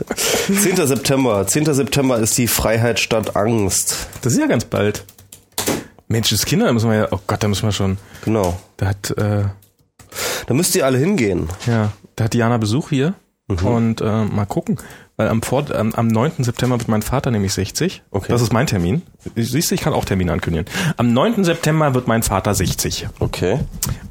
[0.53, 0.77] 10.
[0.87, 1.47] September.
[1.47, 1.67] 10.
[1.75, 4.09] September ist die Freiheit statt Angst.
[4.23, 5.05] Das ist ja ganz bald.
[6.09, 8.59] Mensch, das Kinder, da müssen wir ja, oh Gott, da müssen wir schon, Genau.
[8.77, 9.45] da hat, äh,
[10.47, 11.49] Da müsst ihr alle hingehen.
[11.67, 13.15] ja, da hat Diana Besuch hier
[13.49, 13.67] Mhm.
[13.67, 14.79] und äh, mal gucken.
[15.17, 16.43] Weil am, Vor am, am 9.
[16.43, 18.03] September wird mein Vater nämlich 60.
[18.11, 18.27] Okay.
[18.29, 19.03] Das ist mein Termin.
[19.37, 20.67] Siehst du, ich kann auch Termine ankündigen.
[20.97, 21.45] Am 9.
[21.45, 23.09] September wird mein Vater 60.
[23.21, 23.61] Okay.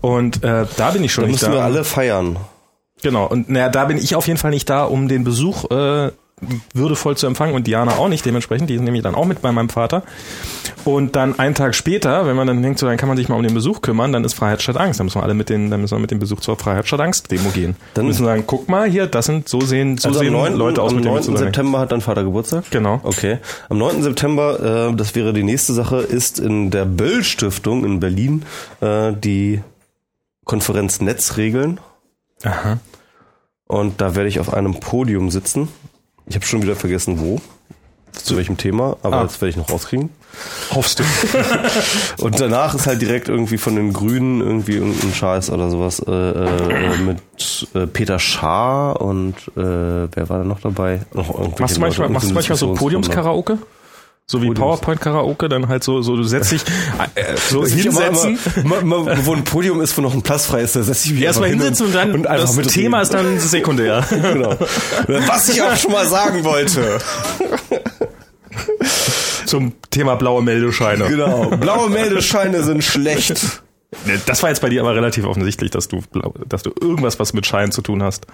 [0.02, 1.58] Und äh, da bin ich schon Dann nicht müssen da.
[1.58, 2.38] wir alle feiern.
[3.02, 6.12] Genau, und naja, da bin ich auf jeden Fall nicht da, um den Besuch äh,
[6.74, 9.52] würdevoll zu empfangen und Diana auch nicht, dementsprechend, die ist nämlich dann auch mit bei
[9.52, 10.04] meinem Vater.
[10.84, 13.36] Und dann einen Tag später, wenn man dann denkt, so, dann kann man sich mal
[13.36, 15.00] um den Besuch kümmern, dann ist Freiheit statt Angst.
[15.00, 17.00] Dann müssen wir alle mit den, dann müssen wir mit dem Besuch zur Freiheit statt
[17.00, 17.78] Angst Demo gehen.
[17.94, 20.34] Dann- müssen wir sagen, guck mal hier, das sind, so sehen, so Also am sehen
[20.34, 20.56] 9.
[20.56, 21.24] Leute aus, am mit denen wir 9.
[21.24, 22.66] zusammen- September hat dein Vater Geburtstag?
[22.72, 23.00] Genau.
[23.04, 23.38] Okay.
[23.70, 24.04] Am 9.
[24.04, 28.44] September, äh, das wäre die nächste Sache, ist in der Böll Stiftung in Berlin
[28.82, 29.62] äh, die
[30.44, 31.80] Konferenz Netzregeln.
[32.44, 32.80] Aha.
[33.68, 35.70] Und da werde ich auf einem Podium sitzen.
[36.28, 37.42] Ich habe schon wieder vergessen, wo.
[38.14, 39.24] Zu welchem Thema, aber Ah.
[39.24, 40.10] das werde ich noch rauskriegen.
[40.74, 41.04] Hoffst du?
[42.24, 46.12] Und danach ist halt direkt irgendwie von den Grünen irgendwie irgendein Scheiß oder sowas äh,
[46.12, 51.02] äh, mit äh, Peter Schaar und äh, wer war da noch dabei?
[51.14, 52.74] Noch Machst du manchmal, machst du manchmal so.
[52.76, 53.58] Podiumskaraoke?
[54.26, 56.64] So wie PowerPoint-Karaoke, dann halt so, so du setzt dich
[57.16, 58.40] äh, so hinsetzen.
[58.64, 61.08] Mal, mal, mal, wo ein Podium ist, wo noch ein Platz frei ist, da setze
[61.08, 62.84] ich mich Erstmal hinsetzen und dann und einfach das mitreden.
[62.84, 64.06] Thema ist dann sekundär.
[64.10, 64.58] genau.
[65.28, 67.00] Was ich auch schon mal sagen wollte.
[69.46, 71.08] Zum Thema blaue Meldescheine.
[71.10, 71.50] Genau.
[71.58, 73.62] Blaue Meldescheine sind schlecht.
[74.26, 76.02] Das war jetzt bei dir aber relativ offensichtlich, dass du,
[76.48, 78.26] dass du irgendwas, was mit Schein zu tun hast.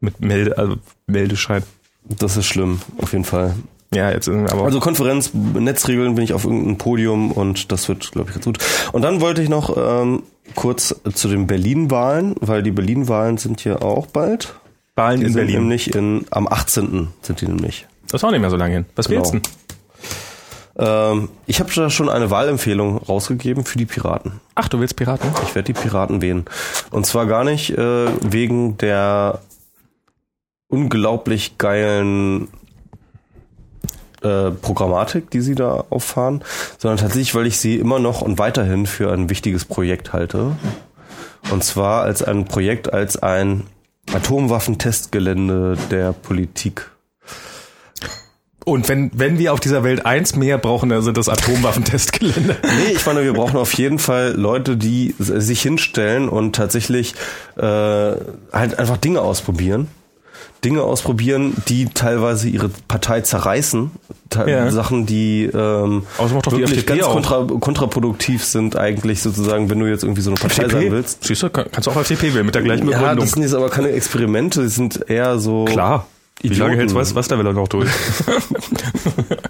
[0.00, 0.76] Mit Melde, also
[1.06, 1.64] Meldeschein.
[2.04, 3.56] Das ist schlimm, auf jeden Fall.
[3.96, 4.64] Ja, jetzt aber.
[4.64, 8.58] Also Konferenz, Netzregeln bin ich auf irgendeinem Podium und das wird, glaube ich, ganz gut.
[8.92, 10.22] Und dann wollte ich noch ähm,
[10.54, 14.54] kurz zu den Berlin-Wahlen, weil die Berlin-Wahlen sind ja auch bald.
[14.96, 15.60] Wahlen Die in sind Berlin.
[15.60, 17.08] nämlich in, am 18.
[17.22, 17.86] sind die nämlich.
[18.08, 18.84] Das ist auch nicht mehr so lange hin.
[18.96, 19.20] Was Genau.
[19.22, 19.50] willst du denn?
[20.78, 24.40] Ähm, ich habe da schon eine Wahlempfehlung rausgegeben für die Piraten.
[24.54, 25.30] Ach, du willst Piraten?
[25.44, 26.44] Ich werde die Piraten wählen.
[26.90, 29.40] Und zwar gar nicht äh, wegen der
[30.68, 32.48] unglaublich geilen
[34.26, 36.42] äh, Programmatik, die sie da auffahren,
[36.78, 40.52] sondern tatsächlich, weil ich sie immer noch und weiterhin für ein wichtiges Projekt halte.
[41.50, 43.64] Und zwar als ein Projekt, als ein
[44.12, 46.90] Atomwaffentestgelände der Politik.
[48.64, 52.56] Und wenn, wenn wir auf dieser Welt eins mehr brauchen, dann sind das Atomwaffentestgelände.
[52.64, 57.14] Nee, ich meine, wir brauchen auf jeden Fall Leute, die sich hinstellen und tatsächlich
[57.56, 59.86] äh, halt einfach Dinge ausprobieren.
[60.66, 63.90] Dinge ausprobieren, die teilweise ihre Partei zerreißen.
[64.46, 64.70] Ja.
[64.72, 70.02] Sachen, die ähm, die wirklich FDP ganz kontra kontraproduktiv sind eigentlich sozusagen, wenn du jetzt
[70.02, 71.22] irgendwie so eine Partei sein willst.
[71.24, 73.24] Siehst du, kann- kannst du auch FDP wählen mit der gleichen Ja, Begründung.
[73.24, 76.06] das sind jetzt aber keine Experimente, das sind eher so Klar.
[76.42, 76.62] Wie Idioten.
[76.70, 77.88] lange hältst du was, was der will er noch durch?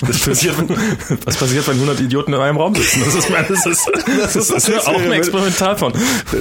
[0.06, 0.56] das passiert,
[1.24, 3.02] was passiert, wenn 100 Idioten in einem Raum sitzen?
[3.04, 5.92] Das ist, mein, das ist, das ist, das ist auch ein Experimental von.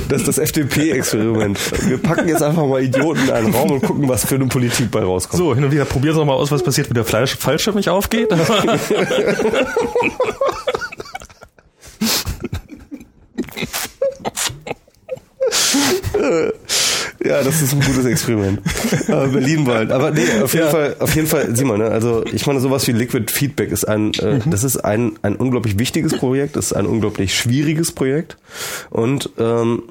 [0.10, 1.60] Das ist das FDP-Experiment.
[1.88, 4.92] Wir packen jetzt einfach mal Idioten in einen Raum und gucken, was für eine Politik
[4.92, 5.38] bei rauskommt.
[5.38, 7.90] So, hin und wieder probieren Sie mal aus, was passiert, wenn der Fleisch, Fallschirm nicht
[7.90, 8.30] aufgeht.
[17.32, 18.60] Ja, das ist ein gutes Experiment.
[19.08, 19.92] Aber Berlin bald.
[19.92, 20.72] Aber nee, auf jeden Ja.
[20.72, 23.86] Fall, auf jeden Fall, sieh mal, ne, also ich meine, sowas wie Liquid Feedback ist
[23.86, 24.50] ein, äh, Mhm.
[24.52, 28.38] das ist ein, ein unglaublich wichtiges Projekt, das ist ein unglaublich schwieriges Projekt.
[28.90, 29.84] Und ähm,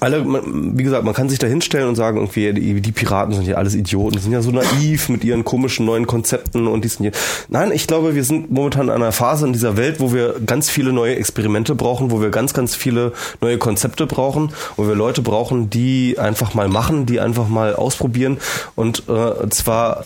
[0.00, 3.46] alle, wie gesagt, man kann sich da hinstellen und sagen, irgendwie, die, die Piraten sind
[3.46, 7.12] ja alles Idioten, sind ja so naiv mit ihren komischen neuen Konzepten und diesen hier.
[7.48, 10.70] Nein, ich glaube, wir sind momentan in einer Phase in dieser Welt, wo wir ganz
[10.70, 15.22] viele neue Experimente brauchen, wo wir ganz, ganz viele neue Konzepte brauchen, wo wir Leute
[15.22, 18.38] brauchen, die einfach mal machen, die einfach mal ausprobieren
[18.76, 20.04] und äh, zwar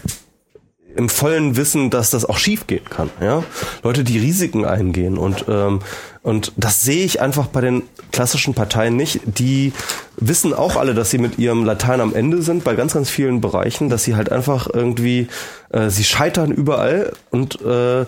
[0.96, 3.10] im vollen Wissen, dass das auch schief gehen kann.
[3.20, 3.44] Ja?
[3.82, 5.80] Leute, die Risiken eingehen und ähm,
[6.22, 9.20] und das sehe ich einfach bei den klassischen Parteien nicht.
[9.24, 9.72] Die
[10.16, 13.40] wissen auch alle, dass sie mit ihrem Latein am Ende sind bei ganz ganz vielen
[13.40, 15.26] Bereichen, dass sie halt einfach irgendwie
[15.70, 18.04] äh, sie scheitern überall und äh,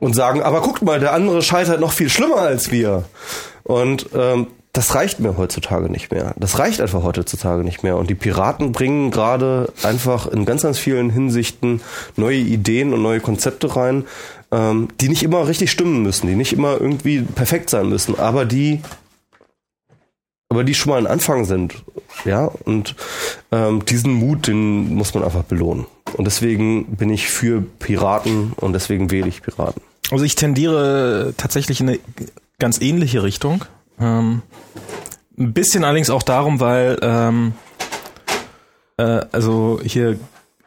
[0.00, 3.04] und sagen, aber guckt mal, der andere scheitert noch viel schlimmer als wir.
[3.62, 4.48] Und ähm,
[4.78, 6.36] das reicht mir heutzutage nicht mehr.
[6.38, 7.96] Das reicht einfach heutzutage nicht mehr.
[7.96, 11.80] Und die Piraten bringen gerade einfach in ganz, ganz vielen Hinsichten
[12.14, 14.04] neue Ideen und neue Konzepte rein,
[14.52, 18.44] ähm, die nicht immer richtig stimmen müssen, die nicht immer irgendwie perfekt sein müssen, aber
[18.44, 18.80] die
[20.48, 21.74] aber die schon mal ein Anfang sind.
[22.24, 22.94] Ja, und
[23.50, 25.86] ähm, diesen Mut, den muss man einfach belohnen.
[26.12, 29.82] Und deswegen bin ich für Piraten und deswegen wähle ich Piraten.
[30.12, 31.98] Also ich tendiere tatsächlich in eine
[32.60, 33.64] ganz ähnliche Richtung.
[34.00, 34.42] Ähm,
[35.38, 37.52] ein bisschen allerdings auch darum, weil ähm,
[38.96, 40.18] äh, also hier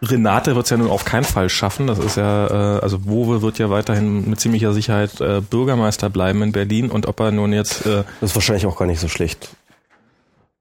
[0.03, 1.85] Renate wird es ja nun auf keinen Fall schaffen.
[1.87, 6.41] Das ist ja, äh, also Wowe wird ja weiterhin mit ziemlicher Sicherheit äh, Bürgermeister bleiben
[6.41, 9.07] in Berlin und ob er nun jetzt äh, Das ist wahrscheinlich auch gar nicht so
[9.07, 9.49] schlecht.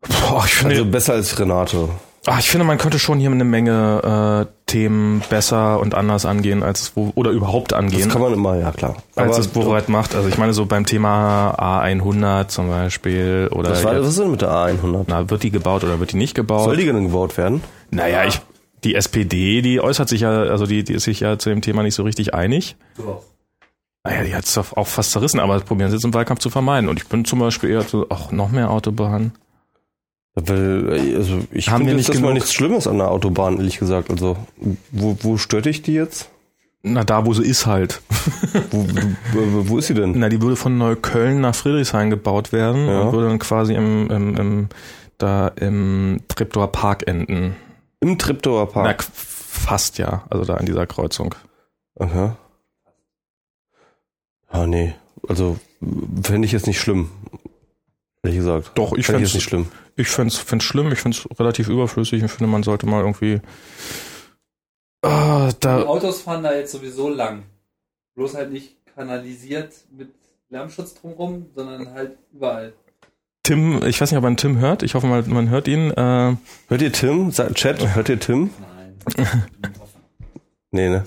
[0.00, 1.88] boah, ich finde, Also besser als Renate.
[2.26, 6.62] Ah, ich finde, man könnte schon hier eine Menge äh, Themen besser und anders angehen,
[6.62, 8.96] als es wo, oder überhaupt Das angehen, kann man immer, ja klar.
[9.16, 10.14] als es Wowereit macht.
[10.14, 14.18] Also ich meine so beim Thema A100 zum Beispiel oder was, war, jetzt, was ist
[14.18, 15.04] denn mit der A100?
[15.06, 16.64] na, wird die gebaut oder wird die nicht gebaut?
[16.64, 17.62] Soll die denn gebaut werden?
[17.90, 18.40] naja, ich,
[18.84, 21.82] die SPD, die äußert sich ja, also die, die ist sich ja zu dem Thema
[21.82, 22.76] nicht so richtig einig.
[22.96, 23.22] Du auch.
[24.04, 26.40] Naja, die hat es doch auch fast zerrissen, aber das probieren sie jetzt im Wahlkampf
[26.40, 26.88] zu vermeiden.
[26.88, 29.32] Und ich bin zum Beispiel eher so, ach, noch mehr Autobahn.
[30.34, 34.10] Weil, also ich Haben wir nicht das mal nichts Schlimmes an der Autobahn, ehrlich gesagt.
[34.10, 34.36] Also,
[34.92, 36.30] wo, wo stört dich die jetzt?
[36.82, 38.00] Na, da, wo sie ist halt.
[38.70, 38.86] Wo,
[39.32, 40.12] wo, wo ist sie denn?
[40.16, 43.02] Na, die würde von Neukölln nach Friedrichshain gebaut werden Ja.
[43.02, 44.68] und würde dann quasi im, im, im
[45.18, 47.54] da im Treptower Park enden.
[48.00, 49.02] Im Triptower Na, Park.
[49.02, 51.34] qu- fast ja, also da an dieser Kreuzung.
[51.98, 52.36] Aha.
[54.48, 54.94] Ah, nee.
[55.28, 55.58] Also,
[56.22, 57.10] fände ich jetzt nicht schlimm.
[58.22, 58.72] Ehrlich gesagt.
[58.74, 59.68] Doch, ich Fände jetzt nicht schlimm.
[60.00, 62.22] Ich fänd's, fänd's schlimm, ich find's relativ überflüssig.
[62.22, 63.40] Ich finde, man sollte mal irgendwie
[65.02, 67.44] ah, Die da Autos fahren da jetzt sowieso lang.
[68.14, 70.10] Bloß halt nicht kanalisiert mit
[70.50, 72.72] Lärmschutz drumrum, sondern halt überall.
[73.42, 74.82] Tim, ich weiß nicht, ob man Tim hört.
[74.82, 75.90] Ich hoffe mal, man hört ihn.
[75.92, 76.36] Äh,
[76.68, 77.30] Hört ihr Tim?
[77.32, 78.50] Chat, hört ihr Tim?
[79.16, 79.26] Nein.
[80.72, 81.02] Nee, ne?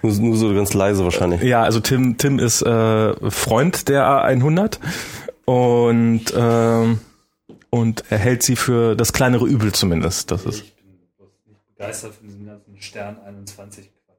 [0.00, 1.42] Nur, nur so ganz leise wahrscheinlich.
[1.42, 4.78] ja, also Tim, Tim ist äh, Freund der A100
[5.44, 6.98] und ähm,
[7.72, 10.30] und er hält sie für das kleinere Übel zumindest.
[10.30, 14.18] Das ist Ich bin nicht begeistert von diesem ganzen Stern 21 Quatsch.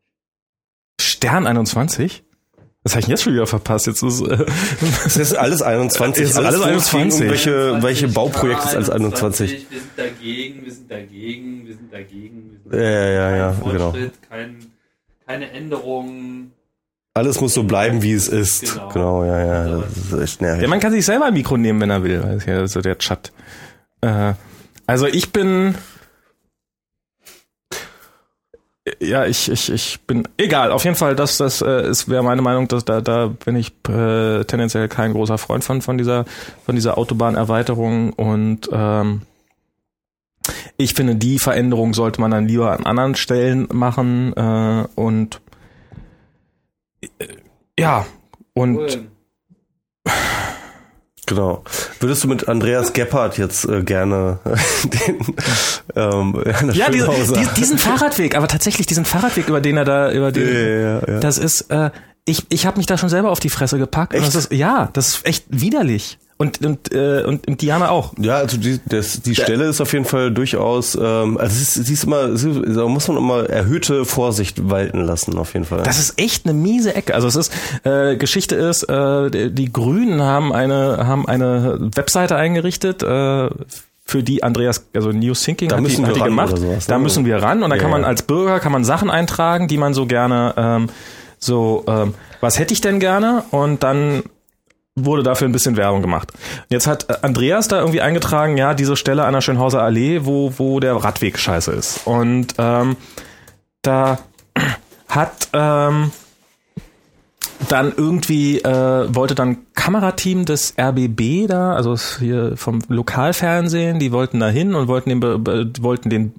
[1.00, 2.24] Stern 21?
[2.84, 3.86] Was habe ich denn jetzt schon wieder verpasst?
[3.88, 4.46] Jetzt ist, äh,
[5.06, 6.24] Es ist alles 21.
[6.24, 7.14] Ist alles wo 21.
[7.14, 9.68] stehen Welche, welche Bauprojekte ist alles 21?
[9.70, 12.60] Wir sind dagegen, wir sind dagegen, wir sind dagegen.
[12.64, 13.92] Wir sind Ja, ja, ja, ja, kein genau.
[13.92, 14.72] Fortschritt, kein,
[15.28, 16.54] keine Änderungen.
[17.16, 18.74] Alles muss so bleiben, wie es ist.
[18.74, 18.90] Genau.
[18.90, 19.78] Genau, ja, ja.
[19.78, 20.64] Das ist echt nervig.
[20.64, 22.20] ja, man kann sich selber ein Mikro nehmen, wenn er will.
[22.20, 23.32] Das ist ja so der Chat.
[24.02, 24.34] Äh,
[24.88, 25.76] also ich bin,
[29.00, 32.42] ja, ich, ich, ich bin, egal, auf jeden Fall, das, das äh, ist, wäre meine
[32.42, 36.26] Meinung, dass da, da bin ich äh, tendenziell kein großer Freund von, von dieser,
[36.66, 39.22] von dieser Autobahnerweiterung und ähm,
[40.76, 45.40] ich finde, die Veränderung sollte man dann lieber an anderen Stellen machen äh, und
[47.78, 48.06] ja,
[48.54, 49.08] und Cool.
[51.26, 51.64] Genau.
[52.02, 54.40] Würdest du mit Andreas Gebhardt jetzt äh, gerne
[54.84, 55.20] den
[55.96, 57.10] ähm, Ja, diese,
[57.56, 61.20] diesen Fahrradweg, aber tatsächlich diesen Fahrradweg, über den er da, über den, ja, ja, ja.
[61.22, 61.92] das ist, äh,
[62.26, 64.14] ich, ich habe mich da schon selber auf die Fresse gepackt.
[64.14, 66.20] Und das ist, ja, das ist echt widerlich.
[66.44, 68.14] Und, und, äh, und, und Diana auch.
[68.20, 71.74] Ja, also die, das, die Stelle ist auf jeden Fall durchaus, ähm, also sie ist,
[71.86, 75.84] sie ist immer, sie, da muss man immer erhöhte Vorsicht walten lassen, auf jeden Fall.
[75.84, 77.16] Das ist echt eine miese Ecke.
[77.16, 77.54] Also es ist,
[77.86, 83.50] äh, Geschichte ist, äh, die, Grünen haben eine, haben eine Webseite eingerichtet, äh,
[84.06, 86.58] für die Andreas, also New Thinking Da hat die, müssen hat wir die ran gemacht.
[86.58, 87.04] sowas, da ne?
[87.04, 89.78] müssen wir ran und da Ja, kann man als Bürger kann man Sachen eintragen, die
[89.78, 90.90] man so gerne, ähm,
[91.40, 93.46] so, ähm, was hätte ich denn gerne?
[93.52, 94.24] Und dann
[94.96, 96.32] wurde dafür ein bisschen Werbung gemacht.
[96.70, 100.54] Jetzt hat äh, Andreas da irgendwie eingetragen, ja, diese Stelle an der Schönhauser Allee, wo,
[100.58, 102.06] wo der Radweg scheiße ist.
[102.06, 102.96] Und ähm,
[103.82, 104.20] da
[105.08, 106.12] hat ähm,
[107.70, 114.40] dann irgendwie äh, wollte dann Kamerateam des RBB da, also hier vom Lokalfernsehen, die wollten
[114.40, 115.22] da hin und wollten den,
[115.82, 116.34] wollten den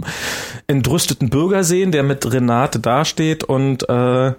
[0.66, 4.34] entrüsteten Bürger sehen, der mit Renate dasteht und äh,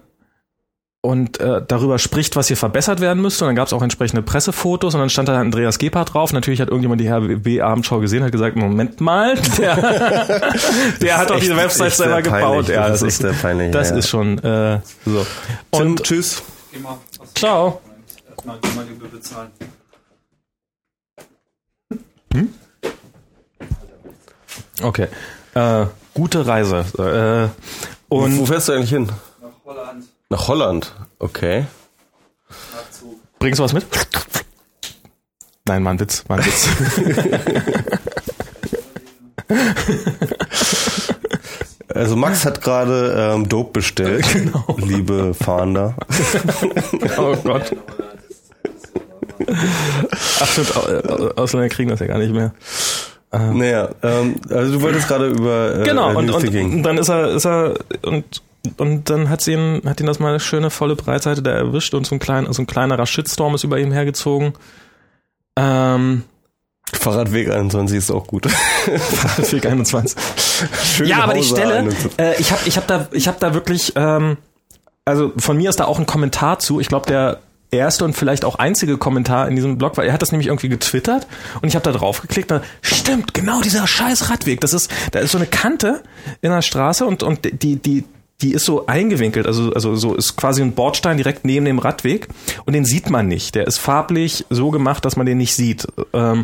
[1.06, 3.46] und äh, darüber spricht, was hier verbessert werden müsste.
[3.46, 6.34] Und dann gab es auch entsprechende Pressefotos und dann stand da Andreas Gebhardt drauf.
[6.34, 9.76] Natürlich hat irgendjemand die RBB-Abendschau gesehen und hat gesagt, Moment mal, der,
[11.02, 12.68] der hat doch diese Website selber gebaut.
[12.70, 15.26] Ja, Das das, ist sehr peinlich, Das ja, ist schon äh, so.
[15.72, 16.44] Tim, Und tschüss.
[16.82, 16.98] Mal.
[17.20, 17.82] was- Ciao.
[18.46, 19.50] Erstmal bezahlen.
[24.82, 25.08] Okay.
[25.54, 26.86] Äh, gute Reise.
[26.98, 29.06] Äh, und Wo fährst du eigentlich hin?
[29.42, 30.06] Nach Holland.
[30.30, 30.94] Nach Holland.
[31.20, 31.66] Okay.
[33.40, 33.86] Bringst du was mit?
[35.68, 36.68] Nein, war ein Witz, war ein Witz.
[41.94, 44.76] Also Max hat gerade ähm, Dope bestellt, Genau.
[44.78, 45.96] liebe Fahnder.
[47.18, 47.76] oh Gott.
[50.42, 52.54] Ach stimmt, Au- Au- Ausländer kriegen das ja gar nicht mehr.
[53.32, 57.32] Naja, ähm, also du wolltest gerade über äh, Genau, und, und, und dann ist er,
[57.32, 57.74] ist er,
[58.04, 58.42] und,
[58.78, 61.94] und dann hat sie ihn, hat ihn das mal eine schöne volle Breitseite da erwischt
[61.94, 64.54] und so ein, klein, so ein kleinerer Shitstorm ist über ihm hergezogen.
[65.58, 66.24] Ähm,
[66.94, 68.46] Fahrradweg 21 ist auch gut.
[69.52, 70.18] Weg 21.
[70.84, 72.20] Schön ja, aber die Stelle, 21.
[72.20, 74.38] äh, ich habe ich hab da, ich hab da wirklich, ähm,
[75.04, 76.80] also von mir ist da auch ein Kommentar zu.
[76.80, 77.40] Ich glaube, der
[77.76, 80.70] erste und vielleicht auch einzige Kommentar in diesem Blog, weil er hat das nämlich irgendwie
[80.70, 81.28] getwittert
[81.62, 82.54] und ich habe da drauf geklickt.
[82.82, 84.62] Stimmt, genau dieser scheiß Radweg.
[84.62, 86.04] Das ist, da ist so eine Kante
[86.42, 88.04] in der Straße und und die die
[88.42, 92.28] die ist so eingewinkelt, also also so ist quasi ein Bordstein direkt neben dem Radweg
[92.66, 93.56] und den sieht man nicht.
[93.56, 96.44] Der ist farblich so gemacht, dass man den nicht sieht ähm,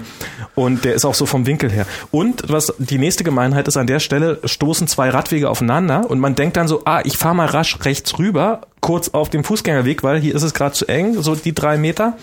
[0.55, 1.85] und der ist auch so vom Winkel her.
[2.09, 6.35] Und was die nächste Gemeinheit ist, an der Stelle stoßen zwei Radwege aufeinander und man
[6.35, 10.19] denkt dann so, ah, ich fahre mal rasch rechts rüber, kurz auf dem Fußgängerweg, weil
[10.21, 12.17] hier ist es gerade zu eng, so die drei Meter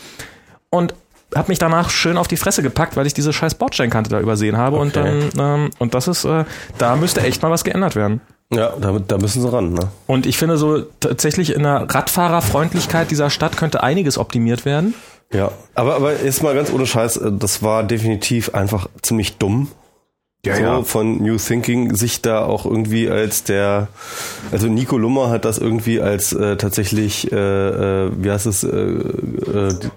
[0.70, 0.94] und
[1.34, 4.56] habe mich danach schön auf die Fresse gepackt, weil ich diese scheiß Bordsteinkante da übersehen
[4.56, 5.28] habe und Okay.
[5.36, 6.46] dann ähm, und das ist, äh,
[6.78, 8.22] da müsste echt mal was geändert werden.
[8.52, 9.88] Ja, da, da müssen sie ran, ne?
[10.06, 14.94] Und ich finde so tatsächlich in der Radfahrerfreundlichkeit dieser Stadt könnte einiges optimiert werden.
[15.32, 19.68] Ja, aber, aber jetzt mal ganz ohne Scheiß, äh, das war definitiv einfach ziemlich dumm.
[20.46, 20.82] Ja, so ja.
[20.82, 23.88] von New Thinking sich da auch irgendwie als der,
[24.52, 27.36] also Nico Lummer hat das irgendwie als äh, tatsächlich, äh,
[28.06, 29.90] äh, wie heißt es, äh, äh, die-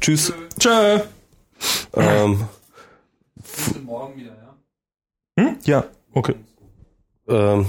[0.00, 1.00] tschüss, Tschö.
[1.94, 2.44] ähm,
[3.84, 4.30] morgen wieder,
[5.36, 5.42] ja?
[5.44, 5.56] Hm?
[5.64, 6.36] Ja, okay.
[7.32, 7.66] Ähm,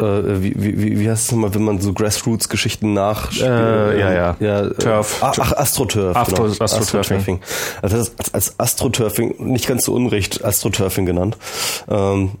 [0.00, 4.36] äh, wie, wie, wie- heißt es nochmal, wenn man so Grassroots-Geschichten nach Äh, ja, ja.
[4.38, 5.18] ja äh, Turf.
[5.20, 6.16] Ach, ach Astroturf.
[6.16, 6.64] Astro- genau.
[6.64, 7.40] Astroturfing.
[7.82, 11.36] Also das ist als, Astroturfing, nicht ganz so unrecht, Astroturfing genannt.
[11.88, 12.32] Ähm,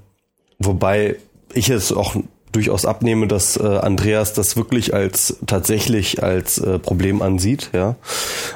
[0.60, 1.16] wobei
[1.52, 2.14] ich es auch
[2.52, 7.96] durchaus abnehme, dass äh, Andreas das wirklich als tatsächlich als äh, Problem ansieht, ja.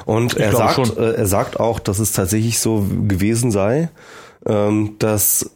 [0.05, 3.89] Und er sagt, äh, er sagt auch, dass es tatsächlich so gewesen sei,
[4.47, 5.51] ähm, dass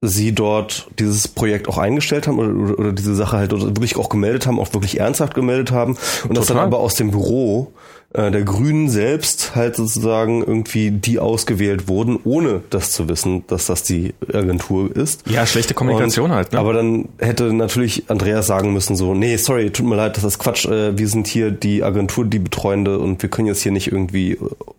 [0.00, 4.46] sie dort dieses Projekt auch eingestellt haben oder, oder, diese Sache halt wirklich auch gemeldet
[4.46, 5.96] haben, auch wirklich ernsthaft gemeldet haben
[6.28, 6.66] und das dann Total.
[6.66, 7.72] aber aus dem Büro
[8.14, 13.66] äh, der Grünen selbst halt sozusagen irgendwie die ausgewählt wurden, ohne das zu wissen, dass
[13.66, 15.28] das die Agentur ist.
[15.28, 16.58] Ja, schlechte Kommunikation Und- halt, ne?
[16.58, 20.38] Aber dann hätte natürlich Andreas sagen müssen so, nee, sorry, tut mir leid, das ist
[20.38, 23.92] Quatsch, äh, wir sind hier die Agentur, die Betreuende und wir können jetzt hier nicht
[23.92, 24.38] irgendwie,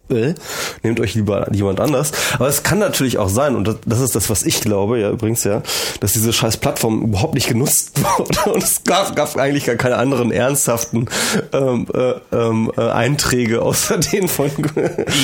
[0.09, 0.33] äh,
[0.81, 2.11] nehmt euch lieber jemand anders.
[2.33, 5.11] Aber es kann natürlich auch sein, und das, das ist das, was ich glaube, ja,
[5.11, 5.61] übrigens, ja,
[5.99, 9.97] dass diese scheiß Plattform überhaupt nicht genutzt wurde und es gab, gab eigentlich gar keine
[9.97, 11.05] anderen ernsthaften
[11.53, 12.81] ähm, äh, ähm, äh,
[13.19, 14.49] Einträge außer den von,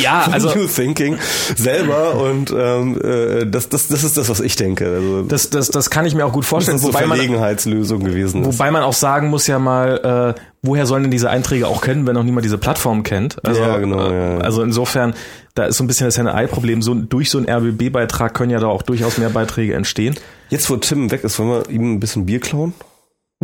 [0.01, 1.17] Ja, von also- New Thinking
[1.55, 4.85] selber und ähm, äh, das, das, das ist das, was ich denke.
[4.87, 7.17] Also, Das, das, das kann ich mir auch gut das vorstellen, ist so wobei man,
[7.17, 8.47] Verlegenheitslösung gewesen ist.
[8.47, 12.05] wobei man auch sagen muss ja mal, äh, woher sollen denn diese Einträge auch kennen,
[12.07, 13.37] wenn noch niemand diese Plattform kennt?
[13.45, 14.37] Also, Ja, genau, äh, ja.
[14.39, 15.13] also insofern,
[15.53, 16.81] da ist so ein bisschen das Henne-Ei-Problem.
[16.81, 20.15] So, durch so einen RBB-Beitrag können ja da auch durchaus mehr Beiträge entstehen.
[20.49, 22.73] Jetzt, wo Tim weg ist, wollen wir ihm ein bisschen Bier klauen?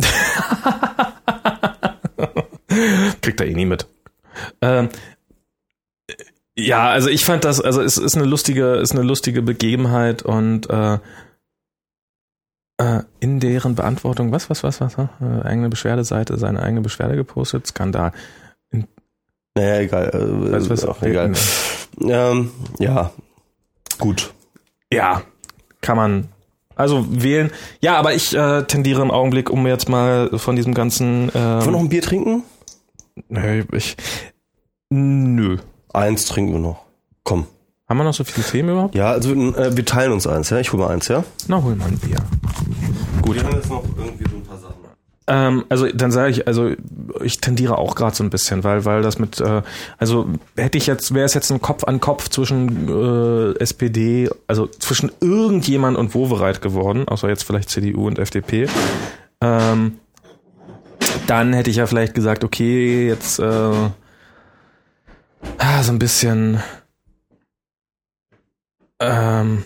[3.20, 3.86] Kriegt er eh nie mit.
[4.60, 4.88] Ähm,
[6.56, 10.68] ja, also ich fand das, also es ist eine lustige, ist eine lustige Begebenheit und
[10.68, 10.98] äh,
[12.78, 17.66] äh, in deren Beantwortung, was, was, was, was, äh, eigene Beschwerdeseite, seine eigene Beschwerde gepostet,
[17.66, 18.12] Skandal.
[19.54, 20.08] Naja, egal.
[20.08, 21.32] Äh, Weißt du, was auch egal.
[22.00, 23.12] Ähm, ja,
[23.98, 24.32] gut.
[24.90, 25.22] Ja,
[25.80, 26.28] kann man.
[26.74, 27.50] Also wählen.
[27.80, 31.32] Ja, aber ich äh, tendiere im Augenblick, um jetzt mal von diesem ganzen.
[31.34, 32.44] Wollen wir noch Ähm, ein Bier trinken?
[33.28, 33.96] Nö, ich,
[34.90, 35.58] nö.
[35.92, 36.84] Eins trinken wir noch.
[37.24, 37.46] Komm.
[37.88, 38.94] Haben wir noch so viele Themen überhaupt?
[38.94, 40.58] Ja, also äh, wir teilen uns eins, ja?
[40.58, 41.24] Ich hole mal eins, ja?
[41.48, 42.16] Na, hol mal ein Bier.
[43.20, 43.36] Gut.
[43.36, 44.82] Wir haben jetzt noch irgendwie so ein paar Sachen.
[45.28, 46.72] Ähm, also dann sage ich, also
[47.22, 49.62] ich tendiere auch gerade so ein bisschen, weil weil das mit, äh,
[49.98, 50.26] also
[50.56, 55.12] hätte ich jetzt, wäre es jetzt ein Kopf an Kopf zwischen äh, SPD, also zwischen
[55.20, 58.66] irgendjemand und Wovereit geworden, außer jetzt vielleicht CDU und FDP,
[59.40, 59.98] ähm,
[61.26, 63.42] dann hätte ich ja vielleicht gesagt, okay, jetzt äh,
[65.58, 66.62] ah, so ein bisschen
[69.00, 69.64] ähm,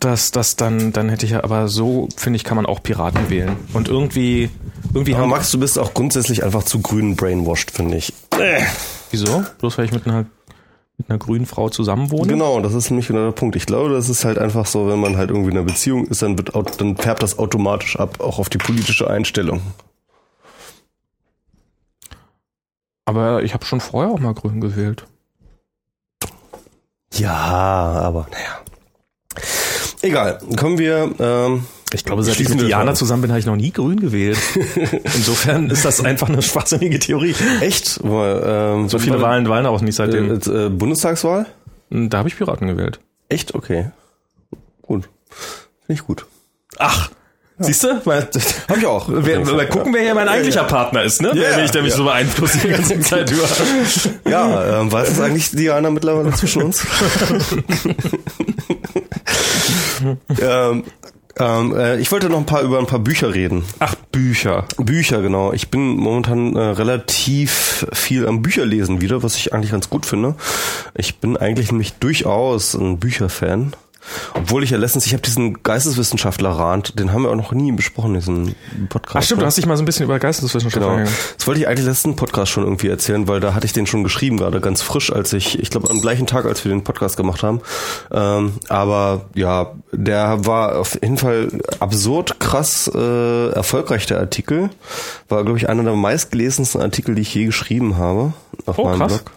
[0.00, 3.30] das, das dann, dann hätte ich ja, aber so, finde ich, kann man auch Piraten
[3.30, 3.56] wählen.
[3.72, 4.50] Und irgendwie,
[4.92, 8.12] irgendwie Aber haben, Max, du bist auch grundsätzlich einfach zu grün brainwashed, finde ich.
[9.10, 9.42] Wieso?
[9.58, 10.26] Bloß weil ich mit einer,
[11.00, 12.30] mit einer grünen Frau zusammenwohne?
[12.32, 13.56] Genau, das ist nämlich genau der Punkt.
[13.56, 16.20] Ich glaube, das ist halt einfach so, wenn man halt irgendwie in einer Beziehung ist,
[16.20, 19.62] dann wird, dann färbt das automatisch ab, auch auf die politische Einstellung.
[23.06, 25.06] Aber ich habe schon vorher auch mal grün gewählt.
[27.14, 28.60] Ja, aber naja.
[30.02, 31.14] Egal, kommen wir.
[31.18, 33.98] Ähm, Ich glaube, seit ich mit wir Diana zusammen bin, habe ich noch nie grün
[34.00, 34.38] gewählt.
[35.16, 37.34] Insofern ist das einfach eine schwachsinnige Theorie.
[37.60, 38.00] echt?
[38.04, 40.30] Ähm, So viele Wahlen, Wahlen auch nicht seitdem.
[40.30, 41.46] Äh, äh, Bundestagswahl?
[41.90, 43.00] Da habe ich Piraten gewählt.
[43.28, 43.54] Echt?
[43.54, 43.90] Okay.
[44.82, 45.08] Gut.
[45.86, 46.26] Finde ich gut.
[46.78, 47.10] Ach,
[47.58, 48.00] siehst du?
[48.04, 48.28] Weil,
[48.68, 49.06] Hab ich auch.
[49.08, 51.28] wer, mal gucken, wer hier mein eigentlicher Partner ist, ne?
[51.28, 51.96] Ja, Wer nicht, der mich ja.
[51.96, 53.42] so beeinflusst die ganze Zeit über.
[54.28, 56.86] Ja, ähm, weiß es eigentlich Diana mittlerweile zwischen uns?
[60.40, 60.84] ähm,
[61.40, 63.64] ähm, äh, ich wollte noch ein paar über ein paar Bücher reden.
[63.78, 64.66] Ach, Bücher.
[64.76, 65.52] Bücher, genau.
[65.52, 70.34] Ich bin momentan äh, relativ viel am Bücherlesen wieder, was ich eigentlich ganz gut finde.
[70.94, 73.72] Ich bin eigentlich nämlich durchaus ein Bücherfan.
[74.34, 77.72] Obwohl ich ja letztens, ich habe diesen Geisteswissenschaftler Rand, den haben wir auch noch nie
[77.72, 78.54] besprochen, diesen
[78.88, 79.16] Podcast.
[79.16, 80.98] Ach stimmt, du hast dich mal so ein bisschen über Geisteswissenschaft Genau.
[81.36, 84.02] Das wollte ich eigentlich letzten Podcast schon irgendwie erzählen, weil da hatte ich den schon
[84.04, 87.16] geschrieben, gerade ganz frisch, als ich, ich glaube am gleichen Tag, als wir den Podcast
[87.16, 87.60] gemacht haben.
[88.12, 91.48] Ähm, aber ja, der war auf jeden Fall
[91.80, 94.70] absurd krass äh, erfolgreich, der Artikel.
[95.28, 98.32] War, glaube ich, einer der meistgelesensten Artikel, die ich je geschrieben habe
[98.66, 99.08] auf Oh, meinem krass.
[99.18, 99.30] Blog.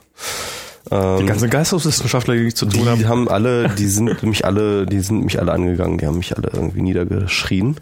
[0.91, 3.07] Ähm, Die ganzen Geisteswissenschaftler, die ich zu tun die habe.
[3.07, 6.49] haben alle, die sind mich alle, die sind mich alle angegangen, die haben mich alle
[6.53, 7.79] irgendwie niedergeschrien.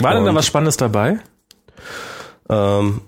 [0.00, 1.18] War denn da was Spannendes dabei?
[2.48, 3.00] Ähm,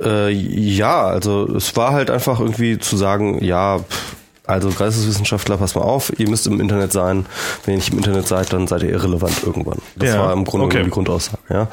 [0.00, 5.74] äh, ja, also es war halt einfach irgendwie zu sagen, ja, pff, also Geisteswissenschaftler, pass
[5.74, 7.26] mal auf, ihr müsst im Internet sein.
[7.64, 9.78] Wenn ihr nicht im Internet seid, dann seid ihr irrelevant irgendwann.
[9.96, 10.82] Das Ja, war im Grunde okay.
[10.82, 11.38] die Grundaussage.
[11.48, 11.68] Ja.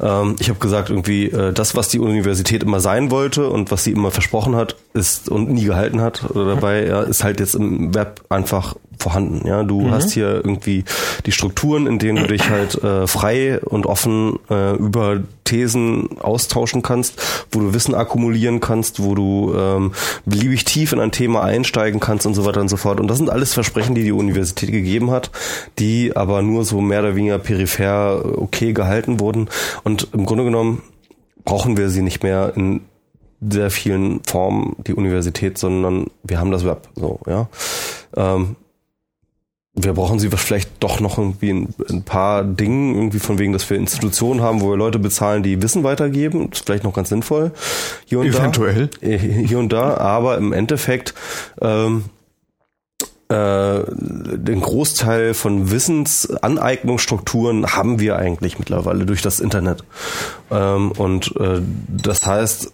[0.00, 3.84] Ähm, ich habe gesagt, irgendwie, äh, das, was die Universität immer sein wollte und was
[3.84, 7.54] sie immer versprochen hat, ist und nie gehalten hat oder dabei, ja, ist halt jetzt
[7.54, 9.46] im Web einfach vorhanden.
[9.46, 9.90] Ja, du Mhm.
[9.90, 10.84] hast hier irgendwie
[11.26, 16.82] die Strukturen, in denen du dich halt äh, frei und offen äh, über Thesen austauschen
[16.82, 17.20] kannst,
[17.50, 19.92] wo du Wissen akkumulieren kannst, wo du ähm,
[20.24, 23.00] beliebig tief in ein Thema einsteigen kannst und so weiter und so fort.
[23.00, 25.30] Und das sind alles Versprechen, die die Universität gegeben hat,
[25.80, 29.48] die aber nur so mehr oder weniger peripher okay gehalten wurden.
[29.82, 30.82] Und im Grunde genommen
[31.44, 32.82] brauchen wir sie nicht mehr in
[33.40, 36.86] sehr vielen Formen die Universität, sondern wir haben das Web.
[36.94, 37.48] So, ja.
[38.14, 38.54] Ähm,
[39.74, 43.70] wir brauchen sie vielleicht doch noch irgendwie ein, ein, paar Dingen, irgendwie von wegen, dass
[43.70, 46.50] wir Institutionen haben, wo wir Leute bezahlen, die Wissen weitergeben.
[46.50, 47.52] Das ist vielleicht noch ganz sinnvoll.
[48.04, 48.88] Hier und Eventuell.
[49.00, 51.14] Da, äh, hier und da, aber im Endeffekt
[51.60, 52.04] ähm,
[53.28, 59.84] äh, den Großteil von Wissensaneignungsstrukturen haben wir eigentlich mittlerweile durch das Internet.
[60.50, 62.72] Ähm, und äh, das heißt,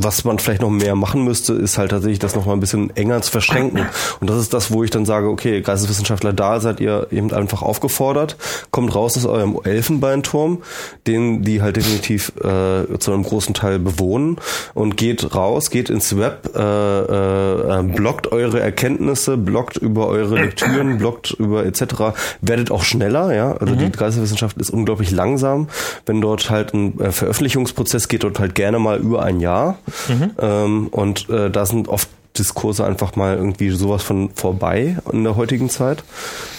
[0.00, 2.96] was man vielleicht noch mehr machen müsste, ist halt tatsächlich das noch mal ein bisschen
[2.96, 3.86] enger zu verschränken.
[4.20, 7.62] Und das ist das, wo ich dann sage, okay, Geisteswissenschaftler, da seid ihr eben einfach
[7.62, 8.36] aufgefordert,
[8.70, 10.62] kommt raus aus eurem Elfenbeinturm,
[11.08, 14.36] den die halt definitiv äh, zu einem großen Teil bewohnen
[14.72, 20.98] und geht raus, geht ins Web, äh, äh, blockt eure Erkenntnisse, blockt über eure Lektüren,
[20.98, 22.16] blockt über etc.
[22.40, 23.56] Werdet auch schneller, ja.
[23.56, 23.78] Also mhm.
[23.78, 25.66] die Geisteswissenschaft ist unglaublich langsam.
[26.06, 29.78] Wenn dort halt ein äh, Veröffentlichungsprozess geht, dort halt gerne mal über ein Jahr.
[30.08, 30.30] Mhm.
[30.38, 32.08] Ähm, und äh, da sind oft
[32.38, 36.04] Diskurse einfach mal irgendwie sowas von vorbei in der heutigen Zeit.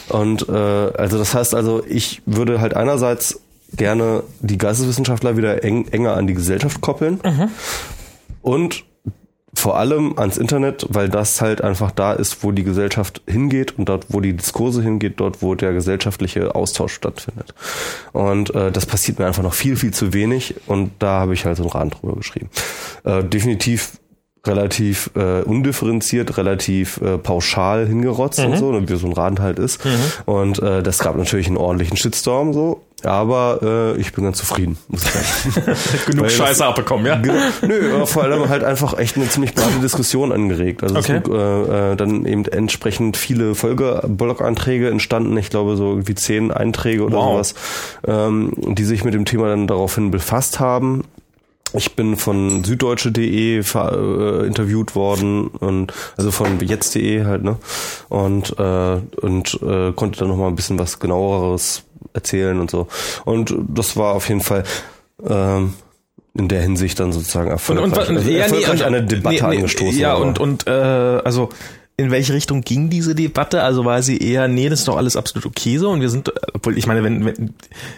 [0.10, 3.40] Und äh, also das heißt also, ich würde halt einerseits
[3.76, 7.50] gerne die Geisteswissenschaftler wieder eng, enger an die Gesellschaft koppeln mhm.
[8.42, 8.84] und
[9.54, 13.90] vor allem ans Internet, weil das halt einfach da ist, wo die Gesellschaft hingeht und
[13.90, 17.54] dort, wo die Diskurse hingeht, dort, wo der gesellschaftliche Austausch stattfindet.
[18.12, 21.46] Und äh, das passiert mir einfach noch viel, viel zu wenig und da habe ich
[21.46, 22.50] halt so einen Rahmen drüber geschrieben.
[23.04, 23.94] Äh, definitiv
[24.46, 28.46] relativ äh, undifferenziert, relativ äh, pauschal hingerotzt mhm.
[28.46, 29.84] und so, wie so ein Rand halt ist.
[29.84, 29.92] Mhm.
[30.26, 32.82] Und äh, das gab natürlich einen ordentlichen Shitstorm so.
[33.06, 35.78] Aber äh, ich bin ganz zufrieden, muss ich sagen.
[36.08, 37.16] Genug Weil Scheiße das, abbekommen, ja?
[37.16, 40.84] Nö, aber vor allem halt einfach echt eine ziemlich breite Diskussion angeregt.
[40.84, 41.22] Also okay.
[41.24, 45.38] es äh, äh, dann eben entsprechend viele Folgeblog-Einträge entstanden.
[45.38, 47.32] Ich glaube so irgendwie zehn Einträge oder wow.
[47.32, 47.56] sowas,
[48.08, 51.04] ähm, die sich mit dem Thema dann daraufhin befasst haben.
[51.74, 57.58] Ich bin von süddeutsche.de äh, interviewt worden und also von jetzt.de halt ne
[58.10, 62.88] und äh, und äh, konnte dann noch mal ein bisschen was genaueres erzählen und so
[63.26, 64.64] und das war auf jeden Fall
[65.28, 65.74] ähm,
[66.36, 69.50] in der Hinsicht dann sozusagen erfolgreich, und, und, also erfolgreich ja, nee, eine Debatte nee,
[69.50, 70.00] nee, angestoßen.
[70.00, 71.50] Ja und und äh, also
[72.00, 73.62] in welche Richtung ging diese Debatte?
[73.62, 76.32] Also war sie eher, nee, das ist doch alles absolut okay so und wir sind,
[76.54, 77.54] obwohl ich meine, wenn, wenn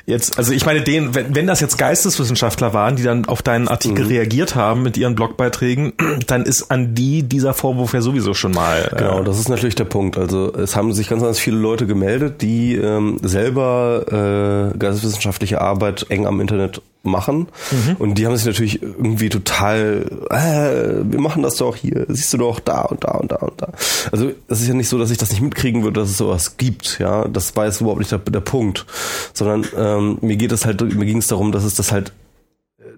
[0.07, 3.67] jetzt, also ich meine, den, wenn, wenn das jetzt Geisteswissenschaftler waren, die dann auf deinen
[3.67, 4.11] Artikel mhm.
[4.11, 5.93] reagiert haben mit ihren Blogbeiträgen,
[6.27, 8.89] dann ist an die dieser Vorwurf ja sowieso schon mal.
[8.91, 10.17] Äh genau, das ist natürlich der Punkt.
[10.17, 16.07] Also es haben sich ganz, ganz viele Leute gemeldet, die ähm, selber äh, geisteswissenschaftliche Arbeit
[16.09, 17.47] eng am Internet machen.
[17.71, 17.95] Mhm.
[17.97, 22.37] Und die haben sich natürlich irgendwie total, äh, wir machen das doch hier, siehst du
[22.37, 23.73] doch da und da und da und da.
[24.11, 26.57] Also es ist ja nicht so, dass ich das nicht mitkriegen würde, dass es sowas
[26.57, 27.27] gibt, ja.
[27.27, 28.85] Das war jetzt überhaupt nicht der, der Punkt.
[29.33, 32.13] Sondern ähm, mir geht es halt, mir ging es darum, dass es das halt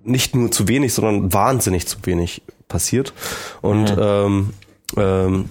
[0.04, 3.14] nicht nur zu wenig, sondern wahnsinnig zu wenig passiert.
[3.62, 4.02] Und mhm.
[4.02, 4.50] ähm,
[4.98, 5.46] ähm,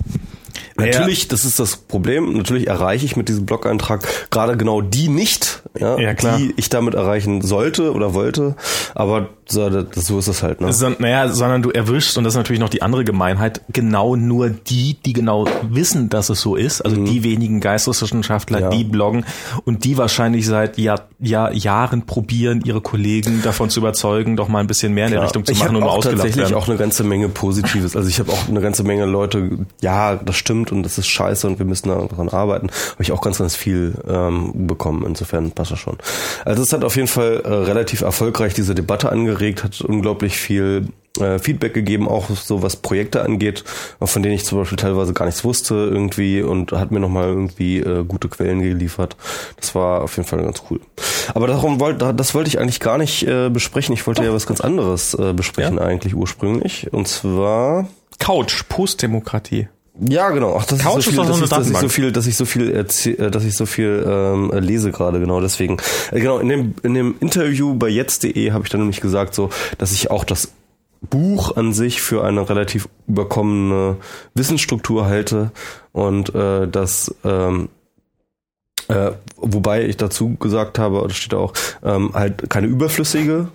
[0.76, 2.36] Natürlich, das ist das Problem.
[2.36, 6.94] Natürlich erreiche ich mit diesem Blog-Eintrag gerade genau die nicht, ja, ja die ich damit
[6.94, 8.56] erreichen sollte oder wollte.
[8.94, 10.60] Aber so, das, so ist es halt.
[10.60, 10.72] Ne?
[10.72, 14.50] So, naja, sondern du erwischst, und das ist natürlich noch die andere Gemeinheit, genau nur
[14.50, 16.80] die, die genau wissen, dass es so ist.
[16.80, 17.04] Also mhm.
[17.04, 18.70] die wenigen Geisteswissenschaftler, ja.
[18.70, 19.24] die bloggen
[19.64, 24.60] und die wahrscheinlich seit Jahr, Jahr, Jahren probieren, ihre Kollegen davon zu überzeugen, doch mal
[24.60, 26.54] ein bisschen mehr in der Richtung zu machen und ausgelacht tatsächlich werden.
[26.54, 27.96] auch eine ganze Menge Positives.
[27.96, 31.46] Also ich habe auch eine ganze Menge Leute, ja, das stimmt und das ist scheiße
[31.46, 32.68] und wir müssen daran arbeiten.
[32.92, 35.04] Habe ich auch ganz, ganz viel ähm, bekommen.
[35.06, 35.96] Insofern passt das schon.
[36.44, 40.88] Also es hat auf jeden Fall äh, relativ erfolgreich diese Debatte angeregt, hat unglaublich viel
[41.20, 43.64] äh, Feedback gegeben, auch so was Projekte angeht,
[44.00, 47.78] von denen ich zum Beispiel teilweise gar nichts wusste irgendwie und hat mir nochmal irgendwie
[47.80, 49.16] äh, gute Quellen geliefert.
[49.56, 50.80] Das war auf jeden Fall ganz cool.
[51.34, 53.94] Aber darum wollte, das wollte ich eigentlich gar nicht äh, besprechen.
[53.94, 54.28] Ich wollte Doch.
[54.28, 55.82] ja was ganz anderes äh, besprechen ja?
[55.82, 56.92] eigentlich ursprünglich.
[56.92, 59.68] Und zwar Couch, Postdemokratie.
[60.00, 60.56] Ja, genau.
[60.58, 62.44] Ach, das Couch ist so viel, dass, ich, dass ich so viel, dass ich so
[62.46, 65.76] viel erzähl, äh, dass ich so viel ähm, lese gerade, genau deswegen.
[66.10, 69.50] Äh, genau, in dem, in dem Interview bei jetzt.de habe ich dann nämlich gesagt, so,
[69.78, 70.52] dass ich auch das
[71.02, 73.96] Buch an sich für eine relativ überkommene
[74.34, 75.50] Wissensstruktur halte
[75.92, 77.68] und äh, dass ähm,
[78.88, 81.52] äh, wobei ich dazu gesagt habe, das steht auch,
[81.84, 83.48] ähm, halt keine überflüssige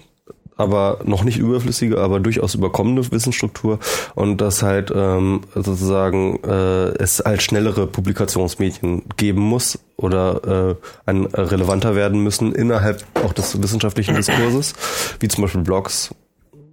[0.58, 3.80] aber noch nicht überflüssige, aber durchaus überkommene Wissensstruktur
[4.16, 11.26] und dass halt ähm, sozusagen äh, es halt schnellere Publikationsmedien geben muss oder äh, ein
[11.26, 14.74] relevanter werden müssen innerhalb auch des wissenschaftlichen Diskurses,
[15.19, 16.10] wie zum Beispiel Blogs.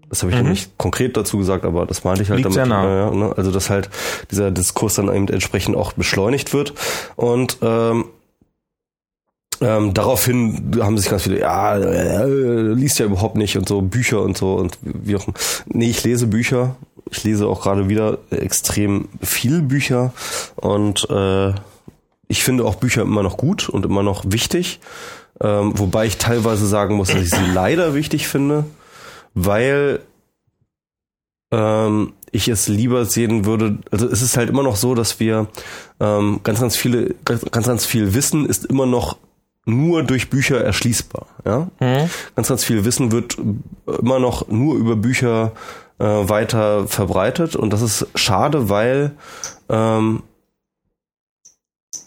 [0.09, 0.51] Das habe ich mhm.
[0.51, 2.55] nicht konkret dazu gesagt, aber das meinte ich halt Liegt damit.
[2.55, 3.07] Sehr nah.
[3.07, 3.35] Ja, ne?
[3.37, 3.91] Also dass halt
[4.31, 6.75] dieser Diskurs dann eben entsprechend auch beschleunigt wird
[7.17, 8.05] und ähm,
[9.65, 12.27] Ähm, daraufhin haben sich ganz viele, ja, äh,
[12.75, 15.27] liest ja überhaupt nicht und so Bücher und so und wie auch.
[15.65, 16.77] Nee, ich lese Bücher.
[17.11, 20.13] Ich lese auch gerade wieder extrem viel Bücher
[20.57, 21.55] und äh,
[22.29, 24.81] ich finde auch Bücher immer noch gut und immer noch wichtig.
[25.41, 28.65] Ähm, wobei ich teilweise sagen muss, dass ich sie leider wichtig finde,
[29.33, 30.01] weil
[31.53, 35.47] ähm, ich es lieber sehen würde, also es ist halt immer noch so, dass wir
[36.01, 39.17] ähm, ganz, ganz viele, ganz, ganz viel Wissen ist immer noch
[39.65, 41.27] nur durch Bücher erschließbar.
[41.45, 41.69] Ja?
[41.81, 42.11] Mhm.
[42.37, 43.37] Ganz, ganz viel Wissen wird
[43.87, 45.53] immer noch nur über Bücher
[45.99, 49.13] äh, weiter verbreitet und das ist schade, weil
[49.69, 50.23] ähm,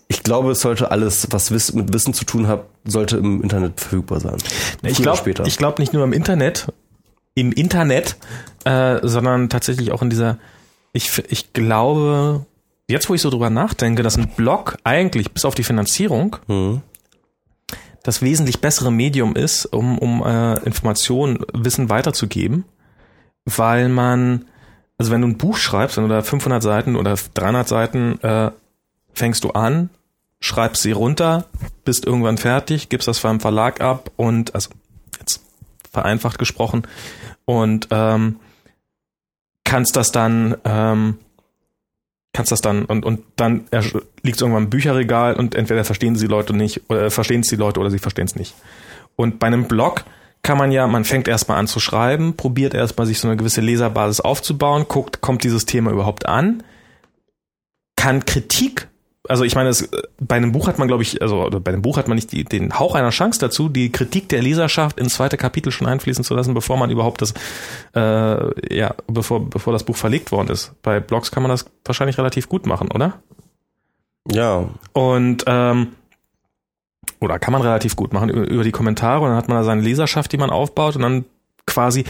[0.09, 4.19] ich glaube, es sollte alles, was mit Wissen zu tun hat, sollte im Internet verfügbar
[4.19, 4.37] sein.
[4.83, 6.67] Ich Früher oder glaube ich glaub nicht nur im Internet,
[7.33, 8.17] im Internet,
[8.63, 10.37] äh, sondern tatsächlich auch in dieser,
[10.93, 12.45] ich, ich glaube,
[12.87, 16.81] jetzt wo ich so drüber nachdenke, dass ein Blog eigentlich bis auf die Finanzierung Mhm.
[18.07, 22.63] Das wesentlich bessere Medium ist, um, um äh, Informationen, Wissen weiterzugeben,
[23.43, 24.45] weil man,
[24.97, 28.51] also wenn du ein Buch schreibst, wenn du da 500 Seiten oder 300 Seiten äh,
[29.13, 29.89] fängst du an,
[30.39, 31.47] schreibst sie runter,
[31.83, 34.69] bist irgendwann fertig, gibst das beim Verlag ab und, also
[35.19, 35.41] jetzt
[35.91, 36.83] vereinfacht gesprochen,
[37.43, 38.39] und ähm,
[39.65, 41.17] kannst das dann ähm,
[42.37, 43.65] kannst das dann und und dann
[44.21, 47.79] liegt irgendwann im Bücherregal und entweder verstehen sie Leute nicht oder verstehen es die Leute
[47.79, 48.53] oder sie verstehen es nicht.
[49.15, 50.05] Und bei einem Blog
[50.43, 53.61] kann man ja, man fängt erstmal an zu schreiben, probiert erstmal sich so eine gewisse
[53.61, 56.61] Leserbasis aufzubauen, guckt, kommt dieses Thema überhaupt an,
[57.95, 58.87] kann Kritik,
[59.27, 59.89] also ich meine, es,
[60.19, 62.43] bei einem Buch hat man, glaube ich, also bei einem Buch hat man nicht die,
[62.43, 66.33] den Hauch einer Chance dazu, die Kritik der Leserschaft ins zweite Kapitel schon einfließen zu
[66.35, 67.33] lassen, bevor man überhaupt das,
[67.95, 70.73] äh, ja, bevor, bevor das Buch verlegt worden ist.
[70.81, 73.21] Bei Blogs kann man das wahrscheinlich relativ gut machen, oder?
[74.29, 75.89] Ja, Und ähm,
[77.19, 79.63] oder kann man relativ gut machen über, über die Kommentare und dann hat man da
[79.63, 81.25] seine Leserschaft, die man aufbaut und dann
[81.65, 82.05] quasi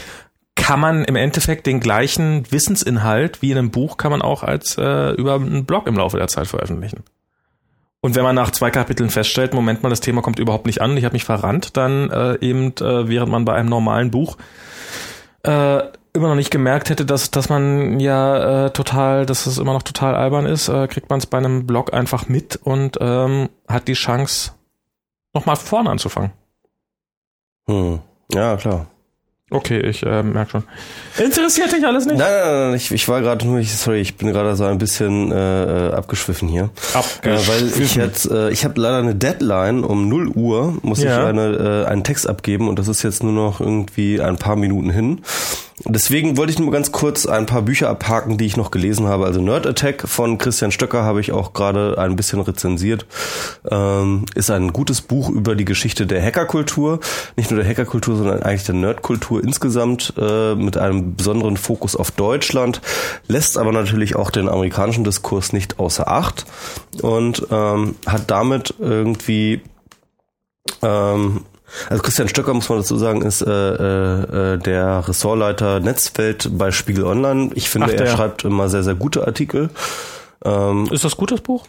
[0.58, 4.76] kann man im Endeffekt den gleichen Wissensinhalt wie in einem Buch kann man auch als
[4.76, 7.04] äh, über einen Blog im Laufe der Zeit veröffentlichen.
[8.00, 10.96] Und wenn man nach zwei Kapiteln feststellt, Moment mal, das Thema kommt überhaupt nicht an,
[10.96, 14.36] ich habe mich verrannt, dann äh, eben, äh, während man bei einem normalen Buch
[15.44, 15.78] äh,
[16.12, 19.82] immer noch nicht gemerkt hätte, dass, dass man ja äh, total, dass es immer noch
[19.84, 23.86] total albern ist, äh, kriegt man es bei einem Blog einfach mit und ähm, hat
[23.88, 24.52] die Chance,
[25.34, 26.32] nochmal vorne anzufangen.
[27.68, 28.00] hm.
[28.32, 28.86] ja klar.
[29.50, 30.64] Okay, ich äh, merke schon.
[31.16, 32.18] Interessiert dich alles nicht?
[32.18, 34.76] Nein, nein, nein, ich, ich war gerade nur, ich, sorry, ich bin gerade so ein
[34.76, 36.68] bisschen äh, äh, abgeschwiffen hier.
[37.22, 41.22] Äh, weil ich jetzt, äh, ich habe leider eine Deadline um 0 Uhr, muss Ja.
[41.22, 44.56] ich eine, äh, einen Text abgeben und das ist jetzt nur noch irgendwie ein paar
[44.56, 45.22] Minuten hin.
[45.84, 49.26] Deswegen wollte ich nur ganz kurz ein paar Bücher abhaken, die ich noch gelesen habe.
[49.26, 53.06] Also Nerd Attack von Christian Stöcker habe ich auch gerade ein bisschen rezensiert.
[53.70, 57.00] Ähm, ist ein gutes Buch über die Geschichte der Hackerkultur.
[57.36, 62.10] Nicht nur der Hackerkultur, sondern eigentlich der Nerdkultur insgesamt äh, mit einem besonderen Fokus auf
[62.10, 62.80] Deutschland.
[63.28, 66.46] Lässt aber natürlich auch den amerikanischen Diskurs nicht außer Acht
[67.02, 69.60] und ähm, hat damit irgendwie
[70.82, 71.44] ähm,
[71.88, 76.70] also Christian Stöcker, muss man dazu sagen, ist äh, äh, äh, der Ressortleiter Netzwelt bei
[76.70, 77.50] Spiegel Online.
[77.54, 79.70] Ich finde, Ach, er schreibt immer sehr, sehr gute Artikel.
[80.44, 81.66] Ähm, Ist das gut, das Buch?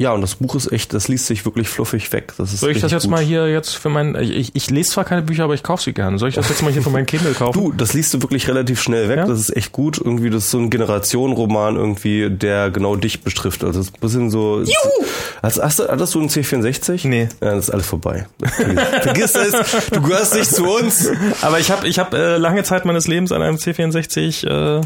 [0.00, 2.32] Ja, und das Buch ist echt, das liest sich wirklich fluffig weg.
[2.36, 3.10] Das ist Soll ich das jetzt gut.
[3.12, 5.92] mal hier jetzt für mein, ich, ich, lese zwar keine Bücher, aber ich kaufe sie
[5.92, 6.18] gerne.
[6.18, 7.56] Soll ich das jetzt mal hier für mein Kindle kaufen?
[7.56, 9.18] Du, das liest du wirklich relativ schnell weg.
[9.18, 9.26] Ja?
[9.26, 9.98] Das ist echt gut.
[9.98, 13.62] Irgendwie, das ist so ein Generationenroman irgendwie, der genau dich betrifft.
[13.62, 14.60] Also, es ist ein bisschen so.
[14.62, 15.06] Juhu!
[15.40, 17.06] Hast, hast, du- hattest du einen C64?
[17.06, 17.28] Nee.
[17.40, 18.26] Ja, das ist alles vorbei.
[19.02, 19.88] Vergiss es.
[19.90, 21.10] Du gehörst nicht zu uns.
[21.42, 24.80] Aber ich habe ich hab, äh, lange Zeit meines Lebens an einem C64, äh,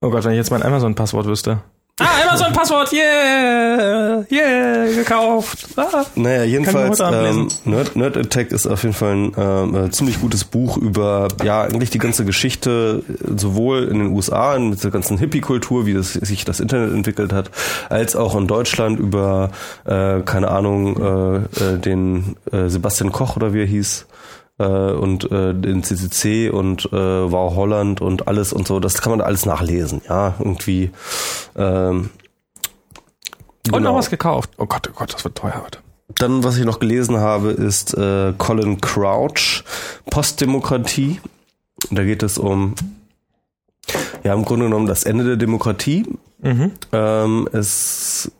[0.00, 1.60] oh Gott, wenn ich jetzt mein Amazon-Passwort wüsste.
[2.00, 5.68] Ah, Amazon-Passwort, yeah, yeah, gekauft.
[5.76, 6.04] Ah.
[6.16, 7.46] Naja, jedenfalls, ähm.
[7.64, 11.62] Nerd, Nerd Attack ist auf jeden Fall ein ähm, äh, ziemlich gutes Buch über, ja,
[11.62, 16.14] eigentlich die ganze Geschichte, äh, sowohl in den USA, mit der ganzen Hippie-Kultur, wie das,
[16.14, 17.52] sich das Internet entwickelt hat,
[17.90, 19.50] als auch in Deutschland über,
[19.84, 24.06] äh, keine Ahnung, äh, äh, den äh, Sebastian Koch oder wie er hieß,
[24.58, 29.10] äh, und äh, den CCC und äh, Wow Holland und alles und so, das kann
[29.10, 30.90] man alles nachlesen, ja, irgendwie.
[31.56, 32.10] Ähm,
[33.66, 33.90] Und genau.
[33.90, 34.50] noch was gekauft.
[34.58, 35.78] Oh Gott, oh Gott, das wird teuer heute.
[36.16, 39.64] Dann, was ich noch gelesen habe, ist äh, Colin Crouch,
[40.10, 41.20] Postdemokratie.
[41.90, 42.74] Da geht es um,
[44.22, 46.04] ja, im Grunde genommen das Ende der Demokratie.
[46.40, 46.72] Mhm.
[46.92, 48.30] Ähm, es,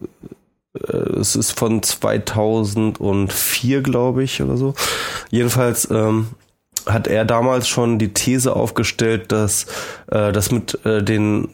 [0.93, 4.75] es ist von 2004, glaube ich, oder so.
[5.31, 6.29] Jedenfalls ähm,
[6.87, 9.67] hat er damals schon die These aufgestellt, dass
[10.11, 11.49] äh, das mit äh, den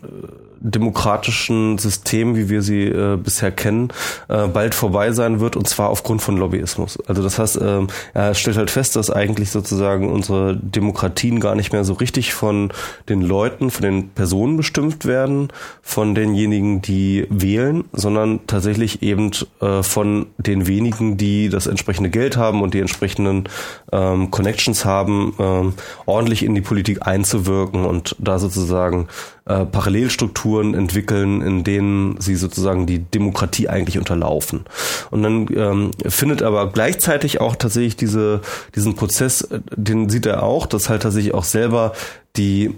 [0.60, 3.89] demokratischen System, wie wir sie äh, bisher kennen,
[4.28, 6.98] äh, bald vorbei sein wird und zwar aufgrund von Lobbyismus.
[7.06, 11.72] Also das heißt, äh, er stellt halt fest, dass eigentlich sozusagen unsere Demokratien gar nicht
[11.72, 12.72] mehr so richtig von
[13.08, 15.48] den Leuten, von den Personen bestimmt werden,
[15.82, 19.30] von denjenigen, die wählen, sondern tatsächlich eben
[19.60, 23.44] äh, von den wenigen, die das entsprechende Geld haben und die entsprechenden
[23.92, 25.74] ähm, Connections haben, ähm,
[26.05, 29.08] ordentlich in die Politik einzuwirken und da sozusagen
[29.47, 34.65] äh, Parallelstrukturen entwickeln, in denen sie sozusagen die Demokratie eigentlich unterlaufen.
[35.11, 38.41] Und dann ähm, findet aber gleichzeitig auch tatsächlich diese,
[38.75, 41.93] diesen Prozess, äh, den sieht er auch, dass halt tatsächlich auch selber
[42.37, 42.75] die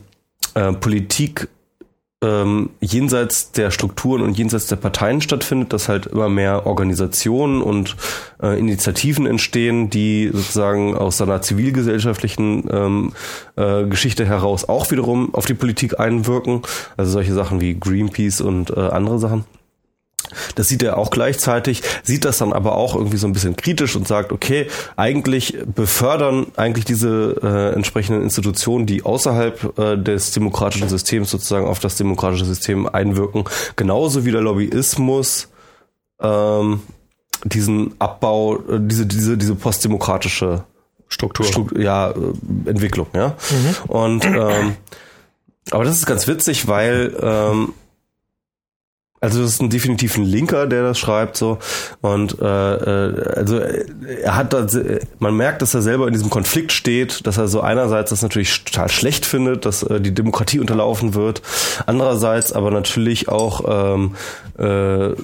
[0.55, 1.49] äh, Politik
[2.23, 7.97] ähm, jenseits der Strukturen und jenseits der Parteien stattfindet, dass halt immer mehr Organisationen und
[8.43, 13.13] äh, Initiativen entstehen, die sozusagen aus seiner zivilgesellschaftlichen ähm,
[13.57, 16.63] äh, Geschichte heraus auch wiederum auf die Politik einwirken.
[16.97, 19.45] Also solche Sachen wie Greenpeace und äh, andere Sachen.
[20.55, 23.97] Das sieht er auch gleichzeitig, sieht das dann aber auch irgendwie so ein bisschen kritisch
[23.97, 30.89] und sagt, okay, eigentlich befördern eigentlich diese äh, entsprechenden Institutionen, die außerhalb äh, des demokratischen
[30.89, 33.45] Systems sozusagen auf das demokratische System einwirken,
[33.77, 35.49] genauso wie der Lobbyismus
[36.21, 36.81] ähm,
[37.45, 40.65] diesen Abbau, äh, diese, diese, diese postdemokratische
[41.09, 41.47] Struktur.
[41.47, 42.15] Stru ja, äh,
[42.67, 43.37] Entwicklung, ja.
[43.89, 44.77] Und ähm,
[45.71, 47.73] aber das ist ganz witzig, weil ähm,
[49.23, 51.59] also das ist ein definitiv ein Linker, der das schreibt so.
[52.01, 54.67] Und äh, äh, also er hat da,
[55.21, 58.65] man merkt, dass er selber in diesem Konflikt steht, dass er so einerseits das natürlich
[58.65, 61.41] total schlecht findet, dass äh, die Demokratie unterlaufen wird,
[61.87, 64.17] andererseits aber natürlich auch ähm,
[64.59, 65.15] äh,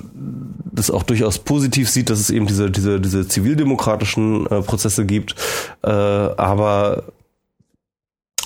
[0.73, 5.35] das auch durchaus positiv sieht, dass es eben diese diese diese zivildemokratischen äh, Prozesse gibt,
[5.83, 7.03] äh, aber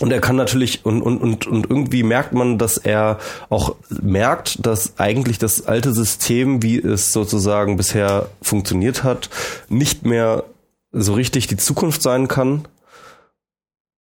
[0.01, 3.19] und er kann natürlich, und, und, und, und irgendwie merkt man, dass er
[3.51, 9.31] auch merkt, dass eigentlich das alte System, wie es sozusagen bisher funktioniert hat,
[9.69, 10.45] nicht mehr
[10.93, 12.67] so richtig die Zukunft sein kann,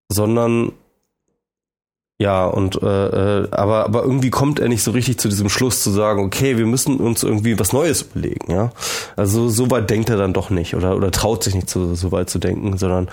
[0.10, 0.74] sondern
[2.22, 5.82] ja, und äh, äh, aber, aber irgendwie kommt er nicht so richtig zu diesem Schluss
[5.82, 8.72] zu sagen, okay, wir müssen uns irgendwie was Neues überlegen, ja.
[9.16, 12.12] Also so weit denkt er dann doch nicht oder, oder traut sich nicht so, so
[12.12, 13.10] weit zu denken, sondern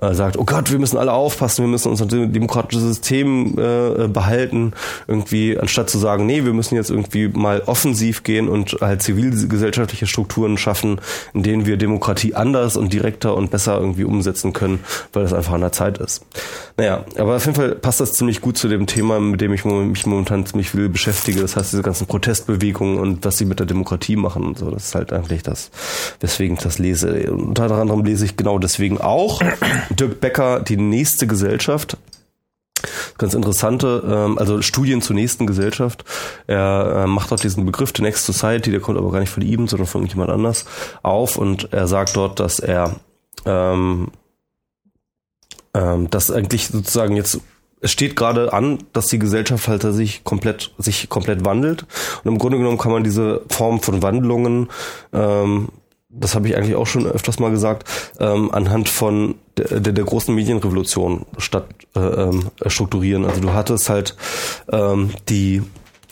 [0.00, 4.74] äh, sagt, oh Gott, wir müssen alle aufpassen, wir müssen unser demokratisches System äh, behalten,
[5.08, 10.06] irgendwie, anstatt zu sagen, nee, wir müssen jetzt irgendwie mal offensiv gehen und halt zivilgesellschaftliche
[10.06, 11.00] Strukturen schaffen,
[11.34, 15.54] in denen wir Demokratie anders und direkter und besser irgendwie umsetzen können, weil das einfach
[15.54, 16.24] an der Zeit ist.
[16.76, 19.64] Naja, aber auf jeden Fall passt das ziemlich gut zu dem Thema, mit dem ich
[19.64, 21.40] mich momentan ziemlich viel beschäftige.
[21.40, 24.70] Das heißt, diese ganzen Protestbewegungen und was sie mit der Demokratie machen und so.
[24.70, 25.70] Das ist halt eigentlich das,
[26.20, 27.32] weswegen ich das lese.
[27.32, 29.40] Unter anderem lese ich genau deswegen auch
[29.90, 31.96] Dirk Becker, die nächste Gesellschaft.
[33.18, 36.04] Ganz interessante, ähm, also Studien zur nächsten Gesellschaft.
[36.46, 39.42] Er äh, macht dort diesen Begriff, The Next Society, der kommt aber gar nicht von
[39.42, 40.64] ihm, sondern von jemand anders
[41.02, 42.96] auf und er sagt dort, dass er
[43.44, 44.08] ähm,
[45.74, 47.40] ähm, dass eigentlich sozusagen jetzt
[47.82, 51.84] es steht gerade an, dass die Gesellschaft halt sich komplett sich komplett wandelt
[52.24, 54.68] und im Grunde genommen kann man diese Form von Wandlungen
[55.12, 55.68] ähm,
[56.14, 57.88] das habe ich eigentlich auch schon öfters mal gesagt,
[58.20, 63.24] ähm, anhand von der, der, großen Medienrevolution statt äh, ähm, strukturieren.
[63.24, 64.14] Also du hattest halt
[64.70, 65.62] ähm, die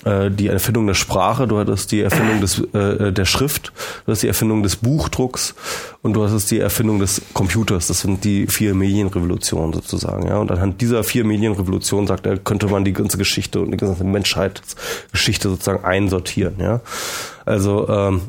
[0.04, 3.72] die Erfindung der Sprache, du hattest die Erfindung des, äh, der Schrift,
[4.06, 5.54] du hast die Erfindung des Buchdrucks
[6.00, 7.88] und du hattest die Erfindung des Computers.
[7.88, 10.26] Das sind die vier Medienrevolutionen sozusagen.
[10.26, 10.38] Ja?
[10.38, 14.02] Und anhand dieser vier Medienrevolutionen, sagt er, könnte man die ganze Geschichte und die ganze
[14.02, 16.54] Menschheitsgeschichte sozusagen einsortieren.
[16.58, 16.80] Ja?
[17.44, 18.22] Also ähm,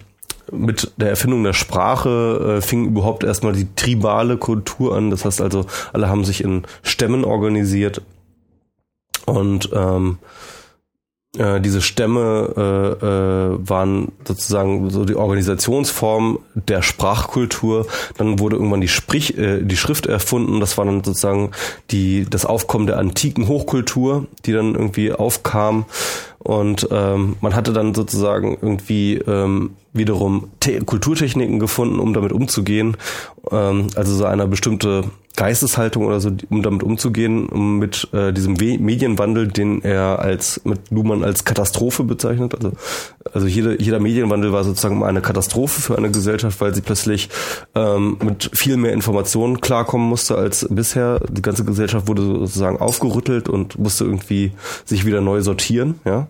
[0.52, 5.10] mit der Erfindung der Sprache äh, fing überhaupt erstmal die tribale Kultur an.
[5.10, 8.02] Das heißt also, alle haben sich in Stämmen organisiert
[9.26, 10.18] und ähm,
[11.38, 17.88] äh, diese Stämme äh, äh, waren sozusagen so die Organisationsform der Sprachkultur.
[18.18, 20.60] Dann wurde irgendwann die Sprich, äh, die Schrift erfunden.
[20.60, 21.52] Das war dann sozusagen
[21.90, 25.86] die das Aufkommen der antiken Hochkultur, die dann irgendwie aufkam.
[26.44, 32.98] Und ähm, man hatte dann sozusagen irgendwie ähm, wiederum Te Kulturtechniken gefunden, um damit umzugehen.
[33.52, 35.04] Ähm, also so eine bestimmte
[35.36, 40.62] Geisteshaltung oder so, um damit umzugehen, um mit äh, diesem We Medienwandel, den er als
[40.66, 42.54] mit Luhmann als Katastrophe bezeichnet.
[42.54, 42.74] Also,
[43.34, 47.30] also jede, jeder Medienwandel war sozusagen eine Katastrophe für eine Gesellschaft, weil sie plötzlich
[47.76, 51.22] ähm, mit viel mehr Informationen klarkommen musste als bisher.
[51.30, 54.52] Die ganze Gesellschaft wurde sozusagen aufgerüttelt und musste irgendwie
[54.86, 56.02] sich wieder neu sortieren.
[56.04, 56.28] Ja.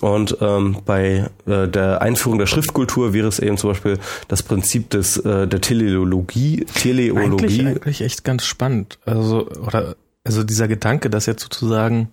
[0.00, 4.90] Und ähm, bei äh, der Einführung der Schriftkultur wäre es eben zum Beispiel das Prinzip
[4.90, 7.44] des äh, der Teleologie, Teleologie.
[7.44, 8.98] Eigentlich, eigentlich echt ganz spannend.
[9.04, 9.94] Also oder
[10.24, 12.08] also dieser Gedanke, dass jetzt sozusagen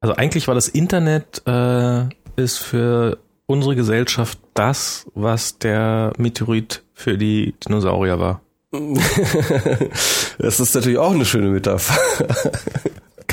[0.00, 2.04] Also eigentlich war das Internet äh,
[2.36, 8.40] ist für unsere Gesellschaft das, was der Meteorit für die Dinosaurier war.
[10.38, 11.96] das ist natürlich auch eine schöne Metapher.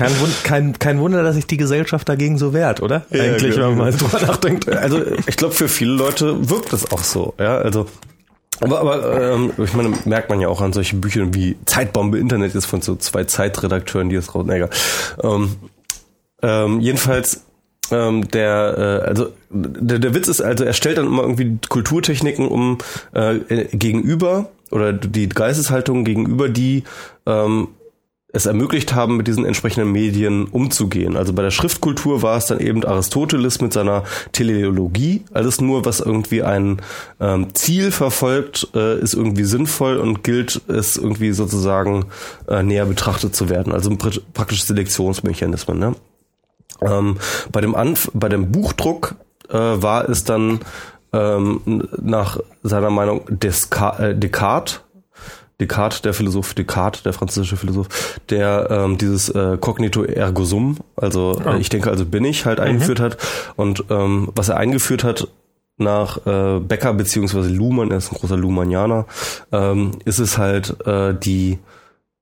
[0.01, 3.05] Kein, Wund, kein, kein Wunder, dass sich die Gesellschaft dagegen so wehrt, oder?
[3.11, 3.69] Ja, Eigentlich, genau.
[3.69, 4.67] wenn man mal drüber nachdenkt.
[4.67, 7.33] Also ich glaube, für viele Leute wirkt das auch so.
[7.39, 7.85] Ja, also
[8.61, 12.53] aber, aber ähm, ich meine, merkt man ja auch an solchen Büchern wie Zeitbombe Internet
[12.55, 14.45] ist von so zwei Zeitredakteuren, die das raus.
[14.47, 14.65] Nee.
[15.23, 15.55] Ähm,
[16.43, 17.43] ähm, jedenfalls
[17.91, 22.47] ähm, der, äh, also der, der Witz ist, also er stellt dann immer irgendwie Kulturtechniken
[22.47, 22.77] um
[23.13, 23.39] äh,
[23.71, 26.83] gegenüber oder die Geisteshaltung gegenüber, die
[27.25, 27.69] ähm,
[28.33, 31.17] es ermöglicht haben, mit diesen entsprechenden Medien umzugehen.
[31.17, 35.23] Also bei der Schriftkultur war es dann eben Aristoteles mit seiner Teleologie.
[35.33, 36.81] Alles nur, was irgendwie ein
[37.19, 42.05] ähm, Ziel verfolgt, äh, ist irgendwie sinnvoll und gilt es irgendwie sozusagen
[42.47, 43.73] äh, näher betrachtet zu werden.
[43.73, 45.77] Also pr praktisch Selektionsmechanismen.
[45.79, 45.95] Ne?
[46.81, 47.17] Ähm,
[47.51, 49.15] bei dem Anf bei dem Buchdruck
[49.49, 50.59] äh, war es dann
[51.13, 54.81] ähm, nach seiner Meinung Desca äh, Descartes
[55.61, 61.39] Descartes, der Philosoph, Descartes, der französische Philosoph, der ähm, dieses äh, Cognito ergo sum, also
[61.45, 61.55] Ah.
[61.55, 63.17] äh, ich denke, also bin ich, halt eingeführt hat.
[63.55, 65.27] Und ähm, was er eingeführt hat
[65.77, 69.05] nach äh, Becker beziehungsweise Luhmann, er ist ein großer Luhmannianer,
[69.51, 71.59] ähm, ist es halt äh, die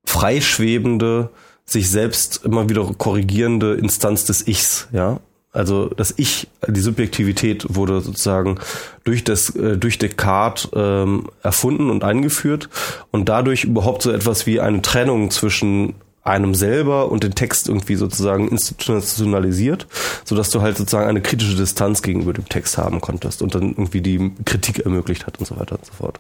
[0.06, 1.30] freischwebende,
[1.66, 5.20] sich selbst immer wieder korrigierende Instanz des Ichs, ja.
[5.52, 8.60] Also das Ich, die Subjektivität wurde sozusagen
[9.04, 12.70] durch das äh, durch Descartes ähm, erfunden und eingeführt
[13.12, 17.96] und dadurch überhaupt so etwas wie eine Trennung zwischen einem selber und den Text irgendwie
[17.96, 19.88] sozusagen institutionalisiert,
[20.24, 23.70] so dass du halt sozusagen eine kritische Distanz gegenüber dem Text haben konntest und dann
[23.70, 26.20] irgendwie die Kritik ermöglicht hat und so weiter und so fort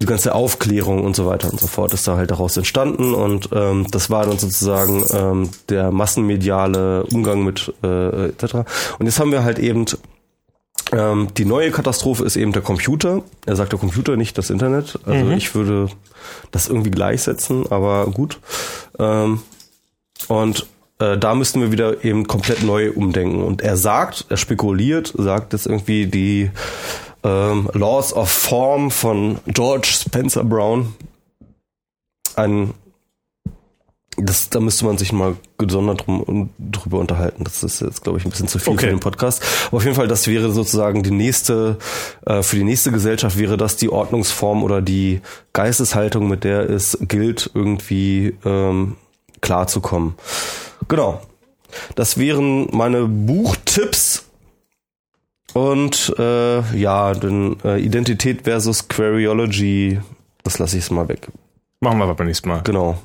[0.00, 3.48] die ganze Aufklärung und so weiter und so fort ist da halt daraus entstanden und
[3.52, 8.54] ähm, das war dann sozusagen ähm, der massenmediale Umgang mit äh, etc.
[8.98, 9.86] Und jetzt haben wir halt eben
[10.92, 13.22] ähm, die neue Katastrophe ist eben der Computer.
[13.44, 14.98] Er sagt der Computer, nicht das Internet.
[15.04, 15.32] Also Mhm.
[15.32, 15.88] ich würde
[16.52, 18.38] das irgendwie gleichsetzen, aber gut.
[18.98, 19.40] Ähm,
[20.28, 20.66] und
[21.00, 23.42] äh, da müssten wir wieder eben komplett neu umdenken.
[23.42, 26.50] Und er sagt, er spekuliert, sagt jetzt irgendwie die
[27.24, 30.94] ähm, Laws of Form von George Spencer Brown.
[32.36, 32.72] Ein,
[34.16, 37.44] das, da müsste man sich mal gesondert drum, drüber unterhalten.
[37.44, 38.86] Das ist jetzt, glaube ich, ein bisschen zu viel Okay.
[38.86, 39.42] für den Podcast.
[39.68, 41.78] Aber auf jeden Fall, das wäre sozusagen die nächste,
[42.26, 45.20] äh, für die nächste Gesellschaft wäre das die Ordnungsform oder die
[45.52, 48.96] Geisteshaltung, mit der es gilt, irgendwie ähm,
[49.40, 50.14] klarzukommen.
[50.88, 51.20] Genau.
[51.96, 54.24] Das wären meine Buchtipps.
[55.54, 60.00] Und äh, ja, dann äh, Identität versus Queryology,
[60.44, 61.28] das lasse ich es mal weg.
[61.80, 62.60] Machen wir aber beim nächsten Mal.
[62.62, 62.98] Genau.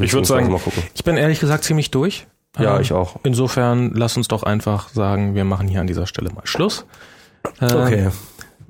[0.00, 0.82] Ich würde sagen, mal gucken.
[0.94, 2.26] ich bin ehrlich gesagt ziemlich durch.
[2.58, 3.16] Ja, Ähm, ich auch.
[3.22, 6.84] Insofern lass uns doch einfach sagen, wir machen hier an dieser Stelle mal Schluss.
[7.60, 8.08] Äh, Okay.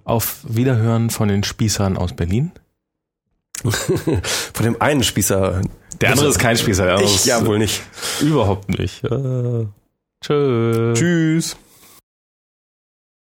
[0.05, 2.53] Auf Wiederhören von den Spießern aus Berlin.
[3.63, 5.63] Von dem einen Spießer.
[6.01, 6.85] Der andere ist kein Spießer.
[6.85, 7.81] der Ich ja wohl nicht.
[8.21, 9.03] Überhaupt nicht.
[9.05, 9.65] Äh,
[10.23, 10.93] tschö.
[10.95, 11.57] Tschüss.